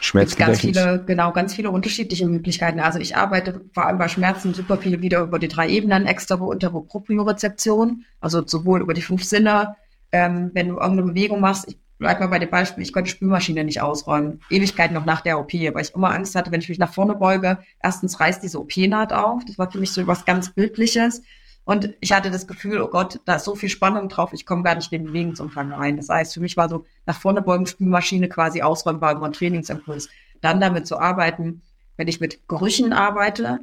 Schmerzgedächtnis? 0.00 0.74
Ganz 0.74 0.86
viele, 0.86 1.04
genau, 1.04 1.32
ganz 1.32 1.54
viele 1.54 1.70
unterschiedliche 1.70 2.26
Möglichkeiten. 2.26 2.80
Also 2.80 2.98
ich 2.98 3.16
arbeite 3.16 3.60
vor 3.72 3.86
allem 3.86 3.98
bei 3.98 4.08
Schmerzen 4.08 4.54
super 4.54 4.76
viel 4.76 5.00
wieder 5.02 5.20
über 5.20 5.38
die 5.38 5.48
drei 5.48 5.68
Ebenen, 5.68 6.06
Extero, 6.06 6.52
Intero, 6.52 6.80
Propriorezeption, 6.80 8.04
also 8.20 8.46
sowohl 8.46 8.80
über 8.80 8.94
die 8.94 9.02
fünf 9.02 9.24
Sinne, 9.24 9.76
ähm, 10.12 10.50
wenn 10.54 10.68
du 10.68 10.74
irgendeine 10.74 11.12
Bewegung 11.12 11.40
machst, 11.40 11.68
ich 11.68 11.78
bleib 11.98 12.20
mal 12.20 12.28
bei 12.28 12.38
dem 12.38 12.50
Beispiel, 12.50 12.82
ich 12.82 12.92
konnte 12.92 13.10
die 13.10 13.16
Spülmaschine 13.16 13.64
nicht 13.64 13.80
ausräumen. 13.80 14.40
Ewigkeit 14.50 14.92
noch 14.92 15.04
nach 15.04 15.20
der 15.20 15.38
OP, 15.38 15.52
weil 15.52 15.82
ich 15.82 15.94
immer 15.94 16.12
Angst 16.12 16.34
hatte, 16.34 16.50
wenn 16.52 16.60
ich 16.60 16.68
mich 16.68 16.78
nach 16.78 16.92
vorne 16.92 17.14
beuge, 17.14 17.58
erstens 17.82 18.20
reißt 18.20 18.42
diese 18.42 18.60
OP-Naht 18.60 19.12
auf. 19.12 19.44
Das 19.46 19.58
war 19.58 19.70
für 19.70 19.78
mich 19.78 19.92
so 19.92 20.06
was 20.06 20.24
ganz 20.24 20.52
Bildliches. 20.52 21.22
Und 21.64 21.94
ich 22.00 22.12
hatte 22.12 22.30
das 22.30 22.46
Gefühl, 22.46 22.80
oh 22.80 22.86
Gott, 22.86 23.20
da 23.24 23.34
ist 23.34 23.44
so 23.44 23.56
viel 23.56 23.68
Spannung 23.68 24.08
drauf, 24.08 24.32
ich 24.32 24.46
komme 24.46 24.62
gar 24.62 24.76
nicht 24.76 24.92
in 24.92 25.02
den 25.02 25.06
Bewegungsumfang 25.08 25.72
rein. 25.72 25.96
Das 25.96 26.08
heißt, 26.08 26.34
für 26.34 26.40
mich 26.40 26.56
war 26.56 26.68
so 26.68 26.84
nach 27.06 27.18
vorne 27.18 27.42
beugen, 27.42 27.66
Spülmaschine 27.66 28.28
quasi 28.28 28.62
ausräumen, 28.62 29.00
war 29.00 29.12
immer 29.12 29.26
ein 29.26 29.32
Trainingsimpuls. 29.32 30.08
Dann 30.40 30.60
damit 30.60 30.86
zu 30.86 30.96
arbeiten, 30.98 31.62
wenn 31.96 32.06
ich 32.06 32.20
mit 32.20 32.46
Gerüchen 32.46 32.92
arbeite, 32.92 33.58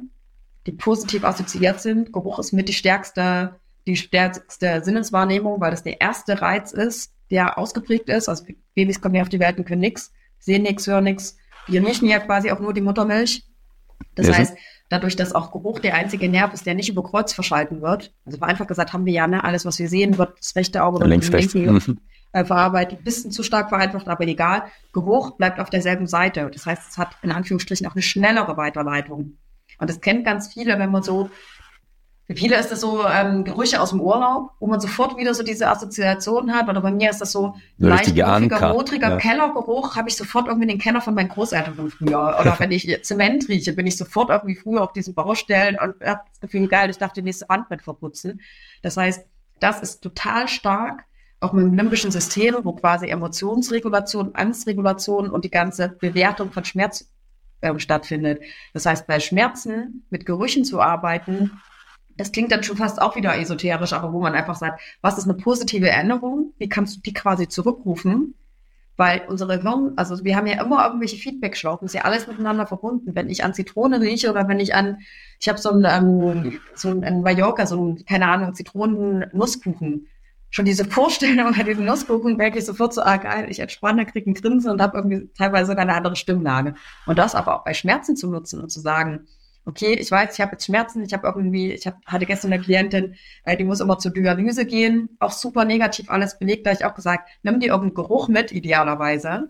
die 0.66 0.72
positiv 0.72 1.24
assoziiert 1.24 1.80
sind. 1.80 2.12
Geruch 2.12 2.38
ist 2.38 2.52
mit 2.52 2.68
die 2.68 2.74
stärkste, 2.74 3.58
die 3.86 3.96
stärkste 3.96 4.82
Sinneswahrnehmung, 4.84 5.58
weil 5.62 5.70
das 5.70 5.82
der 5.82 6.02
erste 6.02 6.42
Reiz 6.42 6.72
ist, 6.72 7.13
der 7.30 7.58
ausgeprägt 7.58 8.08
ist. 8.08 8.28
Also 8.28 8.44
Babys 8.74 9.00
kommen 9.00 9.14
ja 9.14 9.22
auf 9.22 9.28
die 9.28 9.40
Welt 9.40 9.58
und 9.58 9.64
können 9.64 9.80
nichts, 9.80 10.12
sehen 10.38 10.62
nichts, 10.62 10.86
hören 10.86 11.04
nichts. 11.04 11.36
Wir 11.66 11.80
mischen 11.80 12.08
ja 12.08 12.18
quasi 12.18 12.50
auch 12.50 12.60
nur 12.60 12.74
die 12.74 12.80
Muttermilch. 12.80 13.44
Das 14.14 14.28
ja, 14.28 14.34
heißt, 14.34 14.56
dadurch, 14.88 15.16
dass 15.16 15.34
auch 15.34 15.52
Geruch 15.52 15.80
der 15.80 15.94
einzige 15.94 16.28
Nerv 16.28 16.52
ist, 16.52 16.66
der 16.66 16.74
nicht 16.74 16.88
über 16.88 17.02
Kreuz 17.02 17.32
verschalten 17.32 17.80
wird. 17.82 18.12
Also 18.24 18.38
einfach 18.40 18.66
gesagt 18.66 18.92
haben 18.92 19.06
wir 19.06 19.12
ja, 19.12 19.26
ne, 19.26 19.42
alles, 19.42 19.64
was 19.64 19.78
wir 19.78 19.88
sehen, 19.88 20.18
wird 20.18 20.38
das 20.38 20.54
rechte 20.56 20.82
Auge 20.82 20.98
oder 20.98 21.08
links 21.08 21.28
linken 21.30 21.72
mhm. 21.72 22.00
äh, 22.32 22.44
verarbeitet. 22.44 23.02
Bisschen 23.04 23.30
zu 23.30 23.42
stark 23.42 23.70
vereinfacht, 23.70 24.08
aber 24.08 24.26
egal. 24.26 24.64
Geruch 24.92 25.36
bleibt 25.36 25.58
auf 25.58 25.70
derselben 25.70 26.06
Seite. 26.06 26.50
Das 26.52 26.66
heißt, 26.66 26.90
es 26.90 26.98
hat 26.98 27.16
in 27.22 27.32
Anführungsstrichen 27.32 27.86
auch 27.86 27.94
eine 27.94 28.02
schnellere 28.02 28.56
Weiterleitung. 28.56 29.38
Und 29.78 29.90
das 29.90 30.00
kennen 30.00 30.22
ganz 30.22 30.52
viele, 30.52 30.78
wenn 30.78 30.90
man 30.90 31.02
so 31.02 31.30
für 32.26 32.36
viele 32.36 32.58
ist 32.58 32.70
das 32.70 32.80
so 32.80 33.06
ähm, 33.06 33.44
Gerüche 33.44 33.80
aus 33.82 33.90
dem 33.90 34.00
Urlaub, 34.00 34.52
wo 34.58 34.66
man 34.66 34.80
sofort 34.80 35.18
wieder 35.18 35.34
so 35.34 35.42
diese 35.42 35.68
Assoziation 35.68 36.54
hat. 36.54 36.70
Oder 36.70 36.80
bei 36.80 36.90
mir 36.90 37.10
ist 37.10 37.20
das 37.20 37.32
so 37.32 37.54
leicht 37.76 38.16
muffiger, 38.16 38.72
modriger 38.72 39.10
ja. 39.10 39.16
Kellergeruch. 39.18 39.96
Habe 39.96 40.08
ich 40.08 40.16
sofort 40.16 40.46
irgendwie 40.46 40.66
den 40.66 40.78
Keller 40.78 41.02
von 41.02 41.14
meinen 41.14 41.28
Großeltern 41.28 41.74
von 41.74 41.90
früher. 41.90 42.38
Oder 42.40 42.56
wenn 42.58 42.70
ich 42.70 42.88
Zement 43.02 43.46
rieche, 43.50 43.74
bin 43.74 43.86
ich 43.86 43.98
sofort 43.98 44.30
irgendwie 44.30 44.54
früher 44.54 44.82
auf 44.82 44.94
diesen 44.94 45.12
Baustellen 45.12 45.74
und 45.78 46.00
habe 46.02 46.22
das 46.30 46.40
Gefühl, 46.40 46.66
geil, 46.66 46.88
ich 46.88 46.96
darf 46.96 47.12
die 47.12 47.20
nächste 47.20 47.46
Wand 47.50 47.68
mit 47.68 47.82
verputzen. 47.82 48.40
Das 48.80 48.96
heißt, 48.96 49.26
das 49.60 49.80
ist 49.80 50.00
total 50.00 50.48
stark, 50.48 51.04
auch 51.40 51.52
mit 51.52 51.66
dem 51.66 51.74
limbischen 51.74 52.10
System, 52.10 52.56
wo 52.62 52.72
quasi 52.72 53.06
Emotionsregulation, 53.06 54.34
Angstregulation 54.34 55.28
und 55.28 55.44
die 55.44 55.50
ganze 55.50 55.90
Bewertung 55.90 56.52
von 56.52 56.64
Schmerz 56.64 57.10
äh, 57.60 57.78
stattfindet. 57.78 58.40
Das 58.72 58.86
heißt, 58.86 59.06
bei 59.06 59.20
Schmerzen 59.20 60.06
mit 60.08 60.24
Gerüchen 60.24 60.64
zu 60.64 60.80
arbeiten, 60.80 61.60
das 62.16 62.32
klingt 62.32 62.52
dann 62.52 62.62
schon 62.62 62.76
fast 62.76 63.00
auch 63.02 63.16
wieder 63.16 63.36
esoterisch, 63.38 63.92
aber 63.92 64.12
wo 64.12 64.20
man 64.20 64.34
einfach 64.34 64.54
sagt, 64.54 64.80
was 65.00 65.18
ist 65.18 65.24
eine 65.24 65.34
positive 65.34 65.88
Erinnerung? 65.88 66.52
Wie 66.58 66.68
kannst 66.68 66.96
du 66.96 67.00
die 67.00 67.12
quasi 67.12 67.48
zurückrufen? 67.48 68.34
Weil 68.96 69.22
unsere 69.26 69.60
Hirn, 69.60 69.94
also 69.96 70.24
wir 70.24 70.36
haben 70.36 70.46
ja 70.46 70.62
immer 70.64 70.84
irgendwelche 70.86 71.16
Feedback-Schlaufen, 71.16 71.86
ist 71.86 71.94
ja 71.94 72.02
alles 72.02 72.28
miteinander 72.28 72.66
verbunden. 72.66 73.16
Wenn 73.16 73.28
ich 73.28 73.42
an 73.42 73.52
Zitrone 73.52 74.00
rieche 74.00 74.30
oder 74.30 74.46
wenn 74.46 74.60
ich 74.60 74.76
an, 74.76 74.98
ich 75.40 75.48
habe 75.48 75.58
so 75.58 75.70
ein, 75.70 75.84
ähm, 75.84 76.60
so 76.76 76.90
ein, 76.90 77.22
Mallorca, 77.22 77.66
so 77.66 77.84
ein, 77.84 78.04
keine 78.04 78.28
Ahnung, 78.28 78.54
Zitronen-Nusskuchen. 78.54 80.06
schon 80.50 80.64
diese 80.64 80.84
Vorstellung 80.84 81.52
bei 81.56 81.64
diesem 81.64 81.84
Nusskuchen 81.84 82.36
merke 82.36 82.58
ich 82.60 82.66
sofort 82.66 82.94
so, 82.94 83.02
ah 83.02 83.16
geil, 83.16 83.46
ich 83.50 83.58
entspanne, 83.58 84.06
kriege 84.06 84.30
ein 84.30 84.34
Grinsen 84.34 84.70
und 84.70 84.80
habe 84.80 84.96
irgendwie 84.98 85.28
teilweise 85.36 85.76
eine 85.76 85.94
andere 85.94 86.14
Stimmlage. 86.14 86.74
Und 87.06 87.18
das 87.18 87.34
aber 87.34 87.56
auch 87.56 87.64
bei 87.64 87.74
Schmerzen 87.74 88.14
zu 88.14 88.30
nutzen 88.30 88.60
und 88.60 88.70
zu 88.70 88.78
sagen, 88.78 89.26
okay, 89.64 89.94
ich 89.94 90.10
weiß, 90.10 90.34
ich 90.34 90.40
habe 90.40 90.52
jetzt 90.52 90.66
Schmerzen, 90.66 91.02
ich 91.04 91.12
habe 91.12 91.26
irgendwie, 91.26 91.72
ich 91.72 91.86
hab, 91.86 91.96
hatte 92.06 92.26
gestern 92.26 92.52
eine 92.52 92.62
Klientin, 92.62 93.14
äh, 93.44 93.56
die 93.56 93.64
muss 93.64 93.80
immer 93.80 93.98
zur 93.98 94.12
Dialyse 94.12 94.66
gehen, 94.66 95.10
auch 95.18 95.32
super 95.32 95.64
negativ 95.64 96.10
alles 96.10 96.38
belegt, 96.38 96.66
da 96.66 96.72
ich 96.72 96.84
auch 96.84 96.94
gesagt, 96.94 97.28
nimm 97.42 97.60
dir 97.60 97.68
irgendeinen 97.68 97.94
Geruch 97.94 98.28
mit, 98.28 98.52
idealerweise, 98.52 99.48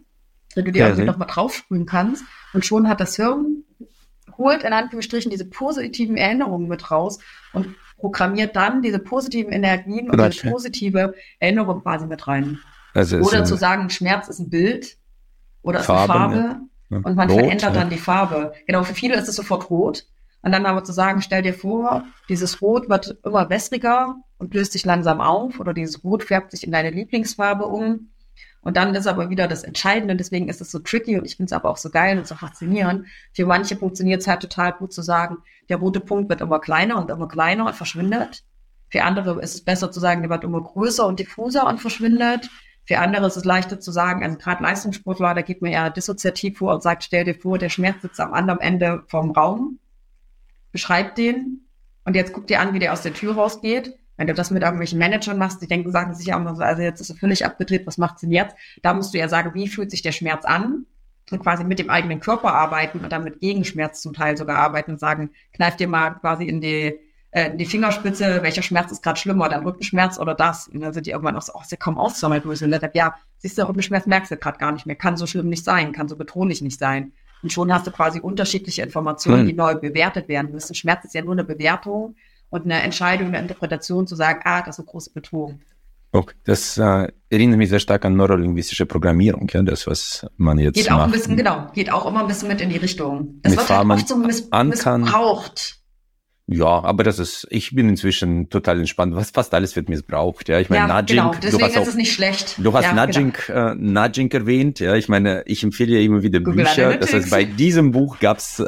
wenn 0.55 0.65
du 0.65 0.73
dir 0.73 0.81
ja, 0.81 0.87
irgendwie 0.89 1.07
nochmal 1.07 1.29
draufsprühen 1.29 1.87
kannst. 1.87 2.25
Und 2.53 2.65
schon 2.65 2.89
hat 2.89 3.01
das 3.01 3.17
Hirn 3.17 3.65
holt 4.39 4.63
in 4.63 4.73
Anführungsstrichen 4.73 5.31
diese 5.31 5.45
positiven 5.45 6.17
Erinnerungen 6.17 6.69
mit 6.69 6.91
raus 6.91 7.19
und 7.53 7.75
programmiert 7.99 8.57
dann 8.57 8.83
diese 8.83 8.99
positiven 8.99 9.53
Energien 9.53 10.11
und 10.11 10.21
diese 10.21 10.51
positive 10.51 11.15
Erinnerung 11.39 11.83
quasi 11.83 12.07
mit 12.07 12.27
rein. 12.27 12.59
Also 12.93 13.19
oder 13.19 13.45
zu 13.45 13.57
sagen, 13.57 13.91
Schmerz 13.91 14.29
ist 14.29 14.41
ein 14.41 14.51
Bild 14.51 14.97
oder 15.63 15.81
ist 15.81 15.87
Farben, 15.87 16.13
eine 16.13 16.23
Farbe 16.23 16.37
ja. 16.37 16.61
Und 16.91 17.17
man 17.17 17.31
Rot, 17.31 17.41
verändert 17.41 17.75
ja. 17.75 17.81
dann 17.81 17.91
die 17.91 17.99
Farbe. 17.99 18.53
Genau, 18.67 18.85
für 18.85 18.95
viele 18.95 19.17
ist 19.17 19.29
es 19.29 19.37
sofort 19.37 19.71
rot. 19.71 20.07
Und 20.43 20.53
dann 20.53 20.67
aber 20.67 20.85
zu 20.85 20.93
sagen, 20.93 21.23
stell 21.23 21.43
dir 21.43 21.55
vor, 21.55 22.05
dieses 22.29 22.61
Rot 22.61 22.91
wird 22.91 23.17
immer 23.25 23.49
wässriger 23.49 24.17
und 24.37 24.53
löst 24.53 24.73
sich 24.73 24.85
langsam 24.85 25.23
auf 25.23 25.59
oder 25.59 25.73
dieses 25.73 26.05
Rot 26.05 26.23
färbt 26.23 26.51
sich 26.51 26.65
in 26.65 26.73
deine 26.73 26.91
Lieblingsfarbe 26.91 27.65
um. 27.65 28.11
Und 28.61 28.77
dann 28.77 28.95
ist 28.95 29.07
aber 29.07 29.31
wieder 29.31 29.49
das 29.49 29.63
Entscheidende, 29.63 30.17
deswegen 30.17 30.49
ist 30.49 30.61
es 30.61 30.71
so 30.71 30.79
tricky 30.79 31.19
und 31.19 31.25
ich 31.25 31.37
finde 31.37 31.49
es 31.49 31.53
aber 31.53 31.71
auch 31.71 31.77
so 31.77 31.91
geil 31.91 32.19
und 32.19 32.27
so 32.27 32.35
faszinierend. 32.35 33.07
Für 33.33 33.47
manche 33.47 33.77
funktioniert 33.77 34.21
es 34.21 34.27
halt 34.27 34.41
total 34.41 34.73
gut 34.73 34.93
zu 34.93 35.03
sagen, 35.03 35.39
der 35.69 35.79
rote 35.79 36.01
Punkt 36.01 36.29
wird 36.29 36.41
immer 36.41 36.61
kleiner 36.61 36.99
und 36.99 37.11
immer 37.11 37.29
kleiner 37.29 37.67
und 37.67 37.75
verschwindet. 37.75 38.45
Für 38.91 39.03
andere 39.03 39.41
ist 39.43 39.55
es 39.55 39.65
besser 39.65 39.91
zu 39.91 40.01
sagen, 40.01 40.23
der 40.23 40.31
wird 40.31 40.45
immer 40.45 40.63
größer 40.63 41.07
und 41.07 41.19
diffuser 41.21 41.67
und 41.67 41.81
verschwindet. 41.81 42.49
Für 42.87 42.99
andere 42.99 43.27
ist 43.27 43.37
es 43.37 43.45
leichter 43.45 43.81
zu 43.81 43.93
sagen, 43.93 44.23
also 44.23 44.37
gerade 44.37 44.63
Leistungssportler, 44.63 45.35
da 45.35 45.43
geht 45.43 45.63
man 45.63 45.73
eher 45.73 45.91
dissoziativ 45.91 46.59
vor 46.59 46.75
und 46.75 46.83
sagt, 46.83 47.05
stell 47.05 47.25
dir 47.25 47.35
vor, 47.35 47.59
der 47.59 47.71
Schmerz 47.71 48.03
sitzt 48.03 48.21
am 48.21 48.35
anderen 48.35 48.61
Ende 48.61 49.05
vom 49.09 49.31
Raum, 49.31 49.79
beschreib 50.73 51.15
den 51.15 51.67
und 52.05 52.15
jetzt 52.15 52.33
guck 52.33 52.47
dir 52.47 52.61
an, 52.61 52.75
wie 52.75 52.79
der 52.79 52.93
aus 52.93 53.03
der 53.03 53.15
Tür 53.15 53.35
rausgeht 53.35 53.99
wenn 54.17 54.27
du 54.27 54.35
das 54.35 54.51
mit 54.51 54.63
irgendwelchen 54.63 54.99
Managern 54.99 55.39
machst, 55.39 55.61
die 55.61 55.67
denken, 55.67 55.91
sagen 55.91 56.15
sich 56.15 56.27
ja 56.27 56.37
immer 56.37 56.55
so, 56.55 56.63
also 56.63 56.83
jetzt 56.83 57.01
ist 57.01 57.11
er 57.11 57.17
völlig 57.17 57.45
abgedreht, 57.45 57.87
was 57.87 57.99
macht's 57.99 58.21
denn 58.21 58.31
jetzt? 58.31 58.57
Da 58.83 58.95
musst 58.95 59.13
du 59.13 59.19
ja 59.19 59.29
sagen, 59.29 59.55
wie 59.55 59.69
fühlt 59.69 59.91
sich 59.91 60.03
der 60.03 60.13
Schmerz 60.13 60.45
an? 60.45 60.87
Und 61.31 61.43
quasi 61.43 61.65
mit 61.65 61.79
dem 61.79 61.89
eigenen 61.89 62.21
Körper 62.21 62.53
arbeiten 62.53 63.01
und 63.01 63.11
dann 63.11 63.25
mit 63.25 63.41
Gegenschmerz 63.41 64.03
zum 64.03 64.13
Teil 64.13 64.37
sogar 64.37 64.59
arbeiten 64.59 64.93
und 64.93 65.01
sagen, 65.01 65.31
kneif 65.55 65.77
dir 65.77 65.89
mal 65.89 66.11
quasi 66.11 66.45
in 66.45 66.61
die, 66.61 66.99
äh, 67.35 67.57
die 67.57 67.67
Fingerspitze, 67.67 68.43
welcher 68.43 68.63
Schmerz 68.63 68.93
ist 68.93 69.03
gerade 69.03 69.19
schlimmer, 69.19 69.49
dein 69.49 69.65
Rückenschmerz 69.65 70.21
oder 70.21 70.37
das? 70.37 70.69
Und 70.69 70.81
dann 70.81 70.93
sind 70.93 71.07
die 71.07 71.11
irgendwann 71.11 71.37
auch 71.37 71.43
so, 71.43 71.53
oh, 71.57 71.61
ist 71.61 71.73
ja 71.73 71.77
kaum 71.77 71.99
auszusammeln, 71.99 72.43
ja, 72.95 73.15
siehst 73.39 73.59
du, 73.59 73.69
Rückenschmerz 73.69 74.07
merkst 74.07 74.31
du 74.31 74.37
gerade 74.37 74.59
gar 74.59 74.71
nicht 74.71 74.87
mehr, 74.87 74.95
kann 74.95 75.17
so 75.17 75.27
schlimm 75.27 75.49
nicht 75.49 75.65
sein, 75.65 75.91
kann 75.91 76.07
so 76.07 76.15
bedrohlich 76.15 76.63
nicht 76.63 76.79
sein. 76.79 77.13
Und 77.43 77.53
schon 77.53 77.75
hast 77.75 77.89
du 77.89 77.91
quasi 77.91 78.21
unterschiedliche 78.21 78.83
Informationen, 78.83 79.41
hm. 79.41 79.47
die 79.49 79.53
neu 79.53 79.75
bewertet 79.75 80.29
werden 80.29 80.53
müssen. 80.53 80.77
Schmerz 80.77 81.05
ist 81.05 81.15
ja 81.15 81.23
nur 81.23 81.33
eine 81.33 81.43
Bewertung 81.43 82.15
und 82.51 82.67
eine 82.67 82.81
Entscheidung, 82.83 83.29
eine 83.29 83.41
Interpretation 83.41 84.07
zu 84.07 84.15
sagen, 84.15 84.41
ah, 84.45 84.63
das 84.63 84.77
ist 84.77 84.85
eine 84.85 84.87
große 84.87 85.11
Bedrohung. 85.11 85.61
Okay, 86.13 86.37
das 86.45 86.79
äh, 86.79 87.09
erinnert 87.31 87.59
mich 87.59 87.69
sehr 87.69 87.81
stark 87.81 88.05
an 88.05 88.15
neurolinguistische 88.15 88.87
Programmierung, 88.87 89.49
ja, 89.53 89.61
das, 89.63 89.89
was 89.89 90.25
man 90.37 90.61
jetzt 90.61 90.77
geht 90.77 90.89
macht. 90.89 91.01
auch 91.01 91.05
ein 91.07 91.11
bisschen, 91.11 91.37
genau, 91.37 91.67
geht 91.75 91.91
auch 91.91 92.07
immer 92.07 92.21
ein 92.21 92.29
bisschen 92.29 92.47
mit 92.47 92.61
in 92.61 92.69
die 92.69 92.77
Richtung. 92.77 93.41
Das 93.43 93.57
wird 93.57 93.69
halt 93.69 93.91
oft 93.91 94.07
so 94.07 94.17
miss 94.17 94.49
missbraucht. 94.49 95.84
Ja, 96.47 96.67
aber 96.67 97.05
das 97.05 97.19
ist, 97.19 97.47
ich 97.49 97.75
bin 97.75 97.89
inzwischen 97.89 98.51
total 98.51 98.79
entspannt. 98.79 99.17
Was, 99.17 99.31
fast 99.31 99.55
alles 99.55 99.77
wird 99.77 99.89
missbraucht. 99.89 100.51
Ja, 100.51 100.61
ich 100.61 100.69
meine, 100.69 100.89
ja, 100.89 101.01
Nudging. 101.01 101.17
Genau. 101.17 101.35
Deswegen 101.43 101.65
hast 101.65 101.79
auch, 101.79 101.83
ist 101.83 101.89
es 101.89 101.95
nicht 101.95 102.13
schlecht. 102.13 102.57
Du 102.59 102.71
hast 102.75 102.85
ja, 102.85 102.93
Nudging, 102.93 103.33
genau. 103.47 103.69
äh, 103.71 103.75
Nudging 103.75 104.31
erwähnt. 104.31 104.79
Ja, 104.79 104.95
ich 104.95 105.09
meine, 105.09 105.43
ich 105.47 105.63
empfehle 105.63 105.97
ja 105.97 106.05
immer 106.05 106.23
wieder 106.23 106.41
Google 106.41 106.65
Bücher. 106.65 106.89
Analytics. 106.89 107.13
Das 107.13 107.21
heißt, 107.23 107.31
bei 107.31 107.45
diesem 107.45 107.93
Buch 107.93 108.19
gab's 108.19 108.59
äh, 108.59 108.65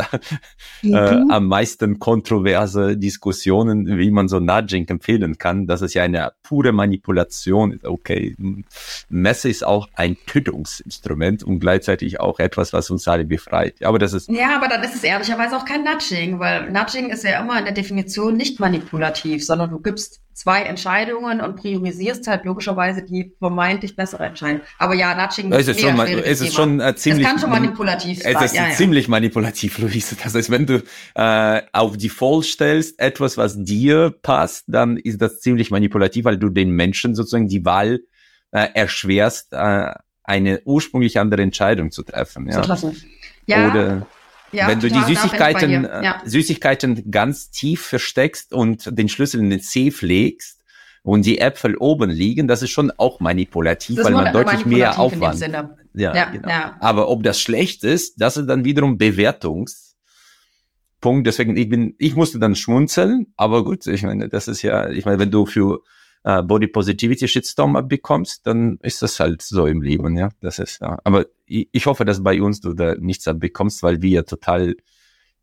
mhm. 0.81 0.95
äh, 0.95 1.25
am 1.29 1.49
meisten 1.49 1.99
kontroverse 1.99 2.97
Diskussionen, 2.97 3.99
wie 3.99 4.11
man 4.11 4.29
so 4.29 4.41
Nudging 4.41 4.89
empfehlen 4.89 5.37
kann. 5.37 5.67
Das 5.67 5.83
ist 5.83 5.93
ja 5.93 6.03
eine 6.03 6.33
pure 6.45 6.73
Manipulation 6.73 7.73
ist. 7.73 7.85
Okay, 7.85 8.35
Messe 9.11 9.51
ist 9.51 9.67
auch 9.67 9.89
ein 9.95 10.17
Tötungsinstrument 10.27 11.43
und 11.43 11.61
gleichzeitig 11.61 12.21
auch 12.21 12.39
etwas, 12.39 12.73
was 12.73 12.89
uns 12.89 13.07
alle 13.07 13.27
befreit. 13.27 13.83
Aber 13.83 13.99
das 13.99 14.15
ist. 14.15 14.31
Ja, 14.31 14.57
aber 14.57 14.69
dann 14.69 14.83
ist 14.83 14.95
es 14.95 15.05
ehrlicherweise 15.05 15.59
auch 15.59 15.67
kein 15.67 15.85
Nudging, 15.85 16.39
weil 16.39 16.71
Nudging 16.71 17.11
ist 17.11 17.23
ja 17.23 17.43
immer 17.43 17.66
der 17.67 17.73
Definition 17.73 18.37
nicht 18.37 18.61
manipulativ, 18.61 19.45
sondern 19.45 19.71
du 19.71 19.81
gibst 19.81 20.21
zwei 20.33 20.63
Entscheidungen 20.63 21.41
und 21.41 21.57
priorisierst 21.57 22.27
halt 22.29 22.45
logischerweise 22.45 23.03
die 23.03 23.35
vermeintlich 23.39 23.97
bessere 23.97 24.25
Entscheidung. 24.25 24.61
Aber 24.79 24.95
ja, 24.95 25.15
Nudging 25.15 25.53
ist, 25.53 25.69
es 25.69 25.81
schon, 25.81 25.99
es 25.99 26.41
ist 26.41 26.55
schon 26.55 26.81
äh, 26.81 26.95
ziemlich. 26.95 27.27
Es 27.27 27.33
kann 27.33 27.41
schon 27.41 27.51
manipulativ 27.51 28.23
sein. 28.23 28.37
Es 28.37 28.45
ist 28.45 28.55
ja, 28.55 28.71
ziemlich 28.71 29.09
manipulativ, 29.09 29.79
Luise. 29.81 30.17
Das 30.23 30.35
heißt, 30.35 30.51
wenn 30.51 30.67
du 30.67 30.83
äh, 31.15 31.63
auf 31.73 31.97
Default 31.97 32.45
stellst, 32.47 33.01
etwas, 33.01 33.37
was 33.37 33.63
dir 33.63 34.15
passt, 34.23 34.65
dann 34.69 34.97
ist 34.97 35.21
das 35.21 35.41
ziemlich 35.41 35.71
manipulativ, 35.71 36.25
weil 36.25 36.39
du 36.39 36.49
den 36.49 36.71
Menschen 36.71 37.15
sozusagen 37.15 37.49
die 37.49 37.65
Wahl 37.65 38.01
äh, 38.53 38.69
erschwerst, 38.75 39.53
äh, 39.53 39.91
eine 40.23 40.61
ursprünglich 40.65 41.19
andere 41.19 41.43
Entscheidung 41.43 41.91
zu 41.91 42.03
treffen. 42.05 42.49
Ja. 42.49 42.65
Ja. 43.47 43.71
Oder 43.71 44.07
ja, 44.57 44.69
Wenn 44.69 44.81
du 44.81 44.89
die 44.89 45.03
Süßigkeiten, 45.03 45.85
äh, 45.85 46.03
ja. 46.03 46.23
Süßigkeiten 46.25 47.11
ganz 47.11 47.51
tief 47.51 47.83
versteckst 47.83 48.55
und 48.55 48.97
den 48.99 49.11
Schlüssel 49.11 49.41
in 49.41 49.51
den 49.51 49.61
Safe 49.61 49.95
legst 50.01 50.65
und 51.03 51.27
die 51.27 51.39
Äpfel 51.39 51.77
oben 51.77 52.09
liegen, 52.09 52.49
das 52.49 52.63
ist 52.63 52.71
schon 52.71 52.91
auch 52.97 53.21
manipulativ, 53.21 54.03
weil 54.03 54.13
man 54.13 54.33
deutlich 54.33 54.65
mehr 54.65 54.99
Aufwand. 54.99 55.41
Ja, 55.95 56.15
ja, 56.15 56.25
genau. 56.31 56.49
ja. 56.49 56.77
Aber 56.81 57.09
ob 57.09 57.23
das 57.23 57.39
schlecht 57.39 57.85
ist, 57.85 58.21
das 58.21 58.39
ist 58.39 58.47
dann 58.47 58.65
wiederum 58.65 58.97
Bewertungspunkt. 58.97 59.95
Deswegen, 61.27 61.57
ich 61.57 61.69
bin, 61.69 61.95
ich 61.99 62.17
musste 62.17 62.39
dann 62.39 62.55
schmunzeln, 62.55 63.27
aber 63.37 63.63
gut, 63.63 63.87
ich 63.87 64.03
meine, 64.03 64.31
das 64.31 64.49
ist 64.49 64.63
ja, 64.63 64.89
ich 64.89 65.05
meine, 65.05 65.19
wenn 65.19 65.31
du 65.31 65.45
für 65.45 65.83
äh, 66.27 66.43
Body 66.43 66.67
Positivity 66.67 67.29
Shitstorm 67.29 67.77
abbekommst, 67.77 68.47
dann 68.47 68.79
ist 68.83 69.01
das 69.01 69.21
halt 69.21 69.43
so 69.43 69.67
im 69.67 69.81
Leben, 69.81 70.17
ja. 70.17 70.31
Das 70.41 70.59
ist 70.59 70.81
ja. 70.81 70.99
Aber 71.05 71.27
ich, 71.47 71.69
ich 71.71 71.87
hoffe, 71.87 72.05
dass 72.05 72.23
bei 72.23 72.43
uns 72.43 72.61
du 72.61 72.75
da 72.75 72.97
nichts 72.97 73.29
abbekommst, 73.29 73.85
weil 73.85 74.03
wir 74.03 74.11
ja 74.11 74.23
total 74.23 74.75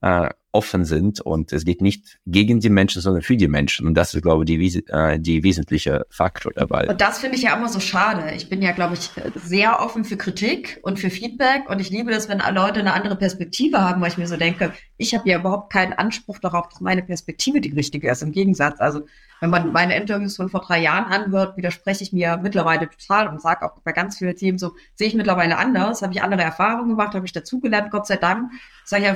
äh, 0.03 0.29
offen 0.51 0.85
sind 0.85 1.19
und 1.19 1.51
es 1.51 1.65
geht 1.65 1.81
nicht 1.81 2.19
gegen 2.27 2.59
die 2.59 2.69
Menschen, 2.69 3.01
sondern 3.01 3.23
für 3.23 3.37
die 3.37 3.47
Menschen. 3.47 3.87
Und 3.87 3.95
das 3.95 4.13
ist, 4.13 4.21
glaube 4.21 4.43
ich, 4.43 4.47
die, 4.47 4.85
äh, 4.89 5.17
die 5.17 5.43
wesentliche 5.43 6.05
Faktor 6.09 6.51
dabei. 6.53 6.87
Und 6.87 7.01
das 7.01 7.19
finde 7.19 7.37
ich 7.37 7.43
ja 7.43 7.55
immer 7.55 7.69
so 7.69 7.79
schade. 7.79 8.35
Ich 8.35 8.49
bin 8.49 8.61
ja, 8.61 8.71
glaube 8.73 8.93
ich, 8.93 9.09
sehr 9.35 9.79
offen 9.79 10.03
für 10.03 10.15
Kritik 10.15 10.79
und 10.83 10.99
für 10.99 11.09
Feedback 11.09 11.69
und 11.69 11.79
ich 11.79 11.89
liebe 11.89 12.11
das, 12.11 12.29
wenn 12.29 12.39
Leute 12.53 12.81
eine 12.81 12.93
andere 12.93 13.15
Perspektive 13.15 13.81
haben, 13.81 14.01
weil 14.01 14.09
ich 14.09 14.17
mir 14.17 14.27
so 14.27 14.37
denke, 14.37 14.73
ich 14.97 15.15
habe 15.15 15.27
ja 15.27 15.39
überhaupt 15.39 15.71
keinen 15.73 15.93
Anspruch 15.93 16.37
darauf, 16.37 16.67
dass 16.67 16.81
meine 16.81 17.01
Perspektive 17.01 17.61
die 17.61 17.71
richtige 17.71 18.11
ist. 18.11 18.21
Im 18.21 18.33
Gegensatz, 18.33 18.79
also 18.79 19.01
wenn 19.39 19.49
man 19.49 19.71
meine 19.71 19.95
Interviews 19.95 20.35
von 20.35 20.49
vor 20.49 20.61
drei 20.61 20.81
Jahren 20.81 21.11
anhört, 21.11 21.57
widerspreche 21.57 22.03
ich 22.03 22.13
mir 22.13 22.37
mittlerweile 22.37 22.89
total 22.89 23.29
und 23.29 23.41
sage 23.41 23.65
auch 23.65 23.79
bei 23.83 23.93
ganz 23.93 24.17
vielen 24.17 24.35
Themen 24.35 24.57
so, 24.59 24.73
sehe 24.95 25.07
ich 25.07 25.15
mittlerweile 25.15 25.57
anders, 25.57 26.01
habe 26.01 26.13
ich 26.13 26.21
andere 26.21 26.43
Erfahrungen 26.43 26.89
gemacht, 26.89 27.15
habe 27.15 27.25
ich 27.25 27.31
dazugelernt, 27.31 27.89
Gott 27.89 28.05
sei 28.05 28.17
Dank. 28.17 28.51
Sag 28.85 29.01
ich 29.01 29.07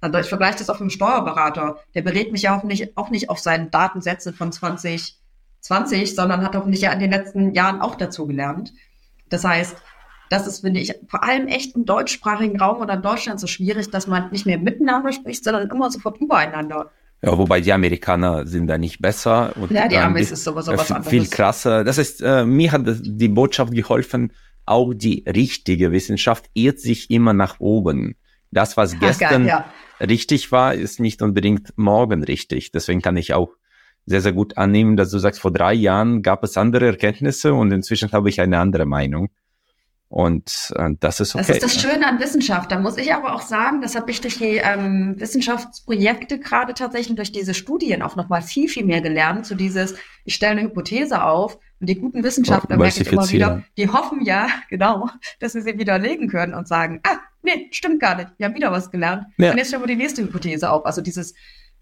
also 0.00 0.18
ich 0.18 0.28
vergleiche 0.28 0.58
das 0.58 0.70
auch 0.70 0.80
mit 0.80 0.90
dem 0.90 0.90
Steuerberater. 0.90 1.78
Der 1.94 2.02
berät 2.02 2.32
mich 2.32 2.42
ja 2.42 2.56
auch 2.56 2.62
nicht, 2.62 2.96
auch 2.96 3.10
nicht 3.10 3.28
auf 3.30 3.38
seinen 3.38 3.70
Datensätzen 3.70 4.32
von 4.32 4.52
2020, 4.52 6.14
sondern 6.14 6.42
hat 6.42 6.54
hoffentlich 6.54 6.82
ja 6.82 6.92
in 6.92 7.00
den 7.00 7.10
letzten 7.10 7.54
Jahren 7.54 7.80
auch 7.80 7.96
dazu 7.96 8.26
gelernt. 8.26 8.72
Das 9.28 9.44
heißt, 9.44 9.76
das 10.30 10.46
ist, 10.46 10.60
finde 10.60 10.80
ich, 10.80 10.94
vor 11.08 11.24
allem 11.24 11.48
echt 11.48 11.74
im 11.74 11.84
deutschsprachigen 11.84 12.60
Raum 12.60 12.80
oder 12.80 12.94
in 12.94 13.02
Deutschland 13.02 13.40
so 13.40 13.46
schwierig, 13.46 13.90
dass 13.90 14.06
man 14.06 14.30
nicht 14.30 14.46
mehr 14.46 14.58
miteinander 14.58 15.12
spricht, 15.12 15.42
sondern 15.42 15.70
immer 15.70 15.90
sofort 15.90 16.20
übereinander. 16.20 16.90
Ja, 17.22 17.36
wobei 17.36 17.60
die 17.60 17.72
Amerikaner 17.72 18.46
sind 18.46 18.68
da 18.68 18.78
nicht 18.78 19.00
besser. 19.00 19.52
Und 19.56 19.72
ja, 19.72 19.88
die 19.88 19.96
Amis 19.96 20.30
ist 20.30 20.44
sowas, 20.44 20.66
sowas 20.66 20.90
anderes. 20.92 21.10
Viel 21.10 21.26
krasser. 21.26 21.82
Das 21.82 21.98
heißt, 21.98 22.22
äh, 22.22 22.44
mir 22.44 22.70
hat 22.70 22.82
die 22.86 23.28
Botschaft 23.28 23.72
geholfen, 23.72 24.32
auch 24.66 24.92
die 24.94 25.24
richtige 25.26 25.90
Wissenschaft 25.90 26.48
irrt 26.54 26.78
sich 26.78 27.10
immer 27.10 27.32
nach 27.32 27.58
oben. 27.58 28.16
Das, 28.50 28.76
was 28.76 28.98
gestern 28.98 29.46
geil, 29.46 29.46
ja 29.46 29.72
richtig 30.00 30.52
war, 30.52 30.74
ist 30.74 31.00
nicht 31.00 31.22
unbedingt 31.22 31.76
morgen 31.76 32.22
richtig. 32.22 32.70
Deswegen 32.72 33.02
kann 33.02 33.16
ich 33.16 33.34
auch 33.34 33.50
sehr, 34.06 34.20
sehr 34.20 34.32
gut 34.32 34.56
annehmen, 34.56 34.96
dass 34.96 35.10
du 35.10 35.18
sagst, 35.18 35.40
vor 35.40 35.52
drei 35.52 35.74
Jahren 35.74 36.22
gab 36.22 36.42
es 36.44 36.56
andere 36.56 36.86
Erkenntnisse 36.86 37.52
und 37.52 37.72
inzwischen 37.72 38.12
habe 38.12 38.28
ich 38.28 38.40
eine 38.40 38.58
andere 38.58 38.86
Meinung. 38.86 39.28
Und 40.10 40.72
äh, 40.76 40.90
das 41.00 41.20
ist 41.20 41.34
okay. 41.34 41.44
Das 41.46 41.56
ist 41.56 41.64
das 41.64 41.80
Schöne 41.82 42.06
an 42.06 42.18
Wissenschaft. 42.18 42.72
Da 42.72 42.78
muss 42.78 42.96
ich 42.96 43.12
aber 43.12 43.34
auch 43.34 43.42
sagen, 43.42 43.82
das 43.82 43.94
habe 43.94 44.10
ich 44.10 44.22
durch 44.22 44.38
die 44.38 44.56
ähm, 44.56 45.16
Wissenschaftsprojekte 45.18 46.38
gerade 46.38 46.72
tatsächlich 46.72 47.14
durch 47.14 47.30
diese 47.30 47.52
Studien 47.52 48.00
auch 48.00 48.16
nochmal 48.16 48.40
viel, 48.40 48.68
viel 48.68 48.86
mehr 48.86 49.02
gelernt. 49.02 49.44
Zu 49.44 49.54
dieses, 49.54 49.96
ich 50.24 50.34
stelle 50.34 50.52
eine 50.52 50.62
Hypothese 50.62 51.22
auf 51.22 51.58
und 51.78 51.90
die 51.90 51.96
guten 51.96 52.24
Wissenschaftler, 52.24 52.76
oh, 52.76 52.78
merke 52.80 53.02
ich 53.02 53.12
immer 53.12 53.28
wieder, 53.28 53.62
die 53.76 53.88
hoffen 53.88 54.24
ja, 54.24 54.48
genau, 54.70 55.10
dass 55.40 55.52
sie 55.52 55.60
sie 55.60 55.78
widerlegen 55.78 56.28
können 56.28 56.54
und 56.54 56.66
sagen, 56.66 57.00
ah, 57.06 57.18
nee, 57.42 57.68
stimmt 57.70 58.00
gar 58.00 58.16
nicht, 58.16 58.28
wir 58.38 58.46
haben 58.46 58.54
wieder 58.54 58.72
was 58.72 58.90
gelernt. 58.90 59.26
Ja. 59.36 59.50
Und 59.50 59.58
jetzt 59.58 59.68
stellen 59.68 59.82
wir 59.82 59.88
die 59.88 59.96
nächste 59.96 60.22
Hypothese 60.22 60.70
auf. 60.70 60.86
Also 60.86 61.02
dieses 61.02 61.34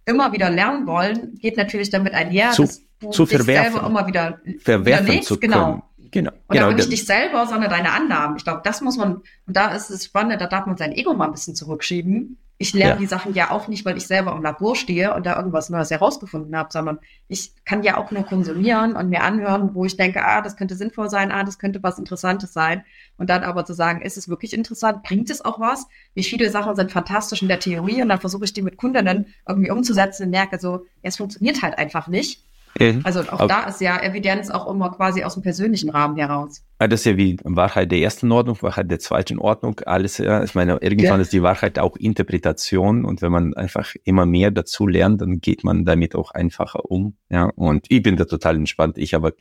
immer 0.04 0.32
wieder 0.32 0.50
lernen 0.50 0.86
wollen, 0.88 1.36
geht 1.40 1.56
natürlich 1.56 1.90
damit 1.90 2.12
einher, 2.12 2.50
zu, 2.50 2.62
dass 2.62 2.82
du 3.00 3.10
zu 3.10 3.24
dich 3.24 3.42
selber 3.42 3.86
immer 3.86 4.06
wieder 4.08 4.40
verwerfen 4.58 5.04
widerlegst. 5.06 5.28
zu 5.28 5.38
genau. 5.38 5.56
können. 5.56 5.74
Genau. 5.74 5.90
Genau. 6.16 6.32
Und 6.32 6.54
genau. 6.54 6.66
aber 6.66 6.74
nicht 6.74 6.90
dich 6.90 7.04
selber, 7.04 7.46
sondern 7.46 7.70
deine 7.70 7.92
Annahmen. 7.92 8.36
Ich 8.36 8.44
glaube, 8.44 8.62
das 8.64 8.80
muss 8.80 8.96
man, 8.96 9.16
und 9.46 9.56
da 9.56 9.74
ist 9.74 9.90
es 9.90 10.06
spannend, 10.06 10.40
da 10.40 10.46
darf 10.46 10.66
man 10.66 10.76
sein 10.76 10.92
Ego 10.92 11.12
mal 11.12 11.26
ein 11.26 11.32
bisschen 11.32 11.54
zurückschieben 11.54 12.38
ich 12.58 12.72
lerne 12.72 12.94
ja. 12.94 12.98
die 12.98 13.06
Sachen 13.06 13.34
ja 13.34 13.50
auch 13.50 13.68
nicht, 13.68 13.84
weil 13.84 13.98
ich 13.98 14.06
selber 14.06 14.32
im 14.32 14.42
Labor 14.42 14.76
stehe 14.76 15.14
und 15.14 15.26
da 15.26 15.36
irgendwas 15.36 15.68
Neues 15.68 15.90
herausgefunden 15.90 16.56
habe, 16.56 16.70
sondern 16.72 16.98
ich 17.28 17.52
kann 17.66 17.82
ja 17.82 17.98
auch 17.98 18.10
nur 18.10 18.22
konsumieren 18.24 18.96
und 18.96 19.10
mir 19.10 19.22
anhören, 19.22 19.74
wo 19.74 19.84
ich 19.84 19.96
denke, 19.96 20.24
ah, 20.24 20.40
das 20.40 20.56
könnte 20.56 20.74
sinnvoll 20.74 21.10
sein, 21.10 21.30
ah, 21.32 21.44
das 21.44 21.58
könnte 21.58 21.82
was 21.82 21.98
Interessantes 21.98 22.54
sein. 22.54 22.82
Und 23.18 23.28
dann 23.28 23.42
aber 23.44 23.66
zu 23.66 23.74
sagen, 23.74 24.00
ist 24.00 24.16
es 24.16 24.28
wirklich 24.28 24.54
interessant, 24.54 25.02
bringt 25.02 25.28
es 25.28 25.44
auch 25.44 25.60
was? 25.60 25.86
Wie 26.14 26.24
viele 26.24 26.50
Sachen 26.50 26.74
sind 26.76 26.92
fantastisch 26.92 27.42
in 27.42 27.48
der 27.48 27.60
Theorie 27.60 28.00
und 28.00 28.08
dann 28.08 28.20
versuche 28.20 28.44
ich 28.44 28.54
die 28.54 28.62
mit 28.62 28.78
Kundinnen 28.78 29.26
irgendwie 29.46 29.70
umzusetzen 29.70 30.24
und 30.24 30.30
merke 30.30 30.58
so, 30.58 30.86
es 31.02 31.16
funktioniert 31.16 31.62
halt 31.62 31.76
einfach 31.76 32.08
nicht. 32.08 32.42
Mhm. 32.78 33.00
Also 33.04 33.20
auch 33.20 33.40
Aber 33.40 33.48
da 33.48 33.64
ist 33.64 33.80
ja 33.80 34.02
Evidenz 34.02 34.50
auch 34.50 34.70
immer 34.70 34.90
quasi 34.90 35.24
aus 35.24 35.34
dem 35.34 35.42
persönlichen 35.42 35.90
Rahmen 35.90 36.16
heraus. 36.16 36.62
Das 36.78 37.00
ist 37.00 37.06
ja 37.06 37.16
wie 37.16 37.38
Wahrheit 37.44 37.90
der 37.90 37.98
ersten 38.00 38.30
Ordnung, 38.32 38.58
Wahrheit 38.60 38.90
der 38.90 38.98
zweiten 38.98 39.38
Ordnung, 39.38 39.80
alles, 39.86 40.18
ja. 40.18 40.44
Ich 40.44 40.54
meine, 40.54 40.78
irgendwann 40.82 41.18
ja. 41.18 41.22
ist 41.22 41.32
die 41.32 41.42
Wahrheit 41.42 41.78
auch 41.78 41.96
Interpretation 41.96 43.04
und 43.04 43.22
wenn 43.22 43.32
man 43.32 43.54
einfach 43.54 43.94
immer 44.04 44.26
mehr 44.26 44.50
dazu 44.50 44.86
lernt, 44.86 45.20
dann 45.22 45.40
geht 45.40 45.64
man 45.64 45.84
damit 45.84 46.14
auch 46.14 46.32
einfacher 46.32 46.90
um, 46.90 47.16
ja. 47.30 47.50
Und 47.56 47.86
ich 47.88 48.02
bin 48.02 48.16
da 48.16 48.24
total 48.24 48.56
entspannt. 48.56 48.98
Ich 48.98 49.14
aber, 49.14 49.32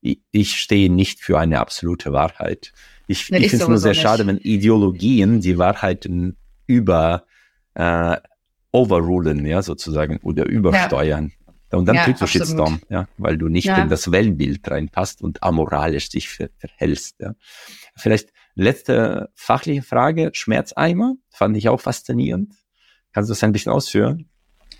ich, 0.00 0.20
ich 0.30 0.56
stehe 0.56 0.92
nicht 0.92 1.20
für 1.20 1.38
eine 1.38 1.60
absolute 1.60 2.12
Wahrheit. 2.12 2.72
Ich, 3.06 3.30
nee, 3.30 3.38
ich 3.38 3.50
finde 3.50 3.64
es 3.64 3.68
nur 3.68 3.78
sehr 3.78 3.92
nicht. 3.92 4.02
schade, 4.02 4.26
wenn 4.26 4.38
Ideologien 4.38 5.40
die 5.40 5.58
Wahrheiten 5.58 6.36
über, 6.66 7.24
äh, 7.74 8.16
overrulen, 8.72 9.44
ja, 9.44 9.62
sozusagen, 9.62 10.18
oder 10.22 10.46
übersteuern. 10.46 11.32
Und 11.72 11.86
dann 11.86 11.96
ja, 11.96 12.04
kriegst 12.04 12.20
du 12.20 12.24
absolut. 12.24 12.46
Shitstorm, 12.46 12.80
ja, 12.88 13.08
weil 13.18 13.38
du 13.38 13.48
nicht 13.48 13.66
ja. 13.66 13.82
in 13.82 13.88
das 13.88 14.10
Weltbild 14.10 14.70
reinpasst 14.70 15.22
und 15.22 15.42
amoralisch 15.42 16.08
dich 16.10 16.28
ver 16.28 16.48
verhältst. 16.58 17.16
Ja. 17.20 17.34
Vielleicht 17.96 18.30
letzte 18.54 19.30
fachliche 19.34 19.82
Frage, 19.82 20.30
Schmerzeimer, 20.34 21.14
fand 21.30 21.56
ich 21.56 21.68
auch 21.68 21.80
faszinierend. 21.80 22.54
Kannst 23.12 23.30
du 23.30 23.32
das 23.32 23.42
ein 23.42 23.52
bisschen 23.52 23.72
ausführen? 23.72 24.28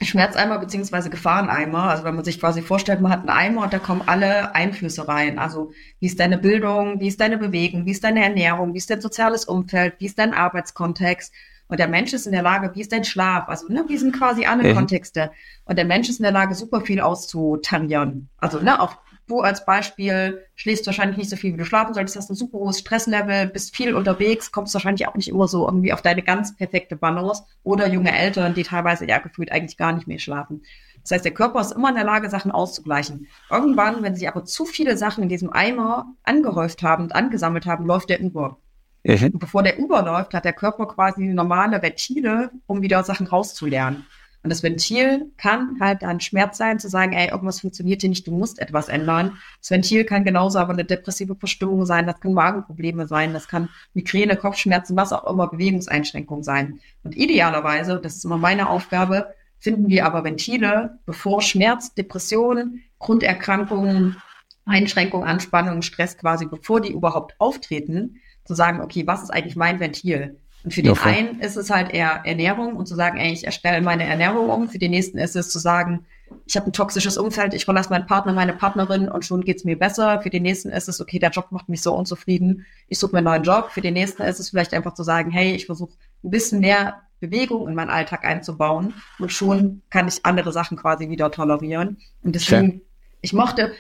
Schmerzeimer 0.01 0.59
beziehungsweise 0.59 1.11
Gefahreneimer. 1.11 1.84
Also 1.84 2.05
wenn 2.05 2.14
man 2.14 2.24
sich 2.24 2.40
quasi 2.40 2.62
vorstellt, 2.62 3.01
man 3.01 3.12
hat 3.12 3.20
einen 3.20 3.28
Eimer 3.28 3.62
und 3.62 3.72
da 3.72 3.78
kommen 3.78 4.03
alle 4.07 4.55
Einflüsse 4.55 5.07
rein. 5.07 5.38
Also 5.38 5.72
wie 6.01 6.07
ist 6.07 6.18
deine 6.18 6.38
Bildung, 6.38 7.01
wie 7.01 7.09
ist 7.09 7.20
deine 7.20 7.38
Bewegung, 7.38 7.86
wie 7.86 7.93
ist 7.93 8.05
deine 8.05 8.22
Ernährung, 8.22 8.74
wie 8.74 8.78
ist 8.78 8.90
dein 8.90 9.01
soziales 9.01 9.45
Umfeld, 9.45 9.95
wie 9.99 10.07
ist 10.07 10.18
dein 10.18 10.34
Arbeitskontext, 10.34 11.32
und 11.73 11.81
der 11.81 11.89
Mensch 11.89 12.12
ist 12.12 12.27
in 12.27 12.33
der 12.33 12.43
Lage, 12.43 12.70
wie 12.75 12.83
ist 12.83 12.93
dein 12.93 13.03
Schlaf? 13.03 13.49
Also, 13.49 13.73
ne, 13.73 13.83
wie 13.89 13.97
sind 13.97 14.14
quasi 14.14 14.45
alle 14.45 14.62
mhm. 14.62 14.77
Kontexte? 14.77 15.31
Und 15.64 15.79
der 15.79 15.87
Mensch 15.87 16.07
ist 16.11 16.18
in 16.18 16.25
der 16.25 16.31
Lage, 16.31 16.55
super 16.55 16.83
viel 16.83 17.01
auszutarieren. 17.01 18.29
Also, 18.37 18.59
ne, 18.59 18.79
auch 18.79 18.99
du 19.27 19.41
als 19.41 19.64
Beispiel 19.64 20.45
schläfst 20.55 20.85
wahrscheinlich 20.85 21.16
nicht 21.16 21.31
so 21.31 21.37
viel, 21.37 21.55
wie 21.55 21.57
du 21.57 21.64
schlafen 21.64 21.95
solltest, 21.95 22.16
hast 22.16 22.29
ein 22.29 22.35
super 22.35 22.59
hohes 22.59 22.81
Stresslevel, 22.81 23.47
bist 23.47 23.75
viel 23.75 23.95
unterwegs, 23.95 24.53
kommst 24.53 24.75
wahrscheinlich 24.75 25.09
auch 25.09 25.14
nicht 25.14 25.31
immer 25.31 25.49
so 25.49 25.64
irgendwie 25.66 25.95
auf 25.95 26.03
deine 26.03 26.20
ganz 26.20 26.55
perfekte 26.55 26.95
Balance. 26.95 27.45
Oder 27.62 27.89
junge 27.89 28.14
Eltern, 28.14 28.53
die 28.53 28.64
teilweise 28.64 29.09
ja 29.09 29.16
gefühlt 29.16 29.51
eigentlich 29.51 29.79
gar 29.79 29.95
nicht 29.95 30.07
mehr 30.07 30.18
schlafen. 30.18 30.61
Das 31.01 31.12
heißt, 31.12 31.25
der 31.25 31.33
Körper 31.33 31.62
ist 31.62 31.73
immer 31.73 31.89
in 31.89 31.95
der 31.95 32.05
Lage, 32.05 32.29
Sachen 32.29 32.51
auszugleichen. 32.51 33.29
Irgendwann, 33.51 34.03
wenn 34.03 34.14
sich 34.14 34.29
aber 34.29 34.45
zu 34.45 34.66
viele 34.66 34.99
Sachen 34.99 35.23
in 35.23 35.31
diesem 35.31 35.51
Eimer 35.51 36.12
angehäuft 36.23 36.83
haben 36.83 37.05
und 37.05 37.14
angesammelt 37.14 37.64
haben, 37.64 37.87
läuft 37.87 38.11
der 38.11 38.20
über. 38.20 38.59
Mhm. 39.05 39.38
Bevor 39.38 39.62
der 39.62 39.78
überläuft, 39.78 40.34
hat 40.34 40.44
der 40.44 40.53
Körper 40.53 40.86
quasi 40.86 41.24
normale 41.24 41.82
Ventile, 41.82 42.50
um 42.66 42.82
wieder 42.82 43.03
Sachen 43.03 43.26
rauszulernen. 43.26 44.07
Und 44.44 44.50
das 44.50 44.62
Ventil 44.64 45.30
kann 45.36 45.76
halt 45.80 46.03
ein 46.03 46.18
Schmerz 46.18 46.59
sein, 46.59 46.80
zu 46.80 46.88
sagen, 46.88 47.12
ey, 47.12 47.30
irgendwas 47.30 47.61
funktioniert 47.61 48.00
hier 48.00 48.11
nicht, 48.11 48.26
du 48.26 48.32
musst 48.32 48.59
etwas 48.59 48.88
ändern. 48.88 49.38
Das 49.61 49.70
Ventil 49.70 50.05
kann 50.05 50.24
genauso 50.24 50.59
aber 50.59 50.72
eine 50.72 50.84
depressive 50.84 51.36
Verstimmung 51.36 51.86
sein, 51.86 52.07
das 52.07 52.18
kann 52.18 52.32
Magenprobleme 52.32 53.07
sein, 53.07 53.32
das 53.32 53.46
kann 53.46 53.68
Migräne, 53.94 54.36
Kopfschmerzen, 54.36 54.96
was 54.96 55.12
auch 55.12 55.30
immer, 55.30 55.48
Bewegungseinschränkung 55.48 56.42
sein. 56.42 56.80
Und 57.05 57.16
idealerweise, 57.16 58.00
das 58.03 58.16
ist 58.16 58.24
immer 58.24 58.38
meine 58.38 58.68
Aufgabe, 58.68 59.32
finden 59.61 59.88
wir 59.88 60.05
aber 60.07 60.24
Ventile, 60.24 60.98
bevor 61.07 61.40
Schmerz, 61.40 61.94
Depressionen, 61.94 62.82
Grunderkrankungen, 62.98 64.16
Einschränkungen, 64.64 65.26
Anspannungen, 65.28 65.82
Stress 65.82 66.18
quasi, 66.18 66.46
bevor 66.46 66.80
die 66.80 66.92
überhaupt 66.92 67.36
auftreten, 67.38 68.16
zu 68.45 68.55
sagen, 68.55 68.80
okay, 68.80 69.07
was 69.07 69.22
ist 69.22 69.30
eigentlich 69.30 69.57
mein 69.57 69.80
Ventil? 69.80 70.36
Und 70.64 70.72
für 70.72 70.82
den 70.82 70.95
ja, 70.95 71.03
einen 71.03 71.40
ist 71.40 71.57
es 71.57 71.70
halt 71.70 71.93
eher 71.93 72.22
Ernährung 72.24 72.76
und 72.76 72.86
zu 72.86 72.95
sagen, 72.95 73.18
ey, 73.18 73.32
ich 73.32 73.45
erstelle 73.45 73.82
meine 73.82 74.05
Ernährung 74.05 74.49
um. 74.49 74.68
Für 74.68 74.78
den 74.78 74.93
nächsten 74.93 75.18
ist 75.18 75.34
es 75.34 75.51
zu 75.51 75.59
sagen, 75.59 76.07
ich 76.47 76.57
habe 76.57 76.70
ein 76.70 76.72
toxisches 76.72 77.18
Umfeld, 77.18 77.53
ich 77.53 77.64
verlasse 77.64 77.90
meinen 77.90 78.07
Partner, 78.07 78.32
meine 78.32 78.53
Partnerin 78.53 79.09
und 79.09 79.24
schon 79.24 79.43
geht's 79.43 79.64
mir 79.64 79.78
besser. 79.78 80.20
Für 80.22 80.30
den 80.30 80.45
nächsten 80.45 80.70
ist 80.70 80.88
es, 80.88 81.01
okay, 81.01 81.18
der 81.18 81.30
Job 81.30 81.49
macht 81.51 81.68
mich 81.68 81.82
so 81.82 81.95
unzufrieden, 81.95 82.64
ich 82.88 82.99
suche 82.99 83.12
mir 83.12 83.18
einen 83.18 83.26
neuen 83.26 83.43
Job. 83.43 83.70
Für 83.70 83.80
den 83.80 83.95
nächsten 83.95 84.22
ist 84.22 84.38
es 84.38 84.51
vielleicht 84.51 84.72
einfach 84.72 84.95
zu 84.95 85.03
sagen, 85.03 85.30
hey, 85.30 85.53
ich 85.53 85.66
versuche 85.66 85.93
ein 86.22 86.30
bisschen 86.30 86.61
mehr 86.61 87.03
Bewegung 87.18 87.68
in 87.68 87.74
meinen 87.74 87.90
Alltag 87.90 88.24
einzubauen 88.24 88.95
und 89.18 89.32
schon 89.32 89.82
kann 89.90 90.09
ich 90.09 90.24
andere 90.24 90.53
Sachen 90.53 90.76
quasi 90.76 91.09
wieder 91.09 91.30
tolerieren. 91.30 91.99
Und 92.22 92.34
deswegen, 92.34 92.70
Schön. 92.70 92.80
ich 93.20 93.32
mochte, 93.32 93.72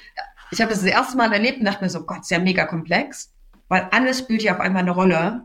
ich 0.50 0.60
habe 0.60 0.70
das 0.70 0.80
das 0.80 0.90
erste 0.90 1.16
Mal 1.16 1.32
erlebt 1.32 1.58
und 1.58 1.64
dachte 1.64 1.82
mir 1.82 1.90
so, 1.90 2.04
Gott, 2.04 2.20
ist 2.20 2.30
ja 2.30 2.38
mega 2.38 2.66
komplex 2.66 3.32
weil 3.72 3.88
alles 3.90 4.18
spielt 4.18 4.42
ja 4.42 4.52
auf 4.52 4.60
einmal 4.60 4.82
eine 4.82 4.90
Rolle. 4.90 5.44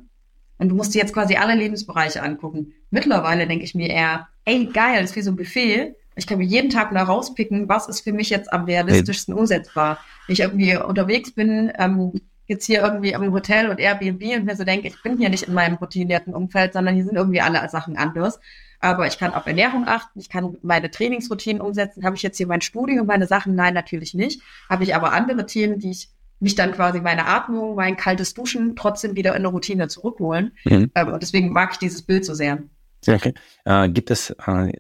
Und 0.58 0.68
du 0.68 0.76
musst 0.76 0.94
dir 0.94 1.00
jetzt 1.00 1.14
quasi 1.14 1.38
alle 1.38 1.56
Lebensbereiche 1.56 2.22
angucken. 2.22 2.74
Mittlerweile 2.90 3.48
denke 3.48 3.64
ich 3.64 3.74
mir 3.74 3.88
eher, 3.88 4.28
ey, 4.44 4.66
geil, 4.66 5.00
das 5.00 5.12
ist 5.12 5.16
wie 5.16 5.22
so 5.22 5.32
ein 5.32 5.38
Buffet. 5.38 5.96
Ich 6.18 6.28
kann 6.28 6.38
mir 6.38 6.44
jeden 6.44 6.70
Tag 6.70 6.92
mal 6.92 7.04
rauspicken, 7.04 7.70
was 7.70 7.88
ist 7.88 8.02
für 8.02 8.12
mich 8.12 8.30
jetzt 8.30 8.52
am 8.52 8.66
realistischsten 8.66 9.34
umsetzbar. 9.34 10.00
Wenn 10.26 10.34
ich 10.34 10.42
irgendwie 10.42 10.76
unterwegs 10.76 11.32
bin, 11.32 11.72
ähm, 11.78 12.20
jetzt 12.48 12.66
hier 12.66 12.82
irgendwie 12.82 13.14
im 13.14 13.32
Hotel 13.32 13.70
und 13.70 13.80
Airbnb 13.80 14.22
und 14.36 14.44
mir 14.44 14.58
so 14.58 14.66
denke, 14.66 14.90
ich 14.90 15.02
bin 15.02 15.18
hier 15.18 15.30
nicht 15.30 15.44
in 15.44 15.54
meinem 15.54 15.76
routinierten 15.76 16.34
Umfeld, 16.34 16.74
sondern 16.74 16.96
hier 16.96 17.06
sind 17.06 17.16
irgendwie 17.16 17.40
alle 17.40 17.70
Sachen 17.70 17.96
anders. 17.96 18.42
Aber 18.82 19.08
ich 19.08 19.18
kann 19.18 19.34
auf 19.34 19.48
Ernährung 19.48 19.88
achten, 19.88 20.20
ich 20.20 20.28
kann 20.28 20.58
meine 20.64 20.92
Trainingsroutinen 20.92 21.62
umsetzen. 21.62 22.04
Habe 22.04 22.18
ich 22.18 22.24
jetzt 22.24 22.36
hier 22.36 22.48
mein 22.48 22.60
Studium, 22.60 23.08
meine 23.08 23.26
Sachen? 23.26 23.56
Nein, 23.56 23.74
natürlich 23.74 24.14
nicht. 24.14 24.42
Habe 24.70 24.84
ich 24.84 24.96
aber 24.96 25.14
andere 25.14 25.46
Themen, 25.46 25.80
die 25.80 25.92
ich 25.92 26.10
mich 26.40 26.56
dann 26.56 26.72
quasi 26.72 27.02
meine 27.02 27.26
Atmung, 27.26 27.76
mein 27.76 27.98
kaltes 27.98 28.34
Duschen 28.34 28.76
trotzdem 28.76 29.16
wieder 29.16 29.32
in 29.32 29.38
eine 29.38 29.48
Routine 29.48 29.88
zurückholen. 29.88 30.52
Mhm. 30.66 30.92
Ähm, 30.94 31.08
und 31.14 31.22
deswegen 31.22 31.52
mag 31.52 31.72
ich 31.74 31.78
dieses 31.80 32.04
Bild 32.04 32.26
so 32.26 32.34
sehr. 32.34 32.64
Okay. 33.08 33.34
Äh, 33.66 33.90
gibt 33.90 34.12
es 34.12 34.32
äh, 34.46 34.72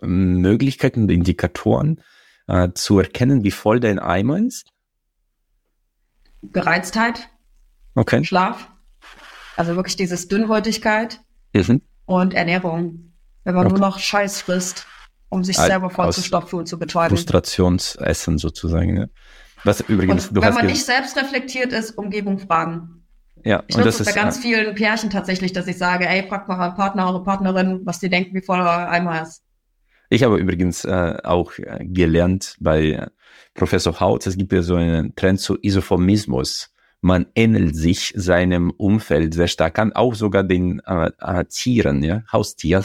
Möglichkeiten, 0.00 1.08
Indikatoren 1.08 2.00
äh, 2.46 2.70
zu 2.74 2.98
erkennen, 2.98 3.44
wie 3.44 3.50
voll 3.50 3.80
dein 3.80 3.98
Eimer 3.98 4.38
ist? 4.38 4.68
Gereiztheit, 6.52 7.30
okay. 7.94 8.22
Schlaf, 8.24 8.70
also 9.56 9.76
wirklich 9.76 9.96
dieses 9.96 10.28
Dünnhäutigkeit 10.28 11.20
mhm. 11.54 11.80
und 12.04 12.34
Ernährung. 12.34 13.12
Wenn 13.44 13.54
man 13.54 13.66
okay. 13.66 13.78
nur 13.78 13.86
noch 13.86 13.98
Scheiß 13.98 14.42
frisst, 14.42 14.86
um 15.28 15.44
sich 15.44 15.56
selber 15.56 15.90
vollzustopfen 15.90 16.58
und 16.60 16.66
zu 16.66 16.78
betäuben. 16.78 17.16
Frustrationsessen 17.16 18.38
sozusagen. 18.38 18.96
Ja. 18.96 19.06
Was 19.64 19.80
übrigens, 19.80 20.28
und 20.28 20.36
du 20.36 20.42
wenn 20.42 20.48
hast 20.48 20.54
man 20.56 20.66
nicht 20.66 20.84
selbst 20.84 21.16
reflektiert 21.16 21.72
ist, 21.72 21.92
Umgebung 21.96 22.38
fragen. 22.38 23.04
Ja, 23.44 23.62
ich 23.66 23.76
nutze 23.76 24.02
es 24.02 24.04
bei 24.04 24.12
ganz 24.12 24.38
vielen 24.38 24.74
Pärchen 24.74 25.10
tatsächlich, 25.10 25.52
dass 25.52 25.66
ich 25.66 25.76
sage, 25.76 26.08
ey, 26.08 26.26
fragt 26.28 26.48
mal 26.48 26.58
euren 26.58 26.74
Partner, 26.74 27.06
eure 27.06 27.22
Partnerin, 27.22 27.80
was 27.84 27.98
die 27.98 28.08
denken, 28.08 28.34
wie 28.34 28.40
voll 28.40 28.60
euer 28.60 28.88
Eimer 28.88 29.22
ist. 29.22 29.42
Ich 30.08 30.22
habe 30.22 30.38
übrigens 30.38 30.84
äh, 30.84 31.16
auch 31.24 31.58
äh, 31.58 31.84
gelernt 31.84 32.56
bei 32.60 32.82
äh, 32.82 33.06
Professor 33.54 33.98
Haut, 34.00 34.26
es 34.26 34.36
gibt 34.36 34.52
ja 34.52 34.62
so 34.62 34.76
einen 34.76 35.14
Trend 35.14 35.40
zu 35.40 35.58
Isophomismus. 35.60 36.70
Man 37.00 37.26
ähnelt 37.34 37.76
sich 37.76 38.12
seinem 38.16 38.70
Umfeld 38.70 39.34
sehr 39.34 39.48
stark 39.48 39.78
an, 39.78 39.92
auch 39.92 40.14
sogar 40.14 40.42
den 40.42 40.80
äh, 40.86 41.10
äh 41.20 41.44
Tieren, 41.44 42.02
ja, 42.02 42.22
Haustieren. 42.32 42.84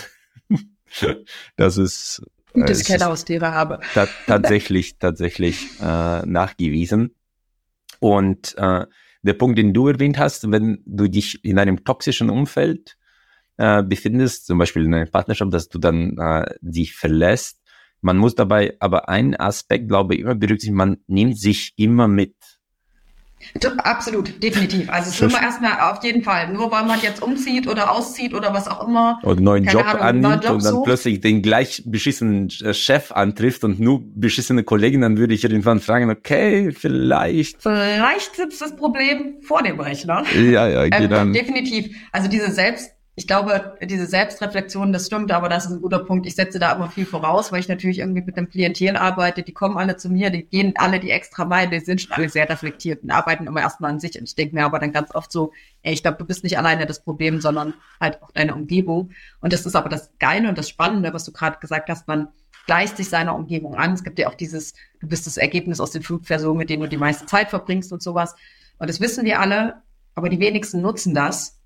das 1.55 1.77
ist 1.77 2.21
Gut, 2.53 2.69
dass 2.69 2.81
ich 2.81 2.87
keine 2.87 3.05
Haustiere 3.05 3.51
habe. 3.53 3.79
Ta 3.93 4.07
tatsächlich, 4.25 4.97
tatsächlich 4.97 5.67
äh, 5.81 6.25
nachgewiesen. 6.25 7.15
Und 7.99 8.55
äh, 8.57 8.85
der 9.21 9.33
Punkt, 9.33 9.57
den 9.57 9.73
du 9.73 9.87
erwähnt 9.87 10.17
hast, 10.17 10.51
wenn 10.51 10.81
du 10.85 11.07
dich 11.07 11.43
in 11.43 11.59
einem 11.59 11.83
toxischen 11.83 12.29
Umfeld 12.29 12.97
äh, 13.57 13.83
befindest, 13.83 14.47
zum 14.47 14.57
Beispiel 14.57 14.85
in 14.85 14.93
einer 14.93 15.05
Partnerschaft, 15.05 15.53
dass 15.53 15.69
du 15.69 15.79
dann 15.79 16.17
äh, 16.17 16.45
dich 16.61 16.95
verlässt, 16.95 17.59
man 18.01 18.17
muss 18.17 18.35
dabei 18.35 18.77
aber 18.79 19.09
einen 19.09 19.35
Aspekt, 19.35 19.89
glaube 19.89 20.15
ich, 20.15 20.21
immer 20.21 20.35
berücksichtigen, 20.35 20.77
man 20.77 20.97
nimmt 21.07 21.37
sich 21.37 21.73
immer 21.75 22.07
mit. 22.07 22.35
Absolut, 23.77 24.41
definitiv. 24.43 24.89
Also 24.89 25.09
es 25.09 25.15
ist 25.15 25.21
immer 25.21 25.41
erstmal 25.41 25.91
auf 25.91 26.03
jeden 26.03 26.23
Fall. 26.23 26.51
Nur 26.51 26.71
weil 26.71 26.85
man 26.85 27.01
jetzt 27.01 27.21
umzieht 27.21 27.67
oder 27.67 27.91
auszieht 27.91 28.33
oder 28.33 28.53
was 28.53 28.67
auch 28.67 28.87
immer. 28.87 29.19
Und 29.23 29.37
einen 29.37 29.45
neuen 29.45 29.65
Job 29.65 29.85
Ahnung, 29.85 30.01
annimmt 30.01 30.43
Job 30.43 30.53
und 30.53 30.63
dann 30.65 30.73
sucht. 30.73 30.85
plötzlich 30.85 31.21
den 31.21 31.41
gleich 31.41 31.83
beschissenen 31.85 32.49
äh, 32.63 32.73
Chef 32.73 33.11
antrifft 33.11 33.63
und 33.63 33.79
nur 33.79 34.01
beschissene 34.03 34.63
Kollegen, 34.63 35.01
dann 35.01 35.17
würde 35.17 35.33
ich 35.33 35.43
irgendwann 35.43 35.79
fragen, 35.79 36.09
okay, 36.09 36.71
vielleicht. 36.71 37.61
Vielleicht 37.61 38.35
sitzt 38.35 38.61
das 38.61 38.75
Problem 38.75 39.35
vor 39.41 39.63
dem 39.63 39.79
Rechner. 39.79 40.23
Ja, 40.35 40.67
ja, 40.67 40.83
ähm, 40.83 40.91
genau. 40.91 41.17
Ähm, 41.17 41.33
definitiv. 41.33 41.95
Also 42.11 42.29
diese 42.29 42.51
Selbst, 42.51 42.91
ich 43.19 43.27
glaube, 43.27 43.77
diese 43.83 44.05
Selbstreflexion, 44.05 44.93
das 44.93 45.07
stimmt, 45.07 45.33
aber 45.33 45.49
das 45.49 45.65
ist 45.65 45.73
ein 45.73 45.81
guter 45.81 45.99
Punkt. 45.99 46.25
Ich 46.25 46.35
setze 46.35 46.57
da 46.57 46.71
immer 46.71 46.89
viel 46.89 47.05
voraus, 47.05 47.51
weil 47.51 47.59
ich 47.59 47.67
natürlich 47.67 47.99
irgendwie 47.99 48.21
mit 48.21 48.37
dem 48.37 48.49
Klientel 48.49 48.95
arbeite. 48.95 49.43
Die 49.43 49.51
kommen 49.51 49.77
alle 49.77 49.97
zu 49.97 50.09
mir, 50.09 50.29
die 50.29 50.45
gehen 50.45 50.71
alle 50.77 51.01
die 51.01 51.11
extra 51.11 51.43
Meile, 51.43 51.69
die 51.69 51.81
sind 51.81 51.99
schon 51.99 52.13
alle 52.13 52.29
sehr 52.29 52.47
reflektiert 52.47 53.03
und 53.03 53.11
arbeiten 53.11 53.45
immer 53.45 53.59
erstmal 53.59 53.91
an 53.91 53.99
sich. 53.99 54.17
Und 54.17 54.23
ich 54.23 54.35
denke 54.35 54.55
mir 54.55 54.63
aber 54.63 54.79
dann 54.79 54.93
ganz 54.93 55.13
oft 55.13 55.33
so, 55.33 55.51
ey, 55.81 55.91
ich 55.91 56.01
glaube, 56.01 56.17
du 56.17 56.23
bist 56.23 56.45
nicht 56.45 56.57
alleine 56.57 56.85
das 56.85 57.03
Problem, 57.03 57.41
sondern 57.41 57.73
halt 57.99 58.23
auch 58.23 58.31
deine 58.31 58.55
Umgebung. 58.55 59.11
Und 59.41 59.51
das 59.51 59.65
ist 59.65 59.75
aber 59.75 59.89
das 59.89 60.11
Geile 60.19 60.47
und 60.47 60.57
das 60.57 60.69
Spannende, 60.69 61.13
was 61.13 61.25
du 61.25 61.33
gerade 61.33 61.59
gesagt 61.59 61.89
hast, 61.89 62.07
man 62.07 62.29
gleicht 62.67 62.95
sich 62.95 63.09
seiner 63.09 63.35
Umgebung 63.35 63.75
an. 63.75 63.95
Es 63.95 64.05
gibt 64.05 64.17
ja 64.17 64.29
auch 64.29 64.35
dieses, 64.35 64.75
du 65.01 65.09
bist 65.09 65.27
das 65.27 65.35
Ergebnis 65.35 65.81
aus 65.81 65.91
den 65.91 66.03
fünf 66.03 66.25
Personen, 66.25 66.57
mit 66.57 66.69
denen 66.69 66.83
du 66.83 66.87
die 66.87 66.95
meiste 66.95 67.25
Zeit 67.25 67.49
verbringst 67.49 67.91
und 67.91 68.01
sowas. 68.01 68.33
Und 68.77 68.89
das 68.89 69.01
wissen 69.01 69.25
wir 69.25 69.41
alle, 69.41 69.81
aber 70.15 70.29
die 70.29 70.39
wenigsten 70.39 70.79
nutzen 70.79 71.13
das. 71.13 71.59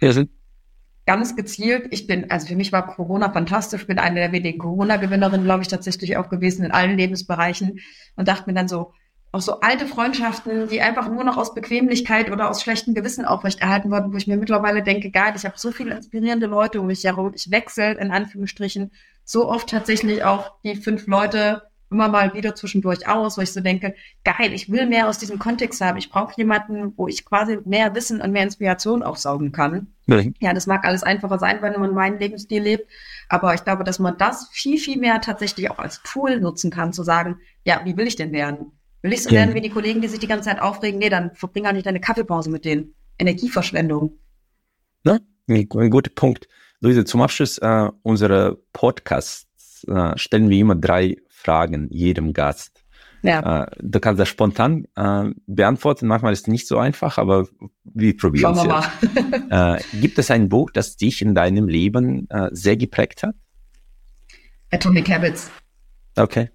Ja, 0.00 0.12
sind 0.12 0.30
ganz 1.08 1.36
gezielt. 1.36 1.86
Ich 1.90 2.06
bin, 2.06 2.30
also 2.30 2.48
für 2.48 2.54
mich 2.54 2.70
war 2.70 2.86
Corona 2.86 3.32
fantastisch. 3.32 3.86
Bin 3.86 3.98
eine 3.98 4.16
der 4.20 4.30
wenigen 4.30 4.58
Corona-Gewinnerinnen, 4.58 5.46
glaube 5.46 5.62
ich, 5.62 5.68
tatsächlich 5.68 6.18
auch 6.18 6.28
gewesen 6.28 6.66
in 6.66 6.70
allen 6.70 6.98
Lebensbereichen 6.98 7.80
und 8.16 8.28
dachte 8.28 8.44
mir 8.46 8.52
dann 8.52 8.68
so, 8.68 8.92
auch 9.32 9.40
so 9.40 9.60
alte 9.60 9.86
Freundschaften, 9.86 10.68
die 10.68 10.82
einfach 10.82 11.08
nur 11.10 11.24
noch 11.24 11.38
aus 11.38 11.54
Bequemlichkeit 11.54 12.30
oder 12.30 12.50
aus 12.50 12.62
schlechtem 12.62 12.92
Gewissen 12.92 13.24
aufrechterhalten 13.24 13.90
wurden, 13.90 14.12
wo 14.12 14.18
ich 14.18 14.26
mir 14.26 14.36
mittlerweile 14.36 14.82
denke, 14.82 15.10
geil, 15.10 15.32
ich 15.34 15.46
habe 15.46 15.58
so 15.58 15.72
viele 15.72 15.96
inspirierende 15.96 16.46
Leute 16.46 16.78
um 16.78 16.88
mich 16.88 17.04
herum. 17.04 17.32
Ich 17.34 17.50
wechsle 17.50 17.92
in 17.92 18.10
Anführungsstrichen 18.10 18.92
so 19.24 19.48
oft 19.48 19.70
tatsächlich 19.70 20.24
auch 20.24 20.60
die 20.62 20.76
fünf 20.76 21.06
Leute 21.06 21.62
immer 21.90 22.08
mal 22.08 22.34
wieder 22.34 22.54
zwischendurch 22.54 23.08
aus, 23.08 23.38
wo 23.38 23.42
ich 23.42 23.52
so 23.52 23.60
denke, 23.60 23.94
geil, 24.24 24.52
ich 24.52 24.70
will 24.70 24.86
mehr 24.86 25.08
aus 25.08 25.18
diesem 25.18 25.38
Kontext 25.38 25.80
haben. 25.80 25.98
Ich 25.98 26.10
brauche 26.10 26.34
jemanden, 26.36 26.92
wo 26.96 27.08
ich 27.08 27.24
quasi 27.24 27.58
mehr 27.64 27.94
Wissen 27.94 28.20
und 28.20 28.32
mehr 28.32 28.42
Inspiration 28.42 29.02
aufsaugen 29.02 29.52
kann. 29.52 29.88
Ja, 30.40 30.54
das 30.54 30.66
mag 30.66 30.84
alles 30.84 31.02
einfacher 31.02 31.38
sein, 31.38 31.60
wenn 31.60 31.78
man 31.78 31.92
meinen 31.92 32.18
Lebensstil 32.18 32.62
lebt. 32.62 32.88
Aber 33.28 33.54
ich 33.54 33.64
glaube, 33.64 33.84
dass 33.84 33.98
man 33.98 34.16
das 34.16 34.48
viel, 34.52 34.78
viel 34.78 34.98
mehr 34.98 35.20
tatsächlich 35.20 35.70
auch 35.70 35.78
als 35.78 36.02
Tool 36.02 36.40
nutzen 36.40 36.70
kann, 36.70 36.92
zu 36.92 37.02
sagen, 37.02 37.38
ja, 37.64 37.82
wie 37.84 37.96
will 37.96 38.06
ich 38.06 38.16
denn 38.16 38.32
werden? 38.32 38.72
Will 39.02 39.12
ich 39.12 39.22
so 39.22 39.30
ja. 39.30 39.40
werden 39.40 39.54
wie 39.54 39.60
die 39.60 39.70
Kollegen, 39.70 40.00
die 40.00 40.08
sich 40.08 40.18
die 40.18 40.26
ganze 40.26 40.48
Zeit 40.48 40.60
aufregen? 40.60 40.98
Nee, 40.98 41.10
dann 41.10 41.32
verbring 41.34 41.66
auch 41.66 41.72
nicht 41.72 41.86
deine 41.86 42.00
Kaffeepause 42.00 42.50
mit 42.50 42.64
denen. 42.64 42.94
Energieverschwendung. 43.18 44.18
Na, 45.04 45.18
ein 45.46 45.68
guter 45.68 46.10
Punkt. 46.14 46.48
Luise, 46.80 47.04
zum 47.04 47.20
Abschluss 47.22 47.58
äh, 47.58 47.90
unserer 48.02 48.56
Podcasts 48.72 49.84
äh, 49.88 50.16
stellen 50.16 50.48
wir 50.48 50.58
immer 50.58 50.74
drei 50.74 51.16
Fragen 51.38 51.88
jedem 51.90 52.32
Gast. 52.32 52.84
Ja. 53.22 53.64
Äh, 53.64 53.66
du 53.80 54.00
kannst 54.00 54.20
das 54.20 54.28
spontan 54.28 54.86
äh, 54.96 55.24
beantworten. 55.46 56.06
Manchmal 56.06 56.32
ist 56.32 56.42
es 56.42 56.46
nicht 56.46 56.68
so 56.68 56.78
einfach, 56.78 57.18
aber 57.18 57.46
wir 57.84 58.16
probieren 58.16 58.54
es 58.54 58.64
jetzt. 58.64 59.22
äh, 59.50 59.98
gibt 60.00 60.18
es 60.18 60.30
ein 60.30 60.48
Buch, 60.48 60.70
das 60.72 60.96
dich 60.96 61.22
in 61.22 61.34
deinem 61.34 61.68
Leben 61.68 62.28
äh, 62.30 62.48
sehr 62.52 62.76
geprägt 62.76 63.22
hat? 63.22 63.34
Atomic 64.70 65.08
Habits. 65.10 65.50
Okay. 66.16 66.50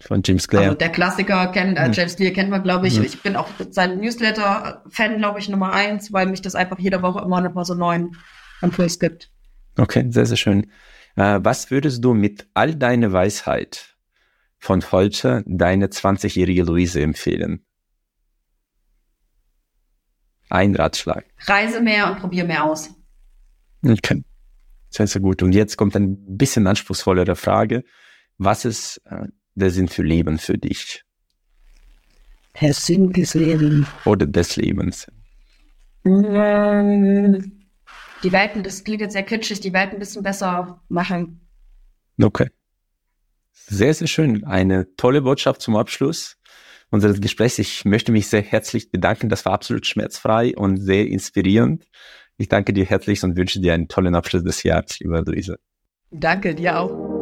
Von 0.00 0.22
James 0.24 0.48
Clear. 0.48 0.64
Also 0.64 0.76
der 0.76 0.88
Klassiker 0.88 1.48
kennt, 1.48 1.78
hm. 1.78 1.92
James 1.92 2.16
Clear 2.16 2.32
kennt 2.32 2.48
man, 2.48 2.62
glaube 2.62 2.88
ich. 2.88 2.96
Hm. 2.96 3.04
Ich 3.04 3.22
bin 3.22 3.36
auch 3.36 3.48
sein 3.70 3.98
Newsletter-Fan, 3.98 5.18
glaube 5.18 5.40
ich, 5.40 5.48
Nummer 5.50 5.72
eins, 5.72 6.12
weil 6.12 6.26
mich 6.26 6.40
das 6.40 6.54
einfach 6.54 6.78
jede 6.78 7.02
Woche 7.02 7.22
immer 7.22 7.40
noch 7.42 7.52
mal 7.52 7.64
so 7.64 7.74
neuen 7.74 8.16
Impuls 8.62 8.98
gibt. 8.98 9.30
Okay, 9.76 10.06
sehr, 10.08 10.24
sehr 10.24 10.38
schön. 10.38 10.70
Äh, 11.16 11.40
was 11.42 11.70
würdest 11.70 12.02
du 12.02 12.14
mit 12.14 12.46
all 12.54 12.74
deiner 12.74 13.12
Weisheit 13.12 13.89
von 14.60 14.92
heute 14.92 15.42
deine 15.46 15.88
20-jährige 15.88 16.62
Luise 16.62 17.00
empfehlen? 17.00 17.64
Ein 20.50 20.76
Ratschlag. 20.76 21.24
Reise 21.46 21.80
mehr 21.80 22.10
und 22.10 22.20
probiere 22.20 22.46
mehr 22.46 22.64
aus. 22.64 22.90
Okay. 23.82 24.22
Sehr, 24.90 25.06
sehr 25.06 25.22
gut. 25.22 25.42
Und 25.42 25.52
jetzt 25.52 25.76
kommt 25.76 25.96
ein 25.96 26.36
bisschen 26.36 26.66
anspruchsvollere 26.66 27.36
Frage. 27.36 27.84
Was 28.38 28.64
ist 28.64 29.00
äh, 29.06 29.28
der 29.54 29.70
Sinn 29.70 29.88
für 29.88 30.02
Leben 30.02 30.38
für 30.38 30.58
dich? 30.58 31.04
Der 32.60 32.74
Sinn 32.74 33.12
des 33.12 33.34
Lebens. 33.34 33.86
Oder 34.04 34.26
des 34.26 34.56
Lebens. 34.56 35.06
Die 36.04 36.12
Welt, 38.32 38.66
das 38.66 38.84
klingt 38.84 39.00
jetzt 39.00 39.12
sehr 39.12 39.22
kitschig, 39.22 39.60
die 39.60 39.72
Welt 39.72 39.92
ein 39.92 39.98
bisschen 39.98 40.22
besser 40.22 40.82
machen. 40.88 41.40
Okay. 42.20 42.50
Sehr, 43.66 43.94
sehr 43.94 44.06
schön. 44.06 44.44
Eine 44.44 44.94
tolle 44.96 45.22
Botschaft 45.22 45.62
zum 45.62 45.76
Abschluss 45.76 46.36
unseres 46.90 47.20
Gesprächs. 47.20 47.58
Ich 47.58 47.84
möchte 47.84 48.12
mich 48.12 48.28
sehr 48.28 48.42
herzlich 48.42 48.90
bedanken. 48.90 49.28
Das 49.28 49.44
war 49.44 49.52
absolut 49.52 49.86
schmerzfrei 49.86 50.54
und 50.56 50.78
sehr 50.78 51.06
inspirierend. 51.06 51.86
Ich 52.36 52.48
danke 52.48 52.72
dir 52.72 52.84
herzlich 52.84 53.22
und 53.22 53.36
wünsche 53.36 53.60
dir 53.60 53.74
einen 53.74 53.88
tollen 53.88 54.14
Abschluss 54.14 54.42
des 54.42 54.62
Jahres, 54.62 54.98
lieber 55.00 55.22
Luise. 55.22 55.56
Danke 56.10 56.54
dir 56.54 56.80
auch. 56.80 57.20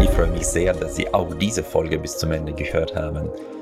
Ich 0.00 0.10
freue 0.10 0.30
mich 0.30 0.46
sehr, 0.46 0.74
dass 0.74 0.96
Sie 0.96 1.12
auch 1.12 1.34
diese 1.34 1.64
Folge 1.64 1.98
bis 1.98 2.18
zum 2.18 2.32
Ende 2.32 2.52
gehört 2.52 2.94
haben. 2.94 3.30